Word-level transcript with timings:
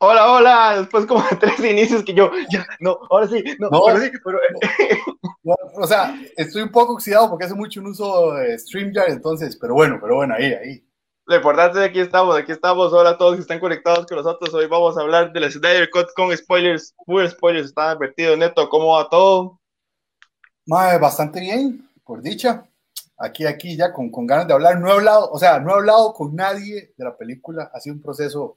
Hola, 0.00 0.30
hola, 0.30 0.78
después 0.78 1.06
como 1.06 1.22
de 1.22 1.36
tres 1.36 1.58
inicios 1.58 2.04
que 2.04 2.14
yo, 2.14 2.30
ya, 2.50 2.66
no, 2.80 2.98
ahora 3.10 3.26
sí, 3.26 3.42
no, 3.58 3.68
ahora 3.72 4.00
sí, 4.00 4.10
pero... 4.22 4.38
o 5.74 5.86
sea, 5.86 6.14
estoy 6.36 6.62
un 6.62 6.70
poco 6.70 6.92
oxidado 6.92 7.28
porque 7.30 7.46
hace 7.46 7.54
mucho 7.54 7.80
un 7.80 7.88
uso 7.88 8.34
de 8.34 8.58
StreamYard, 8.58 9.10
entonces, 9.10 9.56
pero 9.56 9.74
bueno, 9.74 9.98
pero 10.00 10.16
bueno, 10.16 10.34
ahí, 10.34 10.52
ahí. 10.52 10.87
Lo 11.28 11.36
importante 11.36 11.76
es 11.76 11.84
que 11.84 11.90
aquí 11.90 12.00
estamos, 12.00 12.38
aquí 12.38 12.52
estamos, 12.52 12.90
hola 12.90 13.10
a 13.10 13.18
todos 13.18 13.34
que 13.34 13.42
están 13.42 13.60
conectados 13.60 14.06
con 14.06 14.16
nosotros, 14.16 14.54
hoy 14.54 14.66
vamos 14.66 14.96
a 14.96 15.02
hablar 15.02 15.30
del 15.30 15.52
Snyder 15.52 15.90
Cut 15.90 16.06
con 16.16 16.34
spoilers, 16.34 16.94
full 17.04 17.26
spoilers, 17.26 17.66
está 17.66 17.90
advertido, 17.90 18.34
Neto, 18.34 18.66
¿cómo 18.70 18.94
va 18.96 19.10
todo? 19.10 19.60
Madre, 20.64 20.98
bastante 20.98 21.40
bien, 21.40 21.86
por 22.02 22.22
dicha, 22.22 22.64
aquí, 23.18 23.44
aquí 23.44 23.76
ya 23.76 23.92
con, 23.92 24.10
con 24.10 24.26
ganas 24.26 24.48
de 24.48 24.54
hablar, 24.54 24.80
no 24.80 24.88
he 24.88 24.92
hablado, 24.92 25.30
o 25.30 25.38
sea, 25.38 25.60
no 25.60 25.72
he 25.72 25.74
hablado 25.74 26.14
con 26.14 26.34
nadie 26.34 26.94
de 26.96 27.04
la 27.04 27.14
película, 27.14 27.70
ha 27.74 27.78
sido 27.78 27.96
un 27.96 28.00
proceso 28.00 28.56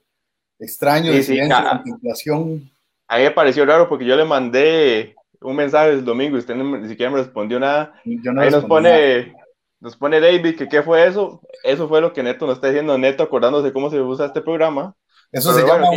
extraño 0.58 1.12
de 1.12 1.22
silencio, 1.22 1.54
contemplación. 1.68 2.72
A 3.06 3.18
mí 3.18 3.24
me 3.24 3.32
pareció 3.32 3.66
raro 3.66 3.86
porque 3.86 4.06
yo 4.06 4.16
le 4.16 4.24
mandé 4.24 5.14
un 5.42 5.56
mensaje 5.56 5.90
el 5.90 6.06
domingo 6.06 6.36
y 6.36 6.38
usted 6.38 6.54
ni 6.54 6.88
siquiera 6.88 7.12
me 7.12 7.18
respondió 7.18 7.60
nada. 7.60 7.92
Ahí 8.06 8.50
nos 8.50 8.64
pone, 8.64 9.34
nos 9.82 9.96
pone 9.96 10.20
David 10.20 10.56
que 10.56 10.68
qué 10.68 10.80
fue 10.80 11.08
eso. 11.08 11.40
Eso 11.64 11.88
fue 11.88 12.00
lo 12.00 12.12
que 12.12 12.22
Neto 12.22 12.46
nos 12.46 12.54
está 12.54 12.68
diciendo, 12.68 12.96
Neto 12.96 13.24
acordándose 13.24 13.72
cómo 13.72 13.90
se 13.90 14.00
usa 14.00 14.26
este 14.26 14.40
programa. 14.40 14.94
Eso 15.32 15.52
se 15.52 15.66
llama 15.66 15.90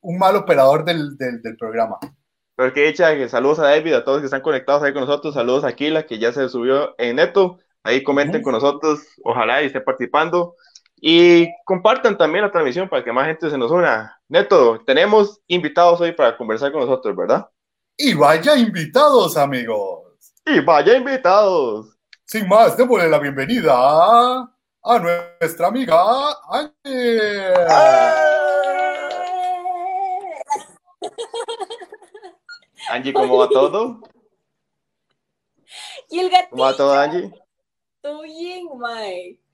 un 0.00 0.18
mal, 0.18 0.34
operador 0.34 0.84
del, 0.84 1.16
del, 1.16 1.56
programa. 1.56 1.98
Pero 2.56 2.72
que 2.72 2.88
echa 2.88 3.14
que 3.14 3.28
saludos 3.28 3.60
a 3.60 3.68
David, 3.68 3.94
a 3.94 4.04
todos 4.04 4.18
que 4.18 4.24
están 4.24 4.40
conectados 4.40 4.82
ahí 4.82 4.92
con 4.92 5.02
nosotros, 5.02 5.34
saludos 5.34 5.62
a 5.62 5.68
Aquila 5.68 6.04
que 6.04 6.18
ya 6.18 6.32
se 6.32 6.48
subió 6.48 6.96
en 6.98 7.16
Neto. 7.16 7.58
Ahí 7.84 8.02
comenten 8.02 8.42
con 8.42 8.52
nosotros, 8.52 9.06
ojalá 9.22 9.62
y 9.62 9.66
esté 9.66 9.80
participando. 9.80 10.56
Y 10.96 11.46
compartan 11.64 12.18
también 12.18 12.42
la 12.42 12.50
transmisión 12.50 12.88
para 12.88 13.04
que 13.04 13.12
más 13.12 13.26
gente 13.28 13.50
se 13.50 13.58
nos 13.58 13.70
una. 13.70 14.20
Neto, 14.28 14.82
tenemos 14.84 15.40
invitados 15.46 16.00
hoy 16.00 16.10
para 16.10 16.36
conversar 16.36 16.72
con 16.72 16.80
nosotros, 16.80 17.14
¿verdad? 17.14 17.46
Y 17.96 18.14
vaya 18.14 18.56
invitados, 18.56 19.36
amigos. 19.36 20.00
Y 20.44 20.58
vaya 20.58 20.96
invitados. 20.96 21.93
Sin 22.24 22.48
más, 22.48 22.76
démosle 22.76 23.08
la 23.08 23.18
bienvenida 23.18 23.72
a, 23.74 24.98
nuestra 24.98 25.68
amiga 25.68 25.96
Angie. 26.50 27.54
Angie, 32.90 33.12
¿cómo 33.12 33.38
va 33.38 33.48
todo? 33.48 34.00
¿Y 36.10 36.18
el 36.18 36.30
gatito? 36.30 36.50
¿Cómo 36.50 36.64
va 36.64 36.76
todo, 36.76 36.92
Angie? 36.92 37.32
Todo 38.00 38.22
bien, 38.22 38.68
Mike 38.78 39.44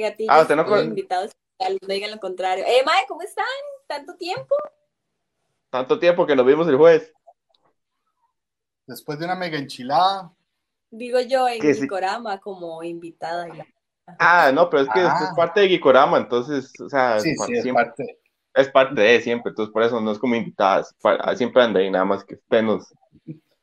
gatillo. 0.00 0.30
Ah, 0.30 0.42
usted 0.42 0.56
no 0.56 0.66
con... 0.66 0.84
invitados 0.84 1.32
no 1.60 1.94
digan 1.94 2.10
lo 2.10 2.18
contrario. 2.18 2.64
Eh, 2.66 2.82
Mae, 2.84 3.06
¿cómo 3.08 3.22
están? 3.22 3.46
¿Tanto 3.86 4.16
tiempo? 4.16 4.54
Tanto 5.70 5.98
tiempo 5.98 6.26
que 6.26 6.36
nos 6.36 6.44
vimos 6.44 6.68
el 6.68 6.76
jueves. 6.76 7.13
Después 8.86 9.18
de 9.18 9.24
una 9.24 9.34
mega 9.34 9.58
enchilada. 9.58 10.32
Digo 10.90 11.20
yo 11.20 11.48
en 11.48 11.60
Gicorama 11.60 12.38
como 12.38 12.82
invitada. 12.82 13.48
Ah, 14.18 14.50
no, 14.52 14.68
pero 14.68 14.82
es 14.82 14.88
que 14.90 15.00
es 15.00 15.08
ah. 15.08 15.32
parte 15.34 15.60
de 15.60 15.68
Gicorama, 15.68 16.18
entonces, 16.18 16.72
o 16.80 16.88
sea, 16.88 17.18
sí, 17.20 17.34
sí, 17.46 17.54
es, 17.54 17.72
parte. 17.72 18.18
es 18.54 18.68
parte 18.68 19.00
de 19.00 19.20
siempre, 19.20 19.50
entonces 19.50 19.72
por 19.72 19.82
eso 19.82 20.00
no 20.00 20.12
es 20.12 20.18
como 20.18 20.34
invitada, 20.34 20.84
siempre 21.34 21.62
anda 21.62 21.80
ahí, 21.80 21.90
nada 21.90 22.04
más 22.04 22.22
que 22.22 22.34
usted 22.34 22.62
nos 22.62 22.92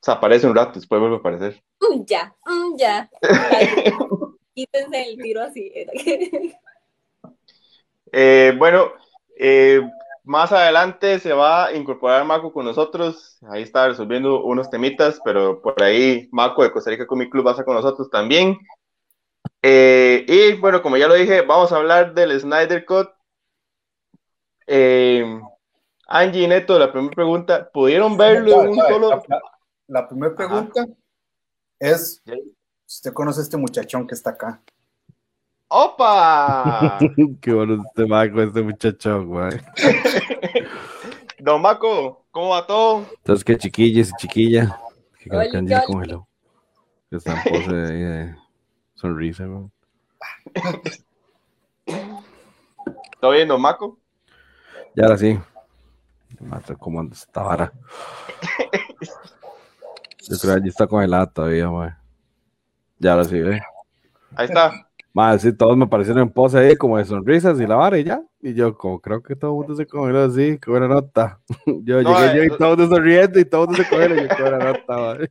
o 0.01 0.03
sea, 0.03 0.15
aparece 0.15 0.47
un 0.47 0.55
rato, 0.55 0.79
después 0.79 0.99
vuelve 0.99 1.17
a 1.17 1.19
aparecer. 1.19 1.63
Mm, 1.79 2.05
ya, 2.05 2.35
mm, 2.43 2.75
ya. 2.75 3.07
quítense 4.55 5.09
el 5.09 5.17
tiro 5.21 5.43
así. 5.43 5.71
eh, 8.11 8.55
bueno, 8.57 8.93
eh, 9.37 9.79
más 10.23 10.51
adelante 10.51 11.19
se 11.19 11.33
va 11.33 11.67
a 11.67 11.73
incorporar 11.73 12.25
Maco 12.25 12.53
con 12.53 12.65
nosotros. 12.65 13.39
Ahí 13.49 13.63
está 13.63 13.87
resolviendo 13.87 14.43
unos 14.43 14.69
temitas, 14.69 15.19
pero 15.23 15.61
por 15.61 15.81
ahí 15.81 16.29
Maco 16.31 16.63
de 16.63 16.71
Costa 16.71 16.91
Rica 16.91 17.07
Comic 17.07 17.31
Club 17.31 17.45
va 17.45 17.51
a 17.51 17.53
estar 17.53 17.65
con 17.65 17.75
nosotros 17.75 18.09
también. 18.09 18.57
Eh, 19.61 20.25
y 20.27 20.59
bueno, 20.59 20.81
como 20.81 20.97
ya 20.97 21.07
lo 21.07 21.15
dije, 21.15 21.41
vamos 21.41 21.71
a 21.71 21.77
hablar 21.77 22.13
del 22.13 22.39
Snyder 22.39 22.85
Cut. 22.85 23.09
Eh, 24.67 25.39
Angie 26.07 26.43
y 26.43 26.47
Neto, 26.47 26.77
la 26.77 26.91
primera 26.91 27.13
pregunta, 27.13 27.69
¿pudieron 27.71 28.17
verlo 28.17 28.63
en 28.63 28.69
un 28.69 28.79
solo? 28.79 29.23
La, 29.87 30.07
primera 30.07 30.35
pregunta 30.35 30.85
es 31.79 32.21
Usted 32.91 33.13
conoce 33.13 33.39
a 33.39 33.43
este 33.43 33.55
muchachón 33.55 34.05
que 34.05 34.15
está 34.15 34.31
acá. 34.31 34.61
¡Opa! 35.73 36.99
Qué 37.41 37.53
bueno 37.53 37.81
este 37.87 38.05
Maco, 38.05 38.41
este 38.41 38.61
muchachón, 38.61 39.27
güey. 39.27 39.51
Don 41.39 41.61
Maco, 41.61 42.25
¿cómo 42.29 42.49
va 42.49 42.67
todo? 42.67 43.05
Entonces, 43.19 43.45
qué 43.45 43.57
chiquilla 43.57 44.01
y 44.01 44.05
chiquilla. 44.17 44.77
Que 45.17 45.29
Candy 45.29 45.73
congeló. 45.87 46.27
Que 47.09 47.15
está 47.15 47.41
en 47.41 47.53
pose 47.53 47.69
ahí 47.69 48.01
de 48.01 48.35
sonrisa, 48.95 49.45
güey. 49.45 49.69
¿Todo 53.21 53.31
bien, 53.31 53.47
Don 53.47 53.61
Maco? 53.61 53.97
Ya 54.93 55.05
ahora 55.05 55.17
sí. 55.17 55.39
Mata 56.41 56.75
cómo 56.75 56.99
anda 56.99 57.15
esta 57.15 57.43
vara. 57.43 57.71
Yo 60.19 60.37
creo 60.37 60.53
que 60.53 60.59
allí 60.59 60.67
está 60.67 60.85
congelada 60.85 61.27
todavía, 61.27 61.67
güey. 61.67 61.91
Ya 62.99 63.15
lo 63.15 63.23
sigue. 63.23 63.61
Ahí 64.35 64.47
está. 64.47 64.90
Más, 65.13 65.41
sí, 65.41 65.51
todos 65.51 65.75
me 65.75 65.87
parecieron 65.87 66.23
en 66.23 66.29
pose 66.29 66.57
ahí 66.57 66.75
como 66.77 66.97
de 66.97 67.03
sonrisas 67.03 67.59
y 67.59 67.67
la 67.67 67.75
vara 67.75 67.97
y 67.97 68.05
ya. 68.05 68.21
Y 68.41 68.53
yo, 68.53 68.77
como 68.77 69.01
creo 69.01 69.21
que 69.21 69.35
todo 69.35 69.51
el 69.51 69.57
mundo 69.57 69.75
se 69.75 69.85
cogió 69.85 70.23
así, 70.23 70.57
qué 70.57 70.71
buena 70.71 70.87
nota. 70.87 71.39
Yo 71.83 72.01
llegué 72.01 72.35
yo 72.35 72.43
y 72.43 72.47
eh, 72.47 72.51
todo 72.57 72.73
el 72.73 72.79
mundo 72.79 72.95
sonriendo 72.95 73.39
y 73.39 73.45
todo 73.45 73.63
el 73.63 73.67
mundo 73.67 73.83
se 73.83 73.89
cogió 73.89 74.15
y 74.15 74.27
qué 74.27 74.41
buena 74.41 74.57
nota, 74.59 75.17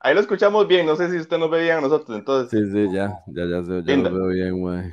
Ahí 0.00 0.14
lo 0.14 0.20
escuchamos 0.20 0.68
bien, 0.68 0.84
no 0.84 0.96
sé 0.96 1.10
si 1.10 1.16
usted 1.16 1.38
nos 1.38 1.50
ve 1.50 1.62
bien 1.62 1.78
a 1.78 1.80
nosotros, 1.80 2.18
entonces. 2.18 2.50
Sí, 2.50 2.70
sí, 2.70 2.92
ya, 2.92 3.22
ya, 3.26 3.46
ya, 3.46 3.62
ya 3.62 3.96
lo 3.96 4.14
veo 4.14 4.26
bien, 4.26 4.60
güey. 4.60 4.92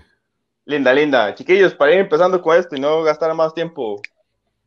Linda, 0.64 0.94
linda. 0.94 1.36
Chiquillos, 1.36 1.74
para 1.74 1.92
ir 1.92 2.00
empezando 2.00 2.42
con 2.42 2.56
esto 2.56 2.78
y 2.78 2.80
no 2.80 3.04
gastar 3.04 3.34
más 3.36 3.54
tiempo, 3.54 4.02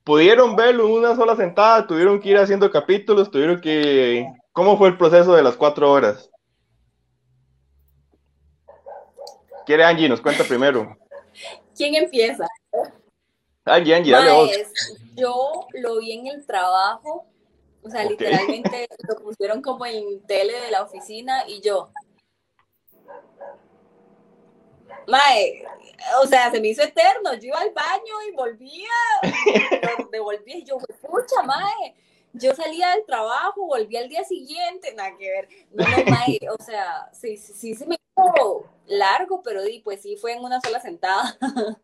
¿pudieron 0.03 0.55
verlo 0.55 0.87
en 0.87 0.93
una 0.93 1.17
sola 1.17 1.35
sentada? 1.35 1.87
¿Tuvieron 1.87 2.21
que 2.21 2.29
ir 2.29 2.37
haciendo 2.37 2.71
capítulos? 2.71 3.31
¿Tuvieron 3.31 3.59
que...? 3.59 4.27
¿Cómo 4.53 4.77
fue 4.77 4.89
el 4.89 4.99
proceso 4.99 5.35
de 5.35 5.43
las 5.43 5.57
cuatro 5.57 5.91
horas? 5.91 6.31
Quiere 9.65 9.85
Angie? 9.85 10.09
Nos 10.09 10.21
cuenta 10.21 10.45
primero. 10.45 10.97
¿Quién 11.77 11.95
empieza? 11.95 12.47
Angie, 13.65 13.95
Angie, 13.95 14.13
dale 14.13 14.33
vos. 14.33 14.51
Yo 15.15 15.67
lo 15.73 15.99
vi 15.99 16.13
en 16.13 16.27
el 16.27 16.45
trabajo, 16.47 17.27
o 17.83 17.91
sea, 17.91 18.05
literalmente 18.05 18.87
lo 19.09 19.17
pusieron 19.17 19.63
como 19.63 19.87
en 19.87 20.25
tele 20.27 20.61
de 20.61 20.71
la 20.71 20.83
oficina 20.83 21.45
y 21.49 21.61
yo. 21.61 21.91
Mae, 25.07 25.65
o 26.23 26.27
sea, 26.27 26.51
se 26.51 26.61
me 26.61 26.69
hizo 26.69 26.83
eterno. 26.83 27.35
Yo 27.35 27.49
iba 27.49 27.61
al 27.61 27.73
baño 27.73 28.23
y 28.29 28.35
volvía, 28.35 28.89
devolvía 30.13 30.59
y 30.59 30.65
yo, 30.65 30.79
pucha, 30.79 31.43
mae 31.43 31.95
yo 32.35 32.55
salía 32.55 32.91
del 32.91 33.05
trabajo, 33.07 33.67
volví 33.67 33.97
al 33.97 34.09
día 34.09 34.25
siguiente, 34.25 34.93
nada 34.95 35.17
que 35.17 35.31
ver. 35.31 35.49
No, 35.73 35.85
no, 35.85 36.55
o 36.59 36.63
sea, 36.63 37.09
sí, 37.13 37.37
sí, 37.37 37.53
sí 37.53 37.75
se 37.75 37.87
me 37.87 37.97
hizo 37.97 38.65
largo, 38.87 39.43
pero 39.43 39.63
di, 39.63 39.81
pues 39.81 40.03
sí 40.03 40.17
fue 40.17 40.35
en 40.35 40.45
una 40.45 40.61
sola 40.61 40.81
sentada. 40.81 41.37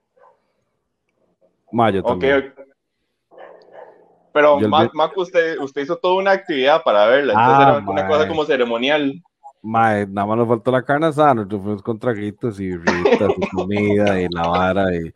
Mayo 1.73 2.03
también. 2.03 2.53
Pero, 4.33 4.61
Maco, 4.61 5.23
usted, 5.23 5.59
usted 5.59 5.83
hizo 5.83 5.97
toda 5.97 6.15
una 6.15 6.33
actividad 6.33 6.83
para 6.85 7.07
verla, 7.07 7.33
entonces 7.33 7.57
ah, 7.59 7.79
era 7.79 7.91
una 7.91 8.07
cosa 8.07 8.29
como 8.29 8.45
ceremonial. 8.45 9.21
Mae, 9.63 10.07
nada 10.07 10.27
más 10.27 10.39
nos 10.39 10.49
faltó 10.49 10.71
la 10.71 10.83
carne 10.83 11.07
asada, 11.07 11.35
nosotros 11.35 11.63
fuimos 11.63 11.83
con 11.83 11.99
traguitos 11.99 12.61
y 12.61 12.77
ritas 12.77 13.33
y 13.37 13.49
comida 13.55 14.21
y 14.21 14.29
la 14.31 14.49
vara 14.49 14.95
y 14.95 15.13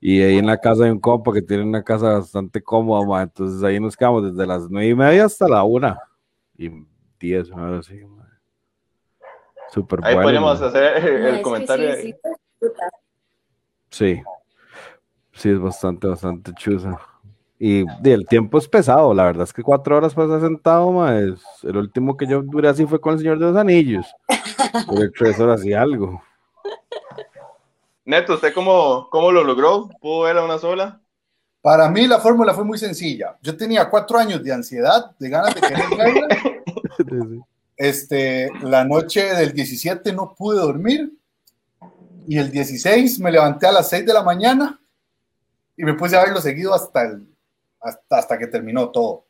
y 0.00 0.22
ahí 0.22 0.38
en 0.38 0.46
la 0.46 0.56
casa 0.56 0.84
hay 0.84 0.90
un 0.90 0.98
compa 0.98 1.32
que 1.32 1.42
tiene 1.42 1.62
una 1.62 1.82
casa 1.84 2.14
bastante 2.14 2.62
cómoda, 2.62 3.22
entonces 3.22 3.62
ahí 3.62 3.78
nos 3.78 3.96
quedamos 3.96 4.32
desde 4.32 4.46
las 4.46 4.68
nueve 4.70 4.88
y 4.88 4.94
media 4.94 5.26
hasta 5.26 5.46
la 5.46 5.62
una 5.62 6.00
y 6.56 6.70
diez, 7.18 7.50
así, 7.52 8.00
Súper 9.70 10.00
bueno. 10.00 10.18
Ahí 10.18 10.24
podemos 10.24 10.60
hacer 10.60 11.04
el, 11.04 11.42
comentario. 11.42 11.94
Sí, 13.90 14.20
sí, 15.32 15.50
es 15.50 15.60
bastante, 15.60 16.08
bastante 16.08 16.52
chusa. 16.54 16.98
Y, 17.58 17.84
el 18.04 18.26
tiempo 18.26 18.58
es 18.58 18.66
pesado, 18.66 19.12
la 19.12 19.24
verdad 19.24 19.44
es 19.44 19.52
que 19.52 19.62
cuatro 19.62 19.96
horas 19.96 20.14
para 20.14 20.40
sentado, 20.40 21.08
es, 21.10 21.42
el 21.62 21.76
último 21.76 22.16
que 22.16 22.26
yo 22.26 22.42
duré 22.42 22.68
así 22.68 22.86
fue 22.86 23.00
con 23.00 23.12
el 23.12 23.18
Señor 23.18 23.38
de 23.38 23.46
los 23.46 23.56
Anillos. 23.56 24.06
tres 25.16 25.38
horas 25.38 25.64
y 25.64 25.74
algo. 25.74 26.22
Neto, 28.10 28.34
¿usted 28.34 28.52
cómo, 28.52 29.08
cómo 29.08 29.30
lo 29.30 29.44
logró? 29.44 29.88
¿Pudo 30.00 30.22
ver 30.22 30.36
a 30.36 30.44
una 30.44 30.58
sola? 30.58 31.00
Para 31.62 31.88
mí 31.88 32.08
la 32.08 32.18
fórmula 32.18 32.52
fue 32.52 32.64
muy 32.64 32.76
sencilla. 32.76 33.38
Yo 33.40 33.56
tenía 33.56 33.88
cuatro 33.88 34.18
años 34.18 34.42
de 34.42 34.52
ansiedad, 34.52 35.12
de 35.16 35.28
ganas 35.28 35.54
de 35.54 35.60
querer 35.60 35.88
verla. 35.96 36.28
Este, 37.76 38.50
la 38.60 38.84
noche 38.84 39.34
del 39.34 39.54
17 39.54 40.12
no 40.12 40.34
pude 40.34 40.58
dormir 40.58 41.14
y 42.28 42.36
el 42.36 42.50
16 42.50 43.18
me 43.20 43.32
levanté 43.32 43.68
a 43.68 43.72
las 43.72 43.88
6 43.88 44.04
de 44.04 44.12
la 44.12 44.22
mañana 44.22 44.78
y 45.78 45.84
me 45.84 45.94
puse 45.94 46.14
a 46.14 46.22
verlo 46.22 46.42
seguido 46.42 46.74
hasta, 46.74 47.04
el, 47.04 47.26
hasta, 47.80 48.18
hasta 48.18 48.38
que 48.38 48.48
terminó 48.48 48.90
todo. 48.90 49.24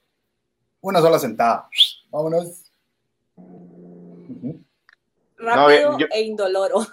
Una 0.81 1.01
sola 1.01 1.21
sentada. 1.21 1.69
Vámonos. 2.11 2.73
Rápido 5.37 5.99
e 6.11 6.23
indoloro. 6.23 6.85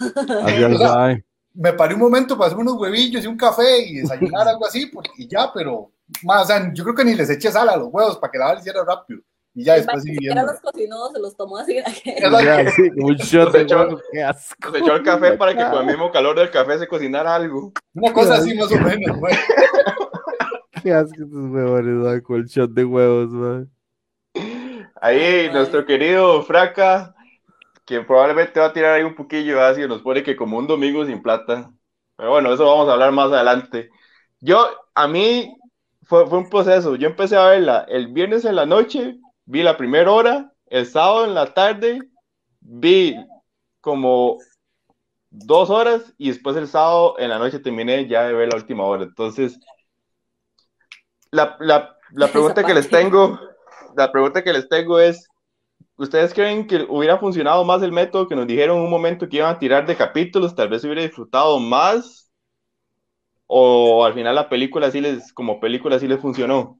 Me 1.57 1.73
paré 1.73 1.95
un 1.95 2.01
momento 2.01 2.37
para 2.37 2.47
hacer 2.47 2.59
unos 2.59 2.75
huevillos 2.75 3.23
y 3.23 3.27
un 3.27 3.35
café 3.35 3.81
y 3.85 3.97
desayunar 3.97 4.47
algo 4.47 4.65
así, 4.65 4.89
y 5.17 5.27
ya, 5.27 5.51
pero 5.53 5.91
más, 6.23 6.43
o 6.43 6.45
sea, 6.45 6.71
yo 6.73 6.83
creo 6.83 6.95
que 6.95 7.03
ni 7.03 7.15
les 7.15 7.29
eché 7.29 7.51
sal 7.51 7.67
a 7.69 7.75
los 7.75 7.89
huevos 7.91 8.17
para 8.17 8.31
que 8.31 8.37
la 8.37 8.55
hiciera 8.55 8.83
rápido. 8.83 9.21
Y 9.53 9.63
ya 9.63 9.73
después 9.73 10.03
sí 10.03 10.15
viendo. 10.19 10.45
los 10.45 10.59
cocinó, 10.59 11.09
se 11.11 11.19
los 11.19 11.35
tomó 11.35 11.57
así. 11.57 11.79
un 12.97 13.15
shot 13.15 13.51
se 13.51 13.61
echó, 13.61 13.97
se 14.13 14.77
echó 14.77 14.95
el 14.95 15.03
café 15.03 15.31
para 15.33 15.55
que 15.55 15.71
con 15.71 15.81
el 15.81 15.87
mismo 15.87 16.11
calor 16.11 16.37
del 16.37 16.51
café 16.51 16.77
se 16.77 16.87
cocinara 16.87 17.33
algo. 17.33 17.73
Una 17.95 18.13
cosa 18.13 18.35
así 18.35 18.53
más 18.53 18.71
o 18.71 18.79
menos, 18.79 19.17
güey. 19.17 19.33
Qué 20.83 20.93
asco 20.93 21.23
estos 21.23 21.51
huevones, 21.51 22.21
con 22.21 22.35
el 22.35 22.45
shot 22.45 22.69
de 22.69 22.85
huevos, 22.85 23.33
güey. 23.33 23.65
Ahí 25.01 25.49
nuestro 25.51 25.87
querido 25.87 26.43
Fraca, 26.43 27.15
quien 27.87 28.05
probablemente 28.05 28.59
va 28.59 28.67
a 28.67 28.73
tirar 28.73 28.93
ahí 28.93 29.03
un 29.03 29.15
poquillo 29.15 29.63
así, 29.63 29.87
nos 29.87 30.01
pone 30.01 30.21
que 30.21 30.35
como 30.35 30.57
un 30.57 30.67
domingo 30.67 31.05
sin 31.05 31.23
plata. 31.23 31.71
Pero 32.17 32.31
bueno, 32.31 32.53
eso 32.53 32.65
vamos 32.65 32.89
a 32.89 32.93
hablar 32.93 33.13
más 33.13 33.31
adelante. 33.31 33.89
Yo, 34.41 34.67
a 34.93 35.07
mí, 35.07 35.55
fue, 36.03 36.27
fue 36.27 36.39
un 36.39 36.49
proceso. 36.49 36.95
Yo 36.95 37.07
empecé 37.07 37.37
a 37.37 37.47
verla 37.47 37.85
el 37.87 38.09
viernes 38.09 38.43
en 38.43 38.57
la 38.57 38.65
noche, 38.65 39.17
vi 39.45 39.63
la 39.63 39.77
primera 39.77 40.11
hora, 40.11 40.51
el 40.65 40.85
sábado 40.85 41.25
en 41.25 41.33
la 41.33 41.53
tarde, 41.53 42.01
vi 42.59 43.15
como 43.79 44.37
dos 45.29 45.69
horas 45.69 46.13
y 46.17 46.27
después 46.29 46.57
el 46.57 46.67
sábado 46.67 47.15
en 47.19 47.29
la 47.29 47.39
noche 47.39 47.59
terminé 47.59 48.05
ya 48.07 48.27
de 48.27 48.33
ver 48.33 48.49
la 48.49 48.57
última 48.57 48.83
hora. 48.83 49.03
Entonces, 49.03 49.57
la, 51.31 51.55
la, 51.61 51.95
la 52.11 52.27
pregunta 52.31 52.65
que 52.65 52.73
les 52.73 52.89
tengo 52.89 53.39
la 53.97 54.11
pregunta 54.11 54.43
que 54.43 54.53
les 54.53 54.69
tengo 54.69 54.99
es, 54.99 55.27
¿ustedes 55.97 56.33
creen 56.33 56.67
que 56.67 56.85
hubiera 56.87 57.17
funcionado 57.17 57.63
más 57.65 57.81
el 57.81 57.91
método 57.91 58.27
que 58.27 58.35
nos 58.35 58.47
dijeron 58.47 58.77
en 58.77 58.83
un 58.83 58.89
momento 58.89 59.27
que 59.27 59.37
iban 59.37 59.53
a 59.53 59.59
tirar 59.59 59.85
de 59.85 59.95
capítulos? 59.95 60.55
Tal 60.55 60.69
vez 60.69 60.83
hubiera 60.83 61.01
disfrutado 61.01 61.59
más. 61.59 62.31
O 63.47 64.05
al 64.05 64.13
final 64.13 64.35
la 64.35 64.49
película 64.49 64.91
sí 64.91 65.01
les, 65.01 65.33
como 65.33 65.59
película 65.59 65.99
sí 65.99 66.07
les 66.07 66.19
funcionó. 66.19 66.77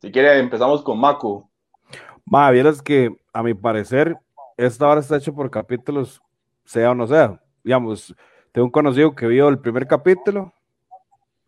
Si 0.00 0.10
quiere, 0.10 0.38
empezamos 0.38 0.82
con 0.82 0.98
Mako. 0.98 1.50
Ma, 2.24 2.50
vieras 2.50 2.82
que 2.82 3.14
a 3.32 3.42
mi 3.42 3.54
parecer, 3.54 4.16
esta 4.56 4.88
hora 4.88 5.00
está 5.00 5.16
hecho 5.16 5.34
por 5.34 5.50
capítulos, 5.50 6.20
sea 6.64 6.90
o 6.90 6.94
no 6.94 7.06
sea. 7.06 7.40
Digamos, 7.62 8.14
tengo 8.52 8.66
un 8.66 8.70
conocido 8.70 9.14
que 9.14 9.26
vio 9.26 9.48
el 9.48 9.58
primer 9.58 9.86
capítulo, 9.86 10.52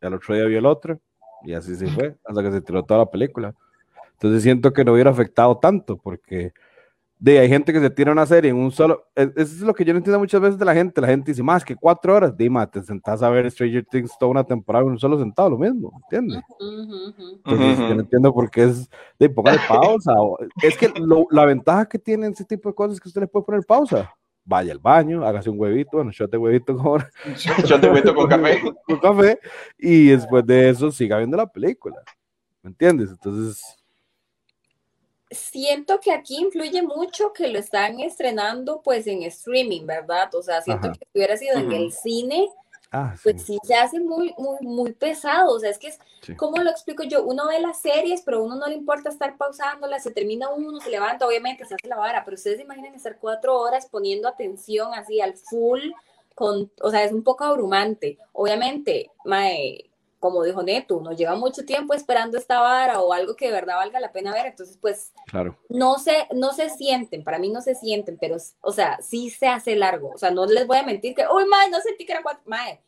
y 0.01 0.07
al 0.07 0.15
otro 0.15 0.35
día 0.35 0.45
vio 0.45 0.59
el 0.59 0.67
otro, 0.67 1.01
y 1.43 1.55
así 1.55 1.75
se 1.75 1.87
fue, 1.89 2.17
hasta 2.25 2.43
que 2.43 2.53
se 2.53 2.61
tiró 2.61 2.85
toda 2.85 3.01
la 3.01 3.11
película. 3.11 3.55
Entonces 4.13 4.43
siento 4.43 4.73
que 4.73 4.85
no 4.85 4.93
hubiera 4.93 5.11
afectado 5.11 5.59
tanto, 5.59 5.97
porque 5.97 6.53
de, 7.21 7.39
hay 7.41 7.49
gente 7.49 7.73
que 7.73 7.81
se 7.81 7.91
tira 7.91 8.13
una 8.13 8.27
serie 8.27 8.51
en 8.51 8.57
un 8.57 8.71
solo. 8.71 9.09
Eso 9.15 9.33
es 9.37 9.61
lo 9.61 9.75
que 9.75 9.85
yo 9.85 9.93
no 9.93 9.99
entiendo 9.99 10.19
muchas 10.19 10.41
veces 10.41 10.59
de 10.59 10.65
la 10.65 10.75
gente. 10.75 11.01
La 11.01 11.09
gente 11.09 11.33
dice, 11.33 11.43
más 11.43 11.65
que 11.65 11.75
cuatro 11.75 12.15
horas, 12.15 12.37
dime, 12.37 12.65
te 12.69 12.83
sentás 12.83 13.23
a 13.23 13.31
ver 13.31 13.51
Stranger 13.51 13.85
Things 13.85 14.17
toda 14.19 14.31
una 14.31 14.45
temporada 14.45 14.85
en 14.85 14.93
un 14.93 14.99
solo 14.99 15.19
sentado, 15.19 15.51
lo 15.51 15.59
mismo, 15.59 16.01
¿entiendes? 16.05 16.43
Entonces, 17.45 17.79
yo 17.79 17.95
no 17.95 18.01
entiendo 18.01 18.33
por 18.33 18.51
qué 18.51 18.65
es 18.65 18.89
de 19.19 19.29
póngale 19.29 19.59
pausa. 19.67 20.15
es 20.63 20.77
que 20.77 20.93
la 21.31 21.45
ventaja 21.45 21.87
que 21.87 21.99
tiene 21.99 22.29
ese 22.29 22.45
tipo 22.45 22.69
de 22.69 22.75
cosas 22.75 22.95
es 22.95 23.01
que 23.01 23.09
usted 23.09 23.23
le 23.23 23.27
puede 23.27 23.47
poner 23.47 23.65
pausa. 23.67 24.13
Vaya 24.45 24.73
al 24.73 24.79
baño, 24.79 25.27
hágase 25.27 25.51
un 25.51 25.61
huevito, 25.61 25.99
bueno, 25.99 26.11
shot 26.11 26.31
de 26.31 26.39
huevito 26.39 26.75
con, 26.75 27.05
shot 27.37 27.81
de 27.83 27.89
huevito 27.91 28.15
con 28.15 28.29
café. 28.31 28.63
con 28.87 28.99
café, 28.99 29.39
y 29.77 30.07
después 30.07 30.47
de 30.47 30.71
eso 30.71 30.91
siga 30.91 31.19
viendo 31.19 31.37
la 31.37 31.47
película. 31.47 31.97
¿Me 32.63 32.71
entiendes? 32.71 33.11
Entonces, 33.11 33.78
siento 35.31 36.01
que 36.01 36.13
aquí 36.13 36.37
influye 36.37 36.83
mucho 36.83 37.33
que 37.33 37.49
lo 37.49 37.59
están 37.59 38.01
estrenando 38.01 38.81
pues 38.83 39.07
en 39.07 39.23
streaming, 39.25 39.87
¿verdad? 39.87 40.35
O 40.35 40.43
sea, 40.43 40.63
siento 40.63 40.93
que 40.93 40.99
si 40.99 41.11
hubiera 41.15 41.37
sido 41.37 41.59
en 41.59 41.73
el 41.73 41.93
cine, 41.93 42.49
ah, 42.93 43.15
pues 43.23 43.43
sí. 43.45 43.59
se 43.63 43.75
hace 43.75 44.01
muy, 44.01 44.35
muy, 44.39 44.59
muy 44.61 44.93
pesado. 44.93 45.55
O 45.55 45.61
sea, 45.61 45.71
es 45.71 45.79
que 45.79 45.89
es, 45.89 45.99
¿cómo 46.37 46.59
lo 46.59 46.71
explico 46.71 47.03
yo? 47.03 47.25
Uno 47.25 47.49
ve 47.49 47.61
las 47.61 47.81
series, 47.81 48.23
pero 48.23 48.39
a 48.39 48.43
uno 48.43 48.57
no 48.57 48.67
le 48.67 48.75
importa 48.75 49.11
estar 49.11 49.37
pausándolas, 49.37 50.03
se 50.03 50.13
termina 50.13 50.49
uno, 50.51 50.81
se 50.81 50.91
levanta, 50.91 51.27
obviamente 51.27 51.65
se 51.67 51.75
hace 51.75 51.89
la 51.89 51.97
vara, 51.97 52.25
pero 52.25 52.35
ustedes 52.35 52.61
imaginan 52.61 52.95
estar 52.95 53.19
cuatro 53.19 53.59
horas 53.59 53.87
poniendo 53.91 54.29
atención 54.29 54.95
así 54.95 55.21
al 55.21 55.37
full, 55.37 55.81
con, 56.35 56.71
o 56.81 56.91
sea, 56.91 57.05
es 57.05 57.13
un 57.13 57.23
poco 57.23 57.45
abrumante. 57.45 58.17
Obviamente, 58.33 59.11
mae, 59.25 59.88
como 60.19 60.43
dijo 60.43 60.63
Neto, 60.63 61.01
nos 61.01 61.17
lleva 61.17 61.37
mucho 61.37 61.65
tiempo 61.65 61.95
esperando 61.95 62.39
esta 62.39 62.61
vara 62.61 63.01
o 63.01 63.13
algo 63.13 63.37
que 63.37 63.47
de 63.47 63.53
verdad 63.53 63.77
valga 63.77 64.01
la 64.01 64.13
pena 64.13 64.33
ver, 64.33 64.47
entonces 64.47 64.77
pues 64.81 65.13
claro. 65.27 65.57
no 65.69 65.99
se, 65.99 66.27
no 66.35 66.53
se 66.53 66.71
sienten, 66.71 67.23
para 67.25 67.39
mí 67.39 67.51
no 67.51 67.61
se 67.61 67.75
sienten, 67.75 68.19
pero 68.19 68.37
o 68.61 68.73
sea, 68.73 69.01
sí 69.01 69.31
se 69.31 69.47
hace 69.47 69.77
largo, 69.77 70.11
o 70.11 70.19
sea, 70.19 70.31
no 70.31 70.47
les 70.47 70.67
voy 70.67 70.79
a 70.79 70.83
mentir 70.83 71.15
que, 71.15 71.25
uy, 71.33 71.45
madre, 71.47 71.71
no 71.71 71.81
sentí 71.81 72.05
que 72.05 72.13
era 72.13 72.23
cuatro, 72.23 72.43
madre, 72.47 72.83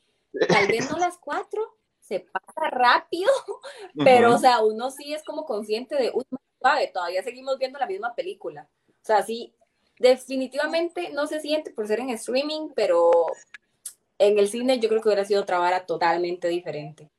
tal 0.48 0.66
vez 0.66 0.90
no 0.90 0.98
las 0.98 1.18
cuatro, 1.18 1.76
se 2.00 2.20
pasa 2.20 2.70
rápido, 2.70 3.30
pero 4.04 4.34
o 4.34 4.38
sea, 4.38 4.62
uno 4.62 4.90
sí 4.90 5.14
es 5.14 5.22
como 5.22 5.44
consciente 5.44 5.94
de, 5.94 6.10
uy, 6.12 6.24
madre, 6.60 6.90
todavía 6.92 7.22
seguimos 7.22 7.58
viendo 7.58 7.78
la 7.78 7.86
misma 7.86 8.14
película, 8.14 8.68
o 8.88 9.04
sea, 9.04 9.22
sí, 9.22 9.54
definitivamente 10.00 11.10
no 11.10 11.26
se 11.26 11.40
siente 11.40 11.70
por 11.70 11.86
ser 11.86 12.00
en 12.00 12.10
streaming, 12.10 12.70
pero 12.74 13.26
en 14.20 14.38
el 14.38 14.48
cine 14.48 14.78
yo 14.78 14.88
creo 14.88 15.00
que 15.00 15.08
hubiera 15.08 15.24
sido 15.24 15.42
otra 15.42 15.58
vara 15.58 15.86
totalmente 15.86 16.48
diferente. 16.48 17.10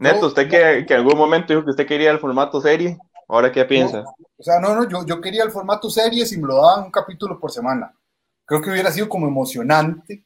Neto, 0.00 0.28
usted 0.28 0.48
que, 0.48 0.86
que, 0.86 0.94
en 0.94 1.00
algún 1.00 1.18
momento 1.18 1.52
dijo 1.52 1.62
que 1.62 1.72
usted 1.72 1.86
quería 1.86 2.10
el 2.10 2.18
formato 2.18 2.58
serie, 2.60 2.98
¿ahora 3.28 3.52
qué 3.52 3.64
piensa? 3.66 4.02
o 4.38 4.42
sea, 4.42 4.58
no, 4.58 4.74
no, 4.74 4.88
yo, 4.88 5.04
yo 5.04 5.20
quería 5.20 5.44
el 5.44 5.50
formato 5.50 5.90
serie 5.90 6.24
si 6.24 6.38
me 6.38 6.48
lo 6.48 6.56
daban 6.56 6.84
un 6.84 6.90
capítulo 6.90 7.38
por 7.38 7.52
semana. 7.52 7.94
Creo 8.46 8.62
que 8.62 8.70
hubiera 8.70 8.90
sido 8.90 9.10
como 9.10 9.28
emocionante, 9.28 10.24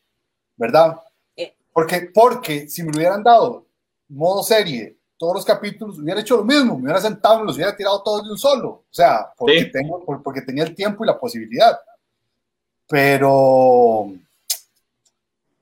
¿verdad? 0.57 1.01
Eh. 1.37 1.57
Porque, 1.73 2.09
porque 2.15 2.69
si 2.69 2.85
me 2.85 2.93
lo 2.93 2.99
hubieran 2.99 3.25
dado 3.25 3.67
modo 4.09 4.45
serie, 4.45 4.97
todos 5.19 5.35
los 5.35 5.45
capítulos, 5.45 5.99
hubiera 5.99 6.21
hecho 6.21 6.37
lo 6.37 6.45
mismo, 6.45 6.77
me 6.77 6.85
hubiera 6.85 7.01
sentado 7.01 7.43
y 7.43 7.47
los 7.47 7.57
hubiera 7.57 7.77
tirado 7.77 8.01
todos 8.03 8.25
de 8.25 8.31
un 8.31 8.39
solo. 8.39 8.69
O 8.69 8.85
sea, 8.91 9.33
porque, 9.37 9.65
tengo, 9.67 10.05
porque 10.23 10.43
tenía 10.43 10.63
el 10.63 10.75
tiempo 10.75 11.03
y 11.03 11.09
la 11.09 11.19
posibilidad. 11.19 11.81
Pero 12.89 14.13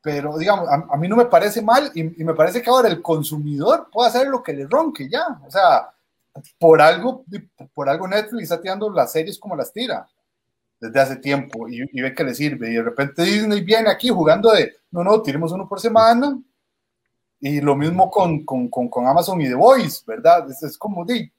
pero 0.03 0.37
digamos, 0.37 0.69
a, 0.69 0.97
mí 0.97 1.07
no 1.07 1.17
me 1.17 1.27
parece 1.27 1.63
mal 1.63 1.91
y, 1.95 2.03
me 2.03 2.35
parece 2.35 2.61
que 2.61 2.69
ahora 2.69 2.89
el 2.89 3.01
consumidor 3.01 3.89
puede 3.91 4.09
hacer 4.09 4.27
lo 4.27 4.43
que 4.43 4.53
le 4.53 4.67
ronque 4.67 5.09
ya. 5.09 5.41
O 5.47 5.51
sea, 5.51 5.91
por 6.59 6.83
algo, 6.83 7.25
por 7.73 7.89
algo 7.89 8.09
Netflix 8.09 8.45
está 8.45 8.61
tirando 8.61 8.91
las 8.91 9.13
series 9.13 9.39
como 9.39 9.55
las 9.55 9.73
tira 9.73 10.09
desde 10.81 11.01
hace 11.01 11.17
tiempo 11.17 11.69
y, 11.69 12.01
ve 12.01 12.15
que 12.15 12.25
le 12.25 12.35
sirve. 12.35 12.71
Y 12.71 12.75
de 12.75 12.83
repente 12.83 13.23
Disney 13.23 13.61
viene 13.61 13.89
aquí 13.89 14.09
jugando 14.09 14.51
de, 14.51 14.75
no, 14.91 15.05
no, 15.05 15.23
tiremos 15.23 15.53
uno 15.53 15.69
por 15.69 15.81
semana. 15.81 16.37
Y 17.39 17.61
lo 17.61 17.77
mismo 17.77 18.11
con, 18.11 18.45
con, 18.45 18.69
con, 18.69 19.07
Amazon 19.07 19.41
y 19.41 19.49
The 19.49 19.55
Voice, 19.55 20.03
¿verdad? 20.07 20.49
Es, 20.51 20.63
es 20.65 20.77
como, 20.77 21.05
de, 21.05 21.33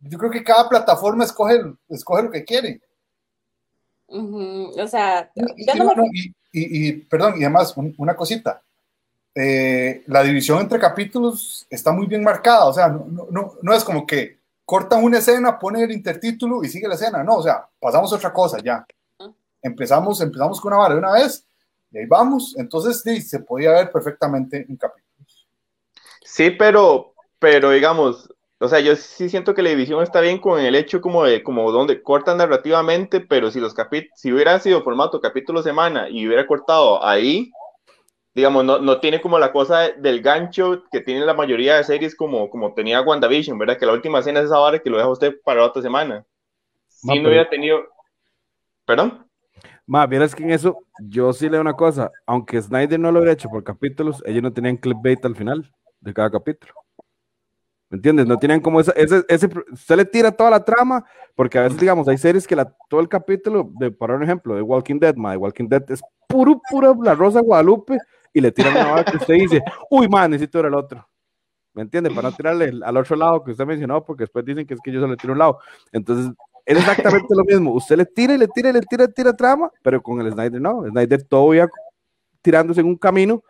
yo 0.00 0.18
creo 0.18 0.30
que 0.30 0.44
cada 0.44 0.68
plataforma 0.68 1.24
escoge, 1.24 1.60
escoge 1.88 2.22
lo 2.22 2.30
que 2.30 2.44
quiere. 2.44 2.80
O 4.08 4.86
sea, 4.88 5.30
y, 5.34 5.66
perdón, 7.08 7.34
y 7.40 7.44
además, 7.44 7.74
una 7.96 8.14
cosita. 8.14 8.62
Eh, 9.34 10.04
la 10.08 10.22
división 10.22 10.60
entre 10.60 10.78
capítulos 10.78 11.66
está 11.70 11.90
muy 11.90 12.06
bien 12.06 12.22
marcada, 12.22 12.66
o 12.66 12.72
sea, 12.72 12.88
no, 12.88 13.28
no, 13.30 13.54
no, 13.62 13.74
es 13.74 13.82
como 13.82 14.06
que 14.06 14.40
cortan 14.64 15.02
una 15.02 15.18
escena, 15.18 15.58
ponen 15.58 15.84
el 15.84 15.92
intertítulo 15.92 16.62
y 16.62 16.68
sigue 16.68 16.86
la 16.86 16.96
escena, 16.96 17.24
no, 17.24 17.36
o 17.36 17.42
sea, 17.42 17.66
pasamos 17.80 18.12
a 18.12 18.16
otra 18.16 18.32
cosa 18.32 18.58
ya. 18.62 18.86
Empezamos, 19.62 20.20
empezamos 20.20 20.60
con 20.60 20.72
una 20.72 20.82
vara 20.82 20.94
de 20.94 21.00
una 21.00 21.12
vez 21.12 21.46
y 21.90 21.98
ahí 21.98 22.06
vamos, 22.06 22.54
entonces 22.58 23.00
sí, 23.00 23.22
se 23.22 23.40
podía 23.40 23.72
ver 23.72 23.90
perfectamente 23.90 24.66
en 24.68 24.76
capítulos. 24.76 25.48
Sí, 26.24 26.50
pero, 26.50 27.14
pero 27.38 27.70
digamos, 27.70 28.28
o 28.62 28.68
sea, 28.68 28.78
yo 28.78 28.94
sí 28.94 29.28
siento 29.28 29.54
que 29.54 29.62
la 29.62 29.70
división 29.70 30.02
está 30.02 30.20
bien 30.20 30.38
con 30.38 30.60
el 30.60 30.76
hecho 30.76 31.00
como 31.00 31.24
de, 31.24 31.42
como 31.42 31.72
donde 31.72 32.00
cortan 32.00 32.38
narrativamente, 32.38 33.20
pero 33.20 33.50
si 33.50 33.58
los 33.58 33.74
capítulos, 33.74 34.12
si 34.16 34.32
hubiera 34.32 34.58
sido 34.60 34.82
formato 34.82 35.20
capítulo 35.20 35.62
semana 35.62 36.08
y 36.08 36.26
hubiera 36.26 36.46
cortado 36.46 37.04
ahí, 37.04 37.50
digamos, 38.34 38.64
no, 38.64 38.78
no 38.78 39.00
tiene 39.00 39.20
como 39.20 39.40
la 39.40 39.50
cosa 39.50 39.90
del 39.90 40.22
gancho 40.22 40.84
que 40.92 41.00
tiene 41.00 41.26
la 41.26 41.34
mayoría 41.34 41.76
de 41.76 41.82
series 41.82 42.14
como, 42.14 42.48
como 42.50 42.72
tenía 42.72 43.02
WandaVision, 43.02 43.58
¿verdad? 43.58 43.78
Que 43.78 43.86
la 43.86 43.94
última 43.94 44.20
escena 44.20 44.38
es 44.38 44.46
esa 44.46 44.60
hora 44.60 44.78
que 44.78 44.90
lo 44.90 44.96
deja 44.96 45.08
usted 45.08 45.34
para 45.44 45.60
la 45.60 45.66
otra 45.66 45.82
semana. 45.82 46.24
Si 46.86 47.18
no 47.18 47.28
hubiera 47.28 47.50
tenido... 47.50 47.80
¿Perdón? 48.84 49.26
Más, 49.86 50.08
vieras 50.08 50.34
que 50.36 50.44
en 50.44 50.52
eso, 50.52 50.78
yo 51.00 51.32
sí 51.32 51.48
leo 51.48 51.60
una 51.60 51.74
cosa, 51.74 52.12
aunque 52.26 52.62
Snyder 52.62 53.00
no 53.00 53.10
lo 53.10 53.18
hubiera 53.18 53.32
hecho 53.32 53.48
por 53.48 53.64
capítulos, 53.64 54.22
ellos 54.24 54.42
no 54.42 54.52
tenían 54.52 54.76
clickbait 54.76 55.24
al 55.24 55.34
final 55.34 55.68
de 56.00 56.14
cada 56.14 56.30
capítulo. 56.30 56.81
¿Me 57.92 57.96
entiendes? 57.96 58.26
No 58.26 58.38
tienen 58.38 58.62
como 58.62 58.80
ese, 58.80 58.90
ese, 58.96 59.22
ese, 59.28 59.50
usted 59.70 59.96
le 59.96 60.06
tira 60.06 60.32
toda 60.32 60.48
la 60.48 60.64
trama, 60.64 61.04
porque 61.34 61.58
a 61.58 61.62
veces, 61.64 61.78
digamos, 61.78 62.08
hay 62.08 62.16
series 62.16 62.46
que 62.46 62.56
la, 62.56 62.74
todo 62.88 63.00
el 63.00 63.08
capítulo, 63.08 63.70
de, 63.78 63.90
para 63.90 64.16
un 64.16 64.22
ejemplo, 64.22 64.54
de 64.54 64.62
Walking 64.62 64.98
Dead, 64.98 65.14
ma, 65.14 65.36
Walking 65.36 65.68
Dead 65.68 65.84
es 65.90 66.00
puro, 66.26 66.58
pura 66.70 66.94
la 67.02 67.14
Rosa 67.14 67.42
Guadalupe, 67.42 67.98
y 68.32 68.40
le 68.40 68.50
tiran 68.50 68.72
una 68.72 68.94
hora 68.94 69.04
que 69.04 69.18
usted 69.18 69.34
dice, 69.34 69.62
uy, 69.90 70.08
man, 70.08 70.30
necesito 70.30 70.56
ver 70.56 70.68
el 70.68 70.74
otro. 70.74 71.06
¿Me 71.74 71.82
entiende? 71.82 72.10
Para 72.10 72.30
no 72.30 72.34
tirarle 72.34 72.72
al 72.82 72.96
otro 72.96 73.14
lado 73.14 73.44
que 73.44 73.50
usted 73.50 73.66
mencionó, 73.66 74.02
porque 74.02 74.22
después 74.22 74.42
dicen 74.42 74.66
que 74.66 74.72
es 74.72 74.80
que 74.82 74.90
yo 74.90 74.98
solo 74.98 75.12
le 75.12 75.18
tiro 75.18 75.34
un 75.34 75.40
lado. 75.40 75.58
Entonces, 75.92 76.32
es 76.64 76.78
exactamente 76.78 77.34
lo 77.36 77.44
mismo. 77.44 77.74
Usted 77.74 77.98
le 77.98 78.06
tira 78.06 78.32
y 78.32 78.38
le 78.38 78.48
tira 78.48 78.70
y 78.70 78.72
le 78.72 78.80
tira, 78.80 79.06
tira 79.06 79.36
trama, 79.36 79.70
pero 79.82 80.02
con 80.02 80.18
el 80.18 80.32
Snyder 80.32 80.62
no. 80.62 80.86
Snyder 80.88 81.24
todo 81.24 81.52
iba 81.52 81.68
tirándose 82.40 82.80
en 82.80 82.86
un 82.86 82.96
camino, 82.96 83.42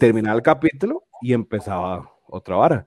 terminaba 0.00 0.36
el 0.36 0.42
capítulo 0.42 1.04
y 1.20 1.34
empezaba 1.34 2.10
otra 2.26 2.56
vara. 2.56 2.86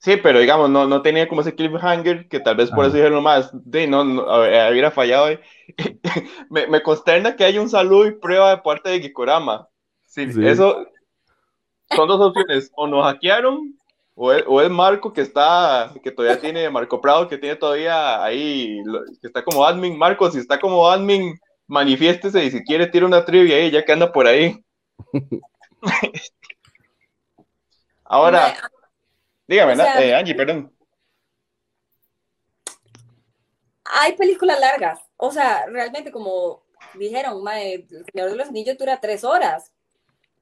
Sí, 0.00 0.16
pero 0.22 0.38
digamos, 0.38 0.70
no, 0.70 0.86
no 0.86 1.02
tenía 1.02 1.28
como 1.28 1.40
ese 1.40 1.56
cliffhanger 1.56 2.28
que 2.28 2.38
tal 2.38 2.56
vez 2.56 2.70
por 2.70 2.84
eso 2.84 2.96
dijeron 2.96 3.22
más, 3.22 3.50
de, 3.52 3.88
no, 3.88 4.04
no 4.04 4.22
hubiera 4.70 4.92
fallado. 4.92 5.36
me, 6.50 6.68
me, 6.68 6.82
consterna 6.82 7.34
que 7.34 7.44
haya 7.44 7.60
un 7.60 7.68
saludo 7.68 8.06
y 8.06 8.12
prueba 8.12 8.50
de 8.50 8.58
parte 8.58 8.90
de 8.90 9.00
Gikorama. 9.00 9.68
Sí, 10.06 10.26
Eso 10.42 10.86
son 11.94 12.08
dos 12.08 12.20
opciones, 12.20 12.70
o 12.76 12.86
nos 12.86 13.04
hackearon, 13.04 13.74
o 14.14 14.32
es, 14.32 14.44
o 14.46 14.60
es, 14.60 14.70
Marco 14.70 15.12
que 15.12 15.20
está, 15.20 15.92
que 16.02 16.10
todavía 16.10 16.40
tiene, 16.40 16.70
Marco 16.70 17.00
Prado, 17.00 17.28
que 17.28 17.38
tiene 17.38 17.56
todavía 17.56 18.22
ahí, 18.22 18.80
que 19.20 19.26
está 19.26 19.44
como 19.44 19.64
admin. 19.64 19.96
Marco, 19.96 20.30
si 20.30 20.38
está 20.38 20.60
como 20.60 20.88
admin, 20.88 21.38
manifiéstese 21.66 22.44
y 22.44 22.50
si 22.50 22.64
quiere 22.64 22.86
tira 22.86 23.06
una 23.06 23.24
trivia 23.24 23.56
ahí, 23.56 23.70
ya 23.70 23.84
que 23.84 23.92
anda 23.92 24.12
por 24.12 24.26
ahí. 24.26 24.62
Ahora, 28.10 28.54
dígame, 29.46 29.74
eh, 29.74 30.14
Angie, 30.14 30.34
perdón. 30.34 30.74
Hay 33.84 34.16
películas 34.16 34.58
largas, 34.58 35.00
o 35.18 35.30
sea, 35.30 35.66
realmente 35.66 36.10
como 36.10 36.62
dijeron, 36.94 37.42
El 37.48 37.86
Señor 38.10 38.30
de 38.30 38.36
los 38.36 38.48
Anillos 38.48 38.78
dura 38.78 39.00
tres 39.00 39.24
horas. 39.24 39.72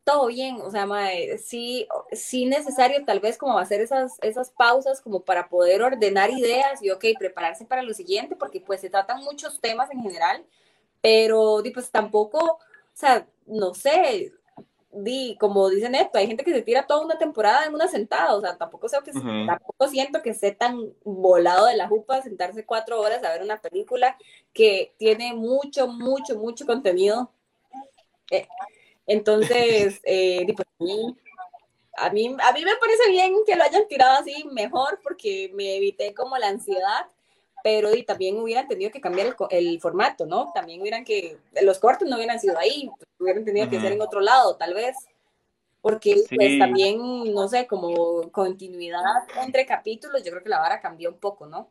Todo 0.05 0.29
bien, 0.29 0.61
o 0.61 0.71
sea, 0.71 0.87
mae, 0.87 1.37
sí, 1.39 1.89
sí 2.13 2.47
necesario 2.47 3.05
tal 3.05 3.19
vez 3.19 3.37
como 3.37 3.59
hacer 3.59 3.81
esas, 3.81 4.17
esas 4.23 4.51
pausas 4.51 5.01
como 5.01 5.25
para 5.25 5.49
poder 5.49 5.83
ordenar 5.83 6.31
ideas 6.31 6.81
y, 6.81 6.91
ok, 6.91 7.05
prepararse 7.19 7.65
para 7.65 7.83
lo 7.83 7.93
siguiente, 7.93 8.37
porque 8.37 8.61
pues 8.61 8.81
se 8.81 8.91
tratan 8.91 9.25
muchos 9.25 9.61
temas 9.61 9.91
en 9.91 10.01
general, 10.03 10.47
pero 11.01 11.61
pues 11.75 11.91
tampoco, 11.91 12.39
o 12.39 12.61
sea, 12.93 13.27
no 13.47 13.75
sé, 13.75 14.33
di, 14.97 15.37
como 15.39 15.69
dice 15.69 15.89
Neto, 15.89 16.19
hay 16.19 16.27
gente 16.27 16.45
que 16.45 16.53
se 16.53 16.63
tira 16.63 16.87
toda 16.87 17.05
una 17.05 17.19
temporada 17.19 17.67
en 17.67 17.75
una 17.75 17.89
sentada, 17.89 18.35
o 18.35 18.41
sea, 18.41 18.57
tampoco, 18.57 18.89
sé 18.89 18.99
que, 19.05 19.13
tampoco 19.13 19.89
siento 19.89 20.23
que 20.23 20.31
esté 20.31 20.53
tan 20.53 20.93
volado 21.05 21.67
de 21.67 21.77
la 21.77 21.89
jupa 21.89 22.23
sentarse 22.23 22.65
cuatro 22.65 23.01
horas 23.01 23.23
a 23.23 23.31
ver 23.31 23.43
una 23.43 23.61
película 23.61 24.17
que 24.53 24.95
tiene 24.99 25.35
mucho, 25.35 25.87
mucho, 25.87 26.37
mucho 26.37 26.67
contenido. 26.67 27.31
Eh, 28.31 28.49
entonces, 29.07 30.01
eh, 30.05 30.47
pues, 30.55 30.67
a, 31.97 32.11
mí, 32.11 32.37
a 32.41 32.53
mí 32.53 32.65
me 32.65 32.77
parece 32.77 33.11
bien 33.11 33.35
que 33.47 33.57
lo 33.57 33.65
hayan 33.65 33.87
tirado 33.89 34.19
así 34.19 34.45
mejor 34.53 35.01
porque 35.03 35.51
me 35.55 35.77
evité 35.77 36.15
como 36.15 36.37
la 36.39 36.49
ansiedad 36.49 37.07
pero 37.67 37.93
y 37.93 38.05
también 38.05 38.39
hubieran 38.39 38.69
tenido 38.69 38.93
que 38.93 39.01
cambiar 39.01 39.35
el, 39.51 39.81
formato, 39.81 40.25
¿no? 40.25 40.53
También 40.55 40.81
hubieran 40.81 41.05
que, 41.05 41.37
los 41.63 41.81
cortes 41.81 42.09
no 42.09 42.15
hubieran 42.15 42.39
sido 42.39 42.57
ahí, 42.57 42.89
hubieran 43.19 43.45
tenido 43.45 43.69
que 43.69 43.81
ser 43.81 43.91
en 43.91 44.01
otro 44.01 44.21
lado, 44.21 44.55
tal 44.55 44.73
vez, 44.73 44.95
porque 45.81 46.15
pues 46.33 46.61
también, 46.61 47.01
no 47.35 47.49
sé, 47.49 47.67
como 47.67 48.31
continuidad 48.31 49.03
entre 49.43 49.67
capítulos, 49.67 50.23
yo 50.23 50.31
creo 50.31 50.45
que 50.45 50.49
la 50.49 50.61
vara 50.61 50.81
cambió 50.81 51.11
un 51.11 51.19
poco, 51.19 51.49
¿no? 51.49 51.69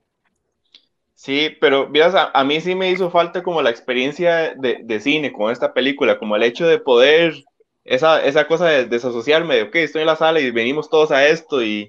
Sí, 1.14 1.56
pero 1.62 1.88
miras, 1.88 2.14
a, 2.14 2.44
mí 2.44 2.60
sí 2.60 2.75
me 2.75 2.92
hizo 2.92 3.10
falta 3.10 3.42
como 3.42 3.62
la 3.62 3.70
experiencia 3.70 4.54
de, 4.54 4.80
de, 4.84 5.00
cine 5.00 5.32
con 5.32 5.50
esta 5.50 5.74
película, 5.74 6.20
como 6.20 6.36
el 6.36 6.44
hecho 6.44 6.68
de 6.68 6.78
poder, 6.78 7.46
esa, 7.86 8.22
esa 8.22 8.48
cosa 8.48 8.66
de 8.66 8.84
desasociarme, 8.84 9.56
de, 9.56 9.64
ok, 9.64 9.75
estoy 9.75 10.02
en 10.02 10.08
la 10.08 10.18
sala 10.18 10.42
y 10.42 10.52
venimos 10.52 10.90
todos 10.90 11.12
a 11.12 11.25
esto 11.25 11.64
y 11.64 11.88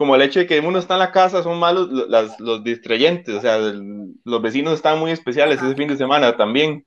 como 0.00 0.14
el 0.14 0.22
hecho 0.22 0.40
de 0.40 0.46
que 0.46 0.60
uno 0.60 0.78
está 0.78 0.94
en 0.94 1.00
la 1.00 1.12
casa, 1.12 1.42
son 1.42 1.58
malos 1.58 1.90
los, 1.90 2.40
los 2.40 2.64
distrayentes, 2.64 3.34
o 3.34 3.40
sea, 3.42 3.58
los 3.58 4.40
vecinos 4.40 4.72
están 4.72 4.98
muy 4.98 5.10
especiales 5.10 5.60
ese 5.60 5.74
fin 5.74 5.88
de 5.88 5.96
semana 5.98 6.38
también. 6.38 6.86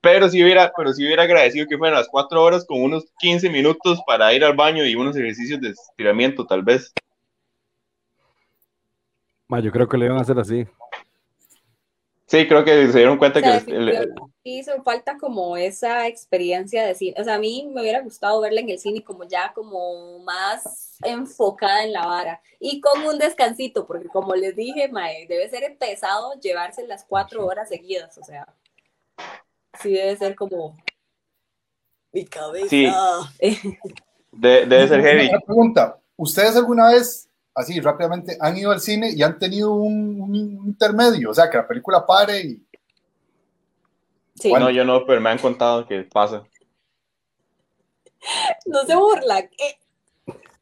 Pero 0.00 0.28
si 0.28 0.42
hubiera, 0.42 0.72
pero 0.76 0.92
si 0.92 1.06
hubiera 1.06 1.22
agradecido 1.22 1.68
que 1.68 1.78
fueran 1.78 1.96
las 1.96 2.08
cuatro 2.08 2.42
horas 2.42 2.66
con 2.66 2.82
unos 2.82 3.04
15 3.20 3.48
minutos 3.48 4.00
para 4.08 4.34
ir 4.34 4.44
al 4.44 4.56
baño 4.56 4.84
y 4.84 4.96
unos 4.96 5.16
ejercicios 5.16 5.60
de 5.60 5.68
estiramiento, 5.68 6.44
tal 6.44 6.64
vez. 6.64 6.92
yo 9.62 9.70
creo 9.70 9.88
que 9.88 9.98
le 9.98 10.06
iban 10.06 10.18
a 10.18 10.22
hacer 10.22 10.40
así. 10.40 10.66
Sí, 12.32 12.48
creo 12.48 12.64
que 12.64 12.86
se 12.90 12.96
dieron 12.96 13.18
cuenta 13.18 13.42
que... 13.42 14.08
hizo 14.42 14.82
falta 14.82 15.18
como 15.18 15.54
esa 15.58 16.06
experiencia 16.06 16.86
de 16.86 16.94
cine. 16.94 17.14
O 17.20 17.24
sea, 17.24 17.34
a 17.34 17.38
mí 17.38 17.70
me 17.70 17.82
hubiera 17.82 18.00
gustado 18.00 18.40
verla 18.40 18.60
en 18.62 18.70
el 18.70 18.78
cine 18.78 19.04
como 19.04 19.24
ya 19.24 19.52
como 19.54 20.18
más 20.20 20.96
enfocada 21.04 21.84
en 21.84 21.92
la 21.92 22.06
vara 22.06 22.40
y 22.58 22.80
con 22.80 23.04
un 23.04 23.18
descansito, 23.18 23.86
porque 23.86 24.08
como 24.08 24.34
les 24.34 24.56
dije, 24.56 24.88
mae, 24.88 25.26
debe 25.26 25.50
ser 25.50 25.76
pesado 25.76 26.32
llevarse 26.40 26.86
las 26.86 27.04
cuatro 27.04 27.44
horas 27.44 27.68
seguidas. 27.68 28.16
O 28.16 28.24
sea, 28.24 28.46
sí 29.82 29.92
debe 29.92 30.16
ser 30.16 30.34
como 30.34 30.78
mi 32.12 32.24
cabeza. 32.24 32.66
Sí. 32.70 32.90
debe 34.30 34.88
ser 34.88 35.02
heavy. 35.02 35.28
Una 35.28 35.40
pregunta, 35.40 36.00
¿ustedes 36.16 36.56
alguna 36.56 36.92
vez 36.92 37.28
así 37.54 37.80
rápidamente, 37.80 38.36
han 38.40 38.56
ido 38.56 38.70
al 38.70 38.80
cine 38.80 39.10
y 39.14 39.22
han 39.22 39.38
tenido 39.38 39.72
un, 39.72 40.34
intermedio, 40.66 41.30
o 41.30 41.34
sea, 41.34 41.50
que 41.50 41.58
la 41.58 41.66
película 41.66 42.04
pare 42.06 42.40
y... 42.40 42.66
Sí. 44.34 44.48
Bueno, 44.48 44.70
yo 44.70 44.84
no, 44.84 45.04
pero 45.06 45.20
me 45.20 45.30
han 45.30 45.38
contado 45.38 45.86
que 45.86 46.02
pasa. 46.02 46.42
No 48.66 48.84
se 48.84 48.96
burla. 48.96 49.38
Eh. 49.40 49.78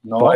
No. 0.03 0.31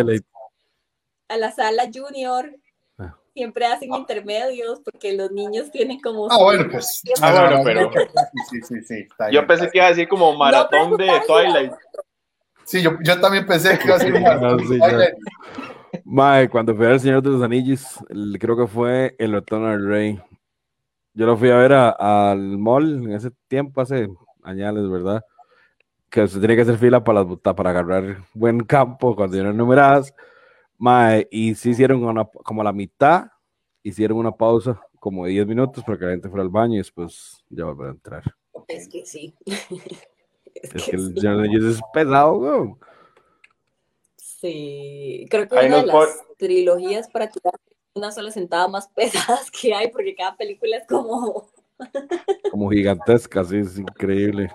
A 1.29 1.37
la 1.37 1.51
sala 1.51 1.91
junior 1.93 2.55
ah. 2.99 3.17
siempre 3.35 3.67
hacen 3.67 3.93
intermedios 3.93 4.81
porque 4.81 5.13
los 5.13 5.31
niños 5.33 5.71
tienen 5.71 6.01
como... 6.01 6.31
Ah, 6.31 6.43
bueno, 6.43 6.69
pues... 6.71 7.03
Ah, 7.21 7.61
bueno, 7.63 7.91
pero... 7.91 7.91
Sí, 8.51 8.61
sí, 8.63 8.83
sí, 8.83 9.09
yo 9.33 9.47
pensé 9.47 9.71
que 9.71 9.79
iba 9.79 9.87
a 9.87 9.91
decir 9.91 10.09
como 10.09 10.35
maratón 10.37 10.97
de 10.97 11.11
Twilight. 11.27 11.73
Sí, 12.65 12.81
yo, 12.81 12.93
yo 13.03 13.21
también 13.21 13.47
pensé 13.47 13.79
que 13.79 13.89
iba 13.89 13.97
a 13.97 14.01
ser 14.01 14.15
un 14.15 14.23
maratón 14.23 14.69
de 14.69 14.79
Twilight. 14.79 15.15
Mae, 16.05 16.49
cuando 16.49 16.75
fui 16.75 16.87
a 16.87 16.93
El 16.93 17.01
Señor 17.01 17.23
de 17.23 17.31
los 17.31 17.43
Anillos, 17.43 17.99
creo 18.39 18.57
que 18.57 18.67
fue 18.67 19.15
El 19.19 19.33
Retorno 19.33 19.69
del 19.71 19.87
Rey. 19.87 20.21
Yo 21.13 21.27
lo 21.27 21.37
fui 21.37 21.51
a 21.51 21.57
ver 21.57 21.73
al 21.73 22.59
mall 22.59 23.05
en 23.05 23.13
ese 23.13 23.31
tiempo, 23.47 23.81
hace 23.81 24.09
años, 24.43 24.91
¿verdad? 24.91 25.23
Que 26.11 26.27
se 26.27 26.39
tiene 26.39 26.57
que 26.57 26.63
hacer 26.63 26.77
fila 26.77 27.03
para, 27.03 27.25
las, 27.25 27.39
para 27.55 27.71
agarrar 27.71 28.19
buen 28.35 28.61
campo 28.61 29.15
cuando 29.15 29.37
eran 29.37 29.57
numeradas. 29.57 30.13
Mae, 30.79 31.29
y 31.31 31.55
sí 31.55 31.71
hicieron 31.71 32.05
una, 32.05 32.25
como 32.25 32.65
la 32.65 32.73
mitad, 32.73 33.27
hicieron 33.83 34.19
una 34.19 34.33
pausa 34.33 34.81
como 34.99 35.27
de 35.27 35.33
10 35.33 35.47
minutos 35.47 35.85
para 35.85 35.99
que 35.99 36.05
la 36.07 36.11
gente 36.13 36.29
fuera 36.29 36.43
al 36.43 36.49
baño 36.49 36.75
y 36.75 36.79
después 36.79 37.45
ya 37.49 37.65
volver 37.65 37.89
a 37.89 37.93
entrar. 37.93 38.23
Es 38.69 38.89
que 38.89 39.05
sí. 39.05 39.35
es, 39.47 40.85
que, 40.85 40.97
el 40.97 41.15
Señor 41.15 41.37
de 41.37 41.43
los 41.43 41.49
Anillos 41.49 41.77
es 41.77 41.81
pesado, 41.93 42.39
güey. 42.39 42.75
Sí, 44.45 45.27
creo 45.31 45.49
que 45.49 45.55
una 45.55 45.81
de 45.81 45.87
las 45.87 46.23
trilogías 46.37 47.09
para 47.09 47.31
tirar 47.31 47.55
una 47.95 48.13
sola 48.13 48.31
sentada 48.31 48.69
más 48.69 48.89
pesadas 48.95 49.51
que 49.51 49.73
hay, 49.73 49.91
porque 49.91 50.15
cada 50.15 50.37
película 50.37 50.77
es 50.77 50.87
como... 50.87 51.49
como 52.51 52.69
gigantesca, 52.69 53.43
sí, 53.43 53.61
es 53.61 53.79
increíble. 53.79 54.51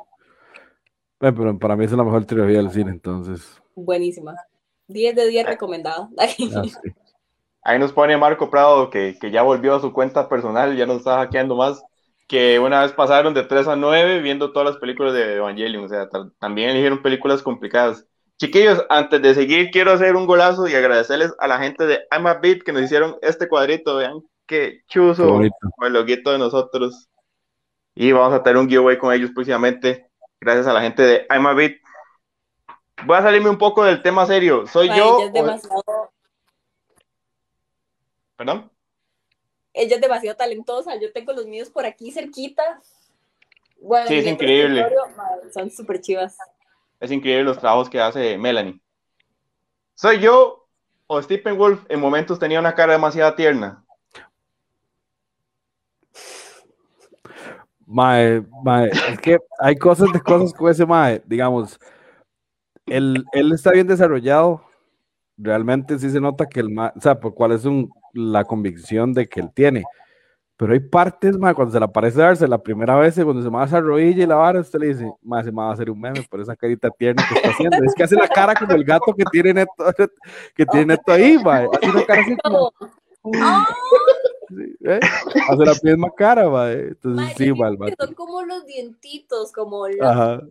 pero 1.18 1.58
para 1.58 1.76
mí 1.76 1.86
es 1.86 1.92
la 1.92 2.04
mejor 2.04 2.24
trilogía 2.26 2.58
del 2.58 2.70
cine, 2.70 2.92
entonces. 2.92 3.60
Buenísima. 3.74 4.36
10 4.90 5.16
de 5.16 5.28
10 5.28 5.48
recomendado. 5.48 6.10
Ah, 7.66 7.74
Ahí 7.74 7.80
nos 7.80 7.92
pone 7.92 8.16
Marco 8.16 8.52
Prado 8.52 8.92
que, 8.92 9.18
que, 9.20 9.32
ya 9.32 9.42
volvió 9.42 9.74
a 9.74 9.82
su 9.82 9.92
cuenta 9.92 10.30
personal, 10.30 10.78
ya 10.78 10.86
no 10.86 10.94
está 10.94 11.18
hackeando 11.18 11.56
más, 11.56 11.84
que 12.28 12.60
una 12.60 12.84
vez 12.84 12.94
pasaron 12.94 13.34
de 13.34 13.44
3 13.44 13.68
a 13.68 13.76
9 13.76 14.20
viendo 14.22 14.54
todas 14.54 14.70
las 14.70 14.78
películas 14.78 15.14
de 15.14 15.38
Evangelion, 15.38 15.84
o 15.84 15.90
sea, 15.90 16.08
también 16.38 16.70
eligieron 16.70 17.02
películas 17.02 17.42
complicadas. 17.42 18.06
Chiquillos, 18.40 18.86
antes 18.88 19.22
de 19.22 19.34
seguir, 19.34 19.70
quiero 19.70 19.92
hacer 19.92 20.16
un 20.16 20.26
golazo 20.26 20.66
y 20.66 20.74
agradecerles 20.74 21.34
a 21.40 21.48
la 21.48 21.60
gente 21.60 21.86
de 21.86 22.08
I'm 22.10 22.26
a 22.26 22.36
Beat 22.36 22.64
que 22.64 22.72
nos 22.72 22.84
hicieron 22.84 23.18
este 23.22 23.50
cuadrito. 23.50 23.98
Vean 23.98 24.22
qué 24.46 24.80
chuzo 24.88 25.28
con 25.28 25.88
el 25.88 25.94
loguito 25.94 26.32
de 26.32 26.40
nosotros. 26.40 27.10
Y 27.96 28.14
vamos 28.14 28.34
a 28.34 28.42
tener 28.42 28.56
un 28.56 28.70
giveaway 28.70 28.98
con 28.98 29.14
ellos 29.14 29.32
próximamente. 29.36 30.10
Gracias 30.40 30.68
a 30.68 30.74
la 30.74 30.82
gente 30.82 31.04
de 31.04 31.28
I'm 31.30 31.48
a 31.48 31.54
Beat. 31.54 31.74
Voy 33.06 33.18
a 33.18 33.24
salirme 33.24 33.50
un 33.50 33.58
poco 33.58 33.84
del 33.84 34.02
tema 34.02 34.26
serio. 34.26 34.66
¿Soy 34.68 34.88
yo? 34.88 35.20
Es 35.20 35.34
demasiado... 35.34 35.84
¿Perdón? 38.38 38.72
Ella 39.74 39.96
es 39.96 40.02
demasiado 40.02 40.38
talentosa. 40.38 40.96
Yo 40.96 41.12
tengo 41.12 41.34
los 41.34 41.46
míos 41.46 41.70
por 41.70 41.86
aquí 41.86 42.10
cerquita 42.14 42.82
Bueno, 43.82 44.08
sí, 44.08 44.20
es 44.20 44.28
increíble. 44.28 44.86
Son 45.54 45.70
súper 45.70 46.00
chivas. 46.00 46.38
Es 47.00 47.12
increíble 47.12 47.44
los 47.44 47.60
trabajos 47.60 47.90
que 47.90 48.02
hace 48.02 48.38
Melanie. 48.38 48.82
¿Soy 49.96 50.20
yo 50.20 50.68
o 51.08 51.22
Stephen 51.22 51.58
Wolf 51.58 51.86
en 51.90 52.00
momentos 52.00 52.40
tenía 52.40 52.60
una 52.60 52.76
cara 52.76 52.94
demasiado 52.94 53.34
tierna? 53.36 53.84
Mae, 57.86 58.44
es 59.10 59.20
que 59.20 59.40
hay 59.60 59.76
cosas 59.76 60.12
de 60.14 60.22
cosas 60.22 60.54
con 60.54 60.70
ese 60.70 60.86
mae, 60.86 61.24
digamos, 61.26 61.80
él, 62.86 63.26
él 63.32 63.52
está 63.52 63.72
bien 63.72 63.88
desarrollado, 63.88 64.64
realmente 65.38 65.98
sí 65.98 66.12
se 66.12 66.22
nota 66.22 66.46
que 66.46 66.60
el 66.60 66.70
mae, 66.70 66.92
o 66.96 67.02
sea, 67.02 67.20
por 67.20 67.34
cuál 67.34 67.54
es 67.54 67.66
un, 67.66 67.92
la 68.14 68.44
convicción 68.44 69.12
de 69.14 69.28
que 69.28 69.40
él 69.40 69.50
tiene, 69.52 69.84
pero 70.60 70.74
hay 70.74 70.82
partes, 70.82 71.38
mae, 71.38 71.54
cuando 71.54 71.72
se 71.72 71.80
le 71.80 71.86
aparece 71.86 72.20
darse 72.20 72.46
la 72.46 72.58
primera 72.58 72.98
vez, 72.98 73.16
cuando 73.16 73.42
se 73.42 73.50
me 73.50 73.64
esa 73.64 73.80
rodilla 73.80 74.24
y 74.26 74.28
la 74.28 74.36
vara, 74.36 74.60
usted 74.60 74.78
le 74.78 74.88
dice, 74.88 75.10
mae, 75.24 75.42
se 75.42 75.54
me 75.54 75.62
va 75.62 75.70
a 75.70 75.74
hacer 75.74 75.90
un 75.90 75.98
meme 75.98 76.22
por 76.24 76.42
esa 76.42 76.54
carita 76.54 76.90
tierna 76.90 77.26
que 77.30 77.36
está 77.36 77.52
haciendo, 77.52 77.78
es 77.78 77.96
que 77.96 78.04
hace 78.04 78.18
la 78.18 78.28
cara 78.28 78.54
como 78.54 78.74
el 78.74 78.84
gato 78.84 79.14
que 79.18 79.24
tiene 79.32 79.54
Neto, 79.54 79.72
que 80.56 80.66
tiene 80.66 80.88
Neto 80.88 81.14
ahí, 81.14 81.38
mae, 81.38 81.66
hace 81.72 81.90
una 81.90 82.06
cara 82.06 82.22
así 82.24 82.36
como... 82.44 82.74
¡Ah! 83.38 83.66
¿eh? 84.84 85.00
Hace 85.48 85.66
la 85.66 85.74
misma 85.82 86.10
cara, 86.18 86.50
va. 86.50 86.74
Entonces 86.74 87.38
sí, 87.38 87.52
va, 87.52 87.70
Son 87.98 88.14
como 88.14 88.42
los 88.42 88.66
dientitos, 88.66 89.54
como 89.54 89.88
los... 89.88 90.42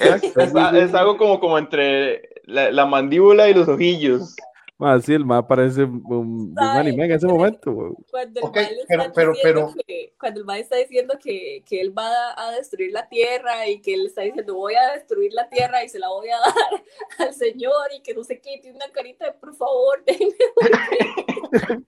Es, 0.00 0.94
algo 0.94 1.18
como, 1.18 1.38
como 1.38 1.58
entre 1.58 2.30
la, 2.44 2.70
la, 2.70 2.86
mandíbula 2.86 3.50
y 3.50 3.52
los 3.52 3.68
ojillos. 3.68 4.34
Ah, 4.78 4.98
sí, 5.00 5.14
el 5.14 5.24
más 5.24 5.44
parece 5.46 5.84
un, 5.84 6.02
un, 6.04 6.54
anime 6.58 7.06
en 7.06 7.12
ese 7.12 7.26
momento. 7.26 7.96
Cuando 8.10 8.40
el 8.40 8.46
okay, 8.46 8.66
pero, 8.86 9.04
pero, 9.14 9.32
pero... 9.42 9.74
Que, 9.86 10.12
cuando 10.20 10.40
el 10.40 10.46
mal 10.46 10.60
está 10.60 10.76
diciendo 10.76 11.14
que, 11.18 11.62
que, 11.66 11.80
él 11.80 11.96
va 11.96 12.10
a 12.36 12.50
destruir 12.52 12.92
la 12.92 13.08
tierra 13.08 13.66
y 13.68 13.80
que 13.80 13.94
él 13.94 14.06
está 14.06 14.20
diciendo 14.22 14.54
voy 14.54 14.74
a 14.74 14.92
destruir 14.92 15.32
la 15.32 15.48
tierra 15.48 15.82
y 15.82 15.88
se 15.88 15.98
la 15.98 16.08
voy 16.08 16.28
a 16.28 16.36
dar 17.18 17.26
al 17.28 17.34
Señor 17.34 17.88
y 17.96 18.02
que 18.02 18.12
no 18.12 18.22
sé 18.22 18.38
qué, 18.38 18.58
tiene 18.60 18.76
una 18.76 18.92
carita 18.92 19.24
de 19.24 19.32
por 19.32 19.54
favor, 19.54 20.04
déjeme 20.04 20.34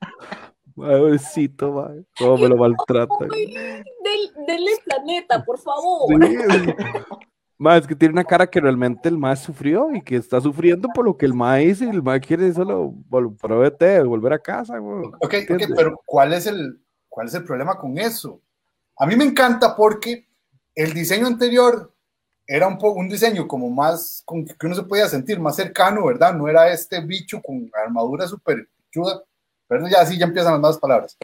Pobrecito, 0.75 1.73
madre. 1.73 2.04
Cómo 2.16 2.38
me 2.38 2.49
lo 2.49 2.57
maltrata. 2.59 3.26
denle 4.47 4.71
planeta, 4.85 5.45
por 5.45 5.59
favor. 5.59 6.09
Más 7.59 7.83
es 7.83 7.87
que 7.88 7.97
tiene 7.97 8.12
una 8.12 8.25
cara 8.25 8.47
que 8.47 8.61
realmente 8.61 9.09
el 9.09 9.19
más 9.19 9.43
sufrió 9.43 9.93
y 9.93 10.00
que 10.00 10.15
está 10.15 10.41
sufriendo 10.41 10.88
por 10.95 11.05
lo 11.05 11.17
que 11.17 11.27
el 11.27 11.35
más 11.35 11.61
hizo 11.61 11.85
y 11.85 11.88
el 11.88 12.03
más 12.03 12.21
quiere 12.21 12.53
solo 12.53 12.95
volver, 13.09 14.05
volver 14.07 14.33
a 14.33 14.38
casa. 14.38 14.81
Ok, 14.81 15.35
pero 15.77 16.00
¿cuál 16.07 16.33
es, 16.35 16.47
el, 16.47 16.81
¿cuál 17.09 17.27
es 17.27 17.35
el 17.35 17.45
problema 17.45 17.77
con 17.77 17.99
eso? 17.99 18.41
A 18.97 19.07
mí 19.07 19.17
me 19.17 19.25
encanta 19.25 19.75
porque 19.75 20.29
el 20.73 20.95
diseño 20.95 21.27
anterior 21.27 21.93
era 22.47 22.69
un, 22.69 22.79
un 22.81 23.09
diseño 23.09 23.49
como 23.49 23.69
más, 23.69 24.23
con 24.25 24.45
que 24.45 24.67
uno 24.67 24.77
se 24.77 24.85
podía 24.85 25.09
sentir 25.09 25.41
más 25.41 25.57
cercano, 25.57 26.07
¿verdad? 26.07 26.35
No 26.35 26.49
era 26.49 26.73
este 26.73 27.00
bicho 27.00 27.43
con 27.43 27.69
armadura 27.85 28.29
súper 28.29 28.69
chuda, 28.93 29.21
pero 29.67 29.88
ya 29.88 30.00
así 30.00 30.17
ya 30.17 30.27
empiezan 30.27 30.53
las 30.53 30.61
malas 30.61 30.79
palabras 30.79 31.19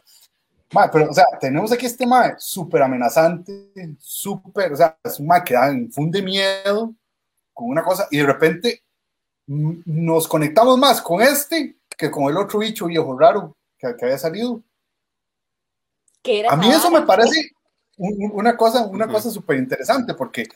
pero, 0.92 1.10
o 1.10 1.14
sea, 1.14 1.24
tenemos 1.40 1.72
aquí 1.72 1.86
este 1.86 2.06
mae 2.06 2.34
súper 2.38 2.82
amenazante, 2.82 3.70
súper, 3.98 4.72
o 4.72 4.76
sea, 4.76 4.98
es 5.02 5.20
un 5.20 5.26
mae 5.26 5.44
que 5.44 5.54
da, 5.54 5.72
infunde 5.72 6.22
miedo 6.22 6.94
con 7.52 7.68
una 7.68 7.82
cosa 7.82 8.08
y 8.10 8.18
de 8.18 8.26
repente 8.26 8.82
nos 9.46 10.26
conectamos 10.26 10.78
más 10.78 11.00
con 11.00 11.20
este 11.22 11.76
que 11.96 12.10
con 12.10 12.24
el 12.24 12.36
otro 12.36 12.58
bicho 12.58 12.86
viejo 12.86 13.16
raro 13.16 13.56
que, 13.78 13.94
que 13.96 14.04
había 14.04 14.18
salido. 14.18 14.62
a 16.48 16.56
mí 16.56 16.70
eso 16.70 16.90
me 16.90 17.02
parece 17.02 17.50
una 17.96 18.56
cosa, 18.56 18.86
una 18.86 19.06
cosa 19.06 19.30
súper 19.30 19.58
interesante 19.58 20.14
porque 20.14 20.48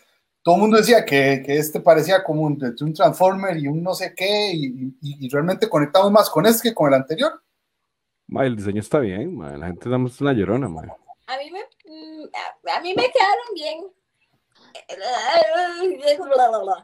todo 0.42 0.56
el 0.56 0.60
mundo 0.62 0.78
decía 0.78 1.04
que, 1.04 1.42
que, 1.44 1.58
este 1.58 1.80
parecía 1.80 2.24
como 2.24 2.42
un, 2.42 2.76
un, 2.80 2.94
Transformer 2.94 3.56
y 3.58 3.68
un 3.68 3.82
no 3.82 3.94
sé 3.94 4.14
qué 4.16 4.52
y, 4.54 4.96
y 5.00 5.28
realmente 5.28 5.68
conectamos 5.68 6.10
más 6.10 6.30
con 6.30 6.46
este 6.46 6.70
que 6.70 6.74
con 6.74 6.88
el 6.88 6.94
anterior 6.94 7.40
el 8.36 8.56
diseño 8.56 8.80
está 8.80 8.98
bien, 8.98 9.38
la 9.38 9.66
gente 9.66 9.88
damos 9.88 10.20
una 10.20 10.32
llorona, 10.32 10.66
A 11.26 11.38
mí 11.38 11.50
me, 11.50 11.60
mm, 11.60 12.24
a, 12.76 12.80
mí 12.80 12.94
me 12.94 13.10
quedaron 13.10 13.54
bien. 13.54 13.86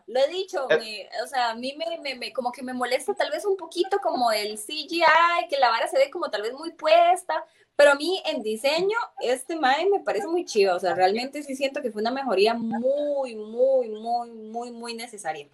Lo 0.06 0.20
he 0.20 0.28
dicho, 0.28 0.66
eh. 0.70 1.08
o 1.22 1.26
sea, 1.26 1.50
a 1.50 1.54
mí 1.54 1.76
me, 1.76 2.16
me, 2.16 2.32
como 2.32 2.50
que 2.50 2.62
me 2.62 2.72
molesta 2.72 3.14
tal 3.14 3.30
vez 3.30 3.44
un 3.44 3.56
poquito 3.56 3.98
como 4.02 4.32
el 4.32 4.58
CGI, 4.58 5.48
que 5.48 5.58
la 5.58 5.70
vara 5.70 5.86
se 5.86 5.98
ve 5.98 6.10
como 6.10 6.30
tal 6.30 6.42
vez 6.42 6.52
muy 6.54 6.72
puesta, 6.72 7.44
pero 7.76 7.92
a 7.92 7.94
mí 7.94 8.22
en 8.26 8.42
diseño 8.42 8.96
este 9.20 9.56
mae 9.56 9.86
me 9.90 10.00
parece 10.00 10.26
muy 10.26 10.44
chido, 10.44 10.76
o 10.76 10.80
sea, 10.80 10.94
realmente 10.94 11.42
sí 11.42 11.54
siento 11.56 11.82
que 11.82 11.90
fue 11.90 12.00
una 12.00 12.10
mejoría 12.10 12.54
muy, 12.54 13.34
muy, 13.36 13.88
muy, 13.90 14.30
muy, 14.30 14.70
muy 14.70 14.94
necesaria. 14.94 15.48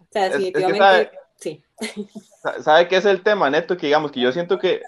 O 0.00 0.12
sea, 0.12 0.28
definitivamente... 0.28 1.10
Sí. 1.40 1.62
¿Sabe 2.60 2.86
qué 2.86 2.96
es 2.96 3.06
el 3.06 3.22
tema, 3.22 3.48
Neto? 3.48 3.76
Que 3.76 3.86
digamos 3.86 4.12
que 4.12 4.20
yo 4.20 4.30
siento 4.30 4.58
que 4.58 4.82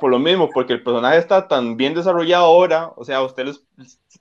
por 0.00 0.10
lo 0.10 0.18
mismo, 0.18 0.48
porque 0.48 0.72
el 0.74 0.82
personaje 0.82 1.18
está 1.18 1.48
tan 1.48 1.76
bien 1.76 1.94
desarrollado 1.94 2.44
ahora, 2.44 2.92
o 2.96 3.04
sea, 3.04 3.16
a 3.16 3.22
usted 3.22 3.48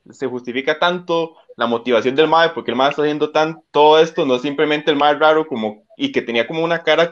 se 0.09 0.27
justifica 0.27 0.79
tanto 0.79 1.35
la 1.55 1.67
motivación 1.67 2.15
del 2.15 2.27
MAE, 2.27 2.49
porque 2.49 2.71
el 2.71 2.77
MAE 2.77 2.89
está 2.89 3.03
haciendo 3.03 3.31
tan, 3.31 3.61
todo 3.71 3.99
esto, 3.99 4.25
no 4.25 4.39
simplemente 4.39 4.89
el 4.89 4.97
MAE 4.97 5.15
raro 5.15 5.47
como, 5.47 5.83
y 5.97 6.11
que 6.11 6.21
tenía 6.21 6.47
como 6.47 6.63
una 6.63 6.83
cara 6.83 7.11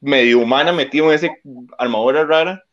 medio 0.00 0.40
humana 0.40 0.72
metido 0.72 1.06
en 1.06 1.14
ese 1.14 1.30
armadura 1.78 2.24
rara, 2.24 2.64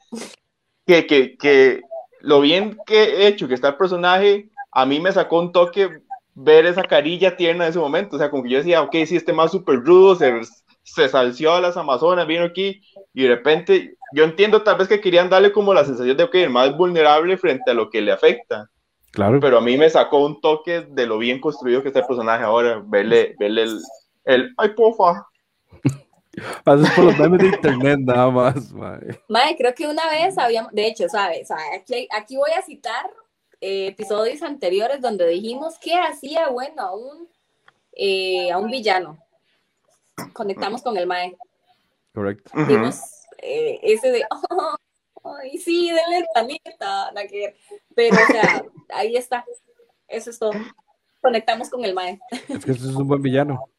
que, 0.85 1.05
que, 1.05 1.37
que 1.37 1.81
lo 2.21 2.41
bien 2.41 2.77
que 2.85 3.03
he 3.03 3.27
hecho 3.27 3.47
que 3.47 3.53
está 3.53 3.69
el 3.69 3.75
personaje, 3.75 4.49
a 4.71 4.85
mí 4.85 4.99
me 4.99 5.11
sacó 5.11 5.39
un 5.39 5.51
toque 5.51 6.01
ver 6.33 6.65
esa 6.65 6.83
carilla 6.83 7.35
tierna 7.35 7.65
en 7.65 7.71
ese 7.71 7.79
momento, 7.79 8.15
o 8.15 8.19
sea, 8.19 8.29
como 8.29 8.43
que 8.43 8.49
yo 8.49 8.57
decía, 8.59 8.81
ok, 8.81 8.95
sí, 9.05 9.15
este 9.15 9.33
más 9.33 9.51
súper 9.51 9.77
rudo, 9.83 10.15
se 10.15 10.31
se 10.87 11.09
salció 11.09 11.53
a 11.53 11.61
las 11.61 11.75
Amazonas, 11.75 12.25
vino 12.27 12.45
aquí 12.45 12.81
y 13.13 13.23
de 13.23 13.29
repente, 13.29 13.97
yo 14.13 14.23
entiendo 14.23 14.63
tal 14.63 14.77
vez 14.77 14.87
que 14.87 15.01
querían 15.01 15.29
darle 15.29 15.51
como 15.51 15.73
la 15.73 15.83
sensación 15.83 16.15
de 16.15 16.29
que 16.29 16.43
el 16.43 16.49
más 16.49 16.75
vulnerable 16.77 17.37
frente 17.37 17.71
a 17.71 17.73
lo 17.73 17.89
que 17.89 18.01
le 18.01 18.13
afecta. 18.13 18.69
Claro. 19.11 19.39
Pero 19.39 19.57
a 19.57 19.61
mí 19.61 19.77
me 19.77 19.89
sacó 19.89 20.25
un 20.25 20.39
toque 20.39 20.81
de 20.81 21.05
lo 21.05 21.17
bien 21.17 21.41
construido 21.41 21.81
que 21.81 21.89
está 21.89 21.99
el 21.99 22.05
personaje 22.05 22.43
ahora, 22.43 22.81
verle, 22.85 23.35
verle 23.37 23.63
el, 23.63 23.81
el 24.25 24.53
ay, 24.57 24.69
pofa. 24.69 25.27
Haces 26.63 26.91
por 26.95 27.05
los 27.05 27.17
memes 27.17 27.39
de 27.39 27.47
internet 27.47 27.99
nada 27.99 28.29
más. 28.29 28.71
Mae, 29.27 29.57
creo 29.57 29.73
que 29.75 29.87
una 29.87 30.09
vez 30.09 30.37
habíamos, 30.37 30.71
de 30.71 30.87
hecho, 30.87 31.09
¿sabes? 31.09 31.49
Aquí, 31.75 32.07
aquí 32.11 32.37
voy 32.37 32.51
a 32.51 32.61
citar 32.61 33.09
eh, 33.59 33.87
episodios 33.87 34.41
anteriores 34.41 35.01
donde 35.01 35.27
dijimos 35.27 35.77
que 35.79 35.95
hacía 35.95 36.49
bueno 36.49 36.81
a 36.81 36.95
un, 36.95 37.27
eh, 37.93 38.51
a 38.51 38.57
un 38.57 38.71
villano 38.71 39.17
conectamos 40.33 40.81
con 40.81 40.97
el 40.97 41.07
mae. 41.07 41.37
Correcto. 42.13 42.51
Eh, 43.39 43.79
ese 43.83 44.11
de, 44.11 44.23
ay, 45.23 45.57
sí, 45.57 45.89
denle 45.89 46.17
el 46.17 46.25
planeta, 46.33 47.11
pero 47.95 48.15
o 48.15 48.31
sea, 48.31 48.65
ahí 48.93 49.15
está, 49.15 49.45
eso 50.07 50.29
es 50.29 50.39
todo. 50.39 50.51
Conectamos 51.21 51.69
con 51.69 51.83
el 51.83 51.93
mae. 51.93 52.19
Es 52.47 52.65
que 52.65 52.71
eso 52.71 52.89
es 52.89 52.95
un 52.95 53.07
buen 53.07 53.21
villano. 53.21 53.69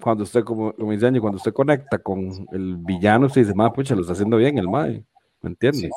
Cuando 0.00 0.24
usted, 0.24 0.42
como, 0.42 0.72
como 0.72 0.90
dice 0.90 1.20
cuando 1.20 1.36
usted 1.36 1.52
conecta 1.52 1.98
con 1.98 2.48
el 2.50 2.76
villano, 2.78 3.28
se 3.28 3.40
dice, 3.40 3.54
mae, 3.54 3.70
pucha, 3.70 3.94
lo 3.94 4.00
está 4.00 4.12
haciendo 4.12 4.38
bien 4.38 4.58
el 4.58 4.68
mae, 4.68 5.04
¿me 5.40 5.50
entiendes? 5.50 5.90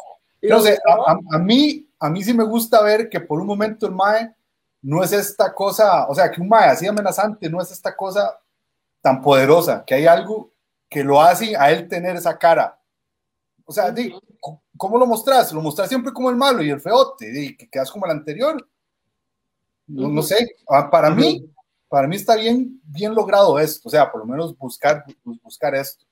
No 0.44 0.60
sé, 0.60 0.78
a, 0.86 1.40
mí, 1.40 1.88
a 2.00 2.10
mí 2.10 2.24
sí 2.24 2.32
me 2.34 2.44
gusta 2.44 2.84
ver 2.84 3.10
que 3.10 3.20
por 3.20 3.42
un 3.42 3.48
momento 3.48 3.88
el 3.88 3.94
mae 3.94 4.36
no 4.84 5.04
es 5.04 5.12
esta 5.14 5.52
cosa, 5.52 6.08
o 6.08 6.14
sea, 6.14 6.30
que 6.30 6.40
un 6.40 6.48
mae 6.48 6.70
así 6.70 6.86
amenazante 6.86 7.50
no 7.50 7.60
es 7.60 7.72
esta 7.72 7.96
cosa 7.96 8.40
tan 9.08 9.22
poderosa, 9.22 9.86
que 9.88 9.96
hay 9.96 10.06
algo 10.06 10.52
que 10.90 11.02
lo 11.02 11.22
hace 11.22 11.56
a 11.56 11.72
él 11.72 11.88
tener 11.88 12.18
esa 12.18 12.38
cara. 12.38 12.78
O 13.64 13.72
sea, 13.72 13.96
¿cómo 14.76 14.98
lo 14.98 15.06
mostras? 15.06 15.54
Lo 15.54 15.62
mostras 15.62 15.88
siempre 15.88 16.12
como 16.12 16.30
el 16.30 16.36
malo 16.36 16.62
y 16.62 16.70
el 16.70 16.82
feote, 16.82 17.32
y 17.34 17.56
que 17.56 17.70
quedas 17.70 17.90
como 17.90 18.06
el 18.06 18.12
anterior. 18.12 18.68
No, 19.88 20.22
sé, 20.22 20.58
ah, 20.70 20.90
para 20.90 21.10
mí, 21.10 21.50
para 21.88 22.06
mí 22.06 22.18
está 22.18 22.36
bien, 22.36 22.82
bien 22.84 23.16
logrado 23.16 23.58
esto, 23.58 23.88
o 23.88 23.90
sea, 23.90 24.12
por 24.12 24.20
lo 24.20 24.28
menos 24.28 24.58
buscar, 24.58 25.06
buscar 25.24 25.74
esto. 25.76 26.06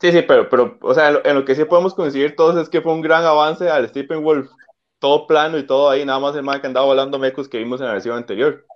Sí, 0.00 0.10
sí, 0.10 0.22
pero, 0.22 0.48
pero, 0.48 0.76
o 0.82 0.94
sea, 0.94 1.10
en 1.10 1.34
lo, 1.36 1.44
que 1.44 1.54
sí 1.54 1.64
podemos 1.64 1.94
coincidir 1.94 2.34
todos 2.34 2.56
es 2.60 2.68
que 2.68 2.80
fue 2.80 2.92
un 2.92 3.02
gran 3.02 3.24
avance 3.24 3.70
al 3.70 3.88
Stephen 3.88 4.24
Wolf, 4.24 4.50
todo 4.98 5.28
plano 5.28 5.58
y 5.58 5.64
todo 5.64 5.90
ahí, 5.90 6.04
nada 6.04 6.18
más 6.18 6.34
el 6.34 6.42
man 6.42 6.60
que 6.60 6.66
andaba 6.66 6.86
volando 6.86 7.20
mecos 7.20 7.48
que 7.48 7.58
vimos 7.58 7.80
en 7.80 7.86
la 7.86 7.92
versión 7.92 8.16
anterior 8.16 8.66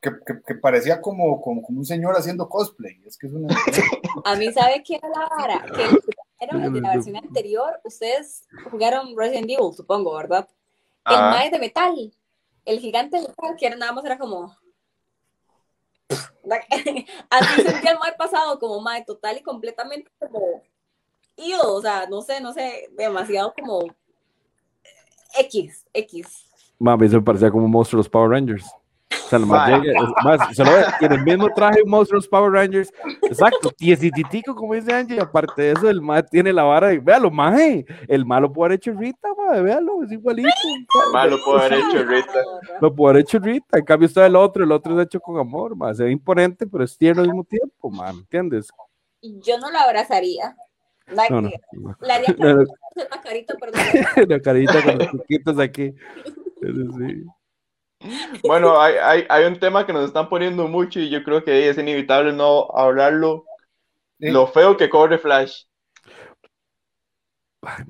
que, 0.00 0.54
parecía 0.56 1.00
como, 1.00 1.40
como, 1.40 1.62
un 1.68 1.84
señor 1.84 2.14
haciendo 2.16 2.48
cosplay. 2.48 3.00
Es 3.06 3.16
que 3.16 3.26
es 3.26 3.32
una... 3.32 3.48
A 4.24 4.34
mí, 4.36 4.52
¿sabe 4.52 4.82
qué 4.82 4.96
era 4.96 5.08
la 5.08 5.28
vara? 5.28 5.66
Que 5.66 5.84
era 6.44 6.64
en 6.64 6.82
la 6.82 6.94
versión 6.94 7.16
anterior, 7.16 7.80
ustedes 7.84 8.46
jugaron 8.70 9.16
Resident 9.16 9.50
Evil, 9.50 9.72
supongo, 9.74 10.14
¿verdad? 10.16 10.48
El 11.04 11.16
ah. 11.16 11.48
de 11.50 11.58
metal, 11.58 12.12
el 12.64 12.78
gigante 12.80 13.16
de 13.16 13.28
metal, 13.28 13.56
que 13.58 13.66
era, 13.66 13.76
nada 13.76 13.92
más 13.92 14.04
era 14.04 14.18
como... 14.18 14.56
Así 17.30 17.62
sentía 17.62 17.92
el 17.92 17.98
mae 17.98 18.14
pasado, 18.16 18.58
como 18.58 18.80
mae 18.80 19.04
total 19.04 19.36
y 19.36 19.42
completamente 19.42 20.10
como... 20.18 20.62
o 21.62 21.80
sea, 21.82 22.06
no 22.06 22.22
sé, 22.22 22.40
no 22.40 22.52
sé, 22.52 22.88
demasiado 22.96 23.52
como 23.58 23.84
X, 25.38 25.86
X. 25.92 26.46
Mami, 26.78 27.08
se 27.08 27.16
me 27.16 27.22
parecía 27.22 27.50
como 27.50 27.64
un 27.64 27.70
monstruo 27.70 27.98
de 27.98 28.04
los 28.04 28.08
Power 28.08 28.30
Rangers. 28.30 28.64
O 29.28 29.30
sea, 29.30 29.38
más 29.40 29.82
llega, 29.82 30.00
más, 30.24 30.56
se 30.56 30.64
lo 30.64 30.72
ve, 30.72 30.84
tiene 30.98 31.16
el 31.16 31.22
mismo 31.22 31.52
traje 31.52 31.82
un 31.82 31.90
monstruo 31.90 32.18
de 32.18 32.24
los 32.24 32.28
Power 32.28 32.50
Rangers. 32.50 32.90
Exacto, 33.22 33.70
tiesititico, 33.70 34.54
como 34.54 34.72
dice 34.72 34.94
Angie. 34.94 35.20
Aparte 35.20 35.60
de 35.60 35.72
eso, 35.72 35.90
el 35.90 36.00
más 36.00 36.24
tiene 36.30 36.50
la 36.50 36.62
vara 36.62 36.88
de, 36.88 36.98
véalo, 36.98 37.30
maje, 37.30 37.84
el 38.06 38.24
malo 38.24 38.50
puede 38.50 38.68
haber 38.68 38.76
hecho 38.76 38.92
Rita, 38.92 39.28
maje, 39.36 39.60
véalo, 39.60 40.02
es 40.02 40.12
igualito. 40.12 40.48
El 40.48 41.12
malo 41.12 41.38
puede 41.44 41.66
haber 41.66 41.72
hecho 41.74 42.04
Rita. 42.04 42.42
Lo 42.80 42.94
puede 42.94 43.10
haber 43.10 43.22
hecho 43.22 43.38
Rita, 43.38 43.78
en 43.78 43.84
cambio 43.84 44.06
está 44.06 44.24
el 44.24 44.34
otro, 44.34 44.64
el 44.64 44.72
otro 44.72 44.98
es 44.98 45.06
hecho 45.06 45.20
con 45.20 45.38
amor, 45.38 45.76
más, 45.76 45.98
se 45.98 46.04
ve 46.04 46.10
imponente, 46.10 46.66
pero 46.66 46.84
es 46.84 46.96
tierno 46.96 47.20
al 47.20 47.28
mismo 47.28 47.44
tiempo, 47.44 47.90
man, 47.90 48.16
¿entiendes? 48.16 48.70
Yo 49.20 49.58
no 49.58 49.70
lo 49.70 49.78
abrazaría. 49.78 50.56
La, 51.08 51.28
no, 51.28 51.42
no, 51.42 51.50
no. 51.72 51.96
La 52.00 52.14
haría 52.14 52.34
carita, 53.22 53.54
perdón. 53.60 53.80
la 54.28 54.40
carita 54.40 54.82
con 54.82 54.98
los 54.98 55.10
chiquitos 55.10 55.58
aquí. 55.58 55.94
Sí. 56.60 57.24
Bueno, 58.44 58.80
hay, 58.80 58.94
hay, 58.94 59.26
hay, 59.28 59.44
un 59.44 59.58
tema 59.58 59.84
que 59.84 59.92
nos 59.92 60.04
están 60.04 60.28
poniendo 60.28 60.68
mucho 60.68 61.00
y 61.00 61.10
yo 61.10 61.22
creo 61.24 61.42
que 61.42 61.68
es 61.68 61.78
inevitable 61.78 62.32
no 62.32 62.68
hablarlo. 62.72 63.44
Lo 64.18 64.46
feo 64.46 64.76
que 64.76 64.88
corre 64.88 65.18
Flash. 65.18 65.64
Ay, 67.62 67.84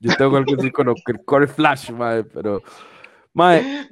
Yo 0.00 0.16
tengo 0.16 0.36
algo 0.36 0.54
así 0.58 0.70
con 0.70 0.86
lo 0.86 0.94
que 0.94 1.14
corre 1.24 1.46
Flash, 1.46 1.90
mae, 1.90 2.24
pero. 2.24 2.62
Mae, 3.32 3.88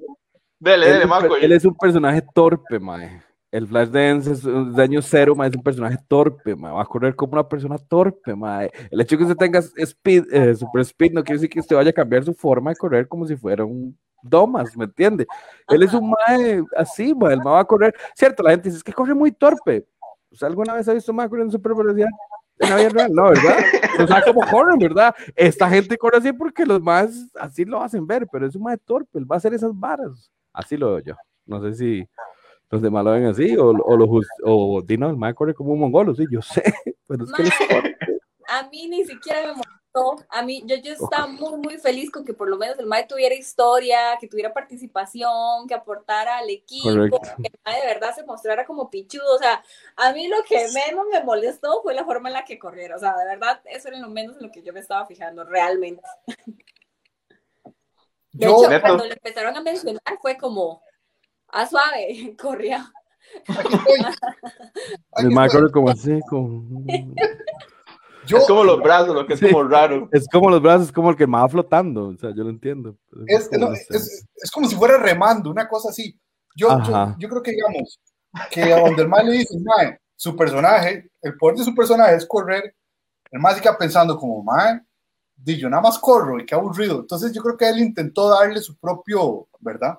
dele, 0.58 0.88
dele, 0.88 1.06
Marco. 1.06 1.36
Él 1.36 1.52
es 1.52 1.64
un 1.64 1.76
personaje 1.76 2.22
torpe, 2.34 2.78
mae. 2.78 3.22
El 3.50 3.66
Flash 3.66 3.88
Dance 3.88 4.30
es 4.30 4.44
un 4.44 4.74
daño 4.74 5.00
cero, 5.00 5.34
mae, 5.34 5.48
es 5.48 5.56
un 5.56 5.62
personaje 5.62 5.96
torpe, 6.06 6.54
mae. 6.54 6.72
Va 6.72 6.82
a 6.82 6.86
correr 6.86 7.14
como 7.16 7.32
una 7.32 7.48
persona 7.48 7.78
torpe, 7.78 8.34
mae. 8.34 8.70
El 8.90 9.00
hecho 9.00 9.16
de 9.16 9.18
que 9.18 9.24
usted 9.24 9.36
tenga 9.36 9.60
speed, 9.60 10.24
eh, 10.30 10.54
super 10.54 10.82
speed 10.82 11.12
no 11.12 11.24
quiere 11.24 11.38
decir 11.38 11.48
que 11.48 11.60
usted 11.60 11.76
vaya 11.76 11.90
a 11.90 11.94
cambiar 11.94 12.24
su 12.24 12.34
forma 12.34 12.70
de 12.70 12.76
correr 12.76 13.08
como 13.08 13.26
si 13.26 13.36
fuera 13.36 13.64
un 13.64 13.96
domas, 14.22 14.76
¿me 14.76 14.84
entiende? 14.84 15.26
Él 15.68 15.82
es 15.82 15.94
un 15.94 16.10
mae 16.10 16.62
así, 16.76 17.14
mae, 17.14 17.32
el 17.32 17.38
mae 17.38 17.54
va 17.54 17.60
a 17.60 17.64
correr. 17.64 17.94
Cierto, 18.14 18.42
la 18.42 18.50
gente 18.50 18.68
dice, 18.68 18.78
es 18.78 18.84
que 18.84 18.92
corre 18.92 19.14
muy 19.14 19.32
torpe. 19.32 19.86
¿Alguna 20.42 20.74
vez 20.74 20.86
ha 20.88 20.92
visto 20.92 21.12
mae 21.14 21.28
corriendo 21.28 21.52
super 21.52 21.74
velocidad? 21.74 22.08
En 22.58 22.70
la 22.70 22.76
vida 22.76 22.88
real, 22.90 23.12
no, 23.14 23.30
¿verdad? 23.30 23.58
O 24.02 24.06
sea, 24.06 24.22
como 24.22 24.42
corren, 24.42 24.78
¿verdad? 24.78 25.14
Esta 25.34 25.70
gente 25.70 25.96
corre 25.96 26.18
así 26.18 26.32
porque 26.32 26.66
los 26.66 26.82
más 26.82 27.30
así 27.40 27.64
lo 27.64 27.80
hacen 27.80 28.06
ver, 28.06 28.26
pero 28.30 28.46
es 28.46 28.54
un 28.56 28.64
mae 28.64 28.76
torpe, 28.76 29.18
él 29.18 29.30
va 29.30 29.36
a 29.36 29.38
hacer 29.38 29.54
esas 29.54 29.70
varas. 29.72 30.30
Así 30.52 30.76
lo 30.76 30.88
veo 30.88 30.98
yo. 30.98 31.14
No 31.46 31.62
sé 31.62 31.74
si 31.74 32.08
los 32.70 32.82
demás 32.82 33.04
lo 33.04 33.12
ven 33.12 33.26
así, 33.26 33.56
o, 33.56 33.68
o, 33.68 33.96
lo 33.96 34.08
o 34.44 34.82
Dino, 34.82 35.08
el 35.08 35.16
mae 35.16 35.34
corre 35.34 35.54
como 35.54 35.72
un 35.72 35.80
mongolo, 35.80 36.14
sí, 36.14 36.24
yo 36.30 36.42
sé, 36.42 36.62
pero 37.06 37.24
es 37.24 37.32
que 37.32 37.96
A 38.48 38.68
mí 38.68 38.88
ni 38.88 39.04
siquiera 39.04 39.54
me 39.54 39.62
a 40.30 40.42
mí, 40.42 40.62
yo, 40.66 40.76
yo 40.76 40.92
estaba 40.92 41.26
muy, 41.26 41.58
muy 41.58 41.78
feliz 41.78 42.10
con 42.10 42.24
que 42.24 42.34
por 42.34 42.48
lo 42.48 42.56
menos 42.56 42.78
el 42.78 42.86
MAE 42.86 43.06
tuviera 43.06 43.34
historia, 43.34 44.16
que 44.20 44.28
tuviera 44.28 44.52
participación, 44.52 45.66
que 45.66 45.74
aportara 45.74 46.38
al 46.38 46.50
equipo, 46.50 47.20
que 47.20 47.48
el 47.48 47.60
MAE 47.64 47.80
de 47.80 47.86
verdad 47.86 48.14
se 48.14 48.24
mostrara 48.24 48.64
como 48.64 48.90
pichudo. 48.90 49.34
O 49.34 49.38
sea, 49.38 49.62
a 49.96 50.12
mí 50.12 50.28
lo 50.28 50.42
que 50.44 50.66
menos 50.72 51.06
me 51.12 51.22
molestó 51.24 51.82
fue 51.82 51.94
la 51.94 52.04
forma 52.04 52.28
en 52.28 52.34
la 52.34 52.44
que 52.44 52.58
corriera. 52.58 52.96
O 52.96 52.98
sea, 52.98 53.16
de 53.16 53.24
verdad, 53.24 53.60
eso 53.64 53.88
era 53.88 53.98
lo 53.98 54.08
menos 54.08 54.36
en 54.36 54.46
lo 54.46 54.52
que 54.52 54.62
yo 54.62 54.72
me 54.72 54.80
estaba 54.80 55.06
fijando, 55.06 55.44
realmente. 55.44 56.02
De 58.30 58.46
hecho, 58.46 58.68
cuando 58.80 59.04
le 59.04 59.14
empezaron 59.14 59.56
a 59.56 59.62
mencionar, 59.62 60.18
fue 60.20 60.36
como, 60.36 60.80
a 61.48 61.66
suave, 61.66 62.36
corría. 62.40 62.90
El 65.16 65.30
MAE 65.30 65.50
corre 65.50 65.70
como 65.70 65.90
así, 65.90 66.18
como 66.28 66.84
es 68.36 68.46
como 68.46 68.64
los 68.64 68.78
brazos, 68.80 69.14
lo 69.14 69.26
que 69.26 69.34
es 69.34 69.40
como 69.40 69.64
raro. 69.64 70.08
Es 70.12 70.26
como 70.30 70.50
los 70.50 70.60
brazos, 70.60 70.86
es 70.86 70.92
como 70.92 71.10
el 71.10 71.16
que 71.16 71.26
va 71.26 71.48
flotando, 71.48 72.08
o 72.08 72.16
sea, 72.16 72.30
yo 72.34 72.44
lo 72.44 72.50
entiendo. 72.50 72.96
Es, 73.26 73.48
como 74.52 74.68
si 74.68 74.76
fuera 74.76 74.98
remando, 74.98 75.50
una 75.50 75.68
cosa 75.68 75.90
así. 75.90 76.18
Yo, 76.54 76.68
yo, 77.18 77.28
creo 77.28 77.42
que, 77.42 77.52
digamos, 77.52 78.00
que 78.50 78.72
a 78.72 78.80
donde 78.80 79.02
el 79.02 79.08
mal 79.08 79.26
le 79.26 79.38
dice, 79.38 79.56
mae, 79.60 79.98
su 80.16 80.36
personaje, 80.36 81.10
el 81.22 81.36
poder 81.36 81.56
de 81.56 81.64
su 81.64 81.74
personaje 81.74 82.16
es 82.16 82.26
correr, 82.26 82.74
el 83.30 83.40
más 83.40 83.54
se 83.54 83.62
queda 83.62 83.78
pensando 83.78 84.16
como, 84.16 84.42
mae, 84.42 84.80
yo 85.44 85.70
nada 85.70 85.82
más 85.82 85.98
corro 85.98 86.40
y 86.40 86.44
qué 86.44 86.54
aburrido. 86.54 87.00
Entonces 87.00 87.32
yo 87.32 87.42
creo 87.42 87.56
que 87.56 87.68
él 87.68 87.78
intentó 87.78 88.28
darle 88.28 88.60
su 88.60 88.76
propio, 88.76 89.46
¿verdad? 89.60 89.96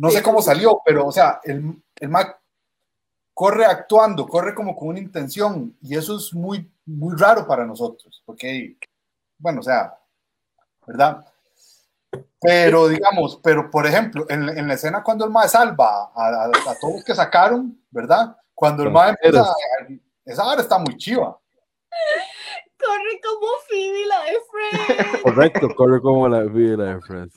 No 0.00 0.08
sé 0.08 0.22
cómo 0.22 0.40
salió, 0.40 0.80
pero, 0.82 1.06
o 1.06 1.12
sea, 1.12 1.40
el, 1.44 1.74
el 1.96 2.08
Mac 2.08 2.40
corre 3.34 3.66
actuando, 3.66 4.26
corre 4.26 4.54
como 4.54 4.74
con 4.74 4.88
una 4.88 4.98
intención 4.98 5.76
y 5.82 5.94
eso 5.94 6.16
es 6.16 6.32
muy, 6.32 6.72
muy 6.86 7.14
raro 7.18 7.46
para 7.46 7.66
nosotros, 7.66 8.22
porque, 8.24 8.78
bueno, 9.36 9.60
o 9.60 9.62
sea, 9.62 9.94
¿verdad? 10.86 11.22
Pero 12.40 12.88
digamos, 12.88 13.40
pero 13.42 13.70
por 13.70 13.86
ejemplo, 13.86 14.24
en, 14.30 14.48
en 14.48 14.68
la 14.68 14.72
escena 14.72 15.02
cuando 15.02 15.26
el 15.26 15.30
mae 15.30 15.50
salva 15.50 16.10
a, 16.14 16.44
a, 16.46 16.74
todos 16.80 16.94
los 16.94 17.04
que 17.04 17.14
sacaron, 17.14 17.78
¿verdad? 17.90 18.34
Cuando 18.54 18.84
el 18.84 18.90
mae 18.90 19.10
empieza, 19.10 19.44
esa 20.24 20.46
hora 20.46 20.62
está 20.62 20.78
muy 20.78 20.96
chiva. 20.96 21.38
Corre 22.78 23.20
como 23.22 23.46
Phoebe 23.68 24.06
la 24.06 24.24
de 24.24 24.38
Fred. 24.50 25.22
Correcto, 25.22 25.68
corre 25.76 26.00
como 26.00 26.26
la 26.26 26.38
Phoebe 26.44 26.76
la 26.78 26.84
de 26.94 27.30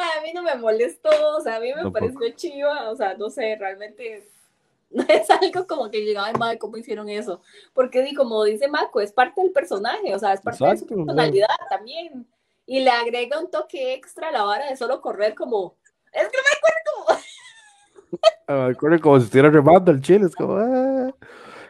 A 0.00 0.22
mí 0.22 0.32
no 0.32 0.42
me 0.42 0.54
molestó, 0.56 1.10
o 1.36 1.40
sea, 1.40 1.56
a 1.56 1.60
mí 1.60 1.72
me 1.74 1.90
pareció 1.90 2.30
chiva, 2.34 2.90
o 2.90 2.96
sea, 2.96 3.14
no 3.14 3.30
sé, 3.30 3.56
realmente 3.56 4.26
no 4.90 5.04
es 5.08 5.30
algo 5.30 5.66
como 5.66 5.90
que 5.90 6.04
llegaba, 6.04 6.32
madre, 6.32 6.58
¿cómo 6.58 6.76
hicieron 6.76 7.08
eso? 7.08 7.40
Porque, 7.72 8.12
como 8.16 8.44
dice 8.44 8.66
Marco, 8.68 9.00
es 9.00 9.12
parte 9.12 9.40
del 9.40 9.52
personaje, 9.52 10.14
o 10.14 10.18
sea, 10.18 10.32
es 10.32 10.40
parte 10.40 10.64
de 10.64 10.76
su 10.76 10.86
personalidad 10.86 11.48
también. 11.68 12.26
Y 12.66 12.80
le 12.80 12.90
agrega 12.90 13.40
un 13.40 13.50
toque 13.50 13.94
extra 13.94 14.28
a 14.28 14.32
la 14.32 14.44
vara 14.44 14.68
de 14.68 14.76
solo 14.76 15.00
correr 15.00 15.34
como. 15.34 15.76
Es 16.12 16.28
que 16.28 16.36
me 16.36 16.52
acuerdo 16.56 17.28
como. 18.46 18.78
corre 18.78 19.00
como 19.00 19.18
si 19.18 19.24
estuviera 19.24 19.50
remando 19.50 19.90
el 19.90 20.00
chile, 20.00 20.26
es 20.26 20.34
como. 20.34 20.56
Ah. 20.56 21.12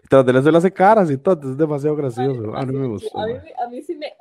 Y 0.04 0.08
tras 0.08 0.26
de 0.26 0.38
eso 0.38 0.50
le 0.50 0.58
hace 0.58 0.72
caras 0.72 1.10
y 1.10 1.16
todo, 1.16 1.50
es 1.50 1.56
demasiado 1.56 1.96
gracioso. 1.96 2.54
a, 2.54 2.64
mí 2.64 2.74
me 2.74 2.86
gustó, 2.86 3.18
a, 3.18 3.26
mí, 3.68 3.82
sí 3.82 3.94
me 3.94 4.14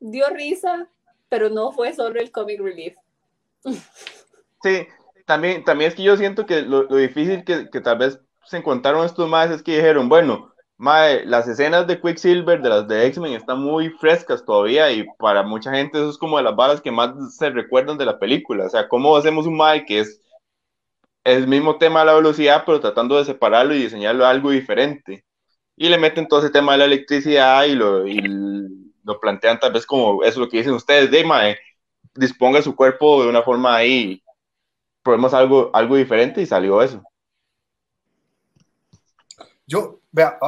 dio 0.00 0.28
risa, 0.30 0.88
pero 1.28 1.50
no 1.50 1.72
fue 1.72 1.92
solo 1.92 2.20
el 2.20 2.30
comic 2.30 2.60
relief. 2.60 2.96
Sí, 4.62 4.86
también, 5.26 5.64
también 5.64 5.88
es 5.88 5.94
que 5.94 6.02
yo 6.02 6.16
siento 6.16 6.46
que 6.46 6.62
lo, 6.62 6.84
difícil 6.86 7.44
que, 7.44 7.70
que, 7.70 7.80
tal 7.80 7.98
vez 7.98 8.20
se 8.44 8.58
encontraron 8.58 9.04
estos 9.04 9.28
más 9.28 9.50
es 9.50 9.62
que 9.62 9.76
dijeron, 9.76 10.08
bueno, 10.08 10.54
mae, 10.76 11.24
las 11.26 11.48
escenas 11.48 11.86
de 11.86 12.00
Quicksilver, 12.00 12.60
de 12.62 12.68
las 12.68 12.88
de 12.88 13.06
X-Men, 13.06 13.34
están 13.34 13.60
muy 13.60 13.90
frescas 13.90 14.44
todavía 14.44 14.90
y 14.92 15.06
para 15.18 15.42
mucha 15.42 15.72
gente 15.72 15.98
eso 15.98 16.10
es 16.10 16.18
como 16.18 16.36
de 16.36 16.44
las 16.44 16.56
balas 16.56 16.80
que 16.80 16.90
más 16.90 17.36
se 17.36 17.50
recuerdan 17.50 17.98
de 17.98 18.06
la 18.06 18.18
película. 18.18 18.66
O 18.66 18.70
sea, 18.70 18.88
¿cómo 18.88 19.16
hacemos 19.16 19.46
un 19.46 19.56
mae 19.56 19.84
que 19.86 20.00
es 20.00 20.20
el 21.24 21.48
mismo 21.48 21.78
tema 21.78 22.00
de 22.00 22.06
la 22.06 22.14
velocidad, 22.14 22.64
pero 22.66 22.80
tratando 22.80 23.16
de 23.16 23.24
separarlo 23.24 23.74
y 23.74 23.82
diseñarlo 23.82 24.26
algo 24.26 24.50
diferente? 24.50 25.24
Y 25.76 25.88
le 25.88 25.98
meten 25.98 26.28
todo 26.28 26.40
ese 26.40 26.50
tema 26.50 26.72
de 26.72 26.78
la 26.78 26.84
electricidad 26.86 27.64
y 27.64 27.74
lo, 27.74 28.06
y 28.06 28.20
lo 29.04 29.20
plantean 29.20 29.58
tal 29.58 29.72
vez 29.72 29.86
como 29.86 30.22
eso 30.22 30.32
es 30.32 30.36
lo 30.36 30.48
que 30.48 30.58
dicen 30.58 30.74
ustedes, 30.74 31.10
de 31.10 31.24
mae, 31.24 31.58
disponga 32.14 32.62
su 32.62 32.74
cuerpo 32.74 33.22
de 33.22 33.28
una 33.28 33.42
forma 33.42 33.74
ahí, 33.74 34.22
probemos 35.02 35.34
algo, 35.34 35.70
algo 35.74 35.96
diferente 35.96 36.40
y 36.40 36.46
salió 36.46 36.82
eso. 36.82 37.02
Yo, 39.66 40.00
vea, 40.12 40.38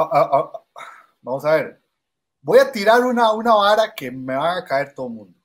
vamos 1.23 1.45
a 1.45 1.57
ver. 1.57 1.81
Voy 2.43 2.59
a 2.59 2.71
tirar 2.71 3.03
una, 3.03 3.33
una 3.33 3.55
vara 3.55 3.93
que 3.95 4.11
me 4.11 4.35
va 4.35 4.59
a 4.59 4.65
caer 4.65 4.95
todo 4.95 5.09
el 5.09 5.13
mundo. 5.15 5.39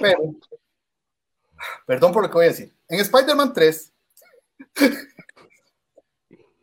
Pero, 0.00 0.18
perdón 1.86 2.12
por 2.12 2.22
lo 2.22 2.28
que 2.28 2.34
voy 2.34 2.46
a 2.46 2.48
decir. 2.48 2.74
En 2.88 3.00
Spider-Man 3.00 3.52
3, 3.52 3.92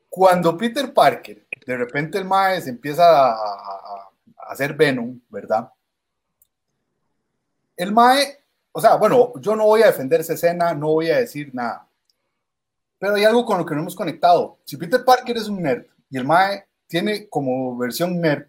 cuando 0.09 0.57
Peter 0.57 0.93
Parker, 0.93 1.45
de 1.65 1.77
repente 1.77 2.17
el 2.17 2.25
Mae 2.25 2.57
empieza 2.67 3.03
a, 3.03 3.31
a, 3.31 4.11
hacer 4.49 4.73
Venom, 4.73 5.19
¿verdad? 5.29 5.69
El 7.75 7.91
Mae, 7.91 8.39
o 8.71 8.81
sea, 8.81 8.95
bueno, 8.95 9.33
yo 9.39 9.55
no 9.55 9.65
voy 9.65 9.81
a 9.81 9.87
defender 9.87 10.21
esa 10.21 10.33
escena, 10.33 10.73
no 10.73 10.87
voy 10.87 11.09
a 11.09 11.17
decir 11.17 11.53
nada. 11.53 11.87
Pero 12.99 13.15
hay 13.15 13.23
algo 13.23 13.45
con 13.45 13.57
lo 13.57 13.65
que 13.65 13.75
no 13.75 13.81
hemos 13.81 13.95
conectado. 13.95 14.59
Si 14.63 14.77
Peter 14.77 15.03
Parker 15.03 15.37
es 15.37 15.47
un 15.47 15.61
nerd 15.61 15.85
y 16.09 16.17
el 16.17 16.25
Mae 16.25 16.65
tiene 16.87 17.27
como 17.27 17.77
versión 17.77 18.21
nerd 18.21 18.45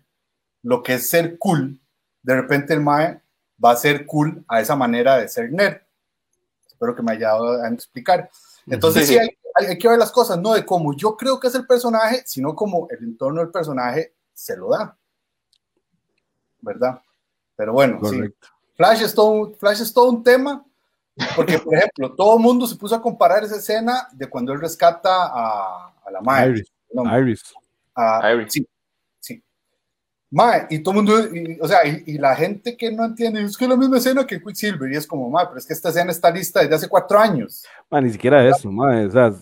lo 0.62 0.82
que 0.82 0.94
es 0.94 1.08
ser 1.08 1.38
cool, 1.38 1.80
de 2.22 2.34
repente 2.34 2.72
el 2.72 2.80
Mae 2.80 3.20
va 3.62 3.72
a 3.72 3.76
ser 3.76 4.06
cool 4.06 4.44
a 4.48 4.60
esa 4.60 4.76
manera 4.76 5.16
de 5.18 5.28
ser 5.28 5.50
nerd. 5.50 5.78
Espero 6.66 6.94
que 6.94 7.02
me 7.02 7.12
haya 7.12 7.28
dado 7.28 7.62
a 7.62 7.68
explicar. 7.68 8.30
Entonces, 8.66 9.06
sí, 9.06 9.18
hay, 9.18 9.78
que 9.78 9.88
ver 9.88 9.98
las 9.98 10.12
cosas, 10.12 10.38
no 10.38 10.54
de 10.54 10.64
cómo 10.64 10.94
yo 10.94 11.16
creo 11.16 11.38
que 11.38 11.48
es 11.48 11.54
el 11.54 11.66
personaje, 11.66 12.22
sino 12.26 12.54
como 12.54 12.88
el 12.90 13.04
entorno 13.04 13.40
del 13.40 13.50
personaje 13.50 14.14
se 14.32 14.56
lo 14.56 14.70
da. 14.70 14.96
¿Verdad? 16.60 17.00
Pero 17.56 17.72
bueno, 17.72 18.00
sí. 18.04 18.20
Flash 18.76 19.02
es, 19.02 19.14
todo, 19.14 19.54
Flash 19.54 19.82
es 19.82 19.92
todo 19.92 20.10
un 20.10 20.22
tema 20.22 20.64
porque, 21.36 21.58
por 21.58 21.74
ejemplo, 21.74 22.12
todo 22.12 22.36
el 22.36 22.42
mundo 22.42 22.66
se 22.66 22.76
puso 22.76 22.94
a 22.94 23.02
comparar 23.02 23.44
esa 23.44 23.56
escena 23.56 24.08
de 24.12 24.28
cuando 24.28 24.52
él 24.52 24.60
rescata 24.60 25.30
a, 25.32 25.94
la 26.10 26.20
madre. 26.20 26.50
Iris. 26.50 26.72
Iris. 26.92 27.42
Iris. 28.32 28.52
Sí, 28.52 28.66
sí. 29.20 29.42
Mae, 30.30 30.66
y 30.70 30.80
todo 30.80 30.98
el 30.98 31.04
mundo, 31.04 31.14
o 31.60 31.68
sea, 31.68 31.78
y, 31.86 32.18
la 32.18 32.34
gente 32.34 32.76
que 32.76 32.90
no 32.90 33.04
entiende, 33.04 33.42
es 33.42 33.56
que 33.56 33.64
es 33.64 33.70
la 33.70 33.76
misma 33.76 33.98
escena 33.98 34.26
que 34.26 34.42
Quicksilver, 34.42 34.92
y 34.92 34.96
es 34.96 35.06
como, 35.06 35.30
mae, 35.30 35.46
pero 35.46 35.58
es 35.58 35.66
que 35.66 35.72
esta 35.72 35.90
escena 35.90 36.10
está 36.10 36.30
lista 36.30 36.60
desde 36.60 36.74
hace 36.74 36.88
cuatro 36.88 37.18
años. 37.18 37.64
Mae, 37.90 38.02
ni 38.02 38.10
siquiera 38.10 38.46
eso, 38.46 38.70
mae, 38.70 39.06
o 39.06 39.10
sea, 39.10 39.32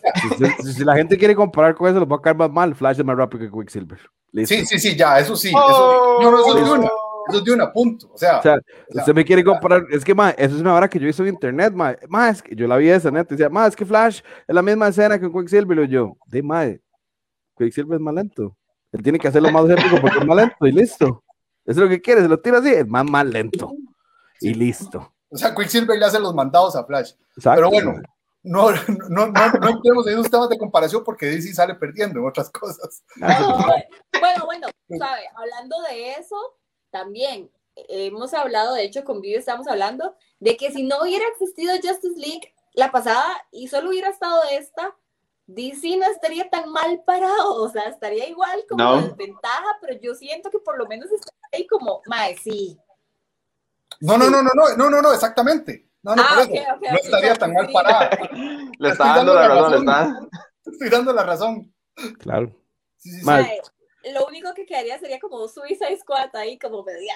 si, 0.62 0.84
la 0.84 0.94
gente 0.94 1.16
quiere 1.16 1.34
comparar 1.34 1.74
con 1.74 1.88
eso, 1.88 2.00
lo 2.00 2.06
va 2.06 2.16
a 2.16 2.22
caer 2.22 2.36
más 2.36 2.50
mal, 2.50 2.74
Flash 2.74 2.98
es 2.98 3.04
más 3.04 3.16
rápido 3.16 3.44
que 3.44 3.50
Quicksilver. 3.50 4.00
Sí, 4.44 4.66
sí, 4.66 4.78
sí, 4.78 4.96
ya, 4.96 5.18
eso 5.18 5.36
sí, 5.36 5.48
eso, 5.48 6.18
no, 6.22 6.30
no, 6.30 6.54
de 6.54 6.62
una, 6.62 6.90
eso 7.32 7.38
es 7.38 7.44
de 7.44 7.52
una, 7.52 7.72
punto, 7.72 8.10
o 8.12 8.18
sea. 8.18 8.38
O 8.38 8.42
sea, 8.42 8.58
usted 8.88 9.14
me 9.14 9.24
quiere 9.24 9.42
comparar, 9.42 9.84
es 9.90 10.04
que, 10.04 10.14
mae, 10.14 10.34
eso 10.38 10.54
es 10.54 10.60
una 10.60 10.74
hora 10.74 10.88
que 10.88 10.98
yo 10.98 11.08
hice 11.08 11.22
en 11.22 11.28
internet, 11.28 11.72
mae, 11.72 11.98
mae, 12.08 12.32
es 12.32 12.42
que 12.42 12.54
yo 12.54 12.66
la 12.66 12.76
vi 12.76 12.88
esa, 12.88 13.10
neta, 13.10 13.34
decía, 13.34 13.48
mae, 13.48 13.68
es 13.68 13.76
que 13.76 13.84
Flash 13.84 14.20
es 14.46 14.54
la 14.54 14.62
misma 14.62 14.88
escena 14.88 15.18
que 15.18 15.30
Quicksilver, 15.30 15.78
y 15.80 15.88
yo, 15.88 16.16
de 16.26 16.42
mae, 16.42 16.80
Quicksilver 17.56 17.96
es 17.96 18.00
más 18.00 18.14
lento. 18.14 18.56
Él 18.92 19.02
tiene 19.02 19.18
que 19.18 19.28
hacerlo 19.28 19.50
más 19.50 19.68
épico 19.70 20.00
porque 20.00 20.18
es 20.18 20.26
más 20.26 20.36
lento 20.36 20.66
y 20.66 20.72
listo. 20.72 21.24
Eso 21.64 21.80
es 21.80 21.84
lo 21.84 21.88
que 21.88 22.02
quiere, 22.02 22.20
se 22.20 22.28
lo 22.28 22.38
tira 22.38 22.58
así, 22.58 22.68
es 22.68 22.86
más, 22.86 23.04
más 23.04 23.24
lento. 23.24 23.72
Y 24.40 24.52
listo. 24.52 25.14
O 25.30 25.36
sea, 25.36 25.54
Quicksilver 25.54 25.98
le 25.98 26.04
hace 26.04 26.20
los 26.20 26.34
mandados 26.34 26.76
a 26.76 26.84
Flash. 26.84 27.12
Pero 27.42 27.70
bueno, 27.70 27.94
no, 28.42 28.72
no, 28.72 29.26
no, 29.26 29.26
no 29.28 29.68
entremos 29.68 30.06
en 30.06 30.14
esos 30.14 30.30
temas 30.30 30.48
de 30.48 30.58
comparación 30.58 31.02
porque 31.04 31.26
DC 31.26 31.54
sale 31.54 31.74
perdiendo 31.76 32.18
en 32.18 32.26
otras 32.26 32.50
cosas. 32.50 33.02
bueno, 33.16 34.44
bueno, 34.44 34.66
sabe, 34.98 35.22
hablando 35.36 35.76
de 35.88 36.12
eso, 36.12 36.36
también 36.92 37.50
hemos 37.74 38.34
hablado, 38.34 38.74
de 38.74 38.84
hecho 38.84 39.02
con 39.02 39.20
Vivi 39.20 39.34
estamos 39.34 39.66
hablando, 39.66 40.14
de 40.38 40.56
que 40.56 40.70
si 40.70 40.84
no 40.84 41.02
hubiera 41.02 41.24
existido 41.28 41.74
Justice 41.74 42.20
League 42.20 42.54
la 42.74 42.92
pasada 42.92 43.26
y 43.50 43.68
solo 43.68 43.90
hubiera 43.90 44.10
estado 44.10 44.42
esta, 44.50 44.94
DC 45.46 45.96
no 45.96 46.06
estaría 46.06 46.48
tan 46.48 46.70
mal 46.70 47.02
parado, 47.04 47.62
o 47.62 47.68
sea, 47.68 47.84
estaría 47.84 48.28
igual 48.28 48.64
como 48.68 49.02
desventaja, 49.02 49.78
pero 49.80 49.98
yo 50.00 50.14
siento 50.14 50.50
que 50.50 50.58
por 50.58 50.78
lo 50.78 50.86
menos 50.86 51.10
está 51.10 51.32
ahí 51.52 51.66
como, 51.66 52.02
mae, 52.06 52.36
sí. 52.38 52.78
No, 54.00 54.16
no, 54.16 54.30
no, 54.30 54.42
no, 54.42 54.50
no, 54.54 54.76
no, 54.76 54.90
no, 54.90 55.02
no, 55.02 55.12
exactamente. 55.12 55.88
No, 56.02 56.16
no, 56.16 56.22
ah, 56.24 56.44
no 56.44 56.96
estaría 56.96 57.34
tan 57.34 57.52
mal 57.52 57.68
parado. 57.72 58.10
Le 58.78 58.88
está 58.88 59.16
dando 59.16 59.34
la 59.34 59.48
razón, 59.48 59.70
le 59.70 59.78
está. 59.78 60.20
Estoy 60.66 60.90
dando 60.90 61.12
la 61.12 61.22
razón. 61.22 61.74
Claro. 62.18 62.52
Sí, 62.96 63.10
sí, 63.10 63.20
sí. 63.20 63.24
Lo 64.12 64.26
único 64.26 64.52
que 64.54 64.66
quedaría 64.66 64.98
sería 64.98 65.20
como 65.20 65.46
Suicide 65.48 65.98
Squad 65.98 66.34
ahí, 66.34 66.58
como 66.58 66.84
pedía. 66.84 67.14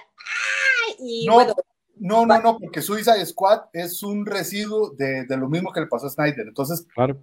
Y 0.99 1.27
no, 1.27 1.35
bueno. 1.35 1.55
No, 1.99 2.27
no, 2.27 2.38
no, 2.40 2.59
porque 2.59 2.83
Suicide 2.83 3.25
Squad 3.25 3.66
es 3.72 4.03
un 4.03 4.27
residuo 4.27 4.90
de, 4.90 5.25
de 5.25 5.37
lo 5.37 5.49
mismo 5.49 5.72
que 5.72 5.81
le 5.81 5.87
pasó 5.87 6.07
a 6.07 6.11
Snyder. 6.11 6.46
Entonces, 6.46 6.87
claro 6.94 7.18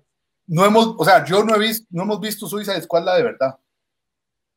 no 0.48 0.66
hemos, 0.66 0.96
o 0.98 1.06
sea, 1.06 1.24
yo 1.24 1.44
no 1.44 1.56
he 1.56 1.60
visto, 1.60 1.88
no 1.92 2.04
hemos 2.04 2.20
visto 2.20 2.48
Suiza 2.48 2.80
Squad 2.82 3.04
la 3.04 3.16
de 3.16 3.24
verdad. 3.24 3.58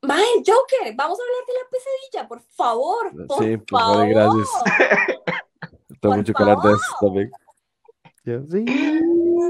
Mae, 0.03 0.25
Joker, 0.45 0.95
vamos 0.95 1.19
a 1.19 1.23
hablar 1.23 1.47
de 1.47 1.53
la 1.55 1.69
pesadilla, 1.71 2.29
por 2.29 2.41
favor. 2.43 3.27
Por 3.27 3.39
sí, 3.39 3.57
por 3.57 3.81
favor, 3.81 4.09
gracias. 4.09 4.49
Tengo 6.01 6.17
mucho 6.17 6.33
que 6.33 6.43
hablar 6.43 6.59
de 6.59 6.73
esto 6.73 6.97
también. 7.01 7.31
Sí. 8.25 8.65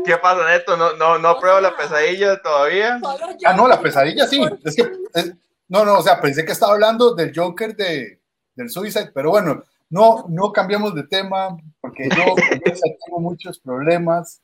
¿Qué 0.05 0.17
pasa, 0.19 0.47
Neto? 0.47 0.77
¿No, 0.77 0.95
no, 0.95 1.19
no 1.19 1.39
pruebo 1.39 1.61
la 1.61 1.77
pesadilla 1.77 2.41
todavía? 2.41 3.01
Ah, 3.45 3.55
no, 3.55 3.67
la 3.67 3.81
pesadilla 3.81 4.27
sí. 4.27 4.41
Es 4.65 4.77
que, 4.77 4.83
no, 5.69 5.85
no, 5.85 5.99
o 5.99 6.03
sea, 6.03 6.21
pensé 6.21 6.45
que 6.45 6.53
estaba 6.53 6.73
hablando 6.73 7.15
del 7.15 7.33
Joker 7.35 7.75
de, 7.77 8.21
del 8.55 8.71
Suicide, 8.71 9.11
pero 9.13 9.31
bueno, 9.31 9.63
no, 9.91 10.27
no 10.29 10.53
cambiamos 10.53 10.95
de 10.95 11.05
tema, 11.05 11.57
porque 11.81 12.09
yo, 12.09 12.25
yo 12.67 12.73
tengo 13.07 13.21
muchos 13.21 13.59
problemas. 13.59 14.43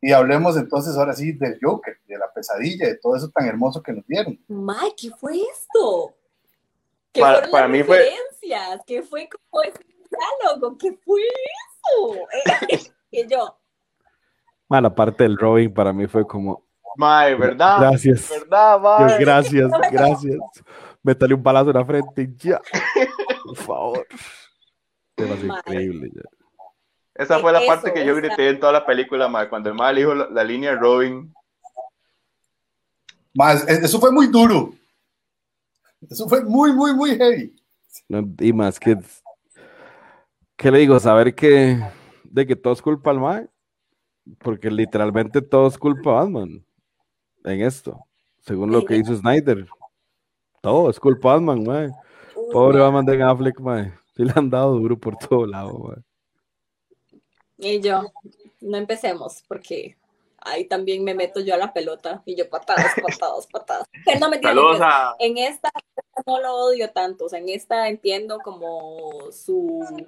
Y 0.00 0.12
hablemos 0.12 0.56
entonces 0.56 0.96
ahora 0.96 1.12
sí 1.12 1.32
del 1.32 1.58
Joker, 1.60 1.98
de 2.06 2.18
la 2.18 2.32
pesadilla, 2.32 2.86
de 2.86 2.98
todo 2.98 3.16
eso 3.16 3.30
tan 3.30 3.48
hermoso 3.48 3.82
que 3.82 3.92
nos 3.92 4.06
dieron. 4.06 4.38
Mike, 4.46 4.94
¿qué 4.96 5.10
fue 5.10 5.40
esto? 5.40 6.14
¿Qué 7.12 7.20
para, 7.20 7.34
fueron 7.34 7.50
para 7.50 7.68
mí 7.68 7.82
fue... 7.82 8.08
¿Qué 8.86 9.02
fue 9.02 9.28
como 9.28 9.62
ese 9.62 9.84
diálogo? 10.10 10.78
¿Qué 10.78 10.92
fue 11.04 11.20
eso? 11.20 12.92
y 13.10 13.26
yo. 13.26 13.58
la 14.68 14.94
parte 14.94 15.24
del 15.24 15.36
Robin 15.36 15.72
para 15.72 15.92
mí 15.92 16.06
fue 16.06 16.26
como. 16.26 16.64
Mae, 16.98 17.36
¿verdad? 17.36 17.78
Gracias. 17.78 18.28
¿Verdad, 18.28 18.80
mae? 18.80 19.18
gracias, 19.20 19.70
gracias. 19.92 20.36
Métale 21.00 21.32
un 21.32 21.42
palazo 21.44 21.70
en 21.70 21.76
la 21.76 21.84
frente 21.84 22.22
y 22.22 22.36
ya. 22.36 22.60
Por 23.44 23.56
favor. 23.56 24.06
Demasiado 25.16 25.58
increíble 25.58 26.10
ya. 26.12 26.22
Esa 27.14 27.38
fue 27.38 27.52
la 27.52 27.64
parte 27.64 27.92
que 27.92 28.04
yo 28.04 28.16
grité 28.16 28.48
en 28.48 28.58
toda 28.58 28.72
la 28.72 28.84
película, 28.84 29.30
cuando 29.48 29.70
el 29.70 29.76
mal 29.76 29.94
dijo 29.94 30.12
la, 30.12 30.42
línea 30.42 30.70
de 30.70 30.76
Robin. 30.76 31.32
Más, 33.32 33.68
eso 33.68 34.00
fue 34.00 34.10
muy 34.10 34.26
duro. 34.26 34.72
Eso 36.10 36.28
fue 36.28 36.42
muy, 36.42 36.72
muy, 36.72 36.94
muy 36.94 37.16
heavy. 37.16 37.54
y 38.40 38.52
más 38.52 38.80
que. 38.80 38.98
¿Qué 40.56 40.70
le 40.72 40.78
digo? 40.78 40.98
Saber 40.98 41.32
que. 41.32 41.80
De 42.24 42.44
que 42.44 42.56
todo 42.56 42.72
es 42.72 42.82
culpa 42.82 43.12
al 43.12 43.20
mal. 43.20 43.50
Porque 44.38 44.68
literalmente 44.68 45.40
todo 45.42 45.68
es 45.68 45.78
culpa 45.78 46.10
a 46.10 46.24
Batman. 46.24 46.64
En 47.48 47.62
esto. 47.62 48.04
Según 48.40 48.70
lo 48.70 48.84
que 48.84 48.96
hizo 48.96 49.16
Snyder. 49.16 49.66
Todo 50.60 50.90
es 50.90 51.00
culpa 51.00 51.32
a 51.32 51.34
Batman, 51.34 51.94
Pobre 52.52 52.80
Batman 52.80 53.06
de 53.06 53.22
Affleck, 53.22 53.60
man. 53.60 53.98
Sí 54.14 54.24
le 54.24 54.32
han 54.34 54.50
dado 54.50 54.74
duro 54.74 54.98
por 54.98 55.16
todo 55.16 55.46
lado, 55.46 55.78
man. 55.78 56.04
Y 57.58 57.80
yo, 57.80 58.12
no 58.60 58.76
empecemos, 58.76 59.42
porque 59.48 59.96
ahí 60.38 60.66
también 60.66 61.04
me 61.04 61.14
meto 61.14 61.40
yo 61.40 61.54
a 61.54 61.58
la 61.58 61.72
pelota 61.72 62.22
y 62.24 62.36
yo 62.36 62.48
patadas, 62.48 62.94
patadas, 62.94 63.46
patadas. 63.46 63.86
Pero 64.04 64.20
no 64.20 64.30
me 64.30 64.40
En 65.18 65.38
esta 65.38 65.70
no 66.26 66.40
lo 66.40 66.54
odio 66.54 66.90
tanto, 66.90 67.24
o 67.24 67.28
sea, 67.28 67.38
en 67.38 67.48
esta 67.48 67.88
entiendo 67.88 68.38
como 68.44 69.30
su 69.32 70.06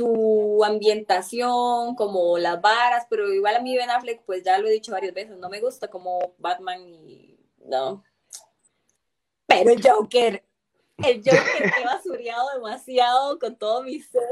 su 0.00 0.62
ambientación, 0.64 1.94
como 1.94 2.38
las 2.38 2.60
varas, 2.60 3.06
pero 3.10 3.30
igual 3.32 3.56
a 3.56 3.60
mí 3.60 3.76
Ben 3.76 3.90
Affleck, 3.90 4.22
pues 4.24 4.42
ya 4.42 4.58
lo 4.58 4.66
he 4.66 4.72
dicho 4.72 4.92
varias 4.92 5.12
veces, 5.12 5.36
no 5.36 5.50
me 5.50 5.60
gusta 5.60 5.88
como 5.88 6.34
Batman 6.38 6.80
y 6.88 7.38
no. 7.66 8.02
Pero 9.46 9.72
el 9.72 9.82
Joker, 9.82 10.42
el 10.98 11.16
Joker 11.18 11.72
que 11.74 11.82
he 11.82 11.84
basureado 11.84 12.48
demasiado 12.54 13.38
con 13.38 13.56
todo 13.56 13.82
mi 13.82 14.00
ser 14.00 14.22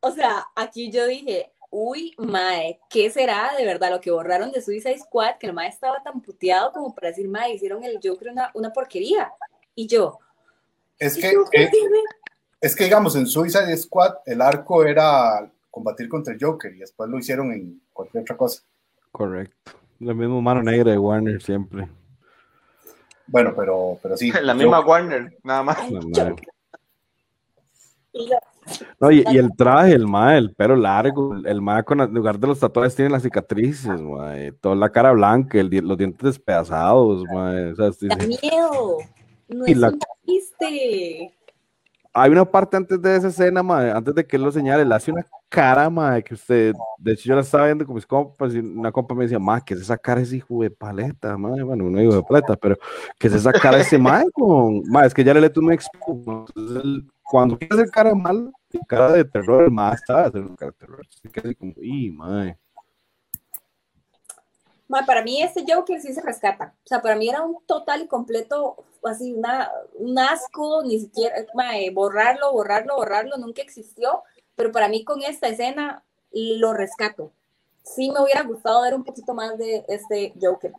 o 0.00 0.10
sea, 0.10 0.46
aquí 0.54 0.90
yo 0.90 1.06
dije, 1.06 1.50
uy, 1.70 2.14
mae, 2.18 2.78
¿qué 2.90 3.10
será 3.10 3.54
de 3.56 3.64
verdad 3.64 3.90
lo 3.90 4.00
que 4.00 4.10
borraron 4.10 4.52
de 4.52 4.60
Suicide 4.60 4.98
Squad? 4.98 5.38
Que 5.38 5.46
el 5.46 5.54
mae 5.54 5.68
estaba 5.68 6.02
tan 6.02 6.20
puteado 6.20 6.72
como 6.72 6.94
para 6.94 7.08
decir, 7.08 7.26
mae, 7.26 7.54
hicieron 7.54 7.82
el 7.84 7.98
Joker 8.02 8.28
una, 8.28 8.50
una 8.54 8.70
porquería. 8.70 9.32
Y 9.74 9.86
yo, 9.86 10.18
es 10.98 11.16
que, 11.16 11.34
es, 12.64 12.76
que, 12.76 12.84
digamos, 12.84 13.16
en 13.16 13.26
Suicide 13.26 13.76
Squad 13.76 14.16
el 14.26 14.40
arco 14.40 14.84
era 14.84 15.50
combatir 15.70 16.08
contra 16.08 16.32
el 16.32 16.40
Joker 16.40 16.74
y 16.74 16.78
después 16.78 17.10
lo 17.10 17.18
hicieron 17.18 17.52
en 17.52 17.80
cualquier 17.92 18.22
otra 18.22 18.36
cosa. 18.36 18.62
Correcto. 19.10 19.72
La 20.00 20.14
misma 20.14 20.40
mano 20.40 20.62
negra 20.62 20.92
de 20.92 20.98
Warner 20.98 21.42
siempre. 21.42 21.88
Bueno, 23.26 23.52
pero, 23.56 23.98
pero 24.02 24.16
sí. 24.16 24.32
La 24.42 24.54
misma 24.54 24.80
Warner, 24.80 25.36
nada 25.42 25.62
más. 25.62 25.78
No, 29.00 29.10
y, 29.10 29.22
el 29.22 29.54
traje, 29.56 29.92
el 29.92 30.06
mae, 30.06 30.38
el 30.38 30.54
pelo 30.54 30.76
largo, 30.76 31.34
el 31.44 31.60
mae 31.60 31.84
con 31.84 32.00
en 32.00 32.14
lugar 32.14 32.38
de 32.38 32.46
los 32.46 32.60
tatuajes 32.60 32.94
tiene 32.94 33.10
las 33.10 33.22
cicatrices, 33.22 34.00
mae, 34.00 34.52
toda 34.52 34.74
la 34.74 34.90
cara 34.90 35.12
blanca, 35.12 35.58
el, 35.58 35.68
los 35.68 35.98
dientes 35.98 36.22
despedazados, 36.22 37.24
mae. 37.32 37.72
O 37.72 37.92
sea, 37.92 38.16
miedo. 38.16 38.98
No 39.48 39.66
es 39.66 39.76
un 39.76 40.00
Hay 42.16 42.30
una 42.30 42.44
parte 42.44 42.76
antes 42.76 43.02
de 43.02 43.16
esa 43.16 43.28
escena, 43.28 43.62
mae, 43.62 43.90
antes 43.90 44.14
de 44.14 44.24
que 44.24 44.36
él 44.36 44.42
lo 44.42 44.52
señale, 44.52 44.84
le 44.84 44.94
hace 44.94 45.10
una 45.10 45.26
cara, 45.48 45.90
mae, 45.90 46.22
que 46.22 46.34
usted, 46.34 46.72
de 46.98 47.12
hecho 47.12 47.28
yo 47.28 47.34
la 47.34 47.40
estaba 47.40 47.66
viendo 47.66 47.84
con 47.84 47.96
mis 47.96 48.06
compas 48.06 48.54
y 48.54 48.58
una 48.58 48.92
compa 48.92 49.14
me 49.14 49.24
decía, 49.24 49.38
mae, 49.38 49.62
que 49.64 49.74
es 49.74 49.80
esa 49.80 49.98
cara 49.98 50.20
ese 50.20 50.36
hijo 50.36 50.62
de 50.62 50.70
paleta, 50.70 51.36
mae, 51.36 51.62
bueno, 51.62 51.90
no 51.90 51.98
digo 51.98 52.14
de 52.14 52.22
paleta, 52.22 52.56
pero 52.56 52.76
que 53.18 53.26
es 53.26 53.34
esa 53.34 53.52
cara 53.52 53.78
ese 53.78 53.98
mae 53.98 54.24
con, 54.32 54.82
mae, 54.88 55.08
es 55.08 55.14
que 55.14 55.24
ya 55.24 55.34
le 55.34 55.40
leí 55.40 55.50
un 55.56 55.72
expo, 55.72 56.46
entonces 56.54 56.84
él 56.84 57.06
cuando 57.24 57.58
quiere 57.58 57.74
hacer 57.74 57.90
cara 57.90 58.14
mal, 58.14 58.52
cara 58.86 59.12
de 59.12 59.24
terror, 59.24 59.70
más 59.70 59.96
está 59.96 60.26
haciendo 60.26 60.54
cara 60.56 60.72
de 60.72 60.78
terror. 60.78 61.06
Así 61.08 61.28
que 61.28 61.40
así 61.40 61.54
como, 61.54 61.72
¡y, 61.80 62.10
para 65.06 65.22
mí 65.22 65.42
ese 65.42 65.64
Joker 65.66 66.00
sí 66.00 66.12
se 66.12 66.20
rescata. 66.20 66.74
O 66.84 66.88
sea, 66.88 67.00
para 67.00 67.16
mí 67.16 67.28
era 67.28 67.42
un 67.42 67.64
total 67.66 68.02
y 68.02 68.06
completo, 68.06 68.84
así, 69.04 69.32
una, 69.32 69.70
un 69.94 70.18
asco, 70.18 70.82
ni 70.84 71.00
siquiera, 71.00 71.36
mae, 71.54 71.90
borrarlo, 71.90 72.52
borrarlo, 72.52 72.96
borrarlo, 72.96 73.36
nunca 73.36 73.62
existió. 73.62 74.22
Pero 74.56 74.72
para 74.72 74.88
mí 74.88 75.04
con 75.04 75.22
esta 75.22 75.48
escena 75.48 76.04
lo 76.32 76.72
rescato. 76.72 77.32
Sí 77.82 78.10
me 78.10 78.20
hubiera 78.20 78.42
gustado 78.42 78.82
ver 78.82 78.94
un 78.94 79.04
poquito 79.04 79.34
más 79.34 79.56
de 79.58 79.84
este 79.88 80.34
Joker. 80.40 80.72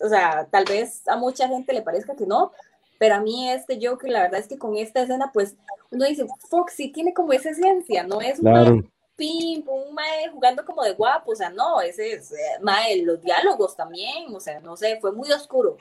O 0.00 0.08
sea, 0.08 0.46
tal 0.50 0.64
vez 0.64 1.06
a 1.08 1.16
mucha 1.16 1.48
gente 1.48 1.72
le 1.72 1.82
parezca 1.82 2.14
que 2.14 2.26
no, 2.26 2.52
pero 2.98 3.16
a 3.16 3.20
mí 3.20 3.50
este 3.50 3.78
Joker, 3.82 4.10
la 4.10 4.22
verdad 4.22 4.40
es 4.40 4.48
que 4.48 4.58
con 4.58 4.76
esta 4.76 5.02
escena, 5.02 5.30
pues 5.32 5.56
uno 5.90 6.04
dice, 6.04 6.26
Foxy 6.48 6.92
tiene 6.92 7.14
como 7.14 7.32
esa 7.32 7.50
esencia, 7.50 8.04
no 8.04 8.20
es 8.20 8.38
un 8.38 8.90
pim, 9.18 9.62
un 9.68 9.92
mae 9.92 10.30
jugando 10.32 10.64
como 10.64 10.82
de 10.82 10.94
guapo, 10.94 11.32
o 11.32 11.36
sea, 11.36 11.50
no, 11.50 11.80
ese 11.82 12.12
es 12.12 12.32
eh, 12.32 12.36
mae, 12.62 13.02
los 13.02 13.20
diálogos 13.20 13.76
también, 13.76 14.34
o 14.34 14.40
sea, 14.40 14.60
no 14.60 14.76
sé, 14.76 14.98
fue 15.00 15.12
muy 15.12 15.30
oscuro. 15.32 15.76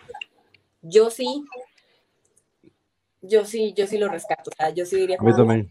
Yo 0.82 1.10
sí 1.10 1.46
yo 3.22 3.46
sí, 3.46 3.74
yo 3.76 3.88
sí 3.88 3.98
lo 3.98 4.10
rescato. 4.10 4.52
yo 4.76 4.86
sí 4.86 4.98
diría. 4.98 5.18
A 5.20 5.24
mí 5.24 5.34
también. 5.36 5.70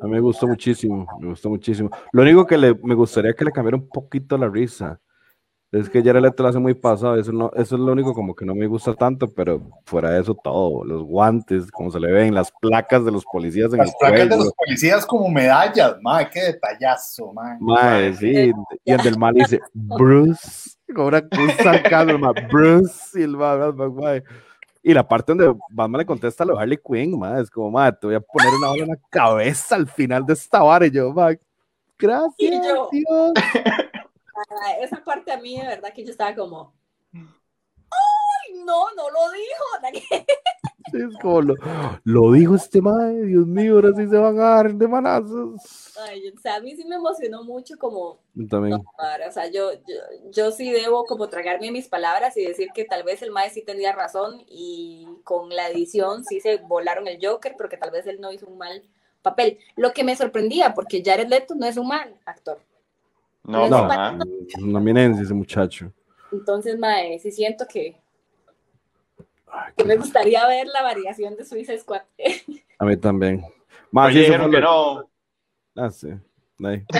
A 0.00 0.06
mí 0.06 0.12
me 0.12 0.20
gustó 0.20 0.46
muchísimo, 0.46 1.06
me 1.20 1.28
gustó 1.28 1.50
muchísimo. 1.50 1.90
Lo 2.12 2.22
único 2.22 2.46
que 2.46 2.56
le, 2.56 2.74
me 2.74 2.94
gustaría 2.94 3.34
que 3.34 3.44
le 3.44 3.52
cambiara 3.52 3.76
un 3.76 3.88
poquito 3.88 4.36
la 4.38 4.48
risa. 4.48 5.00
Es 5.72 5.88
que 5.88 6.02
Jared 6.02 6.20
Leto 6.20 6.42
lo 6.42 6.48
hace 6.48 6.58
muy 6.58 6.74
pasado, 6.74 7.14
eso, 7.14 7.30
no, 7.30 7.52
eso 7.54 7.76
es 7.76 7.80
lo 7.80 7.92
único 7.92 8.12
como 8.12 8.34
que 8.34 8.44
no 8.44 8.56
me 8.56 8.66
gusta 8.66 8.92
tanto, 8.92 9.32
pero 9.32 9.62
fuera 9.84 10.10
de 10.10 10.20
eso 10.20 10.34
todo, 10.34 10.84
los 10.84 11.04
guantes, 11.04 11.70
como 11.70 11.92
se 11.92 12.00
le 12.00 12.10
ven, 12.10 12.34
las 12.34 12.50
placas 12.60 13.04
de 13.04 13.12
los 13.12 13.24
policías 13.24 13.72
en 13.72 13.78
las 13.78 13.94
placas 13.96 14.28
de 14.30 14.36
los 14.36 14.52
policías 14.52 15.06
como 15.06 15.28
medallas, 15.28 15.94
madre, 16.02 16.28
qué 16.32 16.40
detallazo, 16.40 17.32
madre. 17.32 17.58
Madre, 17.60 18.14
sí, 18.14 18.52
y 18.84 18.92
el 18.92 19.00
del 19.00 19.16
mal 19.16 19.32
dice, 19.32 19.60
Bruce, 19.72 20.70
con 20.92 21.06
una 21.06 21.22
cruz 21.28 21.52
Bruce, 22.50 23.20
y 23.20 23.22
el 23.22 23.36
madre, 23.36 24.24
y 24.82 24.92
la 24.92 25.06
parte 25.06 25.32
donde 25.36 25.56
Batman 25.70 26.00
le 26.00 26.06
contesta 26.06 26.42
a 26.42 26.48
lo 26.48 26.58
Harley 26.58 26.80
Quinn, 26.84 27.16
madre, 27.16 27.42
es 27.42 27.50
como, 27.50 27.70
madre, 27.70 27.96
te 28.00 28.08
voy 28.08 28.16
a 28.16 28.20
poner 28.20 28.52
una 28.54 28.70
bola 28.70 28.82
en 28.82 28.88
la 28.88 28.98
cabeza 29.08 29.76
al 29.76 29.86
final 29.86 30.26
de 30.26 30.32
esta 30.32 30.64
vara, 30.64 30.84
y 30.88 30.90
yo, 30.90 31.12
madre, 31.12 31.38
gracias, 31.96 32.60
Dios. 32.90 33.32
esa 34.80 35.02
parte 35.04 35.32
a 35.32 35.38
mí 35.38 35.58
de 35.58 35.66
verdad 35.66 35.92
que 35.94 36.04
yo 36.04 36.10
estaba 36.10 36.34
como, 36.34 36.74
¡ay, 37.12 38.54
no, 38.64 38.94
no 38.94 39.10
lo 39.10 39.30
dijo! 39.30 39.64
Es 40.92 41.16
como 41.20 41.42
lo, 41.42 41.54
lo 42.04 42.32
dijo 42.32 42.54
este 42.54 42.80
madre, 42.80 43.22
Dios 43.22 43.46
mío, 43.46 43.74
ahora 43.74 43.90
sí 43.94 44.08
se 44.08 44.16
van 44.16 44.38
a 44.38 44.42
dar 44.42 44.74
de 44.74 44.88
manazos. 44.88 45.94
Ay, 46.08 46.28
o 46.28 46.38
sea, 46.40 46.56
a 46.56 46.60
mí 46.60 46.74
sí 46.74 46.84
me 46.84 46.96
emocionó 46.96 47.44
mucho 47.44 47.76
como... 47.78 48.20
También. 48.48 48.74
o 48.74 49.32
sea, 49.32 49.46
yo, 49.48 49.72
yo, 49.72 50.30
yo, 50.30 50.50
sí 50.50 50.70
debo 50.72 51.04
como 51.04 51.28
tragarme 51.28 51.70
mis 51.70 51.88
palabras 51.88 52.36
y 52.36 52.44
decir 52.44 52.70
que 52.74 52.84
tal 52.84 53.02
vez 53.04 53.22
el 53.22 53.30
maestro 53.30 53.60
sí 53.60 53.66
tenía 53.66 53.92
razón 53.92 54.42
y 54.48 55.06
con 55.24 55.50
la 55.50 55.68
edición 55.68 56.24
sí 56.24 56.40
se 56.40 56.56
volaron 56.56 57.06
el 57.06 57.18
Joker, 57.24 57.54
pero 57.56 57.68
que 57.68 57.76
tal 57.76 57.90
vez 57.90 58.06
él 58.06 58.20
no 58.20 58.32
hizo 58.32 58.46
un 58.46 58.58
mal 58.58 58.82
papel. 59.22 59.58
Lo 59.76 59.92
que 59.92 60.04
me 60.04 60.16
sorprendía, 60.16 60.74
porque 60.74 61.02
Jared 61.04 61.28
Leto 61.28 61.54
no 61.54 61.66
es 61.66 61.76
un 61.76 61.88
mal 61.88 62.16
actor. 62.24 62.60
No, 63.44 63.68
no, 63.68 63.88
no, 63.88 64.24
una 64.58 64.78
eminencia 64.78 65.22
ese 65.22 65.34
muchacho. 65.34 65.92
Entonces, 66.32 66.78
mae, 66.78 67.18
sí 67.18 67.32
siento 67.32 67.66
que, 67.66 67.96
que 69.76 69.84
me 69.84 69.96
gustaría 69.96 70.46
ver 70.46 70.66
la 70.66 70.82
variación 70.82 71.36
de 71.36 71.44
Suiza 71.44 71.76
Squad. 71.78 72.02
A 72.78 72.84
mí 72.84 72.96
también. 72.96 73.44
Más 73.90 74.14
dijeron 74.14 74.50
que 74.50 74.60
no. 74.60 75.08
Ah, 75.74 75.90
sí. 75.90 76.08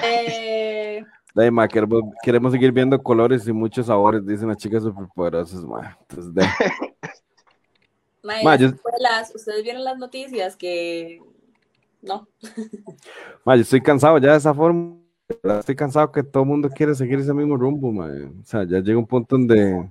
Eh... 0.03 1.05
ma, 1.53 1.69
queremos, 1.69 2.03
queremos, 2.23 2.53
seguir 2.53 2.73
viendo 2.73 3.01
colores 3.03 3.47
y 3.47 3.53
muchos 3.53 3.87
sabores, 3.87 4.27
dicen 4.27 4.49
las 4.49 4.57
chicas 4.57 4.83
superpoderosas, 4.83 5.65
ma. 5.65 5.97
Entonces, 6.01 6.35
de... 6.35 6.47
ma, 8.43 8.57
yo... 8.57 8.71
ustedes 9.35 9.63
vieron 9.63 9.85
las 9.85 9.99
noticias 9.99 10.57
que 10.57 11.21
no. 12.03 12.27
ma, 13.45 13.57
yo 13.57 13.63
estoy 13.63 13.83
cansado 13.83 14.19
ya 14.19 14.33
de 14.33 14.39
esa 14.39 14.55
forma 14.55 15.00
estoy 15.59 15.77
cansado 15.77 16.13
que 16.13 16.23
todo 16.23 16.43
el 16.43 16.49
mundo 16.49 16.69
quiere 16.69 16.95
seguir 16.95 17.19
ese 17.19 17.35
mismo 17.35 17.57
rumbo, 17.57 17.89
O 18.03 18.45
sea, 18.45 18.65
ya 18.65 18.81
llega 18.81 18.99
un 18.99 19.07
punto 19.07 19.37
donde 19.37 19.91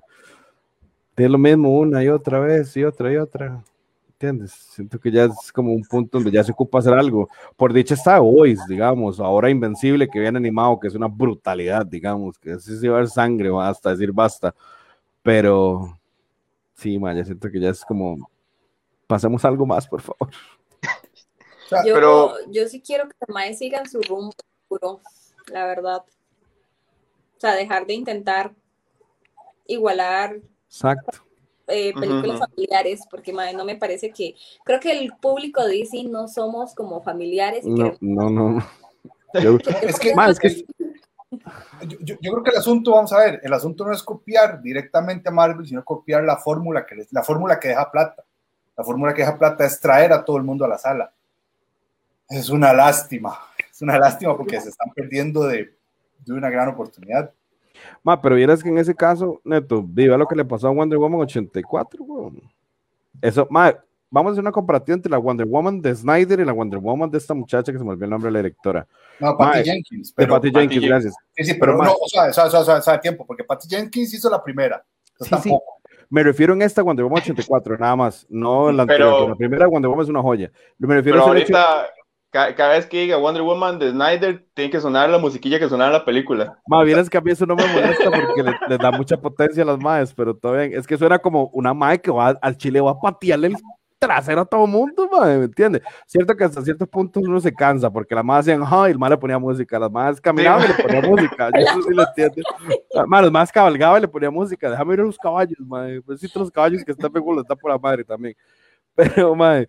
es 1.15 1.29
lo 1.29 1.37
mismo 1.37 1.77
una 1.77 2.03
y 2.03 2.07
otra 2.07 2.39
vez 2.39 2.75
y 2.77 2.83
otra 2.83 3.11
y 3.11 3.17
otra. 3.17 3.63
¿Entiendes? 4.07 4.51
Siento 4.51 4.99
que 4.99 5.11
ya 5.11 5.25
es 5.25 5.51
como 5.51 5.71
un 5.71 5.83
punto 5.83 6.17
donde 6.17 6.31
ya 6.31 6.43
se 6.43 6.51
ocupa 6.51 6.79
hacer 6.79 6.93
algo. 6.93 7.29
Por 7.55 7.71
dicha 7.71 7.93
está 7.93 8.21
hoy, 8.21 8.57
digamos, 8.67 9.19
ahora 9.19 9.49
Invencible 9.49 10.09
que 10.09 10.19
viene 10.19 10.37
animado, 10.37 10.79
que 10.79 10.87
es 10.87 10.95
una 10.95 11.07
brutalidad, 11.07 11.85
digamos, 11.85 12.37
que 12.37 12.51
así 12.53 12.77
se 12.77 12.89
va 12.89 12.97
a 12.97 12.99
ver 12.99 13.09
sangre, 13.09 13.49
hasta 13.61 13.91
decir 13.91 14.11
basta. 14.11 14.53
Pero 15.23 15.97
sí, 16.75 16.99
ma, 16.99 17.13
ya 17.13 17.23
siento 17.23 17.49
que 17.49 17.59
ya 17.59 17.69
es 17.69 17.85
como 17.85 18.29
pasemos 19.07 19.43
algo 19.45 19.65
más, 19.65 19.87
por 19.87 20.01
favor. 20.01 20.29
Yo, 21.85 21.93
Pero... 21.93 22.33
yo 22.49 22.67
sí 22.67 22.81
quiero 22.81 23.07
que 23.07 23.13
los 23.27 23.57
sigan 23.57 23.87
su 23.87 24.01
rumbo 24.01 24.33
la 25.51 25.65
verdad. 25.65 26.03
O 27.37 27.39
sea, 27.39 27.55
dejar 27.55 27.85
de 27.85 27.93
intentar 27.93 28.53
igualar 29.65 30.41
Exacto. 30.69 31.19
Eh, 31.67 31.93
películas 31.93 32.39
familiares, 32.39 33.01
porque 33.09 33.31
no 33.31 33.63
me 33.63 33.75
parece 33.75 34.11
que, 34.11 34.35
creo 34.63 34.79
que 34.79 34.91
el 34.91 35.13
público 35.21 35.63
de 35.63 35.77
DC 35.77 36.03
no 36.05 36.27
somos 36.27 36.73
como 36.73 37.01
familiares. 37.03 37.63
no, 37.63 37.93
no, 38.01 38.29
no, 38.29 38.63
es 39.83 39.99
que, 39.99 40.65
Yo, 41.81 42.17
creo 42.17 42.43
que 42.43 42.49
el 42.49 42.57
asunto, 42.57 42.93
vamos 42.93 43.13
a 43.13 43.19
ver, 43.19 43.39
el 43.43 43.53
asunto 43.53 43.85
no 43.85 43.93
es 43.93 44.01
copiar 44.01 44.61
directamente 44.63 45.29
a 45.29 45.31
Marvel, 45.31 45.67
sino 45.67 45.83
copiar 45.83 46.23
la 46.23 46.37
fórmula 46.37 46.87
que, 46.87 47.05
la 47.11 47.21
fórmula 47.21 47.59
que 47.59 47.67
deja 47.67 47.91
plata. 47.91 48.23
La 48.75 48.83
fórmula 48.83 49.13
que 49.13 49.21
deja 49.21 49.37
plata 49.37 49.65
es 49.65 49.79
traer 49.79 50.11
a 50.11 50.25
todo 50.25 50.37
el 50.37 50.43
mundo 50.43 50.65
a 50.65 50.69
la 50.69 50.77
sala. 50.79 51.11
Es 52.27 52.49
una 52.49 52.73
lástima, 52.73 53.37
es 53.79 53.81
una 53.81 53.97
lástima 53.97 54.35
porque 54.35 54.59
se 54.59 54.67
están 54.67 54.91
perdiendo 54.93 55.43
de, 55.45 55.73
de 56.25 56.33
una 56.33 56.49
gran 56.49 56.67
oportunidad. 56.67 57.31
Ma, 58.03 58.21
pero 58.21 58.35
vieras 58.35 58.61
que 58.61 58.67
en 58.67 58.77
ese 58.77 58.93
caso, 58.93 59.39
Neto, 59.45 59.81
viva 59.81 60.17
lo 60.17 60.27
que 60.27 60.35
le 60.35 60.43
pasó 60.43 60.67
a 60.67 60.71
Wonder 60.71 60.99
Woman 60.99 61.21
84, 61.21 62.33
Eso, 63.21 63.47
ma, 63.49 63.73
vamos 64.09 64.31
a 64.31 64.33
hacer 64.33 64.41
una 64.41 64.51
comparativa 64.51 64.95
entre 64.95 65.09
la 65.09 65.17
Wonder 65.17 65.45
Woman 65.45 65.81
de 65.81 65.95
Snyder 65.95 66.41
y 66.41 66.45
la 66.45 66.51
Wonder 66.51 66.79
Woman 66.79 67.09
de 67.09 67.19
esta 67.19 67.33
muchacha 67.33 67.71
que 67.71 67.77
se 67.77 67.83
me 67.85 67.91
olvidó 67.91 68.03
el 68.03 68.11
nombre 68.11 68.27
de 68.27 68.33
la 68.33 68.39
directora. 68.39 68.85
No, 69.17 69.37
Patty 69.37 69.63
Jenkins. 69.63 70.13
de 70.13 70.27
Patty 70.27 70.51
Jenkins, 70.51 70.85
gracias. 70.85 71.15
Sí, 71.37 71.45
sí, 71.45 71.53
pero, 71.53 71.77
no, 71.77 71.93
o 71.93 72.07
sea, 72.09 72.25
o 72.25 72.49
sea, 72.49 72.75
o 72.75 72.81
sea, 72.81 72.99
tiempo, 72.99 73.25
porque 73.25 73.45
Patty 73.45 73.69
Jenkins 73.69 74.13
hizo 74.13 74.29
la 74.29 74.43
primera. 74.43 74.83
Sí, 75.21 75.35
sí. 75.41 75.57
Me 76.09 76.21
refiero 76.23 76.53
en 76.53 76.63
esta 76.63 76.81
Wonder 76.81 77.05
Woman 77.05 77.21
84, 77.21 77.77
nada 77.77 77.95
más. 77.95 78.25
No 78.29 78.73
la 78.73 78.81
anterior. 78.81 79.29
La 79.29 79.35
primera 79.35 79.67
Wonder 79.67 79.87
Woman 79.87 80.03
es 80.03 80.09
una 80.09 80.21
joya. 80.21 80.51
Me 80.79 80.95
refiero 80.95 81.19
pero 81.19 81.27
ahorita, 81.27 81.87
cada, 82.31 82.69
vez 82.69 82.85
que 82.85 83.01
diga 83.01 83.17
Wonder 83.17 83.41
Woman 83.41 83.79
de 83.79 83.91
Snyder, 83.91 84.45
tiene 84.53 84.69
que 84.69 84.79
sonar 84.79 85.09
la 85.09 85.17
musiquilla 85.17 85.59
que 85.59 85.67
sonaba 85.67 85.87
en 85.87 85.93
la 85.93 86.05
película. 86.05 86.59
Más 86.67 86.85
bien 86.85 86.99
es 86.99 87.09
que 87.09 87.17
a 87.17 87.21
mí 87.21 87.31
eso 87.31 87.45
no 87.45 87.55
me 87.55 87.65
molesta 87.67 88.11
porque 88.11 88.43
le, 88.43 88.77
da 88.77 88.91
mucha 88.91 89.17
potencia 89.17 89.63
a 89.63 89.65
las 89.65 89.79
maes, 89.79 90.13
pero 90.13 90.35
todavía 90.35 90.77
es 90.77 90.85
que 90.85 90.97
suena 90.97 91.17
como 91.17 91.49
una 91.53 91.73
mae 91.73 91.99
que 91.99 92.11
va 92.11 92.29
al 92.41 92.57
chile, 92.57 92.81
va 92.81 92.91
a 92.91 92.99
patearle 92.99 93.47
el 93.47 93.55
trasero 93.97 94.41
a 94.41 94.45
todo 94.45 94.65
mundo, 94.65 95.09
mae, 95.11 95.39
¿me 95.39 95.45
entiendes? 95.45 95.81
Cierto 96.05 96.35
que 96.35 96.43
hasta 96.43 96.61
ciertos 96.61 96.87
puntos 96.87 97.23
uno 97.25 97.39
se 97.39 97.51
cansa 97.51 97.91
porque 97.91 98.15
las 98.15 98.23
más 98.23 98.41
hacían, 98.41 98.61
ay, 98.65 98.91
el 98.91 98.99
mae 98.99 99.09
le 99.09 99.17
ponía 99.17 99.37
música, 99.37 99.77
las 99.77 99.91
más 99.91 100.21
caminaban 100.21 100.63
y 100.63 100.67
le 100.67 100.73
ponía 100.75 101.01
música, 101.01 101.49
yo 101.53 101.61
eso 101.61 101.81
sí 101.81 101.93
lo 101.93 102.03
entiendo. 102.07 102.35
Los 102.93 103.31
más 103.31 103.51
cabalgaba 103.51 103.97
y 103.97 104.01
le 104.01 104.07
ponía 104.07 104.31
música, 104.31 104.69
déjame 104.69 104.93
ir 104.93 104.99
a 105.01 105.03
los 105.03 105.17
caballos, 105.17 105.59
mae, 105.59 106.01
pues 106.01 106.21
sí, 106.21 106.29
los 106.33 106.51
caballos 106.51 106.83
que 106.85 106.91
están 106.91 107.11
pegando, 107.11 107.41
está 107.41 107.55
por 107.55 107.71
la 107.71 107.77
madre 107.77 108.03
también. 108.03 108.35
Pero, 108.95 109.35
mae, 109.35 109.67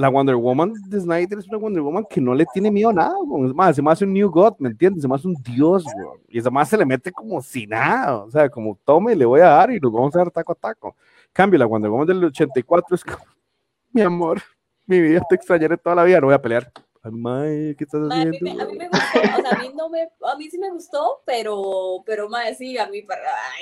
la 0.00 0.08
Wonder 0.08 0.34
Woman 0.36 0.72
de 0.86 0.98
Snyder 0.98 1.38
es 1.38 1.46
una 1.48 1.58
Wonder 1.58 1.82
Woman 1.82 2.06
que 2.08 2.22
no 2.22 2.34
le 2.34 2.46
tiene 2.46 2.70
miedo 2.70 2.88
a 2.88 2.92
nada, 2.94 3.14
Es 3.46 3.54
más, 3.54 3.76
se 3.76 3.82
me 3.82 3.90
hace 3.90 4.04
un 4.04 4.14
New 4.14 4.30
God, 4.30 4.54
¿me 4.58 4.70
entiendes? 4.70 5.02
Se 5.02 5.08
me 5.08 5.14
hace 5.14 5.28
un 5.28 5.34
dios, 5.42 5.84
Y 6.28 6.38
esa 6.38 6.50
más 6.50 6.70
se 6.70 6.78
le 6.78 6.86
mete 6.86 7.12
como 7.12 7.42
si 7.42 7.66
nada. 7.66 8.24
O 8.24 8.30
sea, 8.30 8.48
como 8.48 8.78
tome, 8.82 9.14
le 9.14 9.26
voy 9.26 9.40
a 9.40 9.48
dar 9.48 9.70
y 9.70 9.78
nos 9.78 9.92
vamos 9.92 10.16
a 10.16 10.20
dar 10.20 10.30
taco 10.30 10.52
a 10.52 10.54
taco. 10.54 10.96
Cambio, 11.34 11.58
la 11.58 11.66
Wonder 11.66 11.90
Woman 11.90 12.06
del 12.06 12.24
84 12.24 12.94
es 12.94 13.04
como, 13.04 13.18
mi 13.92 14.00
amor, 14.00 14.40
mi 14.86 15.00
vida 15.02 15.20
te 15.28 15.34
extrañaré 15.34 15.76
toda 15.76 15.96
la 15.96 16.04
vida, 16.04 16.18
no 16.18 16.28
voy 16.28 16.34
a 16.34 16.42
pelear. 16.42 16.72
Ay, 17.02 17.74
¿qué 17.76 17.84
estás 17.84 18.00
haciendo? 18.00 18.36
A 18.36 18.40
mí, 18.40 18.40
me, 18.40 18.62
a 18.62 18.66
mí 18.66 18.78
me 18.78 18.88
gustó, 18.88 19.18
o 19.18 19.40
sea, 19.42 19.50
a 19.50 19.58
mí, 19.58 19.70
no 19.74 19.88
me, 19.90 20.02
a 20.02 20.36
mí 20.36 20.50
sí 20.50 20.58
me 20.58 20.70
gustó, 20.70 21.22
pero, 21.26 22.02
pero, 22.06 22.28
madre, 22.28 22.54
sí, 22.54 22.76
a 22.76 22.86
mí, 22.88 23.06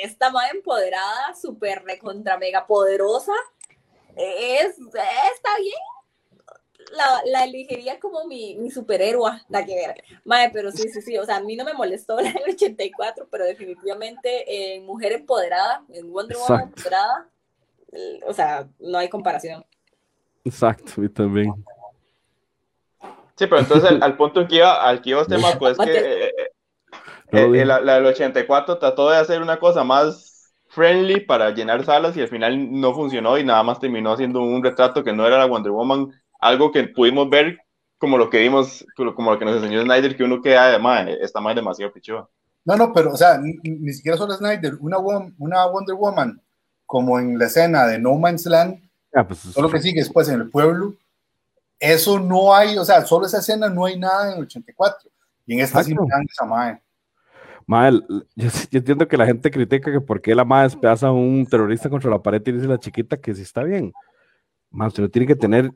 esta 0.03 0.31
madre 0.31 0.57
empoderada, 0.57 1.35
súper 1.40 1.85
recontra 1.85 2.37
mega 2.37 2.66
poderosa, 2.66 3.33
es, 4.18 4.77
bien, 4.79 5.33
la, 6.98 7.22
la 7.24 7.44
elegiría 7.44 7.98
como 7.98 8.26
mi, 8.26 8.56
mi 8.56 8.70
superhéroe, 8.70 9.40
la 9.48 9.64
que 9.64 9.74
ver. 9.74 10.04
Madre, 10.24 10.50
pero 10.52 10.70
sí, 10.70 10.88
sí, 10.88 11.00
sí, 11.00 11.16
o 11.16 11.24
sea, 11.24 11.37
a 11.37 11.40
mí 11.40 11.56
no 11.56 11.64
me 11.64 11.72
molestó 11.72 12.20
la 12.20 12.32
del 12.32 12.54
84, 12.54 13.28
pero 13.30 13.44
definitivamente 13.44 14.74
en 14.74 14.84
Mujer 14.84 15.12
Empoderada, 15.12 15.82
en 15.88 16.12
Wonder 16.12 16.37
Woman 16.37 16.62
Empoderada, 16.64 17.28
o 18.26 18.32
sea, 18.34 18.68
no 18.78 18.98
hay 18.98 19.08
comparación. 19.08 19.64
Exacto, 20.44 21.03
y 21.03 21.09
también. 21.09 21.53
Sí, 23.36 23.46
pero 23.46 23.59
entonces 23.59 23.90
al, 24.01 24.16
punto 24.16 24.40
en 24.40 24.49
que 24.49 24.57
iba, 24.57 24.82
al 24.82 25.01
que 25.01 25.11
iba 25.11 25.22
este 25.22 25.38
Marco, 25.38 25.68
es 25.68 25.78
que 25.78 25.96
eh, 25.96 26.32
eh, 27.32 27.51
eh, 27.55 27.64
la, 27.64 27.80
la, 27.80 27.94
del 27.94 28.07
84 28.07 28.78
trató 28.78 29.11
de 29.11 29.18
hacer 29.18 29.40
una 29.40 29.59
cosa 29.59 29.84
más 29.84 30.53
friendly 30.68 31.20
para 31.20 31.51
llenar 31.51 31.84
salas 31.84 32.16
y 32.16 32.20
al 32.20 32.28
final 32.28 32.80
no 32.80 32.92
funcionó 32.94 33.38
y 33.38 33.44
nada 33.44 33.62
más 33.62 33.78
terminó 33.78 34.12
haciendo 34.12 34.40
un 34.40 34.62
retrato 34.62 35.05
que 35.05 35.12
no 35.12 35.26
era 35.26 35.38
la 35.38 35.46
Wonder 35.46 35.72
Woman 35.72 36.12
algo 36.39 36.70
que 36.72 36.84
pudimos 36.84 37.28
ver 37.28 37.59
como 37.99 38.16
lo 38.16 38.30
que 38.30 38.39
vimos, 38.39 38.86
como 38.97 39.32
lo 39.32 39.39
que 39.39 39.45
nos 39.45 39.57
enseñó 39.57 39.82
Snyder, 39.82 40.16
que 40.16 40.22
uno 40.22 40.41
queda 40.41 40.70
de 40.70 40.78
madre, 40.78 41.18
está 41.20 41.41
más 41.41 41.55
demasiado 41.57 41.93
pichuda. 41.93 42.28
No, 42.64 42.76
no, 42.76 42.93
pero, 42.93 43.12
o 43.12 43.16
sea, 43.16 43.39
ni, 43.39 43.93
siquiera 43.93 44.16
solo 44.16 44.34
Snyder, 44.34 44.76
una, 44.80 44.99
una 44.99 45.66
Wonder 45.66 45.97
Woman, 45.97 46.41
como 46.86 47.18
en 47.18 47.39
la 47.39 47.47
escena 47.47 47.86
de 47.86 47.99
No 47.99 48.14
Man's 48.14 48.47
Land, 48.47 48.80
ah, 49.14 49.26
pues, 49.26 49.41
solo 49.41 49.68
que 49.68 49.80
sigue 49.80 50.01
después 50.01 50.28
en 50.28 50.41
el 50.41 50.51
pueblo, 50.51 50.95
eso 51.80 52.20
no 52.20 52.55
hay, 52.55 52.78
o 52.78 52.84
sea, 52.84 53.05
solo 53.05 53.26
esa 53.26 53.39
escena 53.39 53.68
no 53.68 53.84
hay 53.84 53.99
nada 53.99 54.30
en 54.30 54.39
el 54.39 54.45
84, 54.45 55.11
y 55.47 55.55
en 55.55 55.61
esta 55.61 55.82
sí 55.82 55.95
esa 56.30 56.45
madre. 56.45 56.80
Madre, 57.66 58.01
yo, 58.09 58.49
yo, 58.70 58.78
entiendo 58.78 59.09
que 59.09 59.16
la 59.16 59.26
gente 59.26 59.51
critica 59.51 59.91
que 59.91 60.01
por 60.01 60.22
qué 60.22 60.34
la 60.34 60.45
madre 60.45 60.68
despedaza 60.68 61.09
a 61.09 61.12
un 61.12 61.45
terrorista 61.47 61.91
contra 61.91 62.11
la 62.11 62.22
pared 62.22 62.41
y 62.47 62.53
dice 62.53 62.66
la 62.66 62.78
chiquita 62.78 63.18
que 63.18 63.34
sí 63.34 63.43
está 63.43 63.62
bien 63.62 63.93
más 64.70 64.89
usted 64.89 65.03
no 65.03 65.09
tiene 65.09 65.26
que 65.26 65.36
tener 65.36 65.72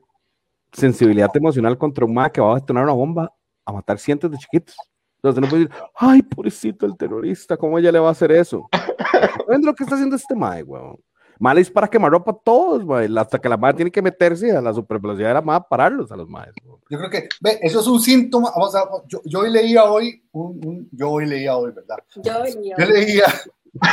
sensibilidad 0.73 1.29
emocional 1.35 1.77
contra 1.77 2.05
un 2.05 2.13
mae 2.13 2.31
que 2.31 2.41
va 2.41 2.51
a 2.51 2.59
detonar 2.59 2.83
una 2.83 2.93
bomba 2.93 3.33
a 3.65 3.71
matar 3.71 3.97
cientos 3.99 4.29
de 4.29 4.37
chiquitos. 4.37 4.75
Entonces 5.17 5.41
no 5.41 5.47
puede 5.47 5.63
decir, 5.65 5.83
ay, 5.95 6.21
pobrecito 6.21 6.85
el 6.85 6.97
terrorista, 6.97 7.55
¿cómo 7.55 7.79
ella 7.79 7.91
le 7.91 7.99
va 7.99 8.09
a 8.09 8.11
hacer 8.11 8.31
eso? 8.31 8.67
¿Ven 9.47 9.63
lo 9.63 9.73
que 9.73 9.83
está 9.83 9.95
haciendo 9.95 10.15
este 10.15 10.35
mae, 10.35 10.63
weón? 10.63 10.99
Mal 11.39 11.57
es 11.57 11.69
para 11.69 11.87
quemar 11.87 12.11
ropa 12.11 12.31
a 12.31 12.37
todos, 12.43 12.83
weón. 12.83 13.17
Hasta 13.17 13.39
que 13.39 13.49
la 13.49 13.57
madre 13.57 13.77
tiene 13.77 13.91
que 13.91 14.01
meterse 14.01 14.51
a 14.51 14.61
la 14.61 14.73
supervelocidad 14.73 15.29
de 15.29 15.33
la 15.35 15.41
madre 15.41 15.65
pararlos 15.69 16.11
a 16.11 16.17
los 16.17 16.27
maes. 16.27 16.53
Yo 16.89 16.97
creo 16.97 17.09
que, 17.09 17.29
ve, 17.41 17.59
eso 17.61 17.79
es 17.79 17.87
un 17.87 18.01
síntoma. 18.01 18.51
Vamos 18.51 18.75
a, 18.75 18.83
yo, 19.07 19.21
yo 19.25 19.39
hoy 19.39 19.51
leía 19.51 19.85
hoy, 19.85 20.23
un, 20.31 20.59
un, 20.65 20.89
yo 20.91 21.09
hoy 21.09 21.25
leía 21.25 21.55
hoy, 21.55 21.71
¿verdad? 21.71 21.97
Yo, 22.15 22.43
leía. 22.43 22.75
yo 22.77 22.85
leía 22.85 23.25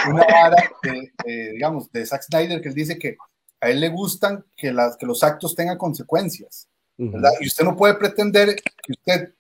una 0.09 0.25
vara, 0.27 0.71
de, 0.83 1.13
eh, 1.25 1.53
digamos, 1.53 1.91
de 1.93 2.05
Zack 2.05 2.23
Snyder 2.23 2.61
que 2.61 2.69
él 2.69 2.75
dice 2.75 2.99
que 2.99 3.17
a 3.61 3.71
él 3.71 3.81
le 3.81 3.89
gustan 3.89 4.45
que, 4.57 4.73
las, 4.73 4.97
que 4.97 5.07
los 5.07 5.23
actos 5.23 5.55
tengan 5.55 5.79
consecuencias, 5.79 6.69
¿verdad? 7.09 7.33
Uh 7.33 7.35
-huh. 7.35 7.45
Y 7.45 7.47
usted 7.47 7.65
no 7.65 7.77
puede 7.77 7.95
pretender 7.95 8.57
que 8.57 8.93
usted 8.93 9.35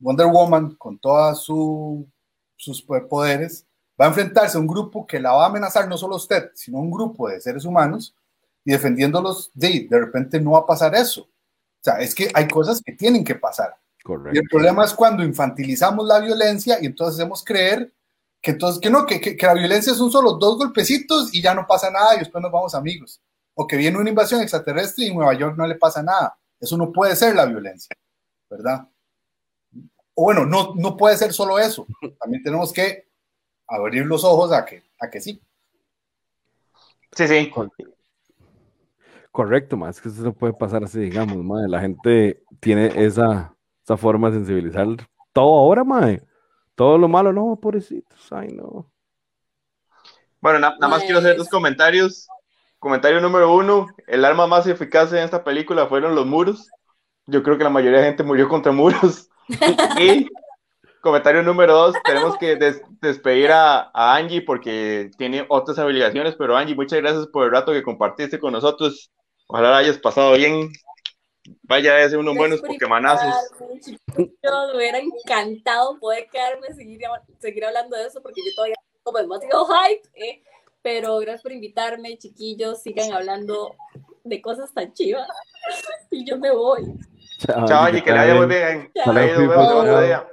Wonder 0.00 0.26
Woman, 0.26 0.74
con 0.76 0.98
todos 0.98 1.44
su, 1.44 2.06
sus 2.56 2.82
poderes, 2.82 3.66
va 4.00 4.06
a 4.06 4.08
enfrentarse 4.08 4.56
a 4.56 4.60
un 4.60 4.66
grupo 4.66 5.06
que 5.06 5.20
la 5.20 5.32
va 5.32 5.44
a 5.44 5.48
amenazar 5.48 5.86
no 5.88 5.96
solo 5.98 6.16
usted, 6.16 6.50
sino 6.54 6.78
a 6.78 6.80
un 6.80 6.90
grupo 6.90 7.28
de 7.28 7.40
seres 7.40 7.64
humanos 7.64 8.14
y 8.64 8.72
defendiéndolos, 8.72 9.50
de, 9.54 9.86
de 9.88 9.98
repente 9.98 10.40
no 10.40 10.52
va 10.52 10.60
a 10.60 10.66
pasar 10.66 10.94
eso. 10.94 11.22
O 11.22 11.82
sea, 11.82 12.00
es 12.00 12.14
que 12.14 12.30
hay 12.34 12.48
cosas 12.48 12.82
que 12.82 12.92
tienen 12.92 13.24
que 13.24 13.34
pasar. 13.34 13.74
Correcto. 14.02 14.34
Y 14.34 14.38
el 14.38 14.48
problema 14.48 14.84
es 14.84 14.94
cuando 14.94 15.22
infantilizamos 15.22 16.06
la 16.06 16.18
violencia 16.20 16.78
y 16.80 16.86
entonces 16.86 17.20
hacemos 17.20 17.44
creer 17.44 17.92
que 18.40 18.52
entonces 18.52 18.80
que 18.80 18.88
no, 18.88 19.04
que, 19.04 19.20
que, 19.20 19.36
que 19.36 19.46
la 19.46 19.54
violencia 19.54 19.92
son 19.92 20.10
solo 20.10 20.32
dos 20.32 20.56
golpecitos 20.56 21.34
y 21.34 21.42
ya 21.42 21.54
no 21.54 21.66
pasa 21.66 21.90
nada 21.90 22.16
y 22.16 22.20
después 22.20 22.40
nos 22.40 22.52
vamos 22.52 22.74
amigos. 22.74 23.20
O 23.54 23.66
que 23.66 23.76
viene 23.76 23.98
una 23.98 24.08
invasión 24.08 24.40
extraterrestre 24.40 25.04
y 25.04 25.08
en 25.08 25.16
Nueva 25.16 25.34
York 25.34 25.56
no 25.58 25.66
le 25.66 25.74
pasa 25.74 26.02
nada. 26.02 26.38
Eso 26.60 26.76
no 26.76 26.92
puede 26.92 27.16
ser 27.16 27.34
la 27.34 27.46
violencia, 27.46 27.96
¿verdad? 28.48 28.86
o 30.14 30.24
bueno, 30.24 30.44
no, 30.44 30.74
no 30.76 30.96
puede 30.96 31.16
ser 31.16 31.32
solo 31.32 31.58
eso. 31.58 31.86
También 32.20 32.42
tenemos 32.42 32.72
que 32.72 33.08
abrir 33.66 34.04
los 34.04 34.24
ojos 34.24 34.52
a 34.52 34.64
que, 34.64 34.82
a 35.00 35.08
que 35.08 35.20
sí. 35.20 35.40
Sí, 37.12 37.26
sí. 37.26 37.52
Correcto, 39.32 39.76
más 39.76 40.00
que 40.00 40.08
eso 40.08 40.22
no 40.22 40.32
puede 40.32 40.52
pasar 40.52 40.84
así, 40.84 40.98
digamos, 40.98 41.38
madre. 41.38 41.68
La 41.68 41.80
gente 41.80 42.42
tiene 42.60 42.92
esa, 43.04 43.56
esa 43.82 43.96
forma 43.96 44.30
de 44.30 44.38
sensibilizar 44.38 44.86
todo 45.32 45.58
ahora, 45.58 45.84
madre. 45.84 46.22
Todo 46.74 46.98
lo 46.98 47.08
malo, 47.08 47.32
no, 47.32 47.58
pobrecitos, 47.60 48.32
ay, 48.32 48.48
no. 48.48 48.90
Bueno, 50.40 50.58
na 50.58 50.70
nada 50.70 50.88
más 50.88 51.02
quiero 51.02 51.18
hacer 51.18 51.36
dos 51.36 51.48
comentarios. 51.48 52.26
Comentario 52.80 53.20
número 53.20 53.52
uno, 53.54 53.88
el 54.06 54.24
arma 54.24 54.46
más 54.46 54.66
eficaz 54.66 55.12
en 55.12 55.18
esta 55.18 55.44
película 55.44 55.86
fueron 55.86 56.14
los 56.14 56.24
muros. 56.24 56.70
Yo 57.26 57.42
creo 57.42 57.58
que 57.58 57.64
la 57.64 57.70
mayoría 57.70 58.00
de 58.00 58.06
gente 58.06 58.22
murió 58.22 58.48
contra 58.48 58.72
muros. 58.72 59.28
Y 59.98 60.28
comentario 61.02 61.42
número 61.42 61.74
dos, 61.74 61.96
tenemos 62.04 62.38
que 62.38 62.54
des 62.56 62.80
despedir 63.00 63.50
a, 63.50 63.90
a, 63.92 64.14
Angie 64.14 64.42
porque 64.42 65.10
tiene 65.18 65.44
otras 65.48 65.78
obligaciones, 65.78 66.36
pero 66.36 66.56
Angie, 66.56 66.76
muchas 66.76 67.00
gracias 67.00 67.26
por 67.26 67.44
el 67.44 67.50
rato 67.50 67.72
que 67.72 67.82
compartiste 67.82 68.38
con 68.38 68.52
nosotros. 68.52 69.10
Ojalá 69.48 69.76
hayas 69.76 69.98
pasado 69.98 70.34
bien. 70.34 70.70
Vaya 71.62 71.96
a 71.96 72.08
ser 72.08 72.18
unos 72.18 72.36
buenos 72.36 72.60
pokemonazos. 72.60 73.34
Yo 74.16 74.66
me 74.68 74.76
hubiera 74.76 74.98
encantado 74.98 75.98
poder 75.98 76.28
quedarme 76.30 76.68
y 76.70 76.74
seguir, 76.74 77.00
seguir 77.40 77.64
hablando 77.64 77.96
de 77.96 78.06
eso 78.06 78.22
porque 78.22 78.40
yo 78.46 78.54
todavía 78.54 78.76
como 79.02 79.18
demasiado 79.18 79.66
hype, 79.66 80.08
¿eh? 80.14 80.42
Pero 80.82 81.18
gracias 81.18 81.42
por 81.42 81.52
invitarme, 81.52 82.16
chiquillos, 82.18 82.82
sigan 82.82 83.12
hablando 83.12 83.74
de 84.24 84.40
cosas 84.40 84.72
tan 84.72 84.92
chivas 84.92 85.28
y 86.10 86.24
yo 86.24 86.38
me 86.38 86.50
voy. 86.50 86.94
Chao, 87.38 87.66
Chao 87.66 87.84
Angie, 87.84 88.02
que 88.02 88.10
le 88.10 88.18
vaya 88.18 88.34
muy 88.34 88.46
bien. 88.46 88.90
Chao. 88.94 89.14
Chao. 90.06 90.26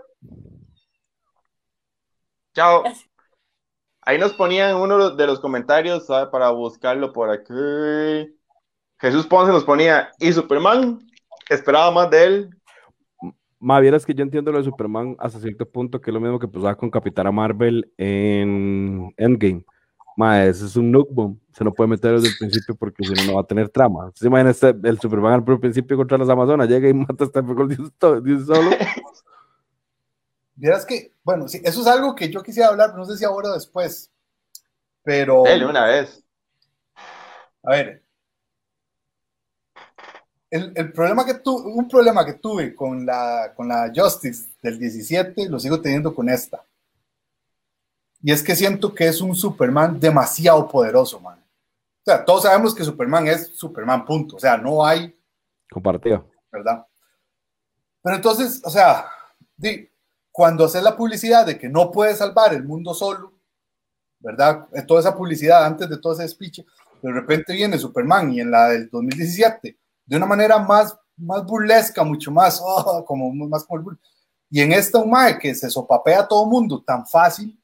Chao. 2.54 2.84
Ahí 4.02 4.18
nos 4.18 4.34
ponían 4.34 4.78
uno 4.78 5.12
de 5.12 5.28
los 5.28 5.40
comentarios 5.40 6.06
¿sabe? 6.06 6.32
para 6.32 6.50
buscarlo 6.50 7.12
por 7.12 7.30
aquí. 7.30 8.34
Jesús 9.00 9.28
Ponce 9.28 9.52
nos 9.52 9.64
ponía, 9.64 10.12
¿y 10.20 10.32
Superman? 10.32 11.00
Esperaba 11.50 11.92
más 11.92 12.10
de 12.10 12.24
él. 12.24 12.50
Ma, 13.60 13.80
vieras 13.80 14.06
que 14.06 14.14
yo 14.14 14.24
entiendo 14.24 14.52
lo 14.52 14.60
de 14.60 14.64
Superman 14.64 15.16
hasta 15.20 15.40
cierto 15.40 15.70
punto, 15.70 16.00
que 16.00 16.10
es 16.10 16.14
lo 16.14 16.20
mismo 16.20 16.40
que 16.40 16.48
pasaba 16.48 16.76
con 16.76 16.90
Capitana 16.90 17.32
Marvel 17.32 17.92
en 17.98 19.14
Endgame. 19.18 19.66
Ma, 20.18 20.44
ese 20.46 20.66
es 20.66 20.76
un 20.76 20.92
nuke 20.92 21.14
bomb. 21.14 21.38
Se 21.54 21.64
no 21.64 21.72
puede 21.72 21.92
meter 21.92 22.14
desde 22.14 22.30
el 22.30 22.38
principio 22.40 22.74
porque 22.76 23.04
si 23.04 23.14
no, 23.14 23.24
no 23.24 23.36
va 23.36 23.42
a 23.42 23.46
tener 23.46 23.70
trama. 23.70 24.12
¿Se 24.16 24.26
imagina 24.26 24.50
este, 24.50 24.70
el 24.70 25.00
Superman 25.00 25.34
al 25.34 25.60
principio 25.60 25.96
contra 25.96 26.18
las 26.18 26.28
Amazonas? 26.28 26.68
Llega 26.68 26.90
y 26.90 26.94
mata 26.96 27.24
hasta 27.24 27.40
el 27.40 27.46
de 27.46 28.34
un 28.34 28.46
solo. 28.46 28.72
Vieras 30.56 30.88
que, 30.88 31.14
bueno, 31.24 31.48
sí, 31.48 31.62
eso 31.64 31.82
es 31.82 31.88
algo 31.88 32.16
que 32.16 32.32
yo 32.32 32.42
quisiera 32.42 32.70
hablar, 32.70 32.90
pero 32.90 33.04
no 33.04 33.06
sé 33.06 33.16
si 33.16 33.26
ahora 33.26 33.52
o 33.52 33.54
después. 33.54 34.12
Pero. 35.04 35.44
Dale, 35.44 35.68
una 35.68 35.86
vez. 35.86 36.24
A 37.62 37.72
ver. 37.74 38.04
El, 40.50 40.72
el 40.76 40.92
problema 40.94 41.28
que 41.28 41.36
tuve, 41.36 41.72
un 41.72 41.88
problema 41.88 42.26
que 42.26 42.34
tuve 42.34 42.74
con 42.74 43.06
la, 43.06 43.54
con 43.56 43.68
la 43.68 43.92
Justice 43.96 44.50
del 44.64 44.80
17, 44.80 45.48
lo 45.48 45.60
sigo 45.60 45.80
teniendo 45.80 46.16
con 46.16 46.28
esta. 46.28 46.64
Y 48.22 48.32
es 48.32 48.44
que 48.44 48.56
siento 48.56 48.94
que 48.94 49.08
es 49.08 49.22
un 49.22 49.36
Superman 49.36 50.00
demasiado 50.00 50.68
poderoso, 50.68 51.20
man. 51.20 51.40
O 51.40 52.04
sea, 52.04 52.24
todos 52.24 52.44
sabemos 52.44 52.74
que 52.74 52.84
Superman 52.84 53.28
es 53.28 53.56
Superman, 53.56 54.06
punto. 54.06 54.38
O 54.38 54.40
sea, 54.40 54.58
no 54.58 54.86
hay. 54.86 55.16
Compartido. 55.70 56.26
¿Verdad? 56.52 56.86
Pero 58.02 58.16
entonces, 58.16 58.62
o 58.64 58.70
sea, 58.70 59.06
cuando 60.32 60.66
haces 60.66 60.84
la 60.84 60.96
publicidad 60.96 61.46
de 61.46 61.58
que 61.58 61.68
no 61.68 61.92
puedes 61.92 62.20
salvar 62.20 62.54
el 62.54 62.64
mundo 62.64 62.94
solo, 62.94 63.34
¿verdad? 64.20 64.68
Toda 64.88 65.02
esa 65.02 65.16
publicidad 65.16 65.66
antes 65.66 65.90
de 65.90 65.98
todo 65.98 66.14
ese 66.14 66.28
speech, 66.28 66.62
de 67.02 67.12
repente 67.12 67.54
viene 67.54 67.78
Superman 67.78 68.32
y 68.34 68.40
en 68.40 68.52
la 68.52 68.70
del 68.70 68.90
2017, 68.90 69.78
de 70.06 70.18
una 70.18 70.26
manera 70.26 70.60
más, 70.60 70.98
más 71.18 71.46
burlesca, 71.46 72.04
mucho 72.04 72.32
más, 72.32 72.60
oh, 72.64 73.04
como 73.06 73.34
más 73.48 73.66
como 73.66 73.92
el 73.92 73.98
Y 74.50 74.62
en 74.62 74.72
esta 74.72 75.00
Umae 75.00 75.38
que 75.38 75.54
se 75.54 75.70
sopapea 75.70 76.22
a 76.22 76.28
todo 76.28 76.46
mundo 76.46 76.84
tan 76.84 77.06
fácil, 77.06 77.60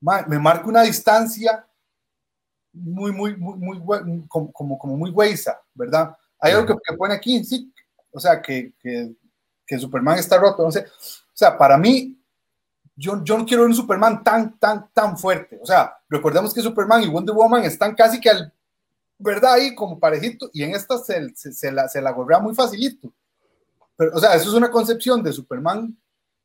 me 0.00 0.38
marca 0.38 0.66
una 0.66 0.82
distancia 0.82 1.66
muy, 2.72 3.12
muy, 3.12 3.36
muy, 3.36 3.78
muy, 3.78 4.26
como, 4.28 4.52
como, 4.52 4.96
muy 4.96 5.10
huesa, 5.10 5.60
¿verdad? 5.74 6.16
Hay 6.38 6.52
algo 6.52 6.66
que, 6.66 6.74
que, 6.86 6.96
pone 6.96 7.14
aquí, 7.14 7.42
sí, 7.44 7.72
o 8.10 8.20
sea, 8.20 8.40
que, 8.42 8.72
que, 8.78 9.78
Superman 9.78 10.18
está 10.18 10.38
roto, 10.38 10.64
o 10.64 10.70
sea, 11.32 11.56
para 11.58 11.76
mí, 11.78 12.18
yo, 12.94 13.22
yo 13.24 13.36
no 13.38 13.44
quiero 13.44 13.64
un 13.64 13.74
Superman 13.74 14.22
tan, 14.22 14.58
tan, 14.58 14.88
tan 14.92 15.18
fuerte, 15.18 15.58
o 15.60 15.66
sea, 15.66 15.96
recordemos 16.08 16.52
que 16.52 16.62
Superman 16.62 17.02
y 17.02 17.08
Wonder 17.08 17.34
Woman 17.34 17.64
están 17.64 17.94
casi 17.94 18.20
que 18.20 18.30
al, 18.30 18.52
¿verdad? 19.18 19.54
Ahí 19.54 19.74
como 19.74 19.98
parejito, 19.98 20.50
y 20.52 20.62
en 20.62 20.74
esta 20.74 20.98
se, 20.98 21.34
se, 21.34 21.72
la, 21.72 21.88
se 21.88 22.02
la 22.02 22.12
golpea 22.12 22.38
muy 22.38 22.54
facilito, 22.54 23.12
pero, 23.96 24.14
o 24.14 24.20
sea, 24.20 24.34
eso 24.34 24.50
es 24.50 24.54
una 24.54 24.70
concepción 24.70 25.22
de 25.22 25.32
Superman 25.32 25.96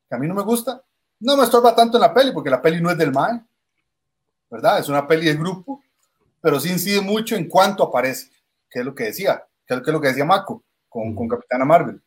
que 0.08 0.16
a 0.16 0.18
mí 0.18 0.28
no 0.28 0.34
me 0.34 0.44
gusta, 0.44 0.82
no 1.22 1.38
me 1.38 1.44
estorba 1.44 1.74
tanto 1.76 1.98
en 1.98 2.02
la 2.02 2.14
peli, 2.14 2.32
porque 2.32 2.50
la 2.50 2.62
peli 2.62 2.82
no 2.82 2.90
es 2.92 2.98
del 2.98 3.12
mal, 3.12 3.46
¿verdad? 4.50 4.80
Es 4.80 4.90
una 4.90 5.08
peli 5.08 5.28
de 5.28 5.36
grupo, 5.36 5.82
pero 6.42 6.60
sí 6.60 6.70
incide 6.70 7.02
mucho 7.02 7.36
en 7.36 7.48
cuánto 7.48 7.84
aparece, 7.84 8.30
que 8.70 8.80
es 8.80 8.86
lo 8.86 8.94
que 8.94 9.06
decía, 9.06 9.46
que 9.66 9.76
es 9.76 9.88
lo 9.88 10.02
que 10.02 10.10
decía 10.10 10.26
Mako 10.26 10.64
con, 10.90 11.16
con 11.16 11.28
Capitana 11.28 11.64
Marvel. 11.64 12.02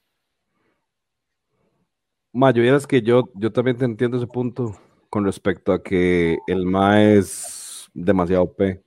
Ma, 2.32 2.50
yo 2.50 2.62
vieras 2.62 2.86
que 2.86 3.00
yo, 3.00 3.30
yo 3.34 3.52
también 3.52 3.78
te 3.78 3.84
entiendo 3.84 4.16
ese 4.16 4.26
punto 4.26 4.76
con 5.08 5.24
respecto 5.24 5.72
a 5.72 5.80
que 5.80 6.38
el 6.48 6.66
Ma 6.66 7.00
es 7.00 7.88
demasiado 7.94 8.52
P. 8.52 8.82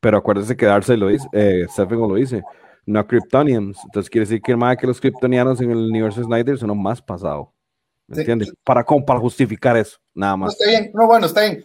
Pero 0.00 0.16
acuérdese 0.16 0.56
que 0.56 0.64
Darcy 0.64 0.96
lo 0.96 1.08
dice, 1.08 1.28
eh, 1.32 1.66
Stephen 1.68 2.00
lo 2.00 2.14
dice, 2.14 2.42
no 2.86 3.06
Kryptonians. 3.06 3.78
Entonces 3.84 4.08
quiere 4.08 4.26
decir 4.26 4.40
que 4.40 4.52
el 4.52 4.58
Ma 4.58 4.74
que 4.74 4.86
los 4.86 4.98
Kryptonianos 4.98 5.60
en 5.60 5.70
el 5.70 5.76
universo 5.76 6.24
Snyder 6.24 6.56
son 6.56 6.68
los 6.68 6.78
más 6.78 7.02
pasados. 7.02 7.48
¿Me 8.10 8.16
sí. 8.16 8.20
entiendes? 8.22 8.52
Para, 8.64 8.84
para 8.84 9.20
justificar 9.20 9.76
eso, 9.76 9.98
nada 10.12 10.36
más. 10.36 10.48
No, 10.48 10.52
está 10.52 10.68
bien, 10.68 10.90
no, 10.92 11.06
bueno, 11.06 11.26
está 11.26 11.42
bien. 11.42 11.64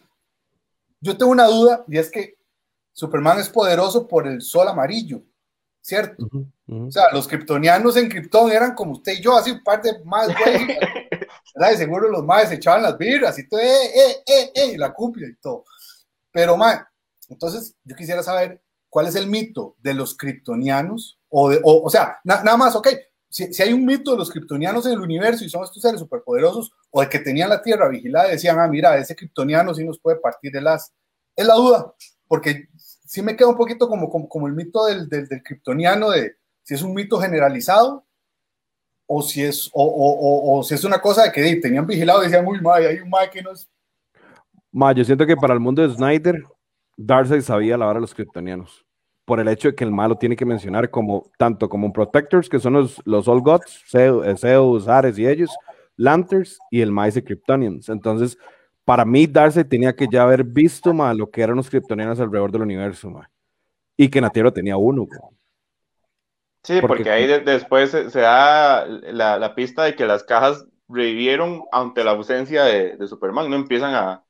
Yo 1.01 1.17
tengo 1.17 1.31
una 1.31 1.47
duda 1.47 1.83
y 1.87 1.97
es 1.97 2.11
que 2.11 2.35
Superman 2.93 3.39
es 3.39 3.49
poderoso 3.49 4.07
por 4.07 4.27
el 4.27 4.43
sol 4.43 4.67
amarillo, 4.67 5.23
¿cierto? 5.81 6.23
Uh 6.23 6.27
-huh, 6.29 6.51
uh 6.67 6.75
-huh. 6.75 6.87
O 6.87 6.91
sea, 6.91 7.05
los 7.11 7.27
kryptonianos 7.27 7.97
en 7.97 8.09
Krypton 8.09 8.51
eran 8.51 8.75
como 8.75 8.91
usted 8.91 9.13
y 9.13 9.21
yo, 9.21 9.35
así 9.35 9.51
un 9.51 9.63
par 9.63 9.81
de 9.81 10.03
más 10.03 10.27
güey, 10.37 10.67
¿verdad? 11.55 11.73
Y 11.73 11.77
seguro 11.77 12.09
los 12.09 12.23
más 12.23 12.49
se 12.49 12.55
echaban 12.55 12.83
las 12.83 12.95
birras 12.95 13.39
y 13.39 13.49
todo, 13.49 13.59
eh, 13.59 13.85
eh, 13.95 14.23
eh, 14.27 14.51
eh, 14.53 14.71
y 14.75 14.77
la 14.77 14.93
cumplia 14.93 15.27
y 15.27 15.35
todo. 15.37 15.65
Pero, 16.31 16.55
man, 16.57 16.85
entonces 17.27 17.75
yo 17.83 17.95
quisiera 17.95 18.21
saber 18.21 18.61
cuál 18.87 19.07
es 19.07 19.15
el 19.15 19.25
mito 19.25 19.75
de 19.79 19.95
los 19.95 20.15
kryptonianos, 20.15 21.17
o, 21.29 21.49
de, 21.49 21.59
o, 21.63 21.81
o 21.83 21.89
sea, 21.89 22.19
na, 22.23 22.43
nada 22.43 22.55
más, 22.55 22.75
ok, 22.75 22.87
si, 23.35 23.61
hay 23.61 23.73
un 23.73 23.85
mito 23.85 24.11
de 24.11 24.17
los 24.17 24.31
kryptonianos 24.31 24.85
en 24.85 24.93
el 24.93 25.01
universo 25.01 25.43
y 25.43 25.49
son 25.49 25.61
estos 25.61 25.81
seres 25.81 25.99
superpoderosos, 25.99 26.71
o 26.89 27.01
de 27.01 27.09
que 27.09 27.19
tenían 27.19 27.49
la 27.49 27.61
Tierra 27.61 27.89
vigilada 27.89 28.29
y 28.29 28.31
decían, 28.31 28.57
ah, 28.59 28.67
mira, 28.67 28.97
ese 28.97 29.13
kryptoniano 29.13 29.73
sí 29.73 29.83
nos 29.83 29.99
puede 29.99 30.17
partir 30.17 30.55
el 30.55 30.65
as. 30.67 30.93
Es 31.35 31.45
la 31.45 31.55
duda, 31.55 31.93
porque 32.29 32.69
sí 32.77 33.21
me 33.21 33.35
queda 33.35 33.49
un 33.49 33.57
poquito 33.57 33.89
como, 33.89 34.09
como, 34.09 34.29
como 34.29 34.47
el 34.47 34.53
mito 34.53 34.85
del, 34.85 35.09
del, 35.09 35.27
kryptoniano 35.43 36.11
de 36.11 36.37
si 36.63 36.75
es 36.75 36.81
un 36.81 36.93
mito 36.93 37.19
generalizado 37.19 38.05
o 39.05 39.21
si 39.21 39.43
es, 39.43 39.69
o, 39.73 39.83
o, 39.83 40.57
o, 40.57 40.63
si 40.63 40.73
es 40.73 40.85
una 40.85 40.99
cosa 40.99 41.23
de 41.23 41.31
que 41.33 41.55
tenían 41.57 41.85
vigilado 41.85 42.21
y 42.21 42.27
decían, 42.27 42.47
uy, 42.47 42.61
madre, 42.61 42.87
hay 42.87 42.99
un 42.99 43.09
mae 43.09 43.29
que 43.29 43.41
no 43.41 43.51
es... 43.51 43.69
Ma, 44.71 44.93
yo 44.93 45.03
siento 45.03 45.25
que 45.25 45.35
para 45.35 45.53
el 45.53 45.59
mundo 45.59 45.85
de 45.85 45.93
Snyder, 45.93 46.41
Darcy 46.95 47.41
sabía 47.41 47.77
la 47.77 47.87
hora 47.87 47.95
de 47.95 48.01
los 48.01 48.15
kryptonianos 48.15 48.84
por 49.25 49.39
el 49.39 49.47
hecho 49.47 49.69
de 49.69 49.75
que 49.75 49.83
el 49.83 49.91
malo 49.91 50.17
tiene 50.17 50.35
que 50.35 50.45
mencionar 50.45 50.89
como 50.89 51.31
tanto 51.37 51.67
como 51.67 51.91
Protectors, 51.91 52.47
que 52.47 52.59
son 52.59 52.73
los, 52.73 53.01
los 53.05 53.27
All 53.27 53.41
Gods, 53.41 53.83
Zeus, 53.89 54.87
Ares 54.87 55.17
y 55.17 55.27
ellos, 55.27 55.49
Lanterns 55.97 56.59
y 56.69 56.81
el 56.81 56.93
de 56.93 57.23
Kryptonians. 57.23 57.89
Entonces, 57.89 58.37
para 58.85 59.03
mí, 59.03 59.25
Darcy 59.25 59.63
tenía 59.63 59.95
que 59.95 60.07
ya 60.11 60.23
haber 60.23 60.43
visto 60.43 60.93
ma, 60.93 61.13
lo 61.13 61.29
que 61.29 61.41
eran 61.41 61.55
los 61.55 61.69
Kryptonianos 61.69 62.19
alrededor 62.19 62.51
del 62.51 62.61
universo, 62.61 63.09
ma, 63.09 63.29
y 63.97 64.09
que 64.09 64.21
Natero 64.21 64.53
tenía 64.53 64.77
uno. 64.77 65.07
Sí, 66.63 66.79
porque, 66.81 67.09
ahí 67.09 67.27
después 67.43 67.91
se, 67.91 68.19
da 68.19 68.85
la, 68.85 69.37
la, 69.37 69.55
pista 69.55 69.83
de 69.83 69.95
que 69.95 70.05
las 70.05 70.23
cajas 70.23 70.65
revivieron 70.87 71.63
ante 71.71 72.03
la 72.03 72.11
ausencia 72.11 72.63
de, 72.63 72.97
de 72.97 73.07
Superman, 73.07 73.49
no 73.49 73.55
empiezan 73.55 73.93
a, 73.93 74.24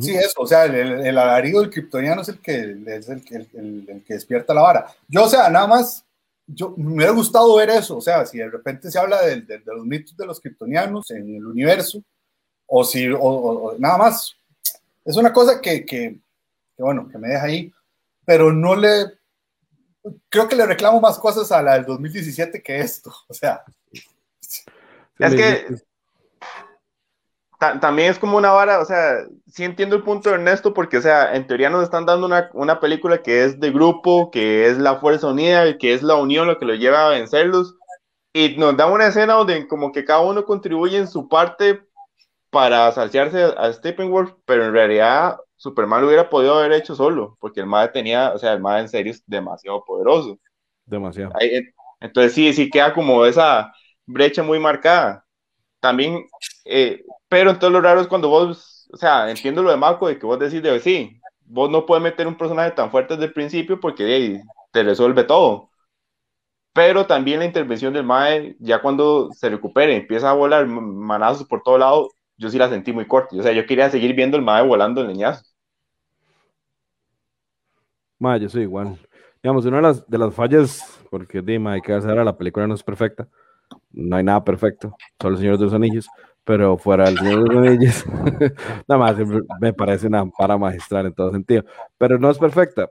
Sí, 0.00 0.14
eso, 0.14 0.40
o 0.40 0.46
sea, 0.46 0.64
el, 0.64 0.74
el, 0.74 1.18
alarido 1.18 1.60
del 1.60 1.70
kryptoniano 1.70 2.22
es 2.22 2.28
el 2.28 2.38
que 2.40 2.54
es 2.86 3.08
el, 3.08 3.22
el, 3.30 3.86
el, 3.88 4.04
que 4.06 4.14
despierta 4.14 4.54
la 4.54 4.62
vara. 4.62 4.86
Yo, 5.06 5.24
o 5.24 5.28
sea, 5.28 5.50
nada 5.50 5.66
más, 5.66 6.04
yo 6.46 6.74
me 6.78 6.94
hubiera 6.94 7.12
gustado 7.12 7.54
ver 7.56 7.68
eso, 7.68 7.98
o 7.98 8.00
sea, 8.00 8.24
si 8.24 8.38
de 8.38 8.48
repente 8.48 8.90
se 8.90 8.98
habla 8.98 9.20
de, 9.22 9.42
de, 9.42 9.58
de 9.58 9.74
los 9.74 9.84
mitos 9.84 10.16
de 10.16 10.24
los 10.24 10.40
kryptonianos 10.40 11.10
en 11.10 11.36
el 11.36 11.46
universo, 11.46 12.02
o 12.66 12.84
si, 12.84 13.06
o, 13.08 13.18
o, 13.20 13.78
nada 13.78 13.98
más, 13.98 14.34
es 15.04 15.16
una 15.16 15.30
cosa 15.30 15.60
que, 15.60 15.84
que, 15.84 16.18
que, 16.74 16.82
bueno, 16.82 17.06
que 17.08 17.18
me 17.18 17.28
deja 17.28 17.44
ahí, 17.44 17.70
pero 18.24 18.50
no 18.50 18.74
le, 18.74 19.12
creo 20.28 20.48
que 20.48 20.56
le 20.56 20.66
reclamo 20.66 21.00
más 21.00 21.18
cosas 21.18 21.52
a 21.52 21.62
la 21.62 21.74
del 21.74 21.84
2017 21.84 22.62
que 22.62 22.80
esto, 22.80 23.12
o 23.28 23.34
sea. 23.34 23.62
Es 25.18 25.34
que 25.34 25.66
también 27.80 28.10
es 28.10 28.18
como 28.18 28.36
una 28.36 28.50
vara, 28.50 28.80
o 28.80 28.84
sea, 28.84 29.26
sí 29.46 29.64
entiendo 29.64 29.96
el 29.96 30.02
punto 30.02 30.28
de 30.28 30.36
Ernesto, 30.36 30.74
porque, 30.74 30.98
o 30.98 31.02
sea, 31.02 31.34
en 31.34 31.46
teoría 31.46 31.70
nos 31.70 31.84
están 31.84 32.06
dando 32.06 32.26
una, 32.26 32.50
una, 32.54 32.80
película 32.80 33.22
que 33.22 33.44
es 33.44 33.60
de 33.60 33.70
grupo, 33.70 34.30
que 34.30 34.66
es 34.66 34.78
la 34.78 34.96
fuerza 34.96 35.28
unida, 35.28 35.78
que 35.78 35.94
es 35.94 36.02
la 36.02 36.16
unión 36.16 36.46
lo 36.46 36.58
que 36.58 36.64
lo 36.64 36.74
lleva 36.74 37.06
a 37.06 37.10
vencerlos, 37.10 37.76
y 38.32 38.56
nos 38.56 38.76
da 38.76 38.86
una 38.86 39.06
escena 39.06 39.34
donde 39.34 39.66
como 39.68 39.92
que 39.92 40.04
cada 40.04 40.20
uno 40.20 40.44
contribuye 40.44 40.98
en 40.98 41.06
su 41.06 41.28
parte 41.28 41.82
para 42.50 42.90
saciarse 42.92 43.54
a 43.56 43.72
Steppenwolf, 43.72 44.32
pero 44.44 44.64
en 44.64 44.72
realidad 44.72 45.36
Superman 45.56 46.00
lo 46.00 46.08
hubiera 46.08 46.28
podido 46.28 46.58
haber 46.58 46.72
hecho 46.72 46.94
solo, 46.94 47.36
porque 47.40 47.60
el 47.60 47.66
MAD 47.66 47.92
tenía, 47.92 48.32
o 48.32 48.38
sea, 48.38 48.52
el 48.52 48.60
MAD 48.60 48.80
en 48.80 48.88
serio 48.88 49.12
es 49.12 49.22
demasiado 49.26 49.84
poderoso. 49.84 50.38
Demasiado. 50.84 51.32
entonces 52.00 52.32
sí, 52.32 52.52
sí 52.52 52.68
queda 52.68 52.92
como 52.92 53.24
esa 53.24 53.72
brecha 54.04 54.42
muy 54.42 54.58
marcada. 54.58 55.21
También 55.82 56.24
eh, 56.64 57.04
pero 57.28 57.50
entonces 57.50 57.72
lo 57.72 57.80
raro 57.80 58.00
es 58.00 58.06
cuando 58.08 58.28
vos, 58.28 58.88
o 58.92 58.96
sea, 58.96 59.30
entiendo 59.30 59.62
lo 59.62 59.70
de 59.70 59.76
Marco 59.76 60.06
de 60.06 60.18
que 60.18 60.26
vos 60.26 60.38
decís 60.38 60.62
de 60.62 60.78
sí, 60.80 61.20
vos 61.46 61.70
no 61.70 61.86
puedes 61.86 62.02
meter 62.04 62.26
un 62.26 62.36
personaje 62.36 62.70
tan 62.72 62.90
fuerte 62.90 63.14
desde 63.14 63.26
el 63.26 63.32
principio 63.32 63.80
porque 63.80 64.40
te 64.70 64.82
resuelve 64.82 65.24
todo. 65.24 65.70
Pero 66.74 67.06
también 67.06 67.40
la 67.40 67.46
intervención 67.46 67.92
del 67.92 68.04
Mae, 68.04 68.56
ya 68.60 68.80
cuando 68.80 69.30
se 69.32 69.50
recupere, 69.50 69.96
empieza 69.96 70.30
a 70.30 70.34
volar 70.34 70.66
manazos 70.66 71.46
por 71.46 71.62
todo 71.62 71.78
lado, 71.78 72.08
yo 72.36 72.48
sí 72.48 72.58
la 72.58 72.68
sentí 72.68 72.92
muy 72.92 73.06
corta. 73.06 73.36
O 73.36 73.42
sea, 73.42 73.52
yo 73.52 73.66
quería 73.66 73.90
seguir 73.90 74.14
viendo 74.14 74.36
el 74.36 74.42
Mae 74.42 74.62
volando 74.62 75.04
leñazos. 75.04 75.54
Mae, 78.18 78.40
yo 78.40 78.48
soy 78.48 78.62
igual. 78.62 78.98
Digamos, 79.42 79.64
una 79.66 79.78
de 79.78 79.82
las, 79.82 80.06
de 80.08 80.18
las 80.18 80.34
fallas, 80.34 81.00
porque 81.10 81.42
dime, 81.42 81.70
hay 81.72 81.80
que 81.80 81.92
hacer 81.92 82.14
la 82.16 82.36
película 82.36 82.66
no 82.66 82.74
es 82.74 82.82
perfecta. 82.82 83.28
No 83.92 84.16
hay 84.16 84.24
nada 84.24 84.42
perfecto, 84.44 84.96
solo 85.20 85.36
el 85.36 85.40
Señor 85.40 85.58
de 85.58 85.64
los 85.64 85.74
Anillos 85.74 86.08
pero 86.44 86.76
fuera 86.76 87.04
del 87.04 87.18
Señor 87.18 87.48
de 87.48 87.54
los 87.54 87.66
Anillos, 87.66 88.06
nada 88.88 88.98
más 88.98 89.16
me 89.60 89.72
parece 89.72 90.08
una 90.08 90.26
para 90.26 90.58
magistral 90.58 91.06
en 91.06 91.14
todo 91.14 91.30
sentido, 91.30 91.64
pero 91.98 92.18
no 92.18 92.30
es 92.30 92.38
perfecta. 92.38 92.90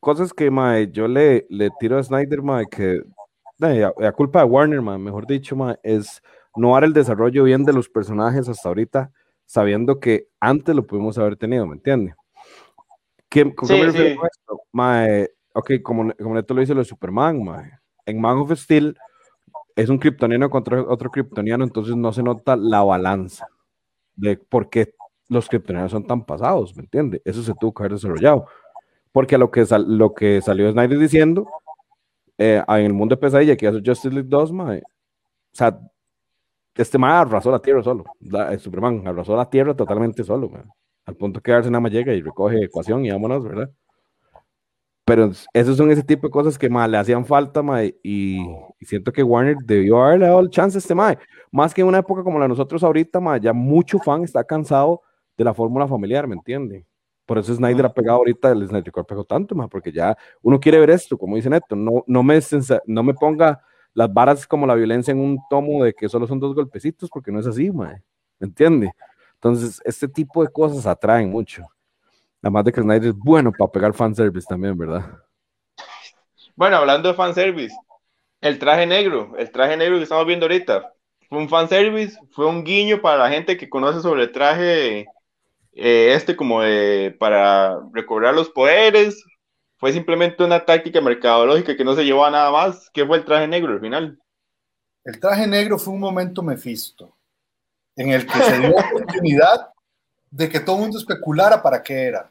Cosas 0.00 0.32
que 0.32 0.50
mae, 0.50 0.90
yo 0.90 1.06
le, 1.06 1.46
le 1.50 1.70
tiro 1.78 1.98
a 1.98 2.02
Snyder, 2.02 2.42
mae, 2.42 2.66
que 2.66 3.02
a, 3.62 4.12
culpa 4.12 4.40
de 4.40 4.46
Warner, 4.46 4.80
mae, 4.80 4.98
mejor 4.98 5.26
dicho, 5.26 5.54
mae, 5.54 5.78
es 5.82 6.22
no 6.56 6.72
dar 6.72 6.84
el 6.84 6.92
desarrollo 6.92 7.44
bien 7.44 7.64
de 7.64 7.72
los 7.72 7.88
personajes 7.88 8.48
hasta 8.48 8.68
ahorita, 8.68 9.12
sabiendo 9.44 10.00
que 10.00 10.28
antes 10.40 10.74
lo 10.74 10.86
pudimos 10.86 11.18
haber 11.18 11.36
tenido, 11.36 11.66
¿me 11.66 11.74
entiendes? 11.74 12.14
¿Qué, 13.28 13.54
¿Cómo 13.54 13.68
sí, 13.68 13.80
me 13.80 13.92
sí. 13.92 13.98
esto? 13.98 14.60
Mae, 14.72 15.28
ok, 15.52 15.72
como, 15.82 16.12
como 16.14 16.34
Neto 16.34 16.54
lo 16.54 16.60
dice 16.60 16.74
lo 16.74 16.80
de 16.80 16.86
Superman, 16.86 17.44
mae. 17.44 17.70
En 18.06 18.20
Man 18.20 18.38
of 18.38 18.52
Steel 18.58 18.96
es 19.80 19.88
un 19.88 19.98
kryptoniano 19.98 20.50
contra 20.50 20.82
otro 20.82 21.10
kryptoniano, 21.10 21.64
entonces 21.64 21.96
no 21.96 22.12
se 22.12 22.22
nota 22.22 22.54
la 22.54 22.82
balanza 22.82 23.48
de 24.14 24.36
por 24.36 24.68
qué 24.68 24.94
los 25.28 25.48
kryptonianos 25.48 25.90
son 25.90 26.06
tan 26.06 26.24
pasados, 26.24 26.76
¿me 26.76 26.82
entiendes? 26.82 27.22
Eso 27.24 27.42
se 27.42 27.54
tuvo 27.58 27.72
que 27.72 27.82
haber 27.82 27.92
desarrollado. 27.92 28.46
Porque 29.10 29.38
lo 29.38 29.50
que, 29.50 29.64
sal, 29.64 29.86
lo 29.96 30.12
que 30.14 30.42
salió 30.42 30.70
Snyder 30.70 30.98
diciendo, 30.98 31.46
eh, 32.36 32.62
en 32.68 32.84
el 32.84 32.92
mundo 32.92 33.14
de 33.14 33.20
pesadilla 33.20 33.56
que 33.56 33.68
hace 33.68 33.78
Justice 33.84 34.10
League 34.10 34.28
2, 34.28 34.52
mae, 34.52 34.82
o 34.82 34.82
sea, 35.52 35.80
este 36.74 36.98
mae 36.98 37.12
arrasó 37.12 37.50
la 37.50 37.60
Tierra 37.60 37.82
solo, 37.82 38.04
la, 38.20 38.58
Superman 38.58 39.06
arrasó 39.06 39.34
la 39.34 39.48
Tierra 39.48 39.74
totalmente 39.74 40.24
solo, 40.24 40.50
al 41.06 41.16
punto 41.16 41.40
que 41.40 41.52
más 41.52 41.92
llega 41.92 42.12
y 42.12 42.20
recoge 42.20 42.64
ecuación 42.64 43.04
y 43.06 43.10
vámonos, 43.10 43.42
¿verdad? 43.44 43.70
Pero 45.10 45.28
esos 45.52 45.76
son 45.76 45.90
ese 45.90 46.04
tipo 46.04 46.28
de 46.28 46.30
cosas 46.30 46.56
que 46.56 46.68
le 46.68 46.96
hacían 46.96 47.26
falta, 47.26 47.64
y, 48.00 48.46
siento 48.80 49.10
que 49.10 49.24
Warner 49.24 49.56
debió 49.64 50.00
haberle 50.00 50.26
dado 50.26 50.38
el 50.38 50.50
chance 50.50 50.76
a 50.76 50.78
este 50.78 50.94
mae. 50.94 51.18
Más 51.50 51.74
que 51.74 51.80
en 51.80 51.88
una 51.88 51.98
época 51.98 52.22
como 52.22 52.38
la 52.38 52.44
de 52.44 52.50
nosotros 52.50 52.84
ahorita, 52.84 53.20
ya 53.38 53.52
mucho 53.52 53.98
fan 53.98 54.22
está 54.22 54.44
cansado 54.44 55.02
de 55.36 55.42
la 55.42 55.52
fórmula 55.52 55.88
familiar, 55.88 56.28
¿me 56.28 56.36
entiende? 56.36 56.86
Por 57.26 57.38
eso 57.38 57.52
Snyder 57.52 57.86
ha 57.86 57.92
pegado 57.92 58.18
ahorita, 58.18 58.52
el 58.52 58.68
Snyder 58.68 58.92
Core 58.92 59.04
pegó 59.08 59.24
tanto, 59.24 59.56
mae, 59.56 59.66
porque 59.66 59.90
ya 59.90 60.16
uno 60.42 60.60
quiere 60.60 60.78
ver 60.78 60.90
esto, 60.90 61.18
como 61.18 61.34
dice 61.34 61.50
Neto, 61.50 61.74
no, 61.74 62.04
no, 62.06 62.22
me, 62.22 62.38
no 62.86 63.02
me 63.02 63.14
ponga 63.14 63.60
las 63.92 64.14
varas 64.14 64.46
como 64.46 64.64
la 64.64 64.76
violencia 64.76 65.10
en 65.10 65.18
un 65.18 65.40
tomo 65.50 65.82
de 65.82 65.92
que 65.92 66.08
solo 66.08 66.28
son 66.28 66.38
dos 66.38 66.54
golpecitos, 66.54 67.10
porque 67.10 67.32
no 67.32 67.40
es 67.40 67.48
así, 67.48 67.68
mae, 67.72 68.00
¿me 68.38 68.46
entiende? 68.46 68.92
Entonces, 69.34 69.80
este 69.84 70.06
tipo 70.06 70.44
de 70.44 70.52
cosas 70.52 70.86
atraen 70.86 71.30
mucho. 71.30 71.66
Además 72.42 72.64
de 72.64 72.72
que 72.72 72.80
Snyder 72.80 73.10
es 73.10 73.16
bueno 73.16 73.52
para 73.52 73.70
pegar 73.70 73.94
fanservice 73.94 74.46
también, 74.48 74.76
¿verdad? 74.76 75.04
Bueno, 76.56 76.76
hablando 76.76 77.08
de 77.08 77.14
fanservice, 77.14 77.74
el 78.40 78.58
traje 78.58 78.86
negro, 78.86 79.32
el 79.38 79.50
traje 79.50 79.76
negro 79.76 79.96
que 79.96 80.04
estamos 80.04 80.26
viendo 80.26 80.46
ahorita, 80.46 80.92
fue 81.28 81.38
un 81.38 81.48
fanservice, 81.48 82.18
fue 82.30 82.46
un 82.46 82.64
guiño 82.64 83.00
para 83.00 83.18
la 83.18 83.30
gente 83.30 83.56
que 83.56 83.68
conoce 83.68 84.00
sobre 84.00 84.24
el 84.24 84.32
traje 84.32 85.06
eh, 85.72 86.12
este 86.14 86.34
como 86.34 86.62
de 86.62 87.16
para 87.18 87.78
recobrar 87.92 88.34
los 88.34 88.50
poderes, 88.50 89.24
fue 89.76 89.92
simplemente 89.92 90.44
una 90.44 90.64
táctica 90.64 91.00
mercadológica 91.00 91.76
que 91.76 91.84
no 91.84 91.94
se 91.94 92.04
llevó 92.04 92.24
a 92.24 92.30
nada 92.30 92.50
más. 92.50 92.90
¿Qué 92.92 93.06
fue 93.06 93.18
el 93.18 93.24
traje 93.24 93.46
negro 93.46 93.72
al 93.72 93.80
final? 93.80 94.18
El 95.04 95.18
traje 95.18 95.46
negro 95.46 95.78
fue 95.78 95.94
un 95.94 96.00
momento 96.00 96.42
mefisto, 96.42 97.16
en 97.96 98.10
el 98.10 98.26
que 98.26 98.38
se 98.38 98.58
dio 98.58 98.76
oportunidad 98.76 99.70
de 100.30 100.48
que 100.48 100.60
todo 100.60 100.76
el 100.76 100.82
mundo 100.82 100.98
especulara 100.98 101.62
para 101.62 101.82
qué 101.82 102.06
era. 102.06 102.30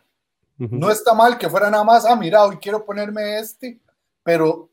No 0.57 0.91
está 0.91 1.13
mal 1.13 1.37
que 1.37 1.49
fuera 1.49 1.69
nada 1.69 1.85
más, 1.85 2.03
ah, 2.05 2.17
mira, 2.17 2.43
hoy 2.43 2.57
quiero 2.57 2.83
ponerme 2.83 3.39
este, 3.39 3.79
pero 4.23 4.69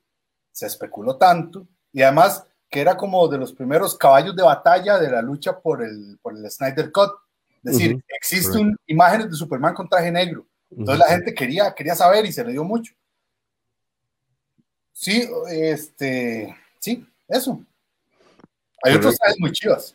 se 0.50 0.66
especuló 0.66 1.16
tanto 1.16 1.64
y 1.92 2.02
además 2.02 2.44
que 2.68 2.80
era 2.80 2.96
como 2.96 3.28
de 3.28 3.38
los 3.38 3.52
primeros 3.52 3.96
caballos 3.96 4.34
de 4.34 4.42
batalla 4.42 4.98
de 4.98 5.10
la 5.10 5.22
lucha 5.22 5.60
por 5.60 5.84
el, 5.84 6.18
por 6.20 6.36
el 6.36 6.50
Snyder 6.50 6.90
Cut. 6.90 7.12
Es 7.62 7.72
decir, 7.72 8.04
existen 8.08 8.76
imágenes 8.86 9.30
de 9.30 9.36
Superman 9.36 9.74
con 9.74 9.88
traje 9.88 10.10
negro. 10.10 10.44
Entonces 10.70 10.98
la 10.98 11.12
gente 11.14 11.34
quería, 11.34 11.72
quería 11.72 11.94
saber 11.94 12.24
y 12.26 12.32
se 12.32 12.44
le 12.44 12.52
dio 12.52 12.64
mucho. 12.64 12.92
Sí, 14.92 15.28
este, 15.48 16.56
sí, 16.80 17.06
eso. 17.28 17.62
Hay 18.82 18.94
otros 18.94 19.16
trajes 19.18 19.38
muy 19.38 19.52
chivas. 19.52 19.94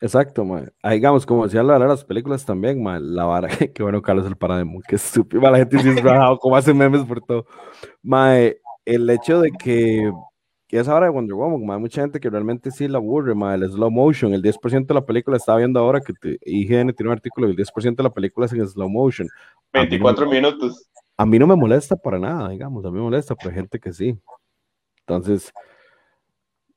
Exacto, 0.00 0.44
man. 0.44 0.70
Ahí, 0.82 0.98
digamos, 0.98 1.24
como 1.24 1.44
decía 1.44 1.62
la 1.62 1.78
de 1.78 1.86
las 1.86 2.04
películas 2.04 2.44
también, 2.44 2.82
man, 2.82 3.14
la 3.14 3.24
vara, 3.24 3.48
que 3.74 3.82
bueno, 3.82 4.02
Carlos 4.02 4.26
el 4.26 4.36
Parademo, 4.36 4.80
que 4.86 4.96
estúpido, 4.96 5.42
la 5.50 5.58
gente 5.58 5.78
sí 5.78 5.88
es 5.88 6.02
rajado, 6.02 6.38
como 6.38 6.56
hace 6.56 6.74
memes 6.74 7.04
por 7.04 7.20
todo. 7.22 7.46
Man, 8.02 8.52
el 8.84 9.10
hecho 9.10 9.40
de 9.40 9.50
que, 9.52 10.12
que 10.68 10.78
esa 10.78 10.94
hora 10.94 11.06
de 11.06 11.12
Wonder 11.12 11.34
Woman, 11.34 11.64
man, 11.64 11.80
mucha 11.80 12.02
gente 12.02 12.20
que 12.20 12.28
realmente 12.28 12.70
sí 12.70 12.88
la 12.88 12.98
aburre, 12.98 13.34
man, 13.34 13.62
el 13.62 13.70
slow 13.70 13.90
motion, 13.90 14.34
el 14.34 14.42
10% 14.42 14.86
de 14.86 14.94
la 14.94 15.06
película, 15.06 15.38
estaba 15.38 15.58
viendo 15.58 15.80
ahora 15.80 16.00
que 16.00 16.12
IGN 16.44 16.92
tiene 16.92 17.10
un 17.10 17.12
artículo, 17.12 17.46
el 17.46 17.56
10% 17.56 17.96
de 17.96 18.02
la 18.02 18.12
película 18.12 18.46
es 18.46 18.52
en 18.52 18.68
slow 18.68 18.90
motion. 18.90 19.28
24 19.72 20.28
minutos. 20.28 20.90
A 21.16 21.24
mí 21.24 21.38
no 21.38 21.46
me 21.46 21.56
molesta 21.56 21.96
para 21.96 22.18
nada, 22.18 22.50
digamos, 22.50 22.84
a 22.84 22.90
mí 22.90 22.96
me 22.96 23.02
molesta, 23.02 23.34
pero 23.34 23.48
hay 23.48 23.56
gente 23.56 23.80
que 23.80 23.94
sí. 23.94 24.18
Entonces, 25.06 25.52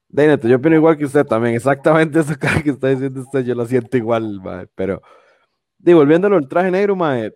Neto, 0.10 0.47
yo 0.47 0.57
opino 0.57 0.76
igual 0.76 0.97
que 0.97 1.05
usted 1.05 1.26
también, 1.26 1.55
exactamente 1.55 2.20
eso 2.20 2.34
que 2.64 2.70
está 2.72 2.89
diciendo 2.89 3.22
usted, 3.22 3.45
yo 3.45 3.55
lo 3.55 3.66
siento 3.66 3.95
igual, 3.95 4.41
mae, 4.41 4.68
pero, 4.76 5.01
digo, 5.78 5.99
volviéndolo 5.99 6.36
al 6.38 6.47
traje 6.47 6.72
negro, 6.72 6.95
mae, 6.95 7.32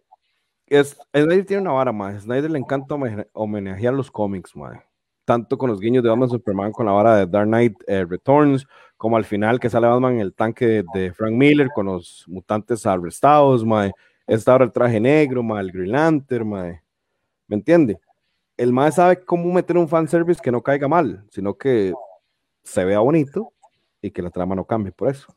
es, 0.68 0.98
Snyder 1.16 1.46
tiene 1.46 1.62
una 1.62 1.72
vara, 1.74 1.92
más. 1.92 2.24
Snyder 2.24 2.50
le 2.50 2.58
encanta 2.60 2.96
homenajear 3.34 3.94
los 3.94 4.10
cómics, 4.10 4.56
mae. 4.56 4.82
Tanto 5.26 5.58
con 5.58 5.70
los 5.70 5.80
guiños 5.80 6.04
de 6.04 6.10
Batman 6.10 6.30
Superman 6.30 6.72
con 6.72 6.86
la 6.86 6.92
vara 6.92 7.18
de 7.18 7.28
Dark 7.28 7.48
Knight 7.48 7.76
eh, 7.88 8.06
Returns, 8.06 8.66
como 8.98 9.16
al 9.18 9.24
final 9.24 9.60
que 9.60 9.70
sale 9.70 9.88
Batman 9.88 10.16
en 10.16 10.20
el 10.22 10.34
tanque 10.34 10.84
de, 10.94 11.14
Frank 11.14 11.34
Miller 11.34 11.70
con 11.74 11.86
los 11.86 12.26
mutantes 12.28 12.86
arrestados, 12.86 13.64
mae. 13.64 13.92
Esta 14.26 14.54
ahora 14.54 14.66
el 14.66 14.72
traje 14.72 15.00
negro, 15.00 15.44
mae, 15.44 15.62
el 15.62 15.72
Green 15.72 15.92
Lantern, 15.92 16.50
mae. 16.50 16.82
¿Me 17.48 17.56
entiende? 17.58 18.00
El 18.58 18.74
mae 18.74 18.92
sabe 18.92 19.24
cómo 19.24 19.52
meter 19.54 19.78
un 19.78 19.88
fanservice 19.88 20.42
que 20.42 20.52
no 20.52 20.62
caiga 20.62 20.88
mal, 20.88 21.26
sino 21.30 21.56
que 21.56 21.94
se 22.64 22.86
vea 22.86 23.00
bonito 23.00 23.54
y 24.02 24.12
que 24.12 24.22
la 24.22 24.30
trama 24.30 24.56
no 24.56 24.66
cambie 24.66 24.92
por 24.92 25.10
eso. 25.10 25.34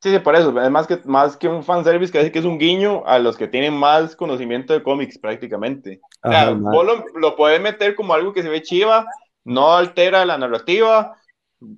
Sí, 0.00 0.12
sí, 0.12 0.18
por 0.20 0.36
eso. 0.36 0.60
Es 0.60 0.70
más 0.70 0.86
que, 0.86 1.00
más 1.04 1.36
que 1.36 1.48
un 1.48 1.64
fanservice, 1.64 2.12
que 2.12 2.30
que 2.30 2.38
es 2.38 2.44
un 2.44 2.58
guiño 2.58 3.02
a 3.04 3.18
los 3.18 3.36
que 3.36 3.48
tienen 3.48 3.76
más 3.76 4.14
conocimiento 4.14 4.72
de 4.72 4.82
cómics 4.82 5.18
prácticamente. 5.18 6.00
o 6.22 6.30
sea, 6.30 6.50
vos 6.50 6.86
lo, 7.14 7.36
puedes 7.36 7.60
meter 7.60 7.96
como 7.96 8.14
algo 8.14 8.32
que 8.32 8.42
se 8.42 8.48
ve 8.48 8.62
chiva, 8.62 9.06
no 9.44 9.72
altera 9.74 10.24
la 10.24 10.38
narrativa, 10.38 11.16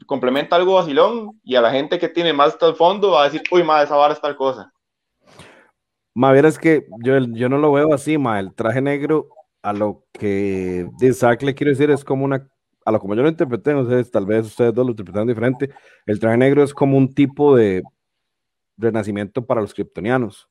complementa 0.04 0.56
algo 0.56 0.74
vacilón, 0.74 1.40
y 1.42 1.54
a 1.54 1.62
la 1.62 1.70
gente 1.70 1.98
que 1.98 2.10
tiene 2.10 2.34
más 2.34 2.48
hasta 2.48 2.66
el 2.66 2.74
fondo 2.74 3.12
va 3.12 3.22
a 3.22 3.24
decir, 3.24 3.42
uy, 3.50 3.64
más 3.64 3.84
esa 3.84 3.96
vara 3.96 4.12
es 4.12 4.20
tal 4.20 4.36
cosa. 4.36 4.70
Ma, 6.14 6.36
es 6.36 6.58
que 6.58 6.86
yo, 7.02 7.18
yo 7.18 7.48
no 7.48 7.56
lo 7.56 7.72
veo 7.72 7.94
así, 7.94 8.18
ma. 8.18 8.38
El 8.38 8.52
traje 8.54 8.82
negro, 8.82 9.28
a 9.62 9.72
lo 9.72 10.04
que 10.12 10.86
Isaac 11.00 11.42
le 11.42 11.54
quiero 11.54 11.70
decir, 11.70 11.90
es 11.90 12.04
como 12.04 12.26
una 12.26 12.46
a 12.85 12.93
lo 12.93 13.01
como 13.01 13.14
yo 13.14 13.22
lo 13.22 13.28
interpreté, 13.28 13.74
no 13.74 13.87
tal 14.05 14.26
vez 14.26 14.47
ustedes 14.47 14.74
dos 14.74 14.85
lo 14.85 14.91
interpretan 14.91 15.26
diferente, 15.26 15.70
el 16.07 16.18
traje 16.18 16.37
negro 16.37 16.62
es 16.62 16.72
como 16.72 16.97
un 16.97 17.12
tipo 17.12 17.57
de 17.57 17.83
renacimiento 18.76 19.45
para 19.45 19.61
los 19.61 19.74
kryptonianos. 19.74 20.49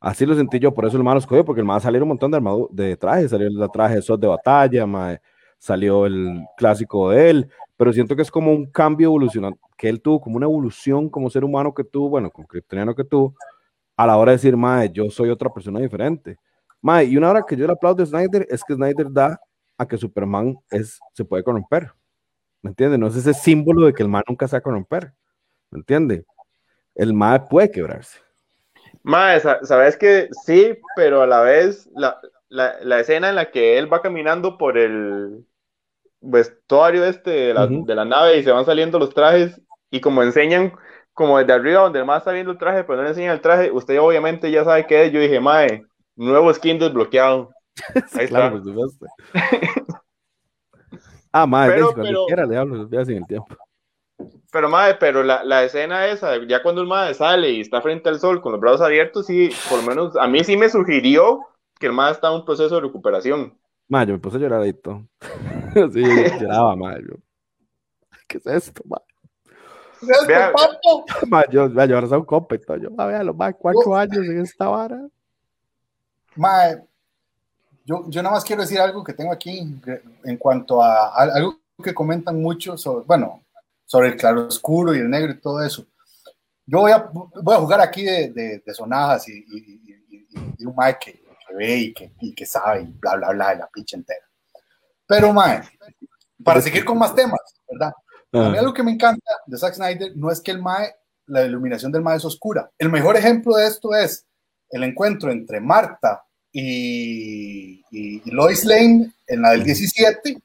Así 0.00 0.24
lo 0.24 0.34
sentí 0.34 0.58
yo, 0.58 0.72
por 0.72 0.86
eso 0.86 0.96
el 0.96 1.04
malo 1.04 1.20
escogió, 1.20 1.44
porque 1.44 1.60
el 1.60 1.66
malo 1.66 1.80
salió 1.80 2.02
un 2.02 2.08
montón 2.08 2.30
de, 2.30 2.40
de 2.70 2.96
trajes, 2.96 3.30
salió 3.30 3.48
el 3.48 3.70
traje 3.70 3.96
de 3.96 4.02
SOT 4.02 4.20
de 4.20 4.26
batalla, 4.28 4.86
salió 5.58 6.06
el 6.06 6.42
clásico 6.56 7.10
de 7.10 7.30
él, 7.30 7.50
pero 7.76 7.92
siento 7.92 8.16
que 8.16 8.22
es 8.22 8.30
como 8.30 8.50
un 8.50 8.66
cambio 8.66 9.08
evolucional, 9.08 9.54
que 9.76 9.88
él 9.88 10.00
tuvo 10.00 10.20
como 10.20 10.36
una 10.36 10.46
evolución 10.46 11.10
como 11.10 11.28
ser 11.28 11.44
humano 11.44 11.74
que 11.74 11.84
tuvo, 11.84 12.08
bueno, 12.08 12.30
como 12.30 12.48
kryptoniano 12.48 12.94
que 12.94 13.04
tuvo, 13.04 13.34
a 13.96 14.06
la 14.06 14.16
hora 14.16 14.32
de 14.32 14.38
decir, 14.38 14.56
mae, 14.56 14.90
yo 14.90 15.10
soy 15.10 15.28
otra 15.28 15.50
persona 15.50 15.78
diferente. 15.80 16.38
Mae, 16.80 17.04
y 17.04 17.16
una 17.18 17.28
hora 17.30 17.44
que 17.46 17.54
yo 17.54 17.66
le 17.66 17.72
aplaudo 17.74 18.02
a 18.02 18.06
Snyder 18.06 18.46
es 18.48 18.64
que 18.64 18.74
Snyder 18.74 19.12
da 19.12 19.38
a 19.80 19.88
que 19.88 19.96
Superman 19.96 20.56
es, 20.70 21.00
se 21.14 21.24
puede 21.24 21.42
corromper. 21.42 21.92
¿Me 22.62 22.70
entiendes? 22.70 22.98
No 22.98 23.06
es 23.06 23.16
ese 23.16 23.32
símbolo 23.34 23.86
de 23.86 23.94
que 23.94 24.02
el 24.02 24.08
mal 24.08 24.22
nunca 24.28 24.46
se 24.46 24.56
va 24.56 24.58
a 24.58 24.62
corromper. 24.62 25.14
¿Me 25.70 25.78
entiendes? 25.78 26.24
el 26.94 27.14
MAE 27.14 27.40
puede 27.48 27.70
quebrarse. 27.70 28.18
MAE, 29.02 29.40
sabes 29.40 29.96
que 29.96 30.28
sí, 30.44 30.76
pero 30.96 31.22
a 31.22 31.26
la 31.26 31.40
vez 31.40 31.88
la, 31.94 33.00
escena 33.00 33.30
en 33.30 33.36
la 33.36 33.50
que 33.50 33.78
él 33.78 33.90
va 33.90 34.02
caminando 34.02 34.58
por 34.58 34.76
el 34.76 35.46
vestuario 36.20 37.04
este 37.06 37.30
de 37.30 37.54
la, 37.54 38.04
nave 38.04 38.36
y 38.36 38.44
se 38.44 38.50
van 38.50 38.66
saliendo 38.66 38.98
los 38.98 39.14
trajes 39.14 39.58
y 39.90 40.02
como 40.02 40.22
enseñan 40.22 40.74
como 41.14 41.38
desde 41.38 41.54
arriba 41.54 41.82
donde 41.82 42.00
el 42.00 42.04
MAE 42.04 42.18
está 42.18 42.32
viendo 42.32 42.52
el 42.52 42.58
traje, 42.58 42.84
pero 42.84 42.96
no 42.96 43.02
le 43.04 43.10
enseñan 43.10 43.32
el 43.32 43.40
traje, 43.40 43.70
usted 43.70 43.98
obviamente 43.98 44.50
ya 44.50 44.64
sabe 44.64 44.86
qué 44.86 45.06
es. 45.06 45.12
Yo 45.12 45.20
dije, 45.20 45.40
MAE, 45.40 45.84
nuevo 46.16 46.52
skin 46.52 46.78
desbloqueado. 46.78 47.50
Ahí 48.14 48.24
está. 48.24 48.52
ah, 51.32 51.46
MAE, 51.46 51.70
pero, 51.70 51.94
cuando 51.94 52.26
quiera 52.26 52.46
le 52.46 52.56
hablo, 52.56 53.04
sin 53.04 53.16
el 53.18 53.26
tiempo. 53.26 53.56
Pero, 54.52 54.68
madre, 54.68 54.96
pero 54.98 55.22
la, 55.22 55.44
la, 55.44 55.64
escena 55.64 56.06
esa, 56.08 56.36
ya 56.46 56.62
cuando 56.62 56.82
el 56.82 56.88
madre 56.88 57.14
sale 57.14 57.50
y 57.50 57.60
está 57.60 57.80
frente 57.80 58.08
al 58.08 58.20
sol 58.20 58.42
con 58.42 58.52
los 58.52 58.60
brazos 58.60 58.82
abiertos, 58.82 59.26
sí, 59.26 59.50
por 59.68 59.78
lo 59.78 59.84
menos 59.84 60.16
a 60.16 60.26
mí 60.26 60.44
sí 60.44 60.56
me 60.56 60.68
sugirió 60.68 61.40
que 61.78 61.86
el 61.86 61.92
madre 61.92 62.12
está 62.12 62.28
en 62.28 62.34
un 62.34 62.44
proceso 62.44 62.74
de 62.74 62.80
recuperación. 62.82 63.56
Madre, 63.88 64.08
yo 64.08 64.14
me 64.14 64.18
puse 64.18 64.36
a 64.36 64.40
llorar 64.40 64.62
ahí 64.62 64.72
todo. 64.72 65.06
sí, 65.92 66.02
lloraba, 66.40 66.76
madre. 66.76 67.04
¿Qué 68.26 68.38
es 68.38 68.46
esto, 68.46 68.82
madre? 68.84 69.04
Vea, 70.26 70.52
madre, 71.28 71.48
yo, 71.52 71.68
yo 71.68 71.94
ahora 71.94 72.06
soy 72.06 72.18
un 72.18 72.24
compa 72.24 72.56
yo, 72.80 72.90
madre, 72.90 73.22
los 73.24 73.36
más 73.36 73.54
cuatro 73.58 73.94
años 73.94 74.18
en 74.18 74.40
esta 74.40 74.68
vara. 74.68 75.00
Madre, 76.36 76.84
yo, 77.90 78.04
yo 78.08 78.22
nada 78.22 78.36
más 78.36 78.44
quiero 78.44 78.62
decir 78.62 78.78
algo 78.78 79.02
que 79.02 79.14
tengo 79.14 79.32
aquí 79.32 79.58
en 80.24 80.36
cuanto 80.36 80.80
a, 80.80 81.08
a 81.08 81.22
algo 81.34 81.58
que 81.82 81.92
comentan 81.92 82.40
mucho 82.40 82.78
sobre, 82.78 83.04
bueno, 83.04 83.44
sobre 83.84 84.08
el 84.08 84.16
claro 84.16 84.46
oscuro 84.46 84.94
y 84.94 84.98
el 84.98 85.10
negro 85.10 85.32
y 85.32 85.40
todo 85.40 85.60
eso. 85.64 85.84
Yo 86.64 86.80
voy 86.82 86.92
a, 86.92 87.10
voy 87.12 87.54
a 87.56 87.58
jugar 87.58 87.80
aquí 87.80 88.04
de, 88.04 88.62
de, 88.64 88.74
sonajas 88.74 89.28
y, 89.28 89.44
y, 90.56 90.64
un 90.64 90.74
Mike 90.76 90.98
que, 91.00 91.54
ve 91.56 91.76
y 91.76 91.92
que, 91.92 92.12
y 92.20 92.32
que, 92.32 92.46
sabe 92.46 92.82
y 92.82 92.86
bla, 92.86 93.16
bla, 93.16 93.30
bla, 93.30 93.50
de 93.50 93.56
la 93.56 93.66
pinche 93.66 93.96
entera. 93.96 94.24
Pero, 95.06 95.32
Mae, 95.32 95.62
para 96.44 96.60
seguir 96.60 96.84
con 96.84 96.96
más 96.96 97.12
temas, 97.12 97.40
¿verdad? 97.68 97.92
A 98.32 98.50
mí 98.50 98.56
algo 98.56 98.72
que 98.72 98.84
me 98.84 98.92
encanta 98.92 99.32
de 99.46 99.58
Zack 99.58 99.74
Snyder 99.74 100.16
no 100.16 100.30
es 100.30 100.40
que 100.40 100.52
el 100.52 100.62
Mae, 100.62 100.94
la 101.26 101.44
iluminación 101.44 101.90
del 101.90 102.02
Mae 102.02 102.18
es 102.18 102.24
oscura. 102.24 102.70
El 102.78 102.90
mejor 102.90 103.16
ejemplo 103.16 103.56
de 103.56 103.66
esto 103.66 103.92
es 103.96 104.24
el 104.68 104.84
encuentro 104.84 105.32
entre 105.32 105.60
Marta 105.60 106.24
y, 106.52 107.82
y 107.90 108.30
Lois 108.30 108.64
Lane 108.64 109.12
en 109.26 109.42
la 109.42 109.50
del 109.50 109.64
17 109.64 110.40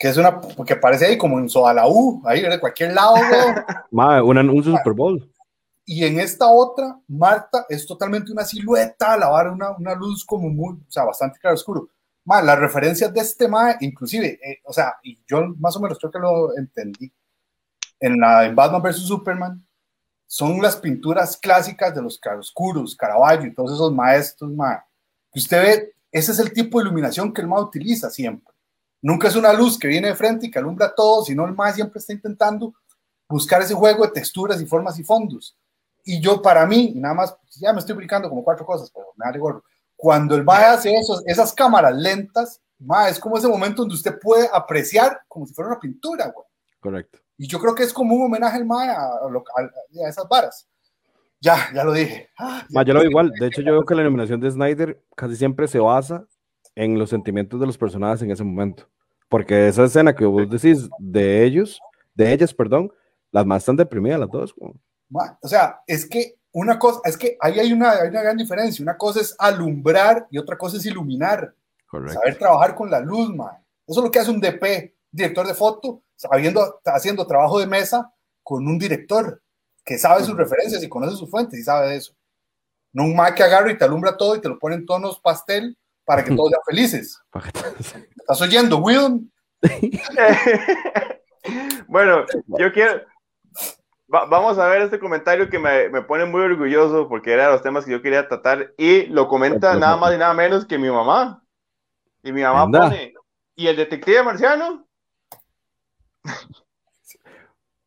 que 0.00 0.08
es 0.08 0.16
una, 0.16 0.40
porque 0.40 0.76
parece 0.76 1.04
ahí 1.04 1.18
como 1.18 1.38
en 1.38 1.46
U, 1.86 2.22
ahí 2.24 2.40
de 2.40 2.58
cualquier 2.58 2.94
lado, 2.94 3.16
Madre, 3.90 4.22
un 4.22 4.64
Super 4.64 4.94
Bowl. 4.94 5.30
Y 5.84 6.06
en 6.06 6.18
esta 6.18 6.48
otra, 6.48 6.98
Marta 7.06 7.66
es 7.68 7.86
totalmente 7.86 8.32
una 8.32 8.46
silueta, 8.46 9.18
la 9.18 9.28
una, 9.52 9.72
una 9.72 9.94
luz 9.94 10.24
como 10.24 10.48
muy, 10.48 10.72
o 10.72 10.90
sea, 10.90 11.04
bastante 11.04 11.38
claro 11.38 11.54
oscuro. 11.54 11.90
Madre, 12.24 12.46
las 12.46 12.58
referencias 12.60 13.12
de 13.12 13.20
este 13.20 13.46
Mae, 13.46 13.76
inclusive, 13.80 14.40
eh, 14.42 14.60
o 14.64 14.72
sea, 14.72 14.94
y 15.02 15.18
yo 15.26 15.48
más 15.58 15.76
o 15.76 15.80
menos 15.80 15.98
creo 15.98 16.10
que 16.10 16.18
lo 16.18 16.56
entendí, 16.56 17.12
en 18.00 18.18
la 18.18 18.46
en 18.46 18.56
Batman 18.56 18.80
vs. 18.80 19.00
Superman, 19.00 19.62
son 20.26 20.62
las 20.62 20.76
pinturas 20.76 21.36
clásicas 21.36 21.94
de 21.94 22.00
los 22.00 22.18
claroscuros, 22.18 22.96
Caravaggio 22.96 23.50
y 23.50 23.54
todos 23.54 23.74
esos 23.74 23.92
maestros, 23.92 24.50
Mae. 24.50 24.78
Que 25.32 25.40
usted 25.40 25.62
ve, 25.62 25.94
ese 26.12 26.32
es 26.32 26.38
el 26.38 26.52
tipo 26.52 26.78
de 26.78 26.84
iluminación 26.84 27.32
que 27.32 27.40
el 27.40 27.48
Mae 27.48 27.62
utiliza 27.62 28.10
siempre 28.10 28.52
Nunca 29.02 29.28
es 29.28 29.36
una 29.36 29.52
luz 29.52 29.78
que 29.78 29.88
viene 29.88 30.08
de 30.08 30.14
frente 30.14 30.46
y 30.46 30.50
que 30.50 30.58
alumbra 30.58 30.94
todo, 30.94 31.24
sino 31.24 31.46
el 31.46 31.54
más 31.54 31.74
siempre 31.74 31.98
está 31.98 32.12
intentando 32.12 32.74
buscar 33.28 33.62
ese 33.62 33.74
juego 33.74 34.04
de 34.04 34.12
texturas 34.12 34.60
y 34.60 34.66
formas 34.66 34.98
y 34.98 35.04
fondos. 35.04 35.56
Y 36.04 36.20
yo, 36.20 36.42
para 36.42 36.66
mí, 36.66 36.92
nada 36.96 37.14
más, 37.14 37.36
ya 37.58 37.72
me 37.72 37.78
estoy 37.78 37.94
explicando 37.94 38.28
como 38.28 38.44
cuatro 38.44 38.66
cosas, 38.66 38.90
pero 38.90 39.06
me 39.16 39.24
da 39.24 39.38
gorro. 39.38 39.64
Cuando 39.96 40.34
el 40.34 40.44
MAE 40.44 40.64
hace 40.64 40.94
esos, 40.94 41.22
esas 41.26 41.52
cámaras 41.52 41.94
lentas, 41.94 42.60
MAE, 42.78 43.10
es 43.10 43.18
como 43.18 43.38
ese 43.38 43.48
momento 43.48 43.82
donde 43.82 43.94
usted 43.94 44.18
puede 44.18 44.48
apreciar 44.52 45.22
como 45.28 45.46
si 45.46 45.54
fuera 45.54 45.70
una 45.70 45.80
pintura, 45.80 46.26
güey. 46.28 46.46
Correcto. 46.80 47.18
Y 47.36 47.46
yo 47.46 47.58
creo 47.58 47.74
que 47.74 47.84
es 47.84 47.92
como 47.92 48.14
un 48.14 48.24
homenaje 48.24 48.56
al 48.56 48.66
MAE 48.66 48.90
a, 48.90 49.04
a, 49.04 50.08
esas 50.08 50.28
varas. 50.28 50.66
Ya, 51.40 51.72
ya 51.74 51.84
lo 51.84 51.92
dije. 51.92 52.28
Ah, 52.38 52.66
yo 52.84 52.92
lo 52.92 53.00
veo 53.00 53.08
igual. 53.08 53.30
De 53.38 53.46
hecho, 53.46 53.62
yo 53.62 53.72
veo 53.72 53.84
que 53.84 53.94
la 53.94 54.02
iluminación 54.02 54.40
de 54.40 54.50
Snyder 54.50 55.02
casi 55.16 55.36
siempre 55.36 55.66
se 55.68 55.78
basa 55.78 56.26
en 56.74 56.98
los 56.98 57.10
sentimientos 57.10 57.58
de 57.58 57.66
los 57.66 57.78
personajes 57.78 58.22
en 58.22 58.30
ese 58.30 58.44
momento. 58.44 58.88
Porque 59.28 59.68
esa 59.68 59.84
escena 59.84 60.14
que 60.14 60.26
vos 60.26 60.48
decís 60.50 60.88
de 60.98 61.44
ellos, 61.44 61.80
de 62.14 62.32
ellas, 62.32 62.52
perdón, 62.52 62.92
las 63.30 63.46
más 63.46 63.62
están 63.62 63.76
deprimidas 63.76 64.20
las 64.20 64.30
dos. 64.30 64.54
O 64.58 65.48
sea, 65.48 65.80
es 65.86 66.06
que 66.06 66.34
una 66.52 66.78
cosa, 66.78 67.00
es 67.04 67.16
que 67.16 67.38
ahí 67.40 67.58
hay 67.58 67.72
una, 67.72 67.92
hay 67.92 68.08
una 68.08 68.22
gran 68.22 68.36
diferencia. 68.36 68.82
Una 68.82 68.98
cosa 68.98 69.20
es 69.20 69.34
alumbrar 69.38 70.26
y 70.30 70.38
otra 70.38 70.58
cosa 70.58 70.76
es 70.76 70.84
iluminar. 70.84 71.54
Saber 71.90 72.38
trabajar 72.38 72.74
con 72.74 72.90
la 72.90 73.00
luz, 73.00 73.34
man. 73.34 73.56
Eso 73.86 74.00
es 74.00 74.04
lo 74.04 74.10
que 74.10 74.18
hace 74.18 74.30
un 74.30 74.40
DP, 74.40 74.94
director 75.10 75.46
de 75.46 75.54
foto, 75.54 76.02
sabiendo, 76.14 76.80
haciendo 76.84 77.26
trabajo 77.26 77.58
de 77.58 77.66
mesa 77.66 78.12
con 78.42 78.66
un 78.66 78.78
director 78.78 79.42
que 79.84 79.98
sabe 79.98 80.24
sus 80.24 80.36
referencias 80.36 80.82
y 80.82 80.88
conoce 80.88 81.16
sus 81.16 81.30
fuentes 81.30 81.58
y 81.58 81.62
sabe 81.62 81.90
de 81.90 81.96
eso. 81.96 82.14
No 82.92 83.04
un 83.04 83.14
Mac 83.14 83.36
que 83.36 83.42
agarra 83.42 83.70
y 83.70 83.78
te 83.78 83.84
alumbra 83.84 84.16
todo 84.16 84.36
y 84.36 84.40
te 84.40 84.48
lo 84.48 84.58
pone 84.58 84.76
en 84.76 84.86
tonos 84.86 85.20
pastel 85.20 85.76
para 86.04 86.24
que 86.24 86.30
todos 86.36 86.50
sean 86.50 86.62
felices. 86.66 87.20
¿Estás 88.16 88.42
oyendo, 88.42 88.78
Will? 88.78 89.30
bueno, 91.88 92.24
yo 92.46 92.72
quiero. 92.72 93.02
vamos 94.08 94.58
a 94.58 94.66
ver 94.66 94.82
este 94.82 94.98
comentario 94.98 95.48
que 95.48 95.58
me, 95.58 95.88
me, 95.90 96.02
pone 96.02 96.24
muy 96.24 96.42
orgulloso 96.42 97.08
porque 97.08 97.32
era 97.32 97.46
de 97.46 97.52
los 97.52 97.62
temas 97.62 97.84
que 97.84 97.92
yo 97.92 98.02
quería 98.02 98.26
tratar 98.26 98.74
y 98.76 99.06
lo 99.06 99.28
comenta 99.28 99.76
nada 99.76 99.96
más 99.96 100.14
y 100.14 100.18
nada 100.18 100.34
menos 100.34 100.66
que 100.66 100.78
mi 100.78 100.90
mamá. 100.90 101.44
Y 102.22 102.32
mi 102.32 102.42
mamá 102.42 102.66
pone. 102.66 103.14
¿Y 103.54 103.66
el 103.66 103.76
detective 103.76 104.22
marciano? 104.22 104.86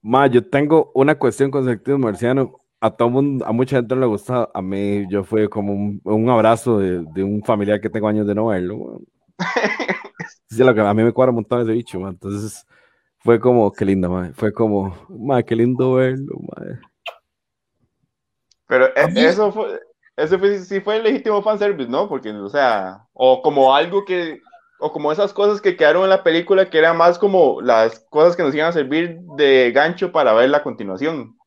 Ma, 0.04 0.28
yo 0.28 0.46
tengo 0.46 0.92
una 0.94 1.18
cuestión 1.18 1.50
con 1.50 1.62
el 1.62 1.70
detective 1.70 1.98
marciano 1.98 2.60
a 2.82 2.92
todo 2.92 3.10
mundo, 3.10 3.46
a 3.46 3.54
mucha 3.54 3.78
gente 3.78 3.96
no 3.96 4.02
le 4.02 4.08
gusta, 4.08 4.50
a 4.54 4.62
mí 4.62 5.06
yo 5.10 5.24
fue 5.24 5.48
como 5.48 5.74
un, 6.04 6.30
abrazo 6.30 6.80
de, 6.80 7.24
un 7.24 7.42
familiar 7.42 7.80
que 7.80 7.90
tengo 7.90 8.10
años 8.10 8.28
de 8.28 8.36
no 8.36 8.48
verlo. 8.48 9.00
lo 10.50 10.76
que 10.76 10.82
a 10.82 10.94
mí 10.94 11.04
me 11.04 11.14
cuadra 11.14 11.30
un 11.30 11.36
montón 11.36 11.62
ese 11.62 11.72
bicho, 11.72 12.06
entonces 12.06 12.68
fue 13.20 13.40
como, 13.40 13.72
qué 13.72 13.86
linda, 13.86 14.10
madre. 14.10 14.34
fue 14.34 14.52
como, 14.52 14.94
madre, 15.08 15.46
qué 15.46 15.56
lindo 15.56 15.94
verlo, 15.94 16.36
madre. 16.54 16.80
Pero 18.68 18.88
e, 18.88 19.26
eso 19.26 19.54
fue, 19.54 19.80
ese 20.18 20.38
fue, 20.38 20.60
sí 20.60 20.82
fue 20.82 20.98
el 20.98 21.04
legítimo 21.04 21.42
fanservice, 21.42 21.90
¿no? 21.90 22.10
Porque, 22.10 22.32
o 22.32 22.50
sea, 22.50 23.08
o 23.14 23.42
como 23.42 23.74
algo 23.74 24.04
que, 24.04 24.42
o 24.84 24.92
como 24.92 25.14
esas 25.14 25.32
cosas 25.32 25.62
que 25.62 25.78
quedaron 25.78 26.04
en 26.04 26.10
la 26.10 26.24
película 26.24 26.70
que 26.70 26.78
eran 26.78 26.98
más 26.98 27.18
como 27.18 27.62
las 27.62 28.02
cosas 28.10 28.36
que 28.36 28.44
nos 28.44 28.54
iban 28.54 28.68
a 28.68 28.74
servir 28.74 29.22
de 29.38 29.72
gancho 29.72 30.12
para 30.12 30.34
ver 30.34 30.50
la 30.50 30.62
continuación. 30.62 31.38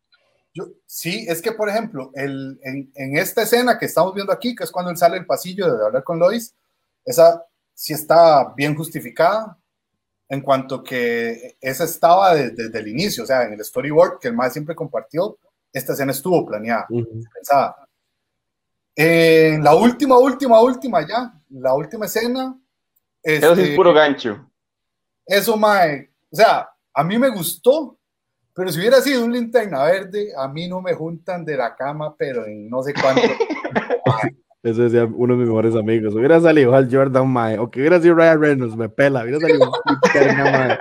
Yo, 0.55 0.65
sí, 0.87 1.27
es 1.29 1.43
que, 1.43 1.53
por 1.53 1.69
ejemplo, 1.69 2.11
el, 2.15 2.59
en, 2.63 2.91
en, 2.95 3.19
esta 3.19 3.43
escena 3.43 3.79
que 3.79 3.85
estamos 3.85 4.15
viendo 4.15 4.33
aquí, 4.33 4.55
que 4.55 4.65
es 4.65 4.71
cuando 4.71 4.91
él 4.91 4.97
sale 4.97 5.17
del 5.17 5.27
pasillo 5.27 5.71
de 5.71 5.85
hablar 5.85 6.03
con 6.03 6.19
Lois, 6.19 6.55
esa 7.05 7.45
sí 7.75 7.93
está 7.93 8.55
bien 8.57 8.75
justificada 8.75 9.59
en 10.31 10.41
cuanto 10.41 10.83
que 10.83 11.59
esa 11.61 11.85
estaba 11.85 12.35
desde, 12.35 12.79
el 12.79 12.89
inicio, 12.89 13.25
o 13.25 13.27
sea, 13.27 13.43
en 13.43 13.53
el 13.53 13.63
storyboard 13.63 14.19
que 14.19 14.29
el 14.29 14.35
más 14.35 14.55
siempre 14.55 14.75
compartió, 14.75 15.39
esta 15.71 15.93
escena 15.93 16.13
estuvo 16.13 16.47
planeada, 16.47 16.87
pensada. 17.35 17.77
En 18.95 19.63
la 19.63 19.75
última, 19.75 20.19
última, 20.19 20.59
última 20.63 21.07
ya, 21.07 21.35
la 21.51 21.75
última 21.75 22.07
escena. 22.07 22.59
Eso 23.27 23.57
sí 23.57 23.61
es 23.61 23.67
este, 23.67 23.77
puro 23.77 23.93
gancho. 23.93 24.49
Eso, 25.27 25.57
mae. 25.57 26.11
O 26.31 26.37
sea, 26.37 26.69
a 26.95 27.03
mí 27.03 27.19
me 27.19 27.29
gustó, 27.29 27.99
pero 28.55 28.71
si 28.71 28.79
hubiera 28.79 29.01
sido 29.01 29.25
un 29.25 29.33
linterna 29.33 29.83
verde, 29.83 30.29
a 30.39 30.47
mí 30.47 30.69
no 30.69 30.81
me 30.81 30.95
juntan 30.95 31.45
de 31.45 31.57
la 31.57 31.75
cama, 31.75 32.15
pero 32.17 32.47
en 32.47 32.71
no 32.71 32.85
sé 32.85 32.95
cuánto. 32.95 33.23
Eso 34.63 34.83
decía 34.83 35.05
uno 35.05 35.35
de 35.35 35.41
mis 35.41 35.49
mejores 35.49 35.75
amigos. 35.75 36.15
Hubiera 36.15 36.41
salido 36.41 36.73
Al 36.75 36.89
Jordan, 36.89 37.29
mae. 37.29 37.59
O 37.59 37.69
que 37.69 37.81
hubiera 37.81 38.01
sido 38.01 38.15
Ryan 38.15 38.41
Reynolds, 38.41 38.77
me 38.77 38.89
pela. 38.89 39.25
Hubiera 39.25 39.41
salido 39.41 39.73
linterna, 40.15 40.79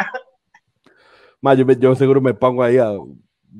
mae. 1.41 1.57
yo, 1.57 1.71
yo, 1.71 1.95
seguro 1.95 2.21
me 2.21 2.35
pongo 2.35 2.61
ahí 2.61 2.77
a 2.77 2.91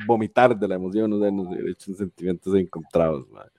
vomitar 0.06 0.56
de 0.56 0.68
la 0.68 0.76
emoción, 0.76 1.10
no 1.10 1.20
sé, 1.20 1.32
no 1.32 1.50
sé, 1.50 1.60
he 1.60 1.72
hecho 1.72 1.94
sentimientos 1.96 2.54
encontrados, 2.54 3.28
mae 3.32 3.50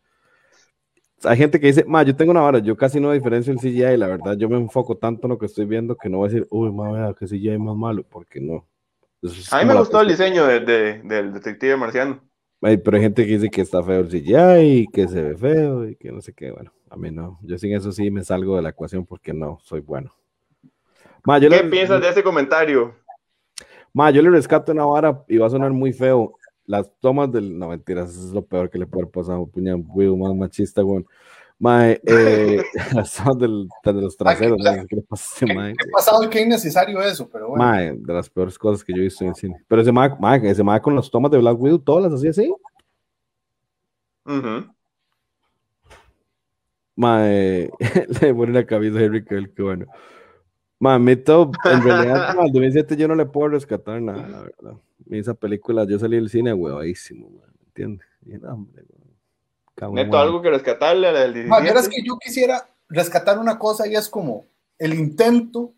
hay 1.25 1.37
gente 1.37 1.59
que 1.59 1.69
dice, 1.69 1.85
ma, 1.87 2.03
yo 2.03 2.15
tengo 2.15 2.31
una 2.31 2.43
hora, 2.43 2.59
yo 2.59 2.77
casi 2.77 3.01
no 3.01 3.13
diferencio 3.13 3.53
el 3.53 3.59
CGI, 3.59 3.97
la 3.97 4.07
verdad, 4.07 4.37
yo 4.37 4.49
me 4.49 4.57
enfoco 4.57 4.97
tanto 4.97 5.27
en 5.27 5.31
lo 5.31 5.39
que 5.39 5.47
estoy 5.47 5.65
viendo 5.65 5.97
que 5.97 6.09
no 6.09 6.19
voy 6.19 6.29
a 6.29 6.33
decir, 6.33 6.47
uy, 6.51 6.71
ma, 6.73 6.93
vea, 6.93 7.15
que 7.19 7.27
CGI 7.27 7.51
es 7.51 7.59
más 7.59 7.77
malo, 7.77 8.05
porque 8.09 8.41
no. 8.41 8.67
a 9.51 9.59
mí 9.59 9.65
me 9.65 9.75
gustó 9.75 10.01
el 10.01 10.09
diseño 10.09 10.47
de, 10.47 10.61
del 11.03 11.33
detective 11.33 11.77
marciano. 11.77 12.21
pero 12.61 12.97
hay 12.97 13.03
gente 13.03 13.27
que 13.27 13.33
dice 13.33 13.51
que 13.51 13.63
está 13.63 13.83
feo 13.83 14.01
el 14.01 14.09
CGI 14.09 14.81
y 14.81 14.87
que 14.89 15.09
se 15.09 15.23
ve 15.23 15.37
feo 15.37 15.89
y 15.89 15.97
que 15.97 16.13
no 16.13 16.21
sé 16.21 16.33
qué, 16.33 16.51
bueno, 16.51 16.73
a 16.91 16.97
mí 16.97 17.11
no. 17.11 17.39
Yo 17.43 17.57
sin 17.59 17.75
eso 17.75 17.93
sí 17.93 18.11
me 18.11 18.23
salgo 18.23 18.57
de 18.57 18.63
la 18.63 18.71
ecuación 18.71 19.07
porque 19.07 19.33
no, 19.33 19.59
soy 19.63 19.81
bueno. 19.81 20.13
¿Qué 21.41 21.65
piensas 21.65 22.01
de 22.01 22.09
ese 22.09 22.23
comentario? 22.23 22.95
Ma, 23.93 24.11
yo 24.11 24.23
le 24.23 24.31
rescato 24.31 24.71
una 24.71 24.85
vara 24.85 25.25
y 25.27 25.39
va 25.39 25.47
a 25.47 25.51
sonar 25.51 25.73
muy 25.73 25.93
feo 25.93 26.35
las 26.67 26.91
tomas 27.01 27.31
del. 27.31 27.59
No, 27.59 27.69
mentiras, 27.69 28.11
eso 28.11 28.29
es 28.29 28.33
lo 28.33 28.45
peor 28.45 28.71
que 28.71 28.79
le 28.79 28.87
puede 28.87 29.07
pasar 29.07 29.37
a 29.37 29.39
un 29.39 29.51
puñado 29.51 29.79
más 30.17 30.35
machista, 30.35 30.85
weón. 30.85 31.07
Mae, 31.59 32.01
eh, 32.05 32.63
las 32.95 33.15
tomas 33.15 33.39
del, 33.39 33.69
de 33.85 33.93
los 33.93 34.17
traseros, 34.17 34.59
¿qué 34.89 34.97
le 34.97 35.03
pasa 35.03 35.47
¿Qué, 35.47 35.47
¿Qué 35.47 35.91
pasado 35.91 36.29
qué 36.29 36.43
innecesario 36.43 37.01
eso? 37.01 37.29
Pero 37.31 37.49
bueno. 37.49 37.65
Mae, 37.65 37.95
de 37.97 38.13
las 38.13 38.29
peores 38.29 38.59
cosas 38.59 38.85
que 38.85 38.93
yo 38.93 38.99
he 38.99 39.05
visto 39.05 39.25
en 39.25 39.31
el 39.31 39.37
cine. 39.37 39.65
Pero 39.67 39.83
ese 39.83 39.93
mae, 39.93 40.11
mae, 40.21 40.51
ese 40.51 40.63
mae 40.63 40.81
con 40.81 40.95
las 40.95 41.11
tomas 41.11 41.31
de 41.31 41.39
Black 41.39 41.59
Widow, 41.59 41.79
todas 41.79 42.05
las 42.05 42.15
hacía 42.15 42.31
así. 42.31 42.53
Uh 44.25 44.67
Mae, 46.97 47.71
le 48.21 48.35
pone 48.35 48.53
la 48.53 48.65
cabeza 48.65 48.99
a 48.99 49.03
Henry 49.03 49.25
Cavill, 49.25 49.53
que 49.53 49.63
bueno. 49.63 49.87
Mamito, 50.79 51.51
en 51.65 51.83
realidad, 51.83 52.31
en 52.39 52.53
2007 52.53 52.97
yo 52.97 53.09
no 53.09 53.15
le 53.15 53.27
puedo 53.27 53.49
rescatar 53.49 54.01
nada, 54.01 54.29
la 54.29 54.41
verdad. 54.43 54.75
Esa 55.11 55.35
película, 55.35 55.85
yo 55.85 55.99
salí 55.99 56.17
del 56.17 56.29
cine 56.29 56.53
huevadísimo, 56.53 57.31
¿me 57.31 57.67
entiendes? 57.67 58.07
Neto, 59.93 60.19
algo 60.19 60.43
que 60.43 60.51
rescatarle 60.51 61.09
a 61.09 61.13
la 61.13 61.21
del 61.21 61.35
17. 61.35 61.79
es 61.79 61.89
que 61.89 62.03
yo 62.03 62.19
quisiera 62.19 62.69
rescatar 62.89 63.39
una 63.39 63.59
cosa 63.59 63.87
y 63.87 63.95
es 63.95 64.09
como 64.09 64.47
el 64.79 64.95
intento 64.95 65.73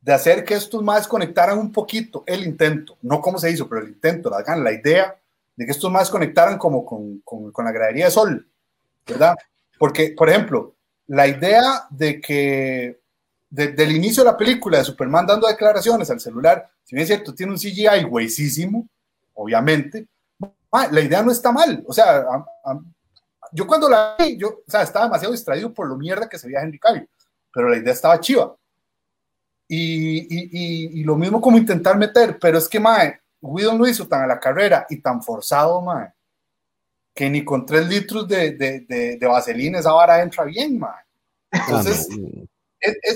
de 0.00 0.12
hacer 0.12 0.44
que 0.44 0.54
estos 0.54 0.82
más 0.82 1.08
conectaran 1.08 1.58
un 1.58 1.72
poquito, 1.72 2.22
el 2.26 2.44
intento, 2.44 2.96
no 3.02 3.20
cómo 3.20 3.38
se 3.38 3.50
hizo, 3.50 3.68
pero 3.68 3.82
el 3.82 3.88
intento, 3.88 4.30
la, 4.30 4.56
la 4.56 4.72
idea 4.72 5.16
de 5.56 5.64
que 5.64 5.72
estos 5.72 5.90
más 5.90 6.10
conectaran 6.10 6.58
como 6.58 6.84
con, 6.84 7.20
con, 7.24 7.50
con 7.50 7.64
la 7.64 7.72
gradería 7.72 8.04
de 8.06 8.10
sol, 8.10 8.46
¿verdad? 9.06 9.34
Porque, 9.78 10.14
por 10.16 10.28
ejemplo, 10.28 10.74
la 11.06 11.26
idea 11.26 11.86
de 11.90 12.20
que 12.20 13.00
del 13.48 13.92
inicio 13.92 14.24
de 14.24 14.30
la 14.30 14.36
película 14.36 14.78
de 14.78 14.84
Superman 14.84 15.26
dando 15.26 15.46
declaraciones 15.46 16.10
al 16.10 16.20
celular, 16.20 16.68
si 16.84 16.94
bien 16.94 17.02
es 17.02 17.08
cierto, 17.08 17.34
tiene 17.34 17.52
un 17.52 17.58
CGI 17.58 18.04
güeyísimo, 18.08 18.88
obviamente, 19.34 20.06
la 20.90 21.00
idea 21.00 21.22
no 21.22 21.30
está 21.30 21.52
mal. 21.52 21.82
O 21.86 21.92
sea, 21.92 22.24
yo 23.52 23.66
cuando 23.66 23.88
la 23.88 24.16
vi, 24.18 24.36
yo 24.36 24.48
o 24.66 24.70
sea, 24.70 24.82
estaba 24.82 25.06
demasiado 25.06 25.32
distraído 25.32 25.72
por 25.72 25.88
lo 25.88 25.96
mierda 25.96 26.28
que 26.28 26.38
se 26.38 26.46
veía 26.46 26.60
Henry 26.60 26.78
Cavill, 26.78 27.08
pero 27.52 27.68
la 27.68 27.78
idea 27.78 27.92
estaba 27.92 28.20
chiva. 28.20 28.54
Y, 29.68 30.18
y, 30.20 31.00
y, 31.00 31.04
lo 31.04 31.16
mismo 31.16 31.40
como 31.40 31.56
intentar 31.56 31.98
meter, 31.98 32.38
pero 32.38 32.58
es 32.58 32.68
que, 32.68 32.78
mae, 32.78 33.20
Widow 33.40 33.76
lo 33.76 33.88
hizo 33.88 34.06
tan 34.06 34.22
a 34.22 34.26
la 34.26 34.38
carrera 34.38 34.86
y 34.88 34.98
tan 34.98 35.20
forzado, 35.20 35.82
mae, 35.82 36.12
que 37.12 37.28
ni 37.28 37.44
con 37.44 37.66
tres 37.66 37.88
litros 37.88 38.28
de, 38.28 38.52
de, 38.52 38.80
de, 38.80 39.16
de 39.16 39.26
vaselina 39.26 39.80
esa 39.80 39.92
vara 39.92 40.22
entra 40.22 40.44
bien, 40.44 40.78
mae. 40.78 41.02
Ah, 41.50 41.82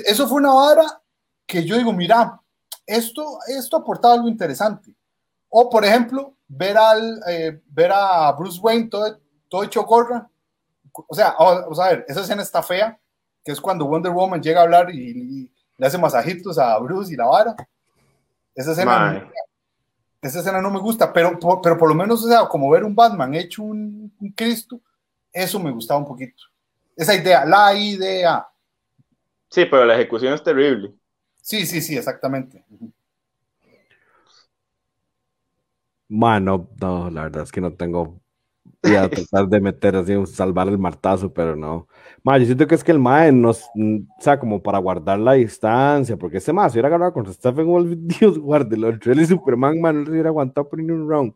Eso 0.06 0.28
fue 0.28 0.38
una 0.38 0.52
vara 0.52 1.02
que 1.46 1.64
yo 1.64 1.76
digo, 1.76 1.92
mira, 1.92 2.40
esto, 2.86 3.38
esto 3.46 3.76
aportaba 3.76 4.14
algo 4.14 4.28
interesante. 4.28 4.94
O, 5.48 5.68
por 5.68 5.84
ejemplo, 5.84 6.34
ver, 6.46 6.76
al, 6.76 7.20
eh, 7.28 7.60
ver 7.66 7.90
a 7.92 8.32
Bruce 8.32 8.60
Wayne 8.60 8.88
todo, 8.88 9.18
todo 9.48 9.64
hecho 9.64 9.82
gorra. 9.84 10.28
O 10.92 11.14
sea, 11.14 11.34
vamos 11.38 11.78
a 11.78 11.88
ver, 11.88 12.04
esa 12.08 12.20
escena 12.20 12.42
está 12.42 12.62
fea, 12.62 12.98
que 13.44 13.52
es 13.52 13.60
cuando 13.60 13.86
Wonder 13.86 14.12
Woman 14.12 14.42
llega 14.42 14.60
a 14.60 14.64
hablar 14.64 14.90
y, 14.90 15.50
le 15.76 15.86
hace 15.86 15.96
masajitos 15.96 16.58
a 16.58 16.78
Bruce 16.78 17.12
y 17.12 17.16
la 17.16 17.24
vara. 17.24 17.56
Esa 18.54 18.72
escena, 18.72 19.30
esa 20.20 20.40
escena 20.40 20.60
no 20.60 20.70
me 20.70 20.78
gusta, 20.78 21.10
pero, 21.10 21.38
pero 21.62 21.78
por 21.78 21.88
lo 21.88 21.94
menos, 21.94 22.22
o 22.22 22.28
sea, 22.28 22.46
como 22.46 22.68
ver 22.68 22.84
un 22.84 22.94
Batman 22.94 23.34
hecho 23.34 23.62
un, 23.62 24.12
un 24.20 24.32
Cristo, 24.32 24.78
eso 25.32 25.58
me 25.58 25.70
gustaba 25.70 25.98
un 25.98 26.06
poquito. 26.06 26.44
Esa 26.94 27.14
idea, 27.14 27.46
la 27.46 27.72
idea. 27.72 28.46
Sí, 29.50 29.64
pero 29.66 29.84
la 29.84 29.94
ejecución 29.96 30.32
es 30.34 30.42
terrible. 30.42 30.94
Sí, 31.42 31.66
sí, 31.66 31.80
sí, 31.80 31.96
exactamente. 31.96 32.64
Mano, 36.08 36.68
no, 36.80 37.10
la 37.10 37.22
verdad 37.24 37.42
es 37.44 37.52
que 37.52 37.60
no 37.60 37.72
tengo. 37.72 38.20
Voy 38.82 38.94
a 38.96 39.08
tratar 39.10 39.48
de 39.48 39.60
meter 39.60 39.96
así, 39.96 40.14
salvar 40.26 40.68
el 40.68 40.78
martazo, 40.78 41.32
pero 41.32 41.56
no. 41.56 41.88
Ma, 42.22 42.38
yo 42.38 42.46
siento 42.46 42.66
que 42.66 42.74
es 42.74 42.84
que 42.84 42.92
el 42.92 42.98
Mae 42.98 43.32
nos, 43.32 43.64
o 43.64 44.20
sea, 44.20 44.38
como 44.38 44.62
para 44.62 44.78
guardar 44.78 45.18
la 45.18 45.34
distancia, 45.34 46.16
porque 46.16 46.38
ese 46.38 46.52
Mae 46.52 46.68
se 46.70 46.74
hubiera 46.74 46.88
agarrado 46.88 47.12
con 47.12 47.32
Stephen 47.32 47.66
Wolf, 47.66 47.92
Dios 48.20 48.38
guárdelo, 48.38 48.88
el 48.88 49.00
trailer 49.00 49.26
Superman, 49.26 49.80
man, 49.80 50.00
no 50.00 50.04
se 50.06 50.12
hubiera 50.12 50.28
aguantado 50.30 50.68
por 50.68 50.78
ningún 50.78 51.08
round. 51.08 51.34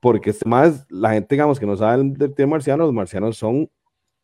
Porque 0.00 0.30
este 0.30 0.48
Mae, 0.48 0.72
la 0.88 1.12
gente, 1.12 1.34
digamos, 1.34 1.60
que 1.60 1.66
no 1.66 1.76
sabe 1.76 2.02
del 2.04 2.34
tema 2.34 2.52
marciano, 2.52 2.84
los 2.84 2.92
marcianos 2.92 3.36
son 3.36 3.70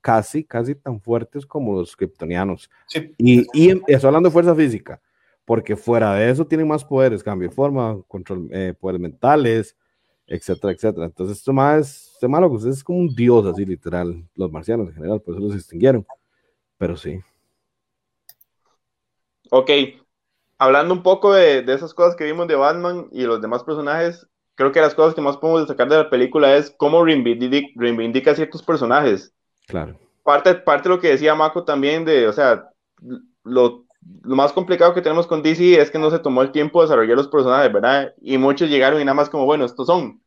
casi, 0.09 0.43
casi 0.43 0.75
tan 0.75 0.99
fuertes 0.99 1.45
como 1.45 1.75
los 1.75 1.95
kryptonianos. 1.95 2.71
Y, 3.19 3.47
y 3.53 3.73
estoy 3.87 4.09
hablando 4.09 4.31
de 4.31 4.33
fuerza 4.33 4.55
física, 4.55 5.03
porque 5.45 5.77
fuera 5.77 6.15
de 6.15 6.31
eso 6.31 6.47
tienen 6.47 6.67
más 6.67 6.83
poderes, 6.83 7.23
cambio 7.23 7.51
de 7.51 7.55
forma, 7.55 8.01
control, 8.09 8.49
eh, 8.51 8.73
poderes 8.81 9.03
mentales, 9.03 9.77
etcétera, 10.27 10.73
etcétera. 10.73 11.05
Entonces, 11.05 11.37
esto 11.37 11.53
más, 11.53 12.13
este 12.15 12.27
malo, 12.27 12.49
pues 12.49 12.65
es 12.65 12.83
como 12.83 13.01
un 13.01 13.15
dios, 13.15 13.45
así 13.45 13.67
literal, 13.67 14.27
los 14.35 14.51
marcianos 14.51 14.89
en 14.89 14.95
general, 14.95 15.21
por 15.21 15.35
eso 15.35 15.45
los 15.45 15.55
extinguieron. 15.55 16.07
Pero 16.79 16.97
sí. 16.97 17.21
Ok, 19.51 19.71
hablando 20.57 20.95
un 20.95 21.03
poco 21.03 21.35
de, 21.35 21.61
de, 21.61 21.75
esas 21.75 21.93
cosas 21.93 22.17
que 22.17 22.25
vimos 22.25 22.49
de 22.49 22.55
Batman 22.55 23.09
y 23.13 23.25
los 23.25 23.43
demás 23.43 23.63
personajes, 23.63 24.27
creo 24.55 24.73
que 24.73 24.81
las 24.81 24.95
cosas 24.95 25.15
que 25.15 25.21
más 25.21 25.37
podemos 25.37 25.61
destacar 25.61 25.91
de 25.91 25.99
la 25.99 26.09
película 26.09 26.57
es 26.57 26.71
cómo 26.71 27.05
reivindica, 27.05 27.69
reivindica 27.77 28.35
ciertos 28.35 28.63
personajes. 28.63 29.35
Claro. 29.69 29.99
Parte, 30.25 30.55
parte 30.55 30.89
de 30.89 30.95
lo 30.95 31.01
que 31.01 31.09
decía 31.09 31.35
Mako 31.35 31.65
también 31.65 32.05
de, 32.05 32.27
o 32.27 32.33
sea, 32.33 32.71
lo, 33.45 33.85
lo, 34.23 34.37
más 34.37 34.53
complicado 34.53 34.95
que 34.95 35.03
tenemos 35.03 35.27
con 35.27 35.43
DC 35.43 35.81
es 35.81 35.91
que 35.91 35.99
no 35.99 36.11
se 36.11 36.19
tomó 36.19 36.43
el 36.43 36.53
tiempo 36.53 36.81
de 36.81 36.87
desarrollar 36.87 37.17
los 37.17 37.29
personajes, 37.29 37.73
¿verdad? 37.73 38.15
Y 38.21 38.39
muchos 38.39 38.71
llegaron 38.71 39.01
y 39.01 39.05
nada 39.05 39.15
más 39.15 39.29
como, 39.29 39.45
bueno, 39.45 39.67
estos 39.67 39.87
son. 39.87 40.23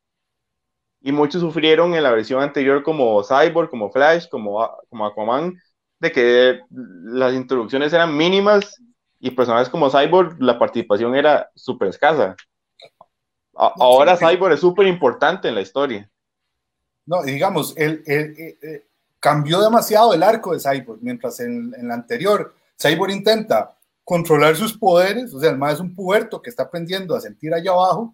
Y 1.02 1.12
muchos 1.12 1.42
sufrieron 1.42 1.96
en 1.96 2.04
la 2.04 2.12
versión 2.12 2.42
anterior 2.42 2.84
como 2.84 3.24
Cyborg, 3.24 3.70
como 3.70 3.92
Flash, 3.92 4.28
como, 4.30 4.70
como 4.90 5.06
Aquaman, 5.08 5.60
de 6.00 6.12
que 6.12 6.60
las 6.70 7.34
introducciones 7.34 7.92
eran 7.94 8.16
mínimas 8.16 8.80
y 9.20 9.32
personajes 9.32 9.70
como 9.70 9.90
Cyborg, 9.90 10.40
la 10.40 10.60
participación 10.60 11.16
era 11.16 11.50
súper 11.56 11.88
escasa. 11.88 12.36
ahora 13.56 14.18
Cyborg 14.18 14.54
es 14.54 14.60
súper 14.60 14.86
importante 14.86 15.48
en 15.48 15.56
la 15.56 15.62
historia. 15.62 16.08
No, 17.08 17.24
digamos, 17.24 17.76
el, 17.78 18.04
el, 18.06 18.84
cambió 19.22 19.62
demasiado 19.62 20.14
el 20.14 20.24
arco 20.24 20.54
de 20.54 20.60
Cyborg, 20.60 21.00
mientras 21.02 21.40
en, 21.40 21.74
en 21.78 21.88
la 21.88 21.94
anterior 21.94 22.54
Cyborg 22.78 23.12
intenta 23.12 23.78
controlar 24.04 24.58
sus 24.58 24.78
poderes, 24.78 25.34
o 25.34 25.40
sea, 25.40 25.52
el 25.52 25.58
MAE 25.58 25.74
es 25.74 25.80
un 25.80 25.96
puerto 25.96 26.42
que 26.42 26.50
está 26.50 26.64
aprendiendo 26.64 27.16
a 27.16 27.22
sentir 27.22 27.54
allá 27.54 27.72
abajo. 27.72 28.14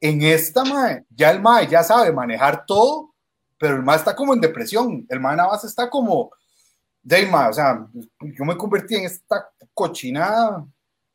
En 0.00 0.20
esta 0.20 0.64
MAE, 0.64 1.06
ya 1.08 1.30
el 1.30 1.40
MAE 1.40 1.68
ya 1.68 1.82
sabe 1.82 2.12
manejar 2.12 2.66
todo 2.66 3.14
pero 3.58 3.76
el 3.76 3.82
mae 3.82 3.96
está 3.96 4.14
como 4.14 4.32
en 4.32 4.40
depresión, 4.40 5.04
el 5.08 5.20
mae 5.20 5.36
nada 5.36 5.50
más 5.50 5.64
está 5.64 5.90
como, 5.90 6.30
Deima, 7.02 7.48
o 7.48 7.52
sea, 7.52 7.86
yo 8.20 8.44
me 8.44 8.56
convertí 8.56 8.94
en 8.94 9.04
esta 9.04 9.48
cochinada 9.74 10.66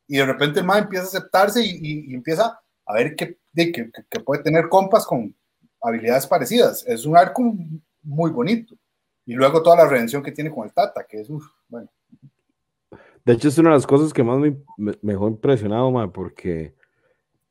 y 0.06 0.18
de 0.18 0.26
repente 0.26 0.60
el 0.60 0.66
mae 0.66 0.82
empieza 0.82 1.04
a 1.04 1.08
aceptarse 1.08 1.64
y, 1.64 2.14
empieza 2.14 2.60
a 2.86 2.92
ver 2.92 3.16
que, 3.16 3.38
que, 3.54 3.90
que, 4.10 4.20
puede 4.20 4.42
tener 4.42 4.68
compas 4.68 5.06
con 5.06 5.34
habilidades 5.80 6.26
parecidas. 6.26 6.84
Es 6.86 7.06
un 7.06 7.16
arco 7.16 7.54
muy 8.02 8.30
bonito. 8.30 8.74
Y 9.26 9.34
luego 9.34 9.62
toda 9.62 9.76
la 9.76 9.88
redención 9.88 10.22
que 10.22 10.32
tiene 10.32 10.50
con 10.50 10.64
el 10.64 10.72
Tata, 10.72 11.04
que 11.08 11.20
es, 11.20 11.28
bueno. 11.68 11.88
De 13.24 13.32
hecho, 13.32 13.48
es 13.48 13.56
una 13.58 13.70
de 13.70 13.76
las 13.76 13.86
cosas 13.86 14.12
que 14.12 14.22
más 14.22 14.38
me, 14.38 14.56
me, 14.76 14.92
dejó 15.00 15.28
impresionado, 15.28 15.90
mae, 15.90 16.08
porque 16.08 16.74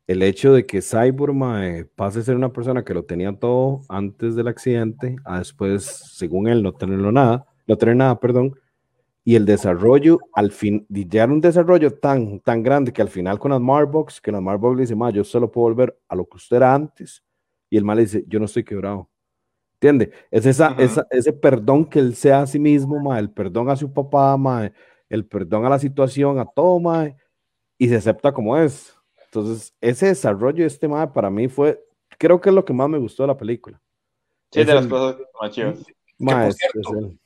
el 0.06 0.22
hecho 0.22 0.54
de 0.54 0.66
que 0.66 0.82
Cyborg 0.82 1.36
pase 1.96 2.20
a 2.20 2.24
ser 2.24 2.36
una 2.36 2.54
persona 2.54 2.84
que 2.84 2.94
lo 2.94 3.06
tenía 3.06 3.34
todo 3.34 3.82
antes 3.90 4.36
del 4.36 4.48
accidente, 4.48 5.16
a 5.26 5.40
después, 5.40 5.84
según 5.84 6.48
él, 6.48 6.62
no 6.62 6.74
tenerlo 6.74 7.12
nada, 7.12 7.48
no 7.66 7.78
tener 7.78 7.96
nada, 7.96 8.20
perdón, 8.20 8.54
y 9.26 9.36
el 9.36 9.46
desarrollo, 9.46 10.20
al 10.34 10.52
fin, 10.52 10.86
ya 10.90 11.26
un 11.26 11.40
desarrollo 11.40 11.94
tan, 11.94 12.40
tan 12.42 12.62
grande 12.62 12.92
que 12.92 13.02
al 13.02 13.08
final 13.08 13.40
con 13.40 13.52
las 13.52 13.62
Marbox, 13.62 14.20
que 14.20 14.32
las 14.32 14.42
Marbox 14.42 14.76
le 14.76 14.82
dice, 14.82 14.96
ma, 14.96 15.10
yo 15.10 15.24
solo 15.24 15.50
puedo 15.50 15.70
volver 15.70 15.98
a 16.10 16.16
lo 16.16 16.26
que 16.26 16.36
usted 16.38 16.58
era 16.58 16.76
antes, 16.76 17.24
y 17.70 17.78
el 17.78 17.86
mal 17.86 17.98
le 17.98 18.04
dice, 18.04 18.26
yo 18.28 18.40
no 18.40 18.46
estoy 18.46 18.64
quebrado. 18.64 19.10
¿Entiende? 19.84 20.14
Es 20.32 20.46
esa, 20.46 20.78
ese 21.12 21.34
perdón 21.34 21.84
que 21.84 22.00
él 22.00 22.16
sea 22.16 22.44
a 22.44 22.48
sí 22.48 22.58
mismo, 22.58 23.02
ma, 23.02 23.20
el 23.20 23.30
perdón 23.30 23.70
a 23.70 23.76
su 23.76 23.92
papá, 23.92 24.38
ma, 24.38 24.72
el 25.10 25.26
perdón 25.26 25.66
a 25.66 25.70
la 25.70 25.78
situación, 25.78 26.40
a 26.40 26.46
todo, 26.46 26.80
ma, 26.80 27.14
y 27.78 27.90
se 27.90 27.98
acepta 27.98 28.32
como 28.32 28.58
es. 28.58 28.96
Entonces, 29.26 29.74
ese 29.82 30.06
desarrollo 30.06 30.64
de 30.64 30.68
este 30.68 30.88
ma 30.88 31.12
para 31.12 31.30
mí 31.30 31.50
fue, 31.50 31.84
creo 32.18 32.40
que 32.40 32.48
es 32.48 32.56
lo 32.56 32.64
que 32.64 32.72
más 32.72 32.88
me 32.88 32.98
gustó 32.98 33.24
de 33.24 33.28
la 33.28 33.38
película. 33.38 33.82
Sí, 34.54 34.64
de 34.64 34.74
las 34.74 34.88
cosas 34.88 35.18
más 36.18 36.56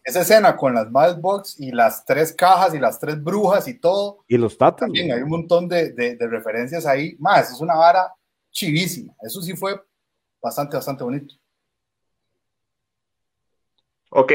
esa 0.04 0.22
escena 0.22 0.56
con 0.56 0.74
las 0.74 0.90
Box 1.22 1.60
y 1.60 1.72
las 1.72 2.06
tres 2.06 2.34
cajas 2.34 2.74
y 2.74 2.80
las 2.80 3.00
tres 3.00 3.22
brujas 3.22 3.68
y 3.68 3.80
todo. 3.80 4.24
Y 4.28 4.38
los 4.38 4.58
tatas. 4.58 4.88
También 4.88 5.12
hay 5.12 5.22
un 5.22 5.30
montón 5.30 5.68
de, 5.68 5.92
de, 5.92 6.18
referencias 6.28 6.88
ahí. 6.88 7.16
Más, 7.20 7.52
es 7.52 7.62
una 7.62 7.76
vara 7.76 8.12
chivísima. 8.50 9.14
Eso 9.22 9.44
sí 9.44 9.56
fue 9.56 9.80
bastante, 10.42 10.76
bastante 10.78 11.04
bonito. 11.04 11.36
Ok. 14.20 14.32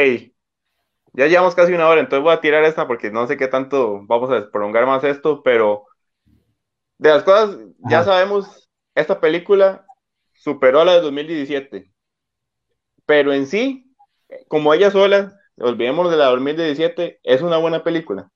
Ya 1.12 1.26
llevamos 1.26 1.57
casi 1.57 1.72
una 1.72 1.89
hora, 1.89 2.01
entonces 2.01 2.22
voy 2.22 2.33
a 2.33 2.41
tirar 2.41 2.62
esta 2.62 2.87
porque 2.87 3.11
no 3.11 3.26
sé 3.26 3.37
qué 3.37 3.49
tanto 3.49 4.07
vamos 4.07 4.30
a 4.30 4.49
prolongar 4.49 4.87
más 4.87 5.03
esto, 5.03 5.43
pero 5.43 5.87
de 6.99 7.09
las 7.09 7.24
cosas, 7.24 7.59
ya 7.91 8.05
sabemos, 8.05 8.70
esta 8.95 9.20
película 9.20 9.85
superó 10.35 10.83
a 10.83 10.85
la 10.85 10.93
de 10.93 11.01
2017, 11.01 11.93
pero 13.07 13.33
en 13.33 13.49
sí, 13.49 13.93
como 14.47 14.72
ella 14.72 14.93
sola, 14.93 15.37
olvidemos 15.57 16.12
de 16.12 16.16
la 16.16 16.26
2017, 16.26 17.18
es 17.20 17.43
una 17.43 17.57
buena 17.57 17.83
película. 17.83 18.30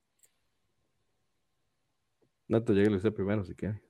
No 2.49 2.61
te 2.61 2.73
llegue 2.73 2.93
usted 2.93 3.13
primero 3.13 3.45
si 3.45 3.55
quiere. 3.55 3.81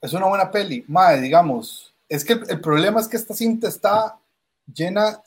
es 0.00 0.12
una 0.12 0.26
buena 0.26 0.52
peli. 0.52 0.84
Madre, 0.86 1.20
digamos, 1.20 1.96
es 2.08 2.24
que 2.24 2.34
el, 2.34 2.60
problema 2.60 3.00
es 3.00 3.08
que 3.08 3.16
esta 3.16 3.34
cinta 3.34 3.66
está 3.66 4.20
llena, 4.72 5.22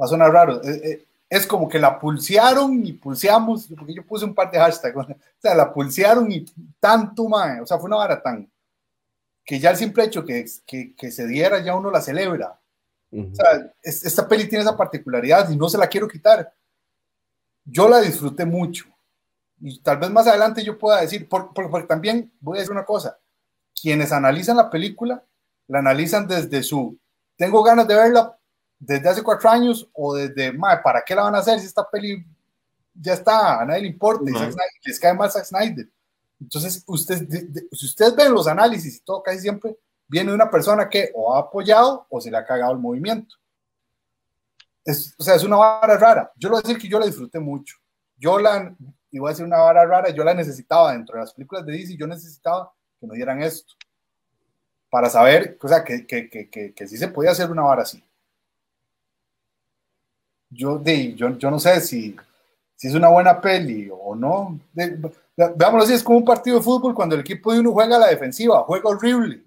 va 0.00 0.04
a 0.04 0.08
sonar 0.08 0.32
raro, 0.32 0.62
eh, 0.62 0.80
eh, 0.84 1.06
es 1.28 1.46
como 1.46 1.68
que 1.68 1.78
la 1.78 1.98
pulsearon 1.98 2.84
y 2.86 2.92
pulseamos, 2.92 3.68
porque 3.76 3.94
yo 3.94 4.06
puse 4.06 4.24
un 4.24 4.34
par 4.34 4.50
de 4.50 4.58
hashtags, 4.58 4.96
o 4.96 5.06
sea, 5.38 5.54
la 5.54 5.72
pulsearon 5.72 6.30
y 6.30 6.44
tanto, 6.78 7.28
mae, 7.28 7.60
o 7.60 7.66
sea, 7.66 7.78
fue 7.78 7.86
una 7.86 7.96
vara 7.96 8.22
tan, 8.22 8.50
que 9.44 9.58
ya 9.58 9.70
el 9.70 9.76
simple 9.76 10.04
hecho 10.04 10.24
que, 10.24 10.44
que, 10.66 10.94
que 10.94 11.10
se 11.10 11.26
diera, 11.26 11.60
ya 11.60 11.74
uno 11.74 11.90
la 11.90 12.00
celebra. 12.00 12.58
O 13.16 13.34
sea, 13.34 13.72
esta 13.80 14.26
peli 14.26 14.48
tiene 14.48 14.64
esa 14.64 14.76
particularidad 14.76 15.48
y 15.48 15.56
no 15.56 15.68
se 15.68 15.78
la 15.78 15.86
quiero 15.86 16.08
quitar. 16.08 16.52
Yo 17.64 17.88
la 17.88 18.00
disfruté 18.00 18.44
mucho. 18.44 18.86
Y 19.60 19.80
tal 19.80 19.98
vez 19.98 20.10
más 20.10 20.26
adelante 20.26 20.64
yo 20.64 20.76
pueda 20.76 21.00
decir, 21.00 21.28
porque 21.28 21.86
también 21.86 22.32
voy 22.40 22.58
a 22.58 22.60
decir 22.60 22.72
una 22.72 22.84
cosa, 22.84 23.18
quienes 23.80 24.10
analizan 24.10 24.56
la 24.56 24.68
película, 24.68 25.22
la 25.68 25.78
analizan 25.78 26.26
desde 26.26 26.62
su, 26.62 26.98
tengo 27.36 27.62
ganas 27.62 27.86
de 27.86 27.94
verla 27.94 28.38
desde 28.78 29.08
hace 29.08 29.22
cuatro 29.22 29.48
años 29.50 29.88
o 29.92 30.14
desde, 30.14 30.52
¿para 30.82 31.02
qué 31.04 31.14
la 31.14 31.22
van 31.22 31.34
a 31.34 31.38
hacer 31.38 31.58
si 31.58 31.66
esta 31.66 31.88
peli 31.88 32.24
ya 32.94 33.14
está, 33.14 33.60
a 33.60 33.64
nadie 33.64 33.82
le 33.82 33.88
importa, 33.88 34.30
les 34.84 35.00
cae 35.00 35.14
mal 35.14 35.30
Zack 35.30 35.44
Snyder. 35.44 35.88
Entonces, 36.40 36.84
usted, 36.86 37.26
si 37.72 37.86
ustedes 37.86 38.14
ven 38.14 38.32
los 38.32 38.46
análisis 38.46 38.96
y 38.96 39.00
todo, 39.00 39.22
casi 39.22 39.40
siempre 39.40 39.76
viene 40.06 40.32
una 40.32 40.50
persona 40.50 40.88
que 40.88 41.10
o 41.14 41.34
ha 41.34 41.40
apoyado 41.40 42.06
o 42.08 42.20
se 42.20 42.30
le 42.30 42.36
ha 42.36 42.44
cagado 42.44 42.72
el 42.72 42.78
movimiento. 42.78 43.36
Es, 44.84 45.14
o 45.18 45.22
sea, 45.22 45.34
es 45.34 45.44
una 45.44 45.56
vara 45.56 45.96
rara. 45.96 46.32
Yo 46.36 46.48
lo 46.48 46.56
voy 46.56 46.60
a 46.60 46.66
decir 46.66 46.80
que 46.80 46.88
yo 46.88 46.98
la 46.98 47.06
disfruté 47.06 47.40
mucho. 47.40 47.76
Yo 48.16 48.38
la, 48.38 48.74
y 49.10 49.18
voy 49.18 49.28
a 49.28 49.30
decir 49.30 49.46
una 49.46 49.58
vara 49.58 49.86
rara, 49.86 50.10
yo 50.10 50.22
la 50.22 50.34
necesitaba 50.34 50.92
dentro 50.92 51.16
de 51.16 51.22
las 51.22 51.32
películas 51.32 51.64
de 51.64 51.72
DC, 51.72 51.96
yo 51.96 52.06
necesitaba 52.06 52.72
que 53.00 53.06
me 53.06 53.16
dieran 53.16 53.42
esto. 53.42 53.74
Para 54.94 55.10
saber, 55.10 55.58
o 55.60 55.66
sea, 55.66 55.82
que, 55.82 56.06
que, 56.06 56.28
que, 56.28 56.72
que, 56.72 56.86
sí 56.86 56.96
se 56.96 57.08
podía 57.08 57.32
hacer 57.32 57.50
una 57.50 57.62
vara 57.62 57.82
así 57.82 58.00
yo, 60.54 60.78
de, 60.78 61.14
yo, 61.14 61.36
yo 61.36 61.50
no 61.50 61.58
sé 61.58 61.80
si, 61.80 62.16
si 62.76 62.88
es 62.88 62.94
una 62.94 63.08
buena 63.08 63.40
peli 63.40 63.88
o 63.90 64.14
no. 64.14 64.60
veámoslo 65.36 65.82
así, 65.82 65.94
es 65.94 66.02
como 66.04 66.18
un 66.18 66.24
partido 66.24 66.58
de 66.58 66.62
fútbol 66.62 66.94
cuando 66.94 67.14
el 67.14 67.22
equipo 67.22 67.52
de 67.52 67.60
uno 67.60 67.72
juega 67.72 67.96
a 67.96 68.00
la 68.00 68.08
defensiva, 68.08 68.62
juega 68.62 68.90
horrible. 68.90 69.42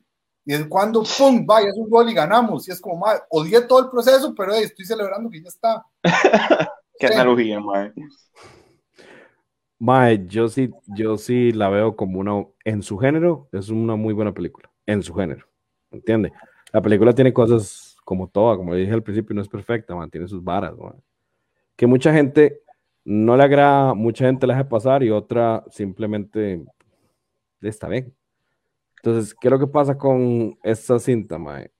Y 0.45 0.53
es 0.53 0.65
cuando, 0.65 1.03
¡pum!, 1.17 1.45
vaya, 1.45 1.69
es 1.69 1.77
un 1.77 1.89
gol 1.89 2.09
y 2.09 2.13
ganamos. 2.13 2.67
Y 2.67 2.71
es 2.71 2.79
como, 2.81 2.97
madre, 2.97 3.21
odié 3.29 3.61
todo 3.61 3.79
el 3.79 3.89
proceso, 3.89 4.33
pero 4.35 4.53
estoy 4.53 4.85
celebrando 4.85 5.29
que 5.29 5.41
ya 5.41 5.49
está. 5.49 5.85
Qué 6.99 7.07
analogía, 7.07 7.59
madre. 7.59 7.93
Mae, 9.79 10.25
yo 10.25 10.47
sí, 10.47 10.71
yo 10.87 11.17
sí 11.17 11.51
la 11.51 11.69
veo 11.69 11.95
como 11.95 12.19
una, 12.19 12.45
en 12.65 12.81
su 12.81 12.97
género, 12.97 13.47
es 13.51 13.69
una 13.69 13.95
muy 13.95 14.13
buena 14.13 14.33
película, 14.33 14.71
en 14.87 15.03
su 15.03 15.13
género, 15.13 15.45
¿entiende? 15.91 16.33
La 16.73 16.81
película 16.81 17.13
tiene 17.13 17.31
cosas 17.31 17.95
como 18.03 18.27
toda, 18.27 18.57
como 18.57 18.73
dije 18.73 18.93
al 18.93 19.03
principio, 19.03 19.35
no 19.35 19.41
es 19.41 19.49
perfecta, 19.49 19.95
mantiene 19.95 20.27
sus 20.27 20.43
varas, 20.43 20.73
que 21.75 21.85
mucha 21.85 22.11
gente 22.11 22.61
no 23.05 23.37
le 23.37 23.43
agrada, 23.43 23.93
mucha 23.93 24.25
gente 24.25 24.47
la 24.47 24.55
deja 24.55 24.67
pasar 24.67 25.03
y 25.03 25.11
otra 25.11 25.63
simplemente 25.69 26.65
está 27.61 27.87
bien. 27.87 28.13
Entonces, 28.97 29.33
¿qué 29.33 29.47
es 29.47 29.51
lo 29.51 29.59
que 29.59 29.67
pasa 29.67 29.97
con 29.97 30.57
esta 30.63 30.99
cinta, 30.99 31.37
mae? 31.37 31.71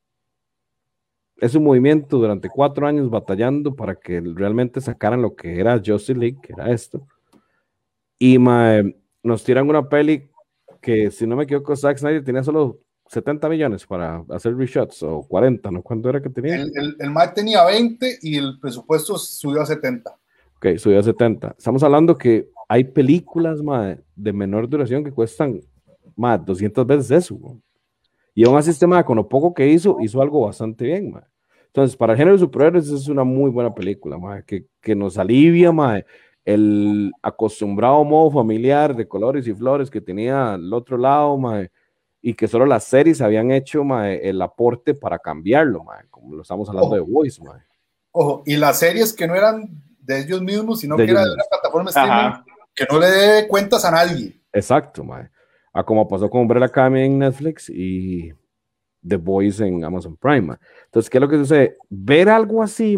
Es 1.38 1.56
un 1.56 1.64
movimiento 1.64 2.18
durante 2.18 2.50
cuatro 2.50 2.88
años 2.88 3.10
batallando 3.10 3.76
para 3.76 3.96
que 3.96 4.22
realmente 4.22 4.82
sacaran 4.82 5.22
lo 5.22 5.36
que 5.36 5.60
era 5.60 5.82
Justice 5.84 6.16
League, 6.16 6.40
que 6.42 6.54
era 6.54 6.72
esto. 6.72 7.06
Y 8.20 8.40
mae, 8.40 8.96
nos 9.24 9.44
tiran 9.44 9.70
una 9.70 9.88
peli 9.88 10.30
que, 10.82 11.12
si 11.12 11.28
no 11.28 11.36
me 11.36 11.44
equivoco, 11.44 11.76
Zack 11.76 11.98
Snyder 11.98 12.24
tenía 12.24 12.44
solo 12.44 12.80
70 13.08 13.50
millones 13.50 13.86
para 13.86 14.24
hacer 14.30 14.56
reshots 14.56 15.02
o 15.04 15.22
40, 15.28 15.72
¿no? 15.72 15.82
¿Cuánto 15.82 16.10
era 16.10 16.22
que 16.22 16.30
tenía? 16.30 16.56
El, 16.56 16.72
el, 16.76 17.34
tenía 17.34 17.64
20 17.66 18.20
y 18.22 18.38
el 18.38 18.60
presupuesto 18.60 19.18
subió 19.18 19.62
a 19.62 19.66
70. 19.66 20.12
Ok, 20.58 20.78
subió 20.78 21.00
a 21.00 21.04
70. 21.04 21.56
Estamos 21.58 21.84
hablando 21.84 22.18
que 22.18 22.50
hay 22.68 22.84
películas 22.84 23.60
de 24.16 24.34
menor 24.34 24.68
duración 24.68 25.04
que 25.04 25.12
cuestan 25.12 25.62
más 26.16 26.44
200 26.46 26.86
veces 26.86 27.12
eso. 27.12 27.38
Y 28.34 28.46
aún 28.46 28.58
así, 28.58 28.72
este 28.72 28.86
con 29.06 29.16
lo 29.16 29.28
poco 29.28 29.54
que 29.54 29.68
hizo, 29.68 29.98
hizo 30.02 30.22
algo 30.22 30.46
bastante 30.46 30.86
bien. 30.86 31.14
Entonces, 31.68 31.96
para 31.96 32.14
el 32.14 32.18
género 32.18 32.36
de 32.36 32.42
superhéroes 32.42 32.90
es 32.90 33.08
una 33.08 33.24
muy 33.24 33.50
buena 33.50 33.74
película, 33.74 34.44
que, 34.46 34.66
que, 34.82 34.96
nos 34.96 35.18
alivia 35.18 35.72
el 36.44 37.12
acostumbrado 37.22 38.04
modo 38.04 38.32
familiar 38.32 38.96
de 38.96 39.08
colores 39.08 39.48
y 39.48 39.54
flores 39.54 39.90
que 39.90 40.02
tenía 40.02 40.56
el 40.56 40.74
otro 40.74 40.98
lado. 40.98 41.38
Mae 41.38 41.70
y 42.28 42.34
que 42.34 42.50
solo 42.50 42.66
las 42.66 42.84
series 42.84 43.22
habían 43.22 43.52
hecho 43.52 43.86
el 44.04 44.42
aporte 44.42 44.94
para 44.94 45.18
cambiarlo, 45.18 45.86
como 46.12 46.36
lo 46.36 46.42
estamos 46.42 46.68
hablando 46.68 46.94
de 46.94 47.00
Voice. 47.00 47.42
Ojo, 48.12 48.44
y 48.46 48.58
las 48.58 48.80
series 48.80 49.14
que 49.14 49.26
no 49.26 49.34
eran 49.34 49.82
de 50.02 50.20
ellos 50.20 50.42
mismos, 50.42 50.82
sino 50.82 50.98
que 50.98 51.04
eran 51.04 51.24
de 51.24 51.34
una 51.36 51.46
plataforma 51.50 51.90
streaming 51.90 52.44
que 52.76 52.86
no 52.92 53.00
le 53.00 53.08
dé 53.08 53.48
cuentas 53.48 53.86
a 53.86 53.92
nadie. 53.92 54.42
Exacto, 54.52 55.06
a 55.72 55.84
como 55.86 56.06
pasó 56.06 56.30
con 56.30 56.42
Umbrella 56.42 56.66
Academy 56.66 57.06
en 57.06 57.18
Netflix 57.18 57.70
y 57.70 58.34
The 59.08 59.16
Voice 59.16 59.66
en 59.66 59.86
Amazon 59.86 60.18
Prime. 60.18 60.58
Entonces, 60.84 61.10
¿qué 61.10 61.20
es 61.20 61.22
lo 61.22 61.30
que 61.30 61.38
sucede? 61.38 61.78
Ver 61.88 62.28
algo 62.28 62.62
así, 62.62 62.98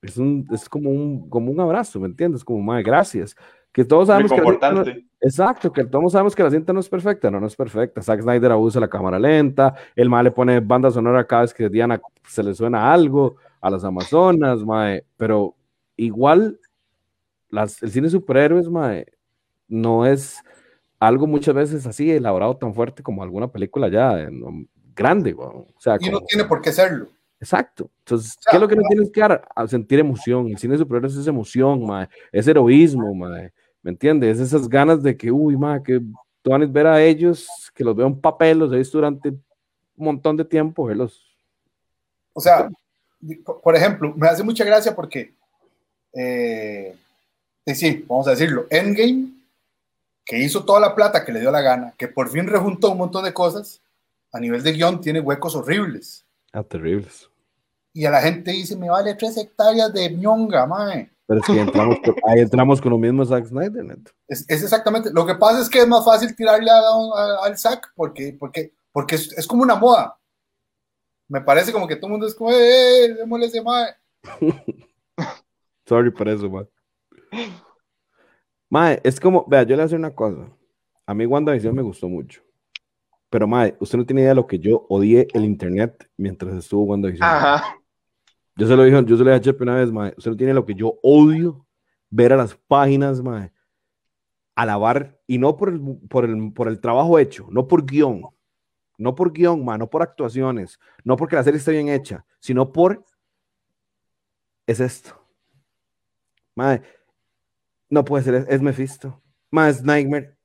es, 0.00 0.16
un, 0.16 0.48
es 0.50 0.70
como, 0.70 0.88
un, 0.88 1.28
como 1.28 1.50
un 1.50 1.60
abrazo, 1.60 2.00
¿me 2.00 2.06
entiendes? 2.06 2.42
Como, 2.42 2.62
mae, 2.62 2.82
gracias. 2.82 3.36
Que 3.72 3.84
todos 3.84 4.08
sabemos 4.08 4.32
que 4.32 4.40
la 4.40 4.96
exacto, 5.20 5.72
que 5.72 5.84
todos 5.84 6.12
sabemos 6.12 6.34
que 6.34 6.42
la 6.42 6.50
cinta 6.50 6.72
no 6.72 6.80
es 6.80 6.88
perfecta, 6.88 7.30
no, 7.30 7.38
no 7.38 7.46
es 7.46 7.54
perfecta. 7.54 8.02
Zack 8.02 8.22
Snyder 8.22 8.52
abusa 8.52 8.80
la 8.80 8.88
cámara 8.88 9.18
lenta, 9.18 9.74
el 9.94 10.08
mal 10.08 10.24
le 10.24 10.30
pone 10.30 10.60
banda 10.60 10.90
sonora 10.90 11.26
cada 11.26 11.42
vez 11.42 11.54
que 11.54 11.68
Diana 11.68 12.00
se 12.26 12.42
le 12.42 12.54
suena 12.54 12.92
algo 12.92 13.36
a 13.60 13.70
las 13.70 13.84
Amazonas, 13.84 14.64
mae, 14.64 15.04
pero 15.16 15.54
igual 15.96 16.58
las, 17.50 17.82
el 17.82 17.90
cine 17.90 18.08
superhéroes, 18.08 18.68
mae, 18.68 19.06
no 19.68 20.06
es 20.06 20.42
algo 20.98 21.26
muchas 21.26 21.54
veces 21.54 21.86
así 21.86 22.10
elaborado 22.10 22.56
tan 22.56 22.74
fuerte 22.74 23.02
como 23.02 23.22
alguna 23.22 23.48
película 23.48 23.88
ya 23.88 24.28
grande, 24.94 25.34
O 25.36 25.66
sea, 25.78 25.96
y 26.00 26.10
no 26.10 26.20
tiene 26.22 26.44
por 26.44 26.60
qué 26.60 26.72
serlo. 26.72 27.08
Exacto. 27.40 27.90
Entonces, 28.00 28.36
¿qué 28.50 28.56
es 28.56 28.60
lo 28.60 28.68
que 28.68 28.76
no 28.76 28.82
tienes 28.88 29.10
que 29.10 29.20
dar? 29.20 29.48
A 29.54 29.66
sentir 29.68 29.98
emoción. 29.98 30.48
El 30.48 30.58
cine 30.58 30.76
superior 30.76 31.06
es 31.06 31.16
esa 31.16 31.30
emoción, 31.30 31.86
mae. 31.86 32.08
es 32.32 32.46
heroísmo, 32.48 33.14
mae. 33.14 33.52
¿me 33.82 33.92
entiendes? 33.92 34.38
Es 34.38 34.48
esas 34.48 34.68
ganas 34.68 35.02
de 35.02 35.16
que, 35.16 35.30
uy, 35.30 35.56
mae, 35.56 35.82
que 35.82 36.00
tú 36.42 36.50
van 36.50 36.62
a 36.62 36.66
ver 36.66 36.86
a 36.86 37.02
ellos, 37.02 37.48
que 37.74 37.84
los 37.84 37.94
veo 37.94 38.06
en 38.06 38.20
papel, 38.20 38.58
los 38.58 38.70
veis 38.70 38.90
durante 38.90 39.30
un 39.30 39.38
montón 39.96 40.36
de 40.36 40.44
tiempo, 40.44 40.84
verlos. 40.84 41.24
O 42.32 42.40
sea, 42.40 42.68
por 43.62 43.74
ejemplo, 43.74 44.12
me 44.16 44.28
hace 44.28 44.42
mucha 44.42 44.64
gracia 44.64 44.94
porque, 44.94 45.32
eh, 46.12 46.94
sí, 47.66 48.04
vamos 48.06 48.26
a 48.28 48.32
decirlo, 48.32 48.66
Endgame, 48.70 49.30
que 50.24 50.38
hizo 50.38 50.64
toda 50.64 50.80
la 50.80 50.94
plata 50.94 51.24
que 51.24 51.32
le 51.32 51.40
dio 51.40 51.50
la 51.50 51.62
gana, 51.62 51.94
que 51.96 52.08
por 52.08 52.28
fin 52.28 52.46
rejuntó 52.46 52.92
un 52.92 52.98
montón 52.98 53.24
de 53.24 53.32
cosas, 53.32 53.80
a 54.32 54.38
nivel 54.38 54.62
de 54.62 54.72
guion 54.72 55.00
tiene 55.00 55.20
huecos 55.20 55.54
horribles. 55.54 56.24
Ah, 56.52 56.62
terribles. 56.62 57.30
Y 57.92 58.04
a 58.04 58.10
la 58.10 58.20
gente 58.20 58.52
dice, 58.52 58.76
me 58.76 58.88
vale 58.88 59.14
tres 59.14 59.36
hectáreas 59.36 59.92
de 59.92 60.10
ñonga, 60.10 60.66
mae. 60.66 61.10
Pero 61.26 61.40
es 61.40 61.46
que 61.46 61.60
entramos, 61.60 61.96
ahí 62.26 62.40
entramos 62.40 62.80
con 62.80 62.92
lo 62.92 62.98
mismo 62.98 63.24
Zack 63.24 63.46
Snyder, 63.46 63.84
neto. 63.84 64.12
Es, 64.26 64.44
es, 64.48 64.62
exactamente. 64.62 65.10
Lo 65.12 65.26
que 65.26 65.34
pasa 65.34 65.60
es 65.60 65.68
que 65.68 65.80
es 65.80 65.86
más 65.88 66.04
fácil 66.04 66.34
tirarle 66.34 66.70
al 66.70 67.58
Zack 67.58 67.92
porque, 67.94 68.34
porque, 68.38 68.72
porque 68.92 69.16
es, 69.16 69.36
es, 69.36 69.46
como 69.46 69.62
una 69.62 69.74
moda. 69.74 70.18
Me 71.28 71.42
parece 71.42 71.72
como 71.72 71.86
que 71.86 71.96
todo 71.96 72.06
el 72.06 72.12
mundo 72.12 72.26
es 72.26 72.34
como, 72.34 72.50
¡eh, 72.50 73.14
démosle 73.14 73.46
ese 73.46 73.62
mae! 73.62 73.94
Sorry 75.86 76.10
por 76.10 76.28
eso, 76.28 76.48
mae. 76.48 76.66
Mae, 78.70 79.00
es 79.04 79.20
como, 79.20 79.44
vea, 79.46 79.62
yo 79.62 79.70
le 79.70 79.74
voy 79.76 79.80
a 79.80 79.84
decir 79.84 79.98
una 79.98 80.14
cosa. 80.14 80.48
A 81.04 81.14
mí 81.14 81.26
WandaVision 81.26 81.74
me 81.74 81.82
gustó 81.82 82.08
mucho. 82.08 82.42
Pero, 83.30 83.46
Mae, 83.46 83.76
usted 83.80 83.98
no 83.98 84.06
tiene 84.06 84.22
idea 84.22 84.30
de 84.30 84.36
lo 84.36 84.46
que 84.46 84.58
yo 84.58 84.86
odié 84.88 85.28
el 85.34 85.44
internet 85.44 86.08
mientras 86.16 86.54
estuvo 86.54 86.84
WandaVision. 86.84 87.28
Ajá. 87.28 87.78
Yo 88.56 88.66
se 88.66 88.74
lo 88.74 88.82
dije, 88.84 88.96
yo 89.04 89.16
se 89.16 89.24
lo 89.24 89.38
dije 89.38 89.50
a 89.50 89.62
una 89.62 89.76
vez, 89.76 89.92
Mae. 89.92 90.14
Usted 90.16 90.30
no 90.30 90.36
tiene 90.36 90.54
lo 90.54 90.64
que 90.64 90.74
yo 90.74 90.98
odio 91.02 91.66
ver 92.10 92.32
a 92.32 92.36
las 92.36 92.54
páginas, 92.54 93.22
Mae. 93.22 93.52
Alabar, 94.54 95.20
y 95.26 95.38
no 95.38 95.56
por 95.56 95.68
el, 95.68 95.80
por 96.08 96.24
el, 96.24 96.52
por 96.52 96.66
el 96.66 96.80
trabajo 96.80 97.18
hecho, 97.18 97.46
no 97.50 97.68
por 97.68 97.86
guion, 97.86 98.22
no 98.96 99.14
por 99.14 99.32
guion, 99.32 99.64
Mae, 99.64 99.78
no 99.78 99.88
por 99.88 100.02
actuaciones, 100.02 100.80
no 101.04 101.16
porque 101.16 101.36
la 101.36 101.44
serie 101.44 101.58
esté 101.58 101.70
bien 101.70 101.88
hecha, 101.88 102.24
sino 102.40 102.72
por. 102.72 103.04
Es 104.66 104.80
esto. 104.80 105.24
Mae, 106.56 106.82
no 107.88 108.04
puede 108.04 108.24
ser, 108.24 108.46
es, 108.48 108.60
Mephisto. 108.60 109.22
Mae, 109.50 109.70
es 109.70 109.84
Nightmare. 109.84 110.36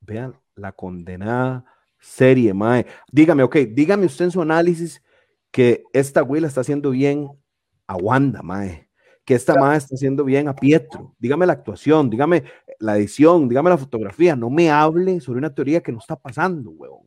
Vean 0.00 0.34
la 0.54 0.72
condenada 0.72 1.64
serie, 2.00 2.52
mae. 2.54 2.86
Dígame, 3.12 3.42
ok, 3.42 3.56
dígame 3.68 4.06
usted 4.06 4.26
en 4.26 4.30
su 4.30 4.42
análisis 4.42 5.02
que 5.50 5.84
esta 5.92 6.22
Will 6.22 6.44
está 6.44 6.62
haciendo 6.62 6.90
bien 6.90 7.28
a 7.86 7.96
Wanda, 7.96 8.42
mae. 8.42 8.88
Que 9.24 9.34
esta 9.34 9.54
mae 9.54 9.76
está 9.76 9.94
haciendo 9.94 10.24
bien 10.24 10.48
a 10.48 10.54
Pietro. 10.54 11.14
Dígame 11.18 11.46
la 11.46 11.52
actuación, 11.52 12.10
dígame 12.10 12.44
la 12.78 12.96
edición, 12.96 13.48
dígame 13.48 13.70
la 13.70 13.78
fotografía. 13.78 14.34
No 14.34 14.50
me 14.50 14.70
hable 14.70 15.20
sobre 15.20 15.38
una 15.38 15.54
teoría 15.54 15.80
que 15.82 15.92
no 15.92 15.98
está 15.98 16.16
pasando, 16.16 16.70
huevón. 16.70 17.06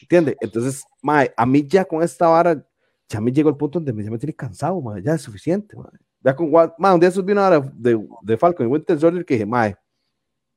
¿Entiende? 0.00 0.36
Entonces, 0.40 0.84
mae, 1.02 1.32
a 1.36 1.46
mí 1.46 1.64
ya 1.66 1.84
con 1.84 2.02
esta 2.02 2.26
vara, 2.28 2.66
ya 3.08 3.20
me 3.20 3.30
llegó 3.30 3.50
el 3.50 3.56
punto 3.56 3.78
donde 3.78 3.92
me, 3.92 4.02
ya 4.02 4.10
me 4.10 4.18
tiene 4.18 4.34
cansado, 4.34 4.80
mae. 4.80 5.02
Ya 5.02 5.14
es 5.14 5.22
suficiente, 5.22 5.76
mae. 5.76 5.86
Ya 6.20 6.34
con 6.34 6.50
mae, 6.50 6.94
un 6.94 7.00
día 7.00 7.10
subí 7.10 7.32
una 7.32 7.46
hora 7.46 7.60
de, 7.60 8.00
de 8.22 8.36
Falcon 8.36 8.66
y 8.66 8.70
Winter 8.70 8.98
Soldier 8.98 9.24
que 9.24 9.34
dije, 9.34 9.46
mae. 9.46 9.76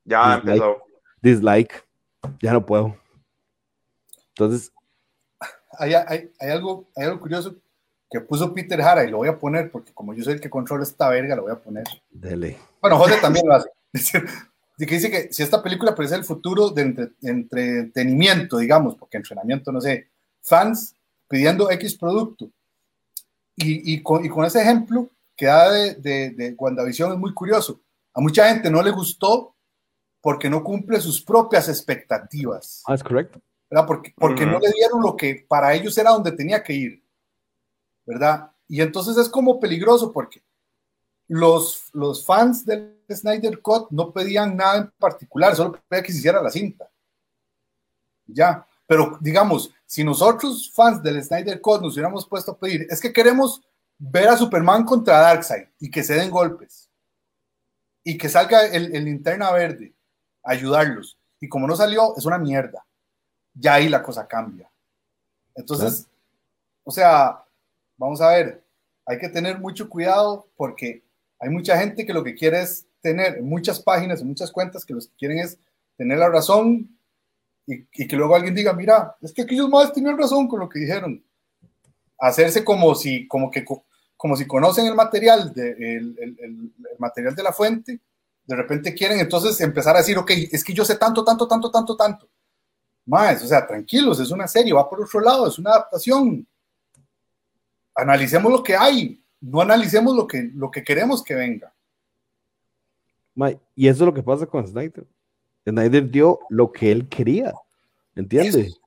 Ya 0.04 0.36
empezó. 0.36 0.78
Dislike. 1.20 1.84
Ya 2.40 2.52
no 2.52 2.64
puedo. 2.64 2.96
Entonces. 4.38 4.72
Hay, 5.78 5.94
hay, 5.94 6.30
hay, 6.38 6.50
algo, 6.50 6.88
hay 6.94 7.06
algo 7.06 7.20
curioso 7.20 7.56
que 8.08 8.20
puso 8.20 8.54
Peter 8.54 8.80
Jara 8.80 9.04
y 9.04 9.10
lo 9.10 9.18
voy 9.18 9.28
a 9.28 9.38
poner 9.38 9.70
porque 9.70 9.92
como 9.92 10.14
yo 10.14 10.22
soy 10.22 10.34
el 10.34 10.40
que 10.40 10.48
controla 10.48 10.84
esta 10.84 11.08
verga, 11.08 11.34
lo 11.34 11.42
voy 11.42 11.52
a 11.52 11.60
poner. 11.60 11.84
Dele. 12.08 12.56
Bueno, 12.80 12.98
José 12.98 13.16
también 13.20 13.46
lo 13.46 13.54
hace. 13.54 13.68
que 14.78 14.86
dice 14.86 15.10
que 15.10 15.32
si 15.32 15.42
esta 15.42 15.60
película 15.60 15.94
parece 15.94 16.14
el 16.14 16.24
futuro 16.24 16.70
de 16.70 17.10
entretenimiento, 17.22 18.58
digamos, 18.58 18.94
porque 18.94 19.16
entrenamiento, 19.16 19.72
no 19.72 19.80
sé, 19.80 20.08
fans 20.40 20.94
pidiendo 21.26 21.68
X 21.72 21.96
producto. 21.98 22.48
Y, 23.56 23.92
y, 23.92 24.02
con, 24.04 24.24
y 24.24 24.28
con, 24.28 24.44
ese 24.44 24.62
ejemplo 24.62 25.10
que 25.36 25.46
da 25.46 25.72
de, 25.72 25.94
de, 25.96 26.30
de 26.30 26.54
WandaVision 26.56 27.12
es 27.12 27.18
muy 27.18 27.34
curioso. 27.34 27.80
A 28.14 28.20
mucha 28.20 28.48
gente 28.48 28.70
no 28.70 28.82
le 28.82 28.92
gustó 28.92 29.56
porque 30.20 30.48
no 30.48 30.62
cumple 30.62 31.00
sus 31.00 31.20
propias 31.20 31.68
expectativas. 31.68 32.84
Ah, 32.86 32.94
es 32.94 33.02
correcto. 33.02 33.40
¿Verdad? 33.70 33.86
Porque, 33.86 34.14
porque 34.16 34.46
no 34.46 34.58
le 34.58 34.70
dieron 34.72 35.02
lo 35.02 35.16
que 35.16 35.46
para 35.48 35.74
ellos 35.74 35.96
era 35.98 36.10
donde 36.10 36.32
tenía 36.32 36.62
que 36.62 36.72
ir, 36.72 37.04
¿verdad? 38.06 38.50
Y 38.66 38.80
entonces 38.80 39.16
es 39.16 39.28
como 39.28 39.60
peligroso 39.60 40.12
porque 40.12 40.42
los, 41.28 41.90
los 41.92 42.24
fans 42.24 42.64
del 42.64 43.02
Snyder 43.10 43.60
Cut 43.60 43.90
no 43.90 44.12
pedían 44.12 44.56
nada 44.56 44.78
en 44.78 44.90
particular, 44.98 45.54
solo 45.54 45.78
pedían 45.88 46.04
que 46.04 46.12
se 46.12 46.18
hiciera 46.18 46.42
la 46.42 46.50
cinta. 46.50 46.90
Ya, 48.26 48.66
pero 48.86 49.18
digamos, 49.20 49.72
si 49.86 50.04
nosotros 50.04 50.70
fans 50.74 51.02
del 51.02 51.22
Snyder 51.22 51.60
Cut 51.60 51.82
nos 51.82 51.94
hubiéramos 51.94 52.26
puesto 52.26 52.52
a 52.52 52.58
pedir, 52.58 52.86
es 52.90 53.00
que 53.00 53.12
queremos 53.12 53.62
ver 53.98 54.28
a 54.28 54.36
Superman 54.36 54.84
contra 54.84 55.18
Darkseid 55.18 55.68
y 55.78 55.90
que 55.90 56.02
se 56.02 56.14
den 56.14 56.30
golpes 56.30 56.90
y 58.02 58.16
que 58.16 58.28
salga 58.28 58.66
el, 58.66 58.94
el 58.94 59.04
linterna 59.04 59.50
verde, 59.50 59.94
ayudarlos. 60.42 61.18
Y 61.40 61.48
como 61.48 61.66
no 61.66 61.76
salió, 61.76 62.16
es 62.16 62.24
una 62.24 62.38
mierda 62.38 62.87
ya 63.58 63.74
ahí 63.74 63.88
la 63.88 64.02
cosa 64.02 64.26
cambia. 64.26 64.70
Entonces, 65.54 66.06
o 66.84 66.90
sea, 66.90 67.42
vamos 67.96 68.20
a 68.20 68.30
ver, 68.30 68.62
hay 69.04 69.18
que 69.18 69.28
tener 69.28 69.58
mucho 69.58 69.88
cuidado 69.88 70.46
porque 70.56 71.02
hay 71.40 71.50
mucha 71.50 71.78
gente 71.78 72.06
que 72.06 72.12
lo 72.12 72.22
que 72.22 72.34
quiere 72.34 72.62
es 72.62 72.86
tener 73.00 73.42
muchas 73.42 73.80
páginas, 73.80 74.22
muchas 74.22 74.50
cuentas 74.50 74.84
que 74.84 74.94
lo 74.94 75.00
que 75.00 75.06
quieren 75.18 75.38
es 75.38 75.58
tener 75.96 76.18
la 76.18 76.28
razón 76.28 76.96
y, 77.66 77.84
que 78.06 78.16
luego 78.16 78.34
alguien 78.34 78.54
diga, 78.54 78.72
mira, 78.72 79.16
es 79.20 79.32
que 79.32 79.42
aquellos 79.42 79.68
más 79.68 79.92
tienen 79.92 80.16
razón 80.16 80.48
con 80.48 80.60
lo 80.60 80.68
que 80.68 80.78
dijeron. 80.78 81.22
Hacerse 82.18 82.64
como 82.64 82.94
si, 82.94 83.28
como 83.28 83.50
que, 83.50 83.64
como 84.16 84.36
si 84.36 84.46
conocen 84.46 84.86
el 84.86 84.94
material, 84.94 85.52
de, 85.52 85.72
el 85.72 86.72
material 86.98 87.34
de 87.34 87.42
la 87.42 87.52
fuente, 87.52 88.00
de 88.46 88.56
repente 88.56 88.94
quieren 88.94 89.20
entonces 89.20 89.60
empezar 89.60 89.94
a 89.94 89.98
decir, 89.98 90.16
ok, 90.16 90.30
es 90.50 90.64
que 90.64 90.72
yo 90.72 90.82
sé 90.82 90.96
tanto, 90.96 91.22
tanto, 91.22 91.46
tanto, 91.46 91.70
tanto, 91.70 91.94
tanto. 91.94 92.28
Más, 93.08 93.42
o 93.42 93.46
sea, 93.46 93.66
tranquilos, 93.66 94.20
es 94.20 94.30
una 94.30 94.46
serie, 94.46 94.74
va 94.74 94.88
por 94.88 95.00
otro 95.00 95.18
lado, 95.20 95.48
es 95.48 95.58
una 95.58 95.70
adaptación. 95.70 96.46
Analicemos 97.94 98.52
lo 98.52 98.62
que 98.62 98.76
hay, 98.76 99.18
no 99.40 99.62
analicemos 99.62 100.14
lo 100.14 100.26
que, 100.26 100.50
lo 100.54 100.70
que 100.70 100.84
queremos 100.84 101.24
que 101.24 101.34
venga. 101.34 101.72
y 103.74 103.88
eso 103.88 104.04
es 104.04 104.06
lo 104.06 104.12
que 104.12 104.22
pasa 104.22 104.44
con 104.44 104.66
Snyder. 104.68 105.06
Snyder 105.66 106.10
dio 106.10 106.40
lo 106.50 106.70
que 106.70 106.92
él 106.92 107.08
quería, 107.08 107.54
¿entiendes? 108.14 108.78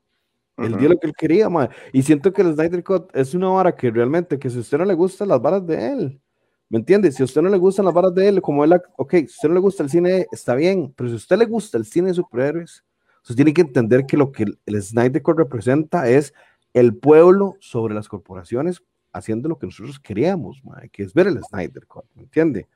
Él 0.57 0.77
dio 0.77 0.89
lo 0.89 0.99
que 0.99 1.07
él 1.07 1.13
quería, 1.17 1.49
ma. 1.49 1.71
Y 1.91 2.03
siento 2.03 2.31
que 2.31 2.43
el 2.43 2.53
Snyder 2.53 2.83
Cut 2.83 3.09
es 3.15 3.33
una 3.33 3.49
vara 3.49 3.75
que 3.75 3.89
realmente, 3.89 4.37
que 4.37 4.51
si 4.51 4.57
a 4.57 4.61
usted 4.61 4.77
no 4.77 4.85
le 4.85 4.93
gustan 4.93 5.29
las 5.29 5.41
varas 5.41 5.65
de 5.65 5.93
él, 5.93 6.21
¿me 6.69 6.77
entiende? 6.77 7.11
Si 7.11 7.23
a 7.23 7.25
usted 7.25 7.41
no 7.41 7.49
le 7.49 7.57
gustan 7.57 7.85
las 7.85 7.93
varas 7.95 8.13
de 8.13 8.27
él, 8.27 8.39
como 8.39 8.63
él, 8.63 8.79
ok, 8.97 9.11
si 9.11 9.17
a 9.17 9.23
usted 9.23 9.47
no 9.47 9.55
le 9.55 9.61
gusta 9.61 9.81
el 9.81 9.89
cine, 9.89 10.27
está 10.31 10.53
bien, 10.53 10.93
pero 10.95 11.09
si 11.09 11.13
a 11.13 11.17
usted 11.17 11.37
le 11.39 11.45
gusta 11.45 11.79
el 11.79 11.85
cine 11.85 12.09
de 12.09 12.13
superhéroes, 12.13 12.83
Usted 13.21 13.35
tiene 13.35 13.53
que 13.53 13.61
entender 13.61 14.05
que 14.05 14.17
lo 14.17 14.31
que 14.31 14.45
el 14.65 14.81
Snyder 14.81 15.21
Cut 15.21 15.37
representa 15.37 16.09
es 16.09 16.33
el 16.73 16.95
pueblo 16.95 17.55
sobre 17.59 17.93
las 17.93 18.07
corporaciones 18.07 18.83
haciendo 19.13 19.49
lo 19.49 19.57
que 19.57 19.67
nosotros 19.67 19.99
queríamos, 19.99 20.61
que 20.91 21.03
es 21.03 21.13
ver 21.13 21.27
el 21.27 21.41
Snyder 21.43 21.85
Cut, 21.85 22.05
¿me 22.15 22.23
entiende? 22.23 22.67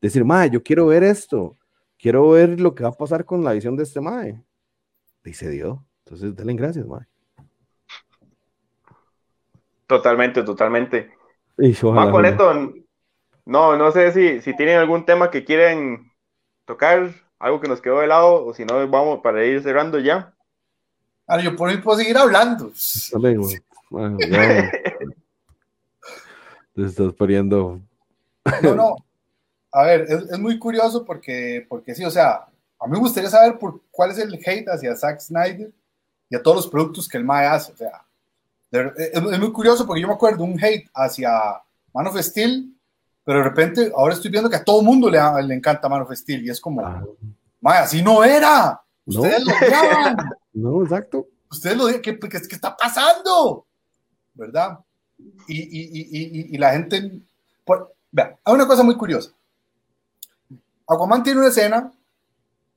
Decir, 0.00 0.24
mae, 0.24 0.50
yo 0.50 0.62
quiero 0.62 0.86
ver 0.86 1.02
esto, 1.02 1.56
quiero 1.98 2.30
ver 2.30 2.60
lo 2.60 2.74
que 2.74 2.84
va 2.84 2.90
a 2.90 2.92
pasar 2.92 3.24
con 3.24 3.44
la 3.44 3.52
visión 3.52 3.76
de 3.76 3.82
este 3.82 4.00
mae. 4.00 4.42
Y 5.24 5.34
se 5.34 5.50
dio. 5.50 5.84
Entonces, 6.04 6.34
denle 6.34 6.54
gracias, 6.54 6.86
mae. 6.86 7.06
Totalmente, 9.86 10.42
totalmente. 10.42 11.10
Y 11.58 11.70
esto, 11.70 11.92
no, 13.44 13.76
no 13.76 13.92
sé 13.92 14.12
si, 14.12 14.40
si 14.40 14.56
tienen 14.56 14.78
algún 14.78 15.04
tema 15.04 15.30
que 15.30 15.44
quieren 15.44 16.12
tocar 16.64 17.12
algo 17.42 17.60
que 17.60 17.66
nos 17.66 17.80
quedó 17.80 17.98
de 17.98 18.06
lado, 18.06 18.46
o 18.46 18.54
si 18.54 18.64
no, 18.64 18.86
vamos 18.88 19.20
para 19.20 19.44
ir 19.44 19.60
cerrando 19.64 19.98
ya. 19.98 20.32
Ahora, 21.26 21.42
yo 21.42 21.56
por 21.56 21.68
mí 21.68 21.76
puedo 21.78 21.98
seguir 21.98 22.16
hablando. 22.16 22.70
Te 26.74 26.86
estás 26.86 27.12
poniendo. 27.14 27.80
No, 28.62 28.74
no. 28.76 28.94
A 29.72 29.82
ver, 29.84 30.02
es, 30.02 30.38
muy 30.38 30.56
curioso 30.56 31.04
porque, 31.04 31.66
porque 31.68 31.96
sí, 31.96 32.04
o 32.04 32.10
sea, 32.12 32.46
a 32.78 32.86
mí 32.86 32.92
me 32.92 33.00
gustaría 33.00 33.28
saber 33.28 33.58
por 33.58 33.80
cuál 33.90 34.12
es 34.12 34.18
el 34.18 34.34
hate 34.34 34.68
hacia 34.68 34.94
Zack 34.94 35.18
Snyder 35.20 35.72
y 36.30 36.36
a 36.36 36.42
todos 36.42 36.58
los 36.58 36.68
productos 36.68 37.08
que 37.08 37.18
el 37.18 37.24
MAE 37.24 37.46
hace. 37.46 37.72
O 37.72 37.76
sea, 37.76 38.04
es, 38.70 39.20
muy 39.20 39.50
curioso 39.50 39.84
porque 39.84 40.00
yo 40.00 40.06
me 40.06 40.14
acuerdo 40.14 40.44
un 40.44 40.62
hate 40.62 40.88
hacia 40.94 41.60
Man 41.92 42.06
of 42.06 42.16
Steel 42.20 42.72
pero 43.24 43.38
de 43.38 43.44
repente 43.44 43.92
ahora 43.96 44.14
estoy 44.14 44.30
viendo 44.30 44.50
que 44.50 44.56
a 44.56 44.64
todo 44.64 44.82
mundo 44.82 45.10
le, 45.10 45.18
le 45.44 45.54
encanta 45.54 45.88
Man 45.88 46.02
of 46.02 46.12
Steel 46.12 46.44
y 46.44 46.50
es 46.50 46.60
como, 46.60 46.82
así 47.62 48.02
no 48.02 48.24
era, 48.24 48.80
ustedes 49.04 49.44
no. 49.44 49.52
lo 49.52 50.16
No, 50.54 50.82
exacto. 50.82 51.28
ustedes 51.50 51.76
lo 51.76 51.86
digan, 51.86 52.02
¿qué, 52.02 52.18
qué, 52.18 52.36
está 52.36 52.76
pasando? 52.76 53.66
¿Verdad? 54.34 54.78
Y, 55.46 55.60
y, 55.60 56.08
y, 56.10 56.54
y 56.54 56.58
la 56.58 56.72
gente, 56.72 57.20
por, 57.64 57.94
vea, 58.10 58.36
hay 58.44 58.54
una 58.54 58.66
cosa 58.66 58.82
muy 58.82 58.96
curiosa. 58.96 59.30
Aquaman 60.86 61.22
tiene 61.22 61.40
una 61.40 61.48
escena 61.48 61.92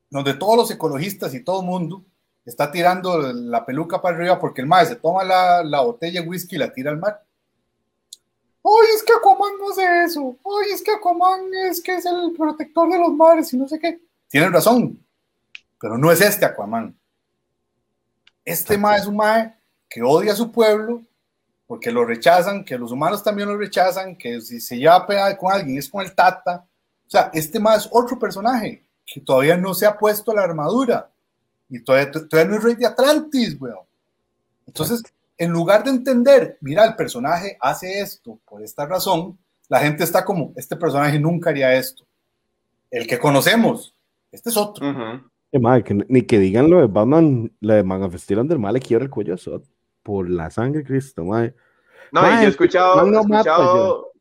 donde 0.10 0.36
todos 0.36 0.56
los 0.56 0.72
ecologistas 0.72 1.34
y 1.34 1.44
todo 1.44 1.62
el 1.62 1.66
mundo 1.66 2.06
está 2.46 2.72
tirando 2.72 3.34
la 3.34 3.66
peluca 3.66 4.02
para 4.02 4.16
arriba 4.16 4.40
porque 4.40 4.62
el 4.62 4.68
mae 4.68 4.86
se 4.86 4.96
toma 4.96 5.24
la, 5.24 5.64
la 5.64 5.82
botella 5.82 6.22
de 6.22 6.28
whisky 6.28 6.56
y 6.56 6.60
la 6.60 6.72
tira 6.72 6.92
al 6.92 7.00
mar. 7.00 7.24
Ay, 8.68 8.88
es 8.96 9.04
que 9.04 9.14
Aquaman 9.14 9.60
no 9.60 9.70
hace 9.70 10.04
eso. 10.04 10.36
Ay, 10.44 10.72
es 10.72 10.82
que 10.82 10.92
Aquaman 10.92 11.54
es 11.70 11.82
que 11.82 11.96
es 11.96 12.06
el 12.06 12.34
protector 12.36 12.90
de 12.90 12.98
los 12.98 13.14
mares 13.14 13.54
y 13.54 13.58
no 13.58 13.68
sé 13.68 13.78
qué. 13.78 14.02
Tienen 14.28 14.52
razón, 14.52 15.06
pero 15.80 16.00
no 16.00 16.12
es 16.12 16.20
este 16.20 16.46
Aquaman. 16.46 16.98
Este 18.44 18.76
mae 18.78 19.00
es 19.00 19.06
un 19.06 19.18
mae 19.18 19.54
que 19.88 20.02
odia 20.02 20.34
a 20.34 20.36
su 20.36 20.52
pueblo 20.52 21.04
porque 21.68 21.92
lo 21.92 22.06
rechazan, 22.06 22.64
que 22.64 22.78
los 22.78 22.92
humanos 22.92 23.24
también 23.24 23.50
lo 23.50 23.58
rechazan, 23.58 24.16
que 24.16 24.42
si 24.42 24.60
se 24.60 24.78
lleva 24.78 25.06
a 25.08 25.38
con 25.38 25.52
alguien 25.52 25.78
es 25.78 25.90
con 25.90 26.04
el 26.04 26.16
Tata. 26.16 26.66
O 27.06 27.10
sea, 27.10 27.30
este 27.34 27.60
mae 27.60 27.78
es 27.78 27.88
otro 27.92 28.18
personaje 28.18 28.84
que 29.06 29.22
todavía 29.22 29.58
no 29.58 29.76
se 29.76 29.86
ha 29.86 29.96
puesto 29.96 30.34
la 30.34 30.42
armadura 30.42 31.12
y 31.70 31.84
todavía, 31.84 32.12
todavía 32.12 32.46
no 32.52 32.58
es 32.58 32.64
rey 32.64 32.76
de 32.76 32.88
Atlantis, 32.88 33.60
weón. 33.60 33.86
Entonces, 34.66 35.04
en 35.38 35.52
lugar 35.52 35.84
de 35.84 35.92
entender, 35.92 36.58
mira, 36.62 36.86
el 36.86 36.96
personaje 36.96 37.58
hace 37.60 38.00
esto 38.00 38.40
por 38.46 38.62
esta 38.62 38.86
razón, 38.86 39.38
la 39.68 39.80
gente 39.80 40.04
está 40.04 40.24
como, 40.24 40.54
este 40.56 40.76
personaje 40.76 41.20
nunca 41.20 41.50
haría 41.50 41.74
esto. 41.76 42.06
El 42.92 43.08
que 43.08 43.20
conocemos, 43.20 43.96
este 44.32 44.50
es 44.50 44.58
otro. 44.58 44.86
ni 46.08 46.22
que 46.22 46.40
digan 46.40 46.70
lo 46.70 46.80
de 46.80 46.88
Batman, 46.88 47.52
la 47.60 47.76
de 47.76 47.84
Man 47.84 48.04
of 48.04 48.16
del 48.28 48.60
mal 48.60 48.74
le 48.74 48.80
quiebra 48.80 49.06
el 49.06 49.12
cuello 49.12 49.34
a 49.34 49.62
por 50.04 50.30
la 50.30 50.52
sangre 50.52 50.80
de 50.80 50.86
Cristo, 50.86 51.26
madre. 51.26 51.56
No, 52.12 52.22
y 52.22 52.36
yo 52.36 52.42
he 52.42 52.48
escuchado, 52.48 53.12
escuchado 53.12 54.12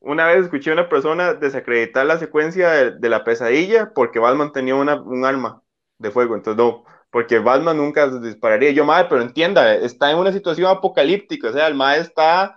una 0.00 0.26
vez 0.26 0.44
escuché 0.44 0.70
a 0.70 0.74
una 0.74 0.88
persona 0.88 1.34
desacreditar 1.34 2.06
la 2.06 2.18
secuencia 2.18 2.70
de, 2.90 3.08
la 3.08 3.22
pesadilla 3.22 3.92
porque 3.94 4.18
Batman 4.18 4.52
tenía 4.52 4.74
una, 4.74 5.00
un 5.00 5.24
arma 5.24 5.62
de 5.98 6.10
fuego, 6.10 6.34
entonces 6.34 6.56
no, 6.56 6.84
porque 7.10 7.38
Batman 7.38 7.76
nunca 7.76 8.08
dispararía. 8.08 8.70
Yo, 8.70 8.84
madre, 8.84 9.06
pero 9.08 9.22
entienda, 9.22 9.74
está 9.74 10.10
en 10.10 10.18
una 10.18 10.32
situación 10.32 10.68
apocalíptica, 10.68 11.48
o 11.48 11.52
sea, 11.52 11.66
el 11.66 11.74
madre 11.74 12.02
está 12.02 12.56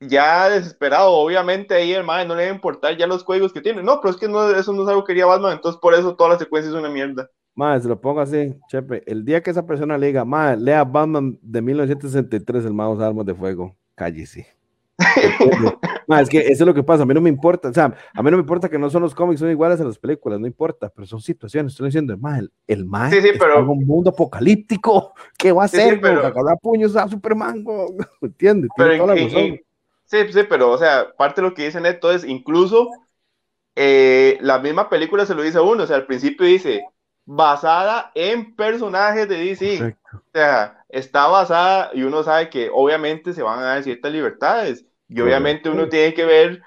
ya 0.00 0.48
desesperado, 0.48 1.12
obviamente 1.12 1.74
ahí 1.74 1.92
el 1.92 2.04
madre 2.04 2.26
no 2.26 2.34
le 2.34 2.42
debe 2.42 2.54
importar 2.54 2.96
ya 2.96 3.06
los 3.06 3.22
códigos 3.24 3.52
que 3.52 3.60
tiene. 3.60 3.82
No, 3.82 4.00
pero 4.00 4.12
es 4.12 4.16
que 4.16 4.28
no, 4.28 4.50
eso 4.50 4.72
no 4.72 4.82
es 4.82 4.88
algo 4.88 5.04
que 5.04 5.12
quería 5.12 5.26
Batman, 5.26 5.52
entonces 5.52 5.80
por 5.80 5.94
eso 5.94 6.16
toda 6.16 6.30
la 6.30 6.38
secuencia 6.38 6.70
es 6.70 6.76
una 6.76 6.88
mierda. 6.88 7.28
Madre, 7.54 7.82
se 7.82 7.88
lo 7.88 8.00
pongo 8.00 8.20
así, 8.20 8.54
chepe. 8.68 9.02
El 9.06 9.24
día 9.24 9.42
que 9.42 9.50
esa 9.50 9.66
persona 9.66 9.98
le 9.98 10.06
diga, 10.06 10.24
madre, 10.24 10.56
lea 10.58 10.84
Batman 10.84 11.38
de 11.42 11.60
1963, 11.60 12.64
el 12.64 12.72
más 12.72 12.98
armas 13.00 13.26
de 13.26 13.34
fuego, 13.34 13.76
cállese. 13.94 14.59
es 16.20 16.28
que 16.28 16.38
eso 16.40 16.64
es 16.64 16.66
lo 16.66 16.74
que 16.74 16.82
pasa, 16.82 17.02
a 17.02 17.06
mí 17.06 17.14
no 17.14 17.20
me 17.20 17.28
importa, 17.28 17.68
o 17.68 17.74
sea, 17.74 17.94
a 18.14 18.22
mí 18.22 18.30
no 18.30 18.36
me 18.36 18.42
importa 18.42 18.68
que 18.68 18.78
no 18.78 18.90
son 18.90 19.02
los 19.02 19.14
cómics, 19.14 19.40
son 19.40 19.50
iguales 19.50 19.80
a 19.80 19.84
las 19.84 19.98
películas, 19.98 20.40
no 20.40 20.46
importa, 20.46 20.90
pero 20.94 21.06
son 21.06 21.20
situaciones, 21.20 21.72
estoy 21.72 21.86
diciendo, 21.86 22.12
el, 22.12 22.52
el 22.66 22.84
mal 22.84 23.10
sí, 23.10 23.18
un 23.66 23.86
mundo 23.86 24.10
apocalíptico, 24.10 25.14
¿qué 25.38 25.52
va 25.52 25.62
a 25.62 25.64
hacer? 25.66 25.94
Sí, 25.94 26.00
pero... 26.00 26.32
puños 26.60 26.96
a 26.96 27.08
Superman, 27.08 27.64
¿entiendes? 28.20 28.70
sí, 30.06 30.16
sí, 30.32 30.40
pero, 30.48 30.70
o 30.70 30.78
sea, 30.78 31.12
parte 31.16 31.40
de 31.40 31.48
lo 31.48 31.54
que 31.54 31.64
dice 31.64 31.80
Neto 31.80 32.12
es, 32.12 32.24
incluso, 32.24 32.88
eh, 33.76 34.38
la 34.40 34.58
misma 34.58 34.88
película 34.88 35.24
se 35.24 35.34
lo 35.34 35.42
dice 35.42 35.58
a 35.58 35.62
uno, 35.62 35.84
o 35.84 35.86
sea, 35.86 35.96
al 35.96 36.06
principio 36.06 36.46
dice, 36.46 36.84
basada 37.24 38.10
en 38.14 38.56
personajes 38.56 39.28
de 39.28 39.36
DC, 39.36 39.96
o 40.12 40.20
sea, 40.32 40.84
está 40.88 41.28
basada, 41.28 41.90
y 41.94 42.02
uno 42.02 42.22
sabe 42.24 42.50
que 42.50 42.68
obviamente 42.72 43.32
se 43.32 43.42
van 43.42 43.60
a 43.60 43.62
dar 43.62 43.82
ciertas 43.82 44.12
libertades, 44.12 44.84
y 45.10 45.20
obviamente 45.20 45.68
uno 45.68 45.88
tiene 45.88 46.14
que 46.14 46.24
ver 46.24 46.62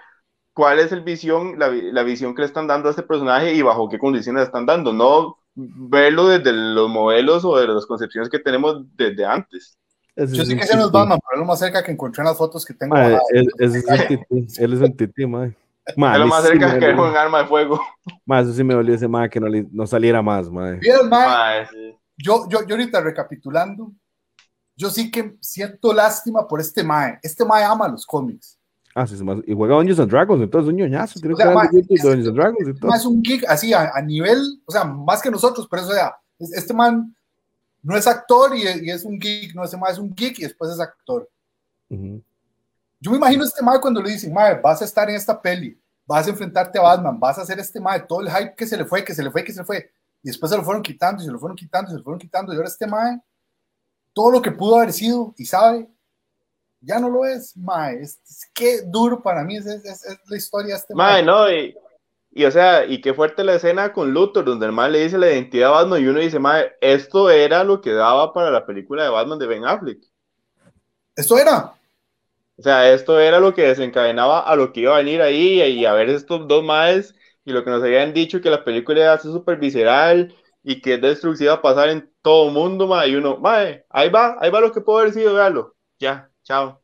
cuál 0.54 0.80
es 0.80 0.92
el 0.92 1.02
visión, 1.02 1.58
la, 1.58 1.70
la, 1.70 2.04
visión 2.04 2.36
que 2.36 2.42
le 2.42 2.48
están 2.48 2.68
dando 2.68 2.88
a 2.88 2.92
este 2.92 3.04
personaje 3.04 3.54
y 3.54 3.62
bajo 3.62 3.90
qué 3.90 3.98
condiciones 3.98 4.42
le 4.42 4.46
están 4.46 4.66
dando, 4.66 4.94
no 4.94 5.38
verlo 5.56 6.28
desde 6.28 6.52
los 6.52 6.90
modelos 6.90 7.46
o 7.46 7.58
de 7.58 7.68
las 7.68 7.86
concepciones 7.86 8.30
que 8.30 8.40
tenemos 8.40 8.84
desde 8.96 9.26
antes. 9.26 9.78
Yo 10.16 10.46
sé 10.46 10.56
que 10.56 10.64
se 10.64 10.78
nos 10.78 10.94
va, 10.94 11.06
pero 11.06 11.40
lo 11.40 11.46
más 11.46 11.58
cerca 11.58 11.84
que 11.84 11.92
encontré 11.92 12.22
en 12.22 12.28
las 12.28 12.38
fotos 12.38 12.64
que 12.66 12.74
tengo. 12.74 12.96
él, 12.96 13.50
es 13.58 13.74
el 13.74 14.08
tití, 14.08 14.64
él 14.64 14.74
es 14.74 14.82
el 14.82 14.96
tití, 14.96 15.26
madre. 15.26 15.58
es 15.86 15.98
lo 15.98 16.28
más 16.28 16.44
cerca 16.44 16.78
que 16.78 16.94
un 16.94 17.18
arma 17.18 17.40
de 17.40 17.48
fuego. 17.48 17.82
Más, 18.26 18.46
eso 18.46 18.54
sí 18.54 18.64
me 18.64 18.76
dolió 18.76 18.94
ese 18.94 19.08
madre 19.08 19.30
que 19.30 19.40
no, 19.40 19.48
no 19.72 19.88
saliera 19.88 20.22
más, 20.22 20.50
madre. 20.52 20.78
Bien, 20.78 21.10
madre. 21.10 21.68
Yo, 22.16 22.48
yo, 22.48 22.66
yo 22.68 22.76
ahorita 22.76 23.02
recapitulando, 23.02 23.92
yo 24.76 24.90
sí 24.90 25.12
que 25.12 25.38
siento 25.40 25.94
lástima 25.94 26.48
por 26.48 26.60
este 26.60 26.84
Mae. 26.84 27.20
Este 27.22 27.46
Mae 27.46 27.64
ama 27.64 27.88
los 27.88 28.06
cómics. 28.06 28.58
Ah, 28.96 29.08
sí, 29.08 29.16
y 29.48 29.54
juega 29.56 29.76
Dungeons 29.76 30.00
and 30.00 30.12
Dragons, 30.12 30.44
entonces 30.44 30.70
un 30.70 30.76
ñoñazo. 30.76 31.20
Tiene 31.20 31.34
o 31.34 31.38
sea, 31.38 31.52
mae, 31.52 31.68
es, 31.68 32.04
Dungeons 32.04 32.28
and 32.28 32.38
Dragons 32.38 32.68
y 32.68 32.80
todo. 32.80 32.94
es 32.94 33.06
un 33.06 33.24
geek 33.24 33.44
así 33.50 33.74
a, 33.74 33.92
a, 33.94 34.02
nivel, 34.02 34.62
o 34.66 34.72
sea, 34.72 34.84
más 34.84 35.20
que 35.22 35.32
nosotros, 35.32 35.68
pero 35.70 35.82
eso, 35.82 35.92
o 35.92 35.96
sea, 35.96 36.16
este 36.38 36.76
man 36.76 37.16
no 37.82 37.98
es 37.98 38.06
actor 38.06 38.56
y, 38.56 38.62
y, 38.62 38.92
es 38.92 39.04
un 39.04 39.18
geek, 39.18 39.56
no, 39.56 39.64
ese 39.64 39.78
mae 39.78 39.92
es 39.92 39.98
un 39.98 40.14
geek 40.14 40.38
y 40.40 40.44
después 40.44 40.72
es 40.72 40.80
actor. 40.80 41.28
Uh 41.90 41.96
-huh. 41.96 42.24
Yo 43.00 43.12
me 43.12 43.18
imagino 43.18 43.44
este 43.44 43.64
mae 43.64 43.82
cuando 43.82 44.02
le 44.02 44.12
dicen, 44.12 44.32
mae, 44.32 44.62
vas 44.62 44.82
a 44.84 44.86
estar 44.86 45.10
en 45.10 45.16
esta 45.16 45.42
peli, 45.42 45.76
vas 46.06 46.28
a 46.28 46.30
enfrentarte 46.30 46.78
a 46.78 46.84
Batman, 46.84 47.20
vas 47.20 47.40
a 47.40 47.42
hacer 47.42 47.60
este 47.60 47.80
mae, 47.80 48.02
todo 48.02 48.22
el 48.22 48.30
hype 48.30 48.54
que 48.56 48.68
se 48.68 48.78
le 48.78 48.86
fue, 48.86 49.04
que 49.04 49.16
se 49.16 49.24
le 49.24 49.32
fue, 49.32 49.44
que 49.44 49.54
se 49.54 49.62
le 49.62 49.66
fue, 49.66 49.92
y 50.22 50.28
después 50.28 50.52
se 50.52 50.58
lo 50.58 50.64
fueron 50.64 50.84
quitando, 50.84 51.22
y 51.22 51.26
se 51.26 51.32
lo 51.32 51.40
fueron 51.40 51.58
quitando, 51.58 51.90
y 51.90 51.94
se 51.94 51.98
lo 51.98 52.04
fueron 52.04 52.20
quitando, 52.20 52.54
y 52.54 52.56
ahora 52.56 52.68
este 52.68 52.86
mae 52.86 53.20
todo 54.14 54.32
lo 54.32 54.42
que 54.42 54.52
pudo 54.52 54.78
haber 54.78 54.94
sido 54.94 55.34
y 55.38 55.46
sabe, 55.46 55.88
ya 56.82 57.00
no 57.00 57.10
lo 57.10 57.26
es, 57.26 57.56
mae, 57.58 58.02
es, 58.02 58.20
qué 58.54 58.82
duro 58.86 59.22
para 59.22 59.44
mí 59.44 59.58
es, 59.58 59.66
es, 59.66 60.06
la 60.28 60.38
historia 60.38 60.76
de 60.76 60.80
este 60.80 60.96
mae. 60.96 61.24
no, 61.24 61.52
y, 61.52 61.76
y, 62.32 62.46
o 62.46 62.52
sea, 62.52 62.86
y 62.86 63.02
qué 63.02 63.14
fuerte 63.14 63.44
la 63.44 63.56
escena 63.56 63.94
con 63.94 64.12
Luthor, 64.12 64.46
donde 64.46 64.66
el 64.66 64.72
mae 64.72 64.92
le 64.92 65.04
dice 65.04 65.18
la 65.18 65.32
identidad 65.32 65.68
de 65.68 65.74
Batman 65.74 66.02
y 66.02 66.08
uno 66.08 66.20
dice, 66.20 66.40
mae, 66.40 66.74
esto 66.82 67.30
era 67.30 67.64
lo 67.64 67.82
que 67.82 67.92
daba 67.94 68.34
para 68.34 68.52
la 68.52 68.66
película 68.66 69.04
de 69.04 69.10
Batman 69.10 69.40
de 69.40 69.48
Ben 69.48 69.66
Affleck. 69.66 70.04
Esto 71.16 71.38
era. 71.38 71.74
O 72.58 72.62
sea, 72.62 72.92
esto 72.92 73.20
era 73.20 73.40
lo 73.40 73.54
que 73.54 73.64
desencadenaba 73.64 74.42
a 74.42 74.56
lo 74.56 74.72
que 74.72 74.82
iba 74.82 74.94
a 74.94 75.00
venir 75.00 75.22
ahí 75.22 75.62
y 75.62 75.86
a 75.86 75.94
ver 75.94 76.10
estos 76.10 76.48
dos 76.48 76.64
maes 76.64 77.16
y 77.46 77.52
lo 77.52 77.64
que 77.64 77.72
nos 77.72 77.84
habían 77.84 78.14
dicho 78.14 78.42
que 78.42 78.50
la 78.50 78.64
película 78.64 79.02
iba 79.02 79.14
a 79.14 79.18
ser 79.18 79.32
súper 79.32 79.58
visceral 79.58 80.36
y 80.64 80.82
que 80.82 80.96
es 80.96 81.02
destructiva 81.02 81.62
pasar 81.62 81.90
en 81.90 82.10
todo 82.22 82.50
mundo, 82.50 82.88
ma, 82.88 83.06
y 83.06 83.16
uno, 83.16 83.38
mae, 83.38 83.86
ahí 83.90 84.10
va, 84.10 84.38
ahí 84.40 84.50
va 84.50 84.62
lo 84.62 84.72
que 84.72 84.82
puedo 84.82 85.00
haber 85.00 85.14
sido, 85.14 85.34
véalo. 85.34 85.76
Ya, 86.00 86.30
chao. 86.44 86.82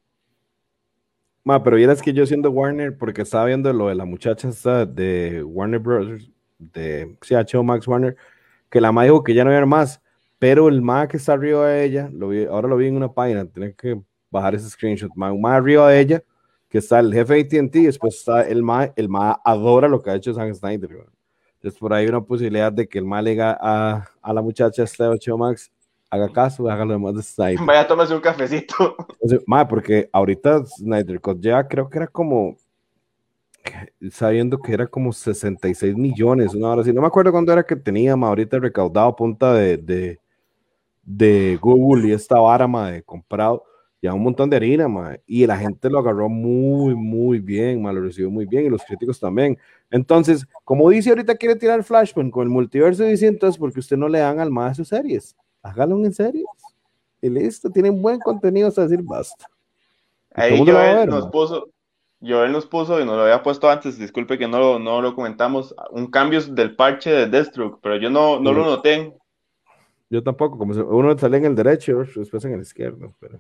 Ma, 1.44 1.64
pero 1.64 1.78
vieras 1.78 2.02
que 2.02 2.14
yo 2.14 2.26
siendo 2.26 2.52
Warner, 2.52 2.98
porque 2.98 3.22
estaba 3.22 3.46
viendo 3.46 3.72
lo 3.72 3.88
de 3.88 3.96
la 3.96 4.06
muchacha 4.06 4.50
esta 4.50 4.86
de 4.86 5.42
Warner 5.44 5.80
Bros., 5.80 6.30
de 6.58 7.16
CHO 7.22 7.64
Max 7.64 7.88
Warner, 7.88 8.18
que 8.70 8.82
la 8.82 8.92
ma 8.92 9.06
dijo 9.06 9.24
que 9.24 9.34
ya 9.34 9.46
no 9.46 9.50
había 9.50 9.66
más, 9.66 10.02
pero 10.38 10.68
el 10.68 10.82
ma 10.82 11.08
que 11.08 11.18
está 11.18 11.34
arriba 11.34 11.68
de 11.70 11.86
ella, 11.86 12.10
lo 12.12 12.30
vi, 12.30 12.44
ahora 12.46 12.68
lo 12.68 12.76
vi 12.76 12.88
en 12.88 12.98
una 12.98 13.14
página, 13.14 13.46
tenía 13.46 13.72
que 13.72 14.00
bajar 14.30 14.56
ese 14.56 14.70
screenshot, 14.70 15.12
ma, 15.16 15.32
un 15.32 15.42
ma 15.42 15.56
arriba 15.56 15.90
de 15.90 16.00
ella, 16.02 16.24
que 16.68 16.80
está 16.80 17.00
el 17.00 17.14
jefe 17.14 17.36
de 17.36 17.60
AT&T, 17.60 17.80
después 17.80 18.16
está 18.16 18.42
el 18.42 18.62
ma, 18.62 18.92
el 18.96 19.08
ma 19.08 19.40
adora 19.44 19.88
lo 19.88 20.02
que 20.02 20.12
ha 20.12 20.16
hecho 20.16 20.34
Zack 20.34 20.54
Snyder, 20.54 21.08
entonces, 21.60 21.78
por 21.78 21.92
ahí 21.92 22.04
hay 22.06 22.10
una 22.10 22.22
posibilidad 22.22 22.72
de 22.72 22.88
que 22.88 23.00
el 23.00 23.06
mal 23.06 23.26
diga 23.26 23.58
a, 23.60 24.10
a 24.22 24.34
la 24.34 24.42
muchacha 24.42 24.82
este 24.82 25.04
8 25.04 25.38
Max, 25.38 25.70
haga 26.10 26.30
caso, 26.30 26.70
haga 26.70 26.86
lo 26.86 26.94
demás 26.94 27.16
de 27.16 27.22
Snyder. 27.22 27.60
Vaya, 27.66 27.86
tómese 27.86 28.16
un 28.16 28.22
cafecito. 28.22 28.96
Entonces, 29.22 29.44
porque 29.70 30.10
ahorita 30.14 30.66
Snyder 30.66 31.20
Cut 31.20 31.42
ya 31.42 31.68
creo 31.68 31.90
que 31.90 31.98
era 31.98 32.08
como, 32.08 32.56
sabiendo 34.10 34.58
que 34.58 34.74
era 34.74 34.88
como 34.88 35.12
66 35.12 35.98
millones, 35.98 36.54
una 36.54 36.70
hora 36.70 36.82
así. 36.82 36.94
No 36.94 37.02
me 37.02 37.08
acuerdo 37.08 37.34
cuándo 37.34 37.52
era 37.52 37.64
que 37.64 37.76
tenía, 37.76 38.16
ma, 38.16 38.30
ahorita 38.30 38.58
recaudado 38.60 39.10
a 39.10 39.16
punta 39.18 39.54
de, 39.54 39.76
de, 39.76 40.20
de 41.04 41.60
Google 41.62 42.08
y 42.08 42.14
esta 42.14 42.40
vara, 42.40 42.70
ma, 42.70 42.90
de 42.90 43.04
comprado 43.04 43.66
ya 44.02 44.14
un 44.14 44.24
montón 44.24 44.50
de 44.50 44.56
harina, 44.56 44.88
ma, 44.88 45.18
y 45.28 45.46
la 45.46 45.58
gente 45.58 45.90
lo 45.90 46.00
agarró 46.00 46.30
muy, 46.30 46.96
muy 46.96 47.40
bien, 47.40 47.82
ma, 47.82 47.92
lo 47.92 48.02
recibió 48.02 48.32
muy 48.32 48.46
bien, 48.46 48.66
y 48.66 48.70
los 48.70 48.84
críticos 48.84 49.20
también. 49.20 49.58
Entonces, 49.92 50.46
como 50.64 50.90
dice 50.90 51.10
ahorita 51.10 51.36
quiere 51.36 51.56
tirar 51.56 51.84
Flashpoint 51.84 52.32
con 52.32 52.44
el 52.44 52.50
multiverso 52.50 53.04
y 53.06 53.12
dice 53.12 53.28
entonces, 53.28 53.58
porque 53.58 53.80
usted 53.80 53.98
no 53.98 54.08
le 54.08 54.20
dan 54.20 54.40
al 54.40 54.52
más 54.52 54.78
sus 54.78 54.90
series, 54.90 55.36
hágalo 55.64 55.98
en 56.06 56.14
series, 56.14 56.46
y 57.22 57.30
listo, 57.30 57.70
tienen 57.70 58.02
buen 58.02 58.20
contenido 58.20 58.68
hasta 58.68 58.84
decir 58.84 59.02
basta. 59.04 59.48
Ahí 60.34 60.58
Joel 60.64 61.10
nos 61.10 61.28
puso, 61.28 61.70
Joel 62.22 62.52
nos 62.52 62.68
puso, 62.68 63.02
y 63.02 63.06
nos 63.06 63.16
lo 63.16 63.24
había 63.24 63.42
puesto 63.42 63.70
antes, 63.70 63.98
disculpe 63.98 64.38
que 64.38 64.48
no 64.48 64.60
lo, 64.60 64.80
no 64.80 65.02
lo 65.02 65.16
comentamos, 65.16 65.76
un 65.92 66.08
cambio 66.08 66.42
del 66.42 66.76
parche 66.76 67.10
de 67.10 67.28
Deathstroke, 67.28 67.80
pero 67.82 67.98
yo 67.98 68.10
no, 68.10 68.40
no 68.40 68.54
lo 68.54 68.66
noté. 68.66 69.14
Yo 70.12 70.24
tampoco, 70.24 70.58
como 70.58 70.74
uno 70.74 71.18
sale 71.18 71.38
en 71.38 71.46
el 71.46 71.56
derecho, 71.56 72.04
después 72.16 72.44
en 72.46 72.54
el 72.54 72.62
izquierdo, 72.62 73.14
pero 73.20 73.40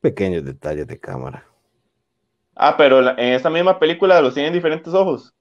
pequeños 0.00 0.44
detalles 0.44 0.86
de 0.86 0.98
cámara. 0.98 1.46
Ah, 2.54 2.76
pero 2.76 3.00
en 3.10 3.32
esta 3.32 3.50
misma 3.50 3.78
película 3.78 4.20
los 4.20 4.34
tienen 4.34 4.52
diferentes 4.52 4.92
ojos. 4.92 5.34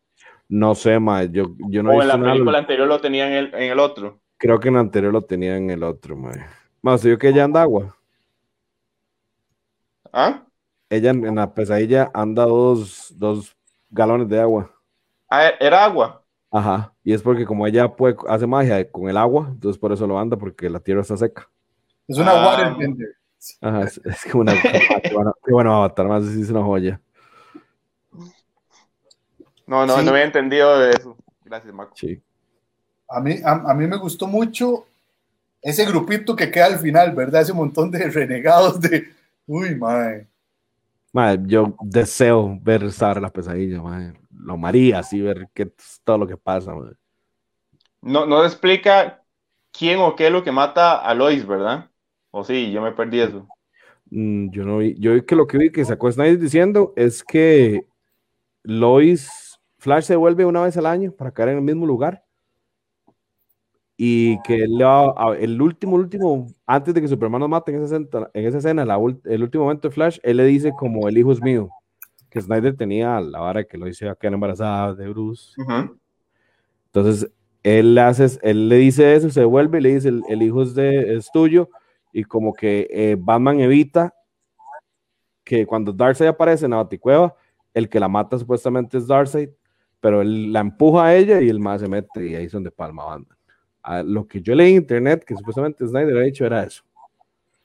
No 0.48 0.76
sé, 0.76 1.00
ma, 1.00 1.24
yo, 1.24 1.56
yo 1.70 1.82
no 1.82 1.92
O 1.92 2.02
en 2.02 2.08
la 2.08 2.20
película 2.20 2.58
anterior 2.58 2.88
lo 2.88 3.00
tenían 3.00 3.30
en 3.30 3.38
el, 3.38 3.54
en 3.56 3.72
el 3.72 3.80
otro. 3.80 4.20
Creo 4.38 4.60
que 4.60 4.70
en 4.70 4.76
el 4.76 4.82
anterior 4.82 5.14
lo 5.14 5.22
tenía 5.22 5.56
en 5.56 5.70
el 5.70 5.84
otro, 5.84 6.16
mae. 6.16 6.46
Más, 6.82 7.04
yo 7.04 7.18
que 7.18 7.30
ella 7.30 7.44
anda 7.44 7.62
agua. 7.62 7.96
¿Ah? 10.12 10.44
Ella 10.90 11.12
en 11.12 11.36
la 11.36 11.54
pesadilla 11.54 12.12
anda 12.14 12.44
dos, 12.46 13.14
dos 13.18 13.56
galones 13.90 14.28
de 14.28 14.42
agua. 14.42 14.72
Ah, 15.30 15.52
era 15.60 15.86
agua. 15.86 16.22
Ajá, 16.52 16.94
y 17.02 17.14
es 17.14 17.22
porque 17.22 17.46
como 17.46 17.66
ella 17.66 17.88
puede, 17.96 18.18
hace 18.28 18.46
magia 18.46 18.92
con 18.92 19.08
el 19.08 19.16
agua, 19.16 19.48
entonces 19.50 19.80
por 19.80 19.94
eso 19.94 20.06
lo 20.06 20.20
anda, 20.20 20.36
porque 20.36 20.70
la 20.70 20.82
tierra 20.82 21.02
está 21.02 21.16
seca. 21.16 21.50
Es 22.08 22.18
una 22.18 22.32
ah. 22.32 22.46
waterbender. 22.46 23.21
Ajá, 23.62 23.84
es, 23.84 24.00
es 24.04 24.32
como 24.32 24.42
una... 24.42 24.54
qué, 25.04 25.14
bueno, 25.14 25.34
qué 25.44 25.52
bueno 25.52 25.76
avatar, 25.76 26.08
más 26.08 26.24
es 26.26 26.50
una 26.50 26.64
joya. 26.64 27.02
No, 29.68 29.86
no, 29.86 30.02
no 30.02 30.12
había 30.12 30.24
entendido 30.24 30.80
de 30.80 30.92
eso. 30.92 31.16
Gracias, 31.46 31.74
Marco. 31.74 31.96
Sí. 31.96 32.22
A 33.08 33.20
mí, 33.20 33.38
a, 33.44 33.52
a, 33.52 33.74
mí 33.74 33.88
me 33.88 33.98
gustó 33.98 34.28
mucho 34.28 34.86
ese 35.62 35.86
grupito 35.86 36.36
que 36.36 36.52
queda 36.52 36.66
al 36.66 36.80
final, 36.80 37.14
¿verdad? 37.14 37.42
Ese 37.42 37.54
montón 37.54 37.92
de 37.92 38.10
renegados 38.10 38.80
de... 38.82 39.08
Uy, 39.48 39.76
madre. 39.76 40.28
Madre, 41.14 41.42
yo 41.46 41.76
deseo 41.82 42.58
ver 42.62 42.92
Sara 42.92 43.20
la 43.20 43.30
pesadilla, 43.30 43.82
madre. 43.82 44.20
Lo 44.34 44.58
maría 44.58 45.00
así, 45.00 45.22
ver 45.22 45.50
qué, 45.54 45.72
todo 46.04 46.20
lo 46.20 46.28
que 46.28 46.38
pasa, 46.38 46.74
madre. 46.74 46.96
No, 48.02 48.26
no 48.26 48.44
explica 48.44 49.24
quién 49.72 50.00
o 50.00 50.16
qué 50.16 50.28
es 50.28 50.32
lo 50.32 50.44
que 50.44 50.52
mata 50.52 50.98
a 50.98 51.14
Lois, 51.14 51.46
¿verdad? 51.46 51.91
O 52.32 52.44
sí, 52.44 52.72
yo 52.72 52.82
me 52.82 52.92
perdí 52.94 53.20
eso. 53.20 53.48
Mm, 54.10 54.50
yo 54.50 54.66
no 54.66 54.80
vi, 54.80 54.96
yo 55.00 55.14
vi 55.14 55.22
que 55.22 55.36
lo 55.36 55.48
que 55.48 55.58
vi 55.58 55.72
que 55.72 55.86
sacó 55.86 56.12
Snyder 56.12 56.40
diciendo 56.40 56.94
es 56.96 57.24
que 57.24 57.86
Lois 58.64 59.60
Flash 59.78 60.04
se 60.04 60.16
vuelve 60.16 60.46
una 60.46 60.62
vez 60.62 60.78
al 60.78 60.86
año 60.86 61.12
para 61.12 61.32
caer 61.32 61.50
en 61.50 61.58
el 61.58 61.64
mismo 61.64 61.86
lugar. 61.86 62.24
Y 63.98 64.42
que 64.44 64.64
el 64.64 65.62
último, 65.62 65.96
último, 65.96 66.48
antes 66.66 66.94
de 66.94 67.02
que 67.02 67.08
Superman 67.08 67.40
nos 67.40 67.50
mate 67.50 67.72
en 67.72 67.84
esa 67.84 67.98
escena, 67.98 68.30
en 68.34 68.46
esa 68.46 68.58
escena 68.58 68.84
el 69.26 69.44
último 69.44 69.64
momento 69.64 69.90
de 69.90 69.94
Flash, 69.94 70.20
él 70.24 70.38
le 70.38 70.46
dice 70.46 70.72
como 70.78 71.08
el 71.08 71.18
hijo 71.18 71.32
es 71.32 71.42
mío, 71.42 71.70
que 72.30 72.42
Snyder 72.42 72.76
tenía 72.76 73.20
la 73.22 73.40
vara 73.40 73.64
que 73.64 73.78
lo 73.78 73.86
dice 73.86 74.08
a 74.10 74.16
quedar 74.16 74.34
embarazada 74.34 74.96
de 74.96 75.10
Bruce. 75.10 75.54
Entonces, 76.88 77.32
él, 77.64 77.98
hace, 77.98 78.40
él 78.44 78.70
le 78.70 78.78
dice 78.78 79.16
eso, 79.16 79.30
se 79.30 79.46
vuelve 79.46 79.80
y 79.80 79.82
le 79.82 79.94
dice 79.96 80.10
el, 80.10 80.42
hijo 80.42 80.62
es, 80.64 80.74
de, 80.74 81.16
es 81.16 81.32
tuyo, 81.32 81.70
y 82.12 82.24
como 82.24 82.54
que 82.54 82.88
eh, 82.90 83.18
Batman 83.20 83.60
evita 83.60 84.14
que 85.44 85.66
cuando 85.66 85.92
Darkseid 85.92 86.28
aparece 86.28 86.66
en 86.66 86.72
la 86.72 86.78
baticueva, 86.78 87.36
el 87.74 87.90
que 87.90 88.00
la 88.00 88.08
mata 88.08 88.38
supuestamente 88.38 88.98
es 88.98 89.08
Darkseid, 89.08 89.50
pero 90.00 90.22
él 90.22 90.52
la 90.52 90.60
empuja 90.60 91.06
a 91.06 91.16
ella 91.16 91.42
y 91.42 91.50
el 91.50 91.60
más 91.60 91.82
se 91.82 91.88
mete 91.88 92.28
y 92.28 92.36
ahí 92.36 92.46
es 92.46 92.52
donde 92.52 92.72
palma 92.72 93.06
banda. 93.06 93.38
A 93.84 94.04
lo 94.04 94.28
que 94.28 94.42
yo 94.42 94.54
leí 94.56 94.72
en 94.72 94.78
internet, 94.78 95.24
que 95.26 95.36
supuestamente 95.36 95.88
Snyder 95.88 96.18
ha 96.18 96.22
dicho, 96.22 96.46
era 96.46 96.64
eso. 96.64 96.84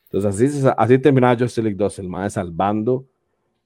Entonces 0.04 0.34
así, 0.34 0.68
así 0.76 0.98
terminaba 0.98 1.38
Justice 1.38 1.62
League 1.62 1.76
2, 1.76 1.98
el 1.98 2.08
más 2.08 2.34
salvando 2.34 3.06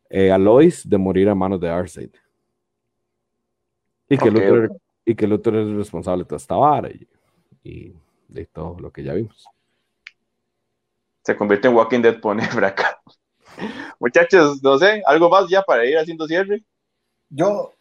eh, 0.09 0.33
a 0.33 0.39
Lois 0.39 0.89
de 0.89 0.99
morir 0.99 1.29
a 1.29 1.35
manos 1.35 1.61
de 1.61 1.69
Arseid. 1.69 2.11
Y 4.09 4.19
que, 4.19 4.29
okay. 4.29 4.31
Luthor, 4.31 4.77
y 5.05 5.15
que 5.15 5.27
Luthor 5.27 5.57
es 5.57 5.71
responsable 5.71 6.25
de 6.25 6.29
toda 6.29 6.39
esta 6.39 6.57
vara 6.57 6.91
y, 6.91 7.07
y, 7.63 7.95
de 8.27 8.47
todo 8.47 8.79
lo 8.81 8.91
que 8.91 9.05
ya 9.05 9.15
vimos. 9.15 9.47
Se 11.31 11.37
convierte 11.37 11.69
en 11.69 11.75
Walking 11.75 12.01
Dead, 12.03 12.19
pone 12.19 12.43
acá. 12.67 13.01
Muchachos, 14.01 14.61
no 14.65 14.77
sé, 14.79 15.01
¿algo 15.07 15.31
más 15.31 15.49
ya 15.49 15.63
para 15.63 15.85
ir 15.85 15.97
haciendo 15.97 16.27
cierre? 16.27 16.65
Yo, 17.29 17.73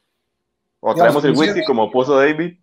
o 0.79 0.93
traemos 0.93 1.25
el 1.25 1.35
whisky 1.35 1.63
como 1.63 1.89
puso 1.89 2.15
David. 2.15 2.59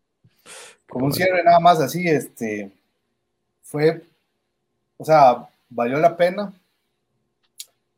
Como 0.88 1.06
un 1.06 1.12
cierre 1.12 1.42
nada 1.42 1.58
más 1.58 1.80
así, 1.80 2.06
este, 2.06 2.70
fue, 3.64 4.00
o 4.96 5.04
sea, 5.04 5.48
valió 5.68 5.98
la 5.98 6.16
pena 6.16 6.52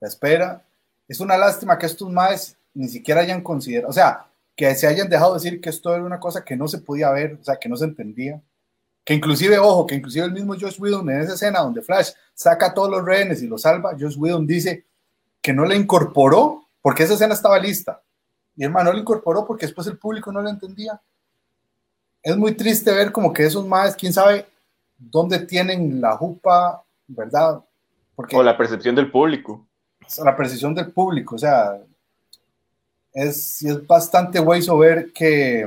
la 0.01 0.09
espera. 0.09 0.63
Es 1.07 1.21
una 1.21 1.37
lástima 1.37 1.77
que 1.79 1.85
estos 1.85 2.11
más 2.11 2.57
ni 2.73 2.89
siquiera 2.89 3.21
hayan 3.21 3.43
considerado, 3.43 3.91
o 3.91 3.93
sea, 3.93 4.25
que 4.57 4.75
se 4.77 4.87
hayan 4.87 5.11
dejado 5.11 5.35
decir 5.35 5.61
que 5.61 5.69
esto 5.69 5.95
era 5.95 6.03
una 6.03 6.21
cosa 6.21 6.43
que 6.43 6.57
no 6.57 6.69
se 6.69 6.79
podía 6.79 7.11
ver, 7.11 7.37
o 7.39 7.45
sea, 7.45 7.57
que 7.57 7.69
no 7.69 7.77
se 7.77 7.85
entendía. 7.85 8.41
Que 9.09 9.15
inclusive, 9.15 9.59
ojo, 9.59 9.87
que 9.87 9.95
inclusive 9.95 10.27
el 10.27 10.33
mismo 10.33 10.53
Josh 10.53 10.79
Whedon 10.79 11.09
en 11.09 11.23
esa 11.23 11.33
escena 11.33 11.61
donde 11.61 11.81
Flash 11.81 12.11
saca 12.35 12.67
a 12.67 12.75
todos 12.75 12.91
los 12.91 13.03
rehenes 13.03 13.43
y 13.43 13.47
los 13.47 13.63
salva, 13.63 13.97
Josh 13.99 14.19
Whedon 14.19 14.47
dice 14.47 14.85
que 15.41 15.55
no 15.55 15.65
le 15.65 15.77
incorporó 15.77 16.69
porque 16.83 17.05
esa 17.05 17.15
escena 17.15 17.33
estaba 17.33 17.59
lista 17.59 18.03
y 18.55 18.65
hermano 18.65 18.93
lo 18.93 18.99
incorporó 18.99 19.47
porque 19.47 19.65
después 19.65 19.87
el 19.87 19.97
público 19.97 20.31
no 20.31 20.43
lo 20.43 20.51
entendía. 20.51 21.01
Es 22.23 22.37
muy 22.37 22.53
triste 22.53 22.93
ver 22.93 23.11
como 23.11 23.33
que 23.33 23.47
esos 23.47 23.67
más, 23.67 23.97
quién 23.97 24.13
sabe 24.13 24.47
dónde 24.99 25.39
tienen 25.39 26.03
la 26.03 26.15
jupa, 26.15 26.85
¿verdad? 27.07 27.65
Porque, 28.15 28.37
o 28.37 28.43
la 28.43 28.59
percepción 28.59 28.95
del 28.95 29.11
público. 29.11 29.67
La 30.23 30.37
percepción 30.37 30.75
del 30.75 30.93
público, 30.93 31.37
o 31.37 31.39
sea, 31.39 31.81
es, 33.15 33.63
es 33.63 33.87
bastante 33.87 34.39
hueso 34.39 34.77
ver 34.77 35.15
que, 35.15 35.67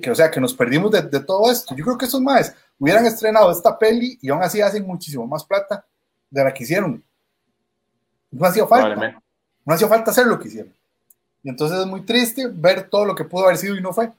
que, 0.00 0.10
o 0.10 0.14
sea, 0.14 0.30
que 0.30 0.40
nos 0.40 0.54
perdimos 0.54 0.90
de, 0.90 1.02
de, 1.02 1.20
todo 1.20 1.50
esto. 1.50 1.74
Yo 1.74 1.84
creo 1.84 1.98
que 1.98 2.06
esos 2.06 2.20
más 2.20 2.54
hubieran 2.78 3.06
estrenado 3.06 3.50
esta 3.50 3.78
peli 3.78 4.18
y 4.20 4.28
aún 4.28 4.42
así 4.42 4.60
hacen 4.60 4.86
muchísimo 4.86 5.26
más 5.26 5.44
plata 5.44 5.84
de 6.30 6.44
la 6.44 6.52
que 6.52 6.64
hicieron. 6.64 7.02
No 8.30 8.46
hacía 8.46 8.66
falta. 8.66 9.22
No 9.64 9.74
hacía 9.74 9.88
falta 9.88 10.10
hacer 10.10 10.26
lo 10.26 10.38
que 10.38 10.48
hicieron. 10.48 10.74
Y 11.42 11.50
entonces 11.50 11.78
es 11.80 11.86
muy 11.86 12.02
triste 12.02 12.48
ver 12.52 12.88
todo 12.88 13.04
lo 13.04 13.14
que 13.14 13.24
pudo 13.24 13.44
haber 13.44 13.56
sido 13.56 13.76
y 13.76 13.82
no 13.82 13.92
fue. 13.92 14.10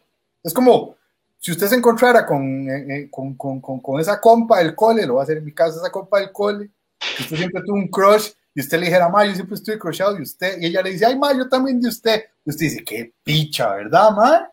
Es 0.44 0.54
como 0.54 0.96
si 1.40 1.52
usted 1.52 1.68
se 1.68 1.76
encontrara 1.76 2.26
con, 2.26 2.70
eh, 2.70 2.86
eh 2.90 3.08
con, 3.12 3.36
con, 3.36 3.60
con, 3.60 4.00
esa 4.00 4.22
compa 4.22 4.60
del 4.60 4.76
cole, 4.76 5.06
lo 5.06 5.16
va 5.16 5.22
a 5.22 5.24
hacer 5.24 5.38
en 5.38 5.46
mi 5.46 5.54
caso, 5.54 5.78
esa 5.78 5.92
compa 5.92 6.20
del 6.20 6.32
cole, 6.32 6.70
que 7.18 7.24
usted 7.24 7.36
siempre 7.36 7.62
tuvo 7.66 7.76
un 7.76 7.90
crush 7.90 8.32
y 8.56 8.62
usted 8.62 8.80
le 8.80 8.86
dijera, 8.86 9.10
ma, 9.10 9.26
yo 9.26 9.34
siempre 9.34 9.56
estoy 9.56 9.78
crushado 9.78 10.14
de 10.14 10.22
usted, 10.22 10.62
y 10.62 10.68
ella 10.68 10.82
le 10.82 10.92
dice, 10.92 11.06
ay, 11.06 11.18
ma, 11.18 11.34
yo 11.36 11.50
también 11.50 11.82
de 11.82 11.90
usted. 11.90 12.24
Y 12.46 12.50
usted 12.50 12.66
dice, 12.66 12.84
qué 12.86 13.14
picha, 13.24 13.74
¿verdad, 13.74 14.12
ma? 14.12 14.53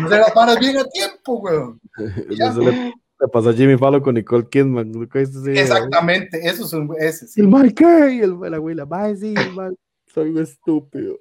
No 0.00 0.08
se 0.08 0.18
las 0.18 0.34
manos 0.34 0.58
bien 0.58 0.78
a 0.78 0.84
tiempo, 0.84 1.34
weón. 1.34 1.80
Eso 2.30 2.60
le, 2.60 2.94
le 3.20 3.28
pasó 3.32 3.50
a 3.50 3.52
Jimmy 3.52 3.76
Fallon 3.76 4.00
con 4.02 4.14
Nicole 4.14 4.48
Kidman. 4.48 4.92
Exactamente, 5.46 6.40
eso 6.46 6.64
es 6.64 6.72
un, 6.72 6.94
ese. 6.98 7.26
Sí. 7.26 7.40
El 7.40 7.48
mal 7.48 7.72
qué, 7.74 8.14
y 8.14 8.20
el, 8.20 8.38
la 8.38 8.56
abuela, 8.56 8.84
va 8.84 9.14
sí, 9.14 9.34
el 9.36 9.54
mal, 9.54 9.76
soy 10.06 10.30
un 10.30 10.38
estúpido. 10.42 11.18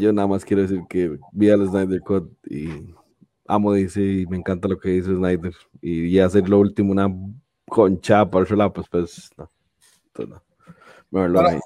yo 0.00 0.12
nada 0.12 0.28
más 0.28 0.44
quiero 0.44 0.62
decir 0.62 0.82
que 0.88 1.18
vi 1.32 1.50
al 1.50 1.66
Snyder 1.66 2.00
Cut 2.00 2.30
y 2.46 2.94
amo 3.46 3.72
DC 3.72 4.00
y 4.00 4.26
me 4.26 4.36
encanta 4.36 4.68
lo 4.68 4.78
que 4.78 4.90
dice 4.90 5.14
Snyder. 5.14 5.54
Y 5.80 6.12
ya 6.12 6.26
hacer 6.26 6.48
lo 6.48 6.60
último, 6.60 6.92
una 6.92 7.08
concha 7.68 8.28
su 8.46 8.54
lado, 8.56 8.72
pues, 8.72 8.86
pues 8.88 9.30
no. 9.36 9.50
Entonces, 10.06 10.34
no. 10.34 10.42
Mejor 11.10 11.30
lo 11.30 11.42
bueno, 11.42 11.60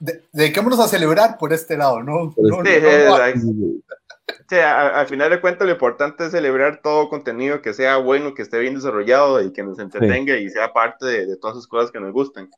de, 0.00 0.22
dediquémonos 0.32 0.80
a 0.80 0.88
celebrar 0.88 1.38
por 1.38 1.52
este 1.52 1.76
lado, 1.76 2.02
¿no? 2.02 2.32
Sí, 2.34 2.42
no, 2.42 2.64
sí, 2.64 2.70
no 3.04 4.36
sí, 4.48 4.56
al 4.56 5.06
final 5.06 5.30
de 5.30 5.40
cuentas, 5.40 5.66
lo 5.66 5.72
importante 5.72 6.26
es 6.26 6.32
celebrar 6.32 6.80
todo 6.82 7.08
contenido 7.08 7.62
que 7.62 7.74
sea 7.74 7.96
bueno, 7.96 8.34
que 8.34 8.42
esté 8.42 8.58
bien 8.58 8.74
desarrollado 8.74 9.42
y 9.42 9.52
que 9.52 9.62
nos 9.62 9.78
entretenga 9.78 10.36
y 10.36 10.48
sea 10.48 10.72
parte 10.72 11.06
de, 11.06 11.26
de 11.26 11.36
todas 11.36 11.56
esas 11.56 11.66
cosas 11.66 11.90
que 11.90 12.00
nos 12.00 12.12
gustan 12.12 12.50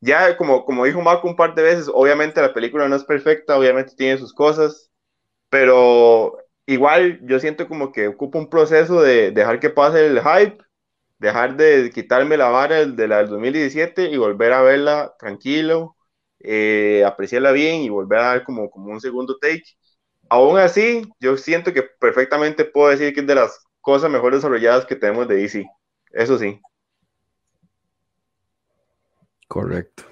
ya 0.00 0.36
como, 0.36 0.64
como 0.64 0.84
dijo 0.84 1.00
Marco 1.02 1.28
un 1.28 1.36
par 1.36 1.54
de 1.54 1.62
veces, 1.62 1.90
obviamente 1.92 2.40
la 2.40 2.54
película 2.54 2.88
no 2.88 2.96
es 2.96 3.04
perfecta, 3.04 3.58
obviamente 3.58 3.94
tiene 3.96 4.18
sus 4.18 4.32
cosas, 4.32 4.90
pero 5.50 6.38
igual 6.66 7.20
yo 7.22 7.38
siento 7.40 7.68
como 7.68 7.92
que 7.92 8.08
ocupa 8.08 8.38
un 8.38 8.48
proceso 8.50 9.02
de 9.02 9.30
dejar 9.32 9.60
que 9.60 9.70
pase 9.70 10.06
el 10.06 10.20
hype, 10.20 10.58
dejar 11.18 11.56
de 11.56 11.90
quitarme 11.94 12.36
la 12.36 12.48
vara 12.48 12.86
de 12.86 13.08
la 13.08 13.18
del 13.18 13.28
2017 13.28 14.10
y 14.10 14.16
volver 14.16 14.52
a 14.52 14.62
verla 14.62 15.14
tranquilo, 15.18 15.96
eh, 16.40 17.04
apreciarla 17.06 17.52
bien 17.52 17.82
y 17.82 17.88
volver 17.88 18.18
a 18.18 18.26
dar 18.26 18.44
como, 18.44 18.70
como 18.70 18.92
un 18.92 19.00
segundo 19.00 19.36
take. 19.38 19.64
Aún 20.28 20.58
así, 20.58 21.02
yo 21.20 21.36
siento 21.36 21.72
que 21.72 21.82
perfectamente 21.82 22.64
puedo 22.64 22.90
decir 22.90 23.12
que 23.14 23.20
es 23.20 23.26
de 23.26 23.34
las 23.34 23.64
cosas 23.80 24.10
mejor 24.10 24.34
desarrolladas 24.34 24.86
que 24.86 24.96
tenemos 24.96 25.28
de 25.28 25.36
DC. 25.36 25.66
Eso 26.12 26.38
sí. 26.38 26.60
Correcto. 29.48 30.04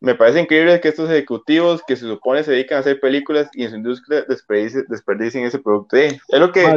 Me 0.00 0.14
parece 0.14 0.40
increíble 0.40 0.80
que 0.80 0.88
estos 0.88 1.08
ejecutivos 1.08 1.82
que 1.86 1.96
se 1.96 2.06
supone 2.06 2.44
se 2.44 2.52
dedican 2.52 2.76
a 2.76 2.80
hacer 2.80 3.00
películas 3.00 3.48
y 3.54 3.64
en 3.64 3.70
su 3.70 3.76
industria 3.76 4.24
desperdicien, 4.28 5.46
ese 5.46 5.58
producto. 5.58 5.96
es 5.96 6.20
lo 6.30 6.52
que... 6.52 6.74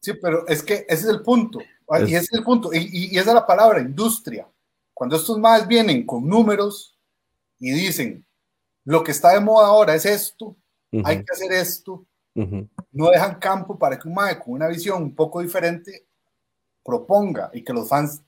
Sí, 0.00 0.14
pero 0.14 0.46
es 0.48 0.62
que 0.62 0.86
ese 0.88 1.04
es 1.04 1.06
el 1.06 1.22
punto. 1.22 1.60
Ah, 1.88 2.00
y 2.00 2.14
ese 2.14 2.24
es 2.24 2.32
el 2.32 2.44
punto. 2.44 2.70
Y, 2.72 3.16
esa 3.18 3.30
es 3.30 3.34
la 3.34 3.46
palabra, 3.46 3.80
industria. 3.80 4.48
Cuando 4.92 5.16
estos 5.16 5.38
más 5.38 5.66
vienen 5.66 6.06
con 6.06 6.26
números 6.26 6.93
y 7.68 7.72
dicen, 7.72 8.26
lo 8.84 9.02
que 9.02 9.12
está 9.12 9.32
de 9.32 9.40
moda 9.40 9.68
ahora 9.68 9.94
es 9.94 10.04
esto, 10.04 10.56
hay 11.04 11.24
que 11.24 11.32
hacer 11.32 11.52
esto, 11.52 12.06
no 12.34 13.10
dejan 13.10 13.38
campo 13.38 13.78
para 13.78 13.98
que 13.98 14.08
un 14.08 14.14
MAE 14.14 14.38
con 14.38 14.54
una 14.54 14.68
visión 14.68 15.02
un 15.02 15.14
poco 15.14 15.40
diferente 15.40 16.06
proponga 16.84 17.50
y 17.52 17.62
que 17.62 17.72
los 17.72 17.88
fans 17.88 18.22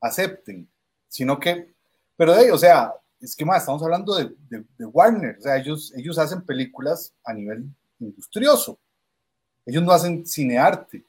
acepten 0.00 0.68
sino 1.10 1.38
que, 1.38 1.74
pero 2.16 2.34
de 2.34 2.50
o 2.52 2.56
sea, 2.56 2.94
es 3.20 3.36
que 3.36 3.44
más, 3.44 3.62
estamos 3.62 3.82
hablando 3.82 4.14
de, 4.14 4.32
de, 4.48 4.86
Warner, 4.86 5.36
o 5.38 5.42
sea, 5.42 5.58
ellos, 5.58 5.92
ellos 5.94 6.18
hacen 6.18 6.40
películas 6.42 7.12
a 7.24 7.34
nivel 7.34 7.68
industrioso. 7.98 8.78
Ellos 9.66 9.82
no 9.82 9.92
hacen 9.92 10.24
cinearte. 10.24 11.04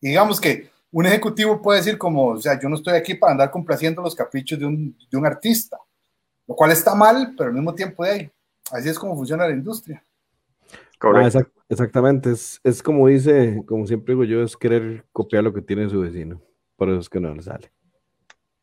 Y 0.00 0.08
digamos 0.08 0.38
que 0.38 0.70
un 0.90 1.06
ejecutivo 1.06 1.62
puede 1.62 1.78
decir 1.78 1.96
como, 1.96 2.26
o 2.26 2.38
sea, 2.38 2.60
yo 2.60 2.68
no 2.68 2.76
estoy 2.76 2.94
aquí 2.94 3.14
para 3.14 3.32
andar 3.32 3.50
complaciendo 3.50 4.02
los 4.02 4.14
caprichos 4.14 4.58
de 4.58 4.66
un, 4.66 4.98
de 5.10 5.16
un 5.16 5.24
artista, 5.24 5.78
lo 6.48 6.56
cual 6.56 6.72
está 6.72 6.94
mal, 6.94 7.34
pero 7.36 7.50
al 7.50 7.54
mismo 7.54 7.74
tiempo 7.74 8.02
de 8.04 8.10
ahí. 8.10 8.30
Así 8.72 8.88
es 8.88 8.98
como 8.98 9.14
funciona 9.14 9.46
la 9.46 9.52
industria. 9.52 10.02
Ah, 11.00 11.30
exactamente, 11.68 12.32
es, 12.32 12.60
es, 12.64 12.82
como 12.82 13.06
dice, 13.06 13.62
como 13.66 13.86
siempre 13.86 14.14
digo 14.14 14.24
yo, 14.24 14.42
es 14.42 14.56
querer 14.56 15.04
copiar 15.12 15.44
lo 15.44 15.52
que 15.52 15.62
tiene 15.62 15.88
su 15.88 16.00
vecino, 16.00 16.42
por 16.74 16.88
eso 16.88 16.98
es 16.98 17.08
que 17.08 17.20
no 17.20 17.32
le 17.32 17.42
sale. 17.42 17.70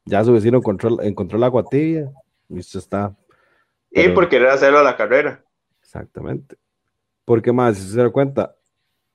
Ya 0.03 0.22
su 0.24 0.34
vecino 0.34 0.57
encontró, 0.57 1.02
encontró 1.02 1.38
la 1.38 1.45
agua 1.45 1.64
tibia, 1.64 2.12
y 2.49 2.60
esto 2.60 2.78
está. 2.78 3.16
Y 3.90 4.10
por 4.10 4.28
querer 4.28 4.49
hacerlo 4.49 4.80
a 4.80 4.84
la 4.84 4.98
carrera. 4.98 5.45
Exactamente. 5.82 6.57
Porque 7.24 7.53
más, 7.53 7.78
si 7.78 7.90
se 7.90 8.02
da 8.02 8.10
cuenta, 8.10 8.57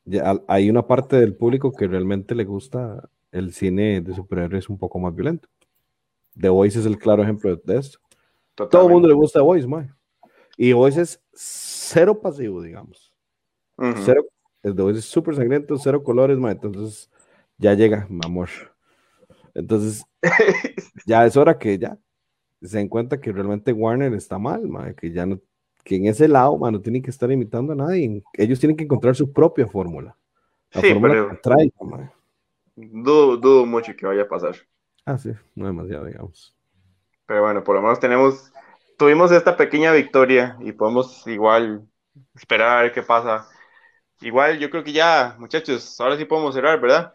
ya 0.04 0.40
hay 0.48 0.70
una 0.70 0.86
parte 0.86 1.16
del 1.16 1.36
público 1.36 1.72
que 1.72 1.86
realmente 1.86 2.34
le 2.34 2.44
gusta 2.44 3.06
el 3.32 3.52
cine 3.52 4.00
de 4.00 4.14
superhéroes 4.14 4.70
un 4.70 4.78
poco 4.78 4.98
más 4.98 5.14
violento. 5.14 5.46
The 6.40 6.48
Voice 6.48 6.78
es 6.78 6.86
el 6.86 6.98
claro 6.98 7.22
ejemplo 7.22 7.54
de 7.54 7.76
esto. 7.76 7.98
Todo 8.68 8.86
el 8.86 8.92
mundo 8.92 9.08
le 9.08 9.14
gusta 9.14 9.42
Voice, 9.42 9.66
man. 9.66 9.94
Y 10.56 10.72
Voice 10.72 11.00
es 11.00 11.22
cero 11.32 12.20
pasivo, 12.20 12.62
digamos. 12.62 13.12
Cero, 14.04 14.26
el 14.62 14.74
The 14.74 14.82
Voice 14.82 14.98
es 14.98 15.06
súper 15.06 15.34
sangriento, 15.34 15.76
cero 15.78 16.02
colores, 16.02 16.38
man. 16.38 16.52
Entonces 16.52 17.10
ya 17.56 17.74
llega, 17.74 18.06
mi 18.10 18.20
amor. 18.24 18.48
Entonces, 19.54 20.04
ya 21.06 21.24
es 21.24 21.36
hora 21.36 21.58
que 21.58 21.78
ya 21.78 21.98
se 22.62 22.78
den 22.78 22.88
cuenta 22.88 23.20
que 23.20 23.32
realmente 23.32 23.72
Warner 23.72 24.12
está 24.14 24.38
mal, 24.38 24.68
man, 24.68 24.94
que 24.94 25.10
ya 25.10 25.24
no 25.24 25.40
que 25.82 25.96
en 25.96 26.06
ese 26.06 26.28
lado, 26.28 26.56
mano, 26.58 26.78
no 26.78 26.82
tienen 26.82 27.02
que 27.02 27.10
estar 27.10 27.30
imitando 27.32 27.72
a 27.72 27.76
nadie. 27.76 28.22
Ellos 28.34 28.60
tienen 28.60 28.76
que 28.76 28.84
encontrar 28.84 29.16
su 29.16 29.32
propia 29.32 29.66
fórmula. 29.66 30.16
La 30.72 30.80
sí, 30.82 30.92
fórmula 30.92 31.30
que 31.30 31.36
trae, 31.38 31.72
dudo, 32.76 33.36
dudo, 33.36 33.66
mucho 33.66 33.94
que 33.96 34.06
vaya 34.06 34.22
a 34.22 34.28
pasar. 34.28 34.54
Ah, 35.04 35.18
sí, 35.18 35.30
no 35.54 35.66
demasiado, 35.66 36.04
digamos. 36.04 36.54
Pero 37.30 37.42
bueno, 37.42 37.62
por 37.62 37.76
lo 37.76 37.82
menos 37.82 38.00
tenemos, 38.00 38.52
tuvimos 38.98 39.30
esta 39.30 39.56
pequeña 39.56 39.92
victoria 39.92 40.56
y 40.58 40.72
podemos 40.72 41.24
igual 41.28 41.86
esperar 42.34 42.78
a 42.78 42.82
ver 42.82 42.92
qué 42.92 43.04
pasa. 43.04 43.46
Igual 44.20 44.58
yo 44.58 44.68
creo 44.68 44.82
que 44.82 44.92
ya, 44.92 45.36
muchachos, 45.38 46.00
ahora 46.00 46.16
sí 46.16 46.24
podemos 46.24 46.56
cerrar, 46.56 46.80
¿verdad? 46.80 47.14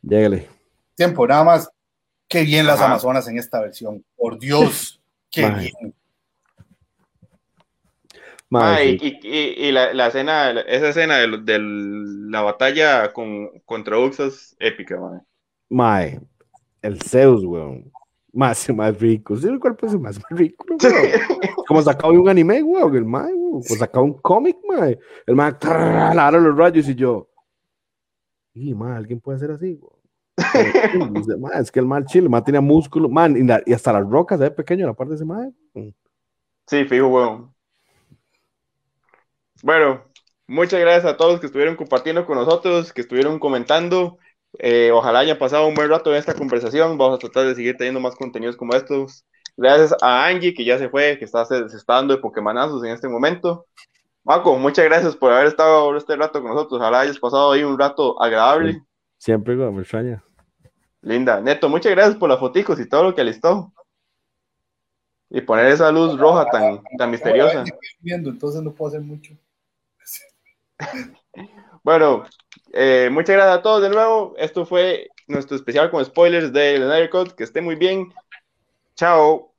Llegale. 0.00 0.48
Tiempo, 0.94 1.26
nada 1.26 1.44
más. 1.44 1.70
Qué 2.26 2.44
bien 2.44 2.64
las 2.64 2.80
Amazonas 2.80 3.28
en 3.28 3.38
esta 3.38 3.60
versión. 3.60 4.02
Por 4.16 4.38
Dios, 4.38 4.98
qué 5.30 5.50
bien 5.50 5.94
y, 8.50 9.70
la, 9.70 10.06
escena, 10.06 10.52
esa 10.60 10.88
escena 10.88 11.18
de, 11.18 11.58
la 11.58 12.40
batalla 12.40 13.12
con, 13.12 13.50
contra 13.66 13.98
Uxas 13.98 14.56
épica, 14.58 14.98
mae. 15.68 16.22
el 16.80 17.02
Zeus, 17.02 17.44
weón. 17.44 17.92
Más, 18.36 18.68
más 18.74 19.00
rico. 19.00 19.34
¿Sí 19.36 19.48
el 19.48 19.58
cuerpo 19.58 19.86
es 19.86 19.94
más 19.98 20.20
rico, 20.30 20.64
Como 21.66 21.82
sacado 21.82 22.12
de 22.12 22.18
un 22.18 22.28
anime, 22.28 22.62
weón. 22.62 22.94
El 22.94 23.04
mae, 23.04 23.32
weón. 23.32 23.62
Como 23.62 23.78
sacado 23.78 24.04
un 24.04 24.14
cómic, 24.14 24.58
mae. 24.68 24.98
El 25.26 25.34
mae, 25.34 25.54
lara 25.62 26.38
los 26.38 26.56
rayos 26.56 26.86
y 26.88 26.94
yo. 26.94 27.28
Y, 28.52 28.74
mae, 28.74 28.96
alguien 28.96 29.20
puede 29.20 29.36
hacer 29.36 29.50
así, 29.50 29.78
weón. 29.80 29.96
es 31.58 31.72
que 31.72 31.80
el 31.80 31.86
mal 31.86 32.04
chile, 32.04 32.28
el 32.30 32.44
tenía 32.44 32.60
músculo, 32.60 33.08
man, 33.08 33.34
y, 33.66 33.72
hasta 33.72 33.94
las 33.94 34.06
rocas, 34.06 34.38
¿eh? 34.42 34.50
Pequeño 34.50 34.86
la 34.86 34.92
parte 34.92 35.12
de 35.12 35.16
ese 35.16 35.24
mae. 35.24 35.50
Sí, 36.66 36.84
fijo, 36.84 37.08
weón. 37.08 37.54
Bueno, 39.62 40.02
muchas 40.46 40.78
gracias 40.78 41.10
a 41.10 41.16
todos 41.16 41.40
que 41.40 41.46
estuvieron 41.46 41.74
compartiendo 41.74 42.26
con 42.26 42.36
nosotros, 42.36 42.92
que 42.92 43.00
estuvieron 43.00 43.38
comentando. 43.38 44.18
Eh, 44.58 44.90
ojalá 44.92 45.20
hayan 45.20 45.38
pasado 45.38 45.66
un 45.66 45.74
buen 45.74 45.88
rato 45.88 46.10
en 46.10 46.18
esta 46.18 46.34
conversación. 46.34 46.96
Vamos 46.96 47.16
a 47.16 47.18
tratar 47.18 47.46
de 47.46 47.54
seguir 47.54 47.76
teniendo 47.76 48.00
más 48.00 48.14
contenidos 48.14 48.56
como 48.56 48.74
estos. 48.74 49.24
Gracias 49.56 49.94
a 50.02 50.26
Angie, 50.26 50.54
que 50.54 50.64
ya 50.64 50.78
se 50.78 50.88
fue, 50.88 51.18
que 51.18 51.24
está, 51.24 51.44
se, 51.44 51.64
está 51.64 51.94
dando 51.94 52.14
de 52.14 52.20
Pokémonazos 52.20 52.84
en 52.84 52.90
este 52.90 53.08
momento. 53.08 53.66
Marco, 54.24 54.56
muchas 54.58 54.84
gracias 54.84 55.16
por 55.16 55.32
haber 55.32 55.46
estado 55.46 55.96
este 55.96 56.16
rato 56.16 56.42
con 56.42 56.50
nosotros. 56.50 56.80
Ojalá 56.80 57.00
hayas 57.00 57.18
pasado 57.18 57.52
ahí 57.52 57.62
un 57.62 57.78
rato 57.78 58.20
agradable. 58.20 58.82
Siempre, 59.18 59.54
me 59.56 59.80
extraña. 59.80 60.22
Linda. 61.00 61.40
Neto, 61.40 61.68
muchas 61.68 61.92
gracias 61.92 62.16
por 62.16 62.28
las 62.28 62.40
foticos 62.40 62.80
y 62.80 62.88
todo 62.88 63.04
lo 63.04 63.14
que 63.14 63.20
alistó. 63.20 63.72
Y 65.30 65.40
poner 65.40 65.66
esa 65.66 65.90
luz 65.90 66.18
roja 66.18 66.46
tan, 66.46 66.82
tan 66.98 67.10
misteriosa. 67.10 67.64
entonces 68.02 68.62
no 68.62 68.72
puedo 68.72 68.88
hacer 68.88 69.00
mucho. 69.00 69.34
bueno, 71.82 72.24
eh, 72.72 73.08
muchas 73.10 73.36
gracias 73.36 73.58
a 73.58 73.62
todos 73.62 73.82
de 73.82 73.90
nuevo. 73.90 74.34
Esto 74.38 74.66
fue 74.66 75.08
nuestro 75.26 75.56
especial 75.56 75.90
con 75.90 76.04
spoilers 76.04 76.52
de 76.52 76.76
Snyder 76.76 77.10
Cut. 77.10 77.32
Que 77.32 77.44
esté 77.44 77.60
muy 77.60 77.74
bien. 77.74 78.12
Chao. 78.94 79.52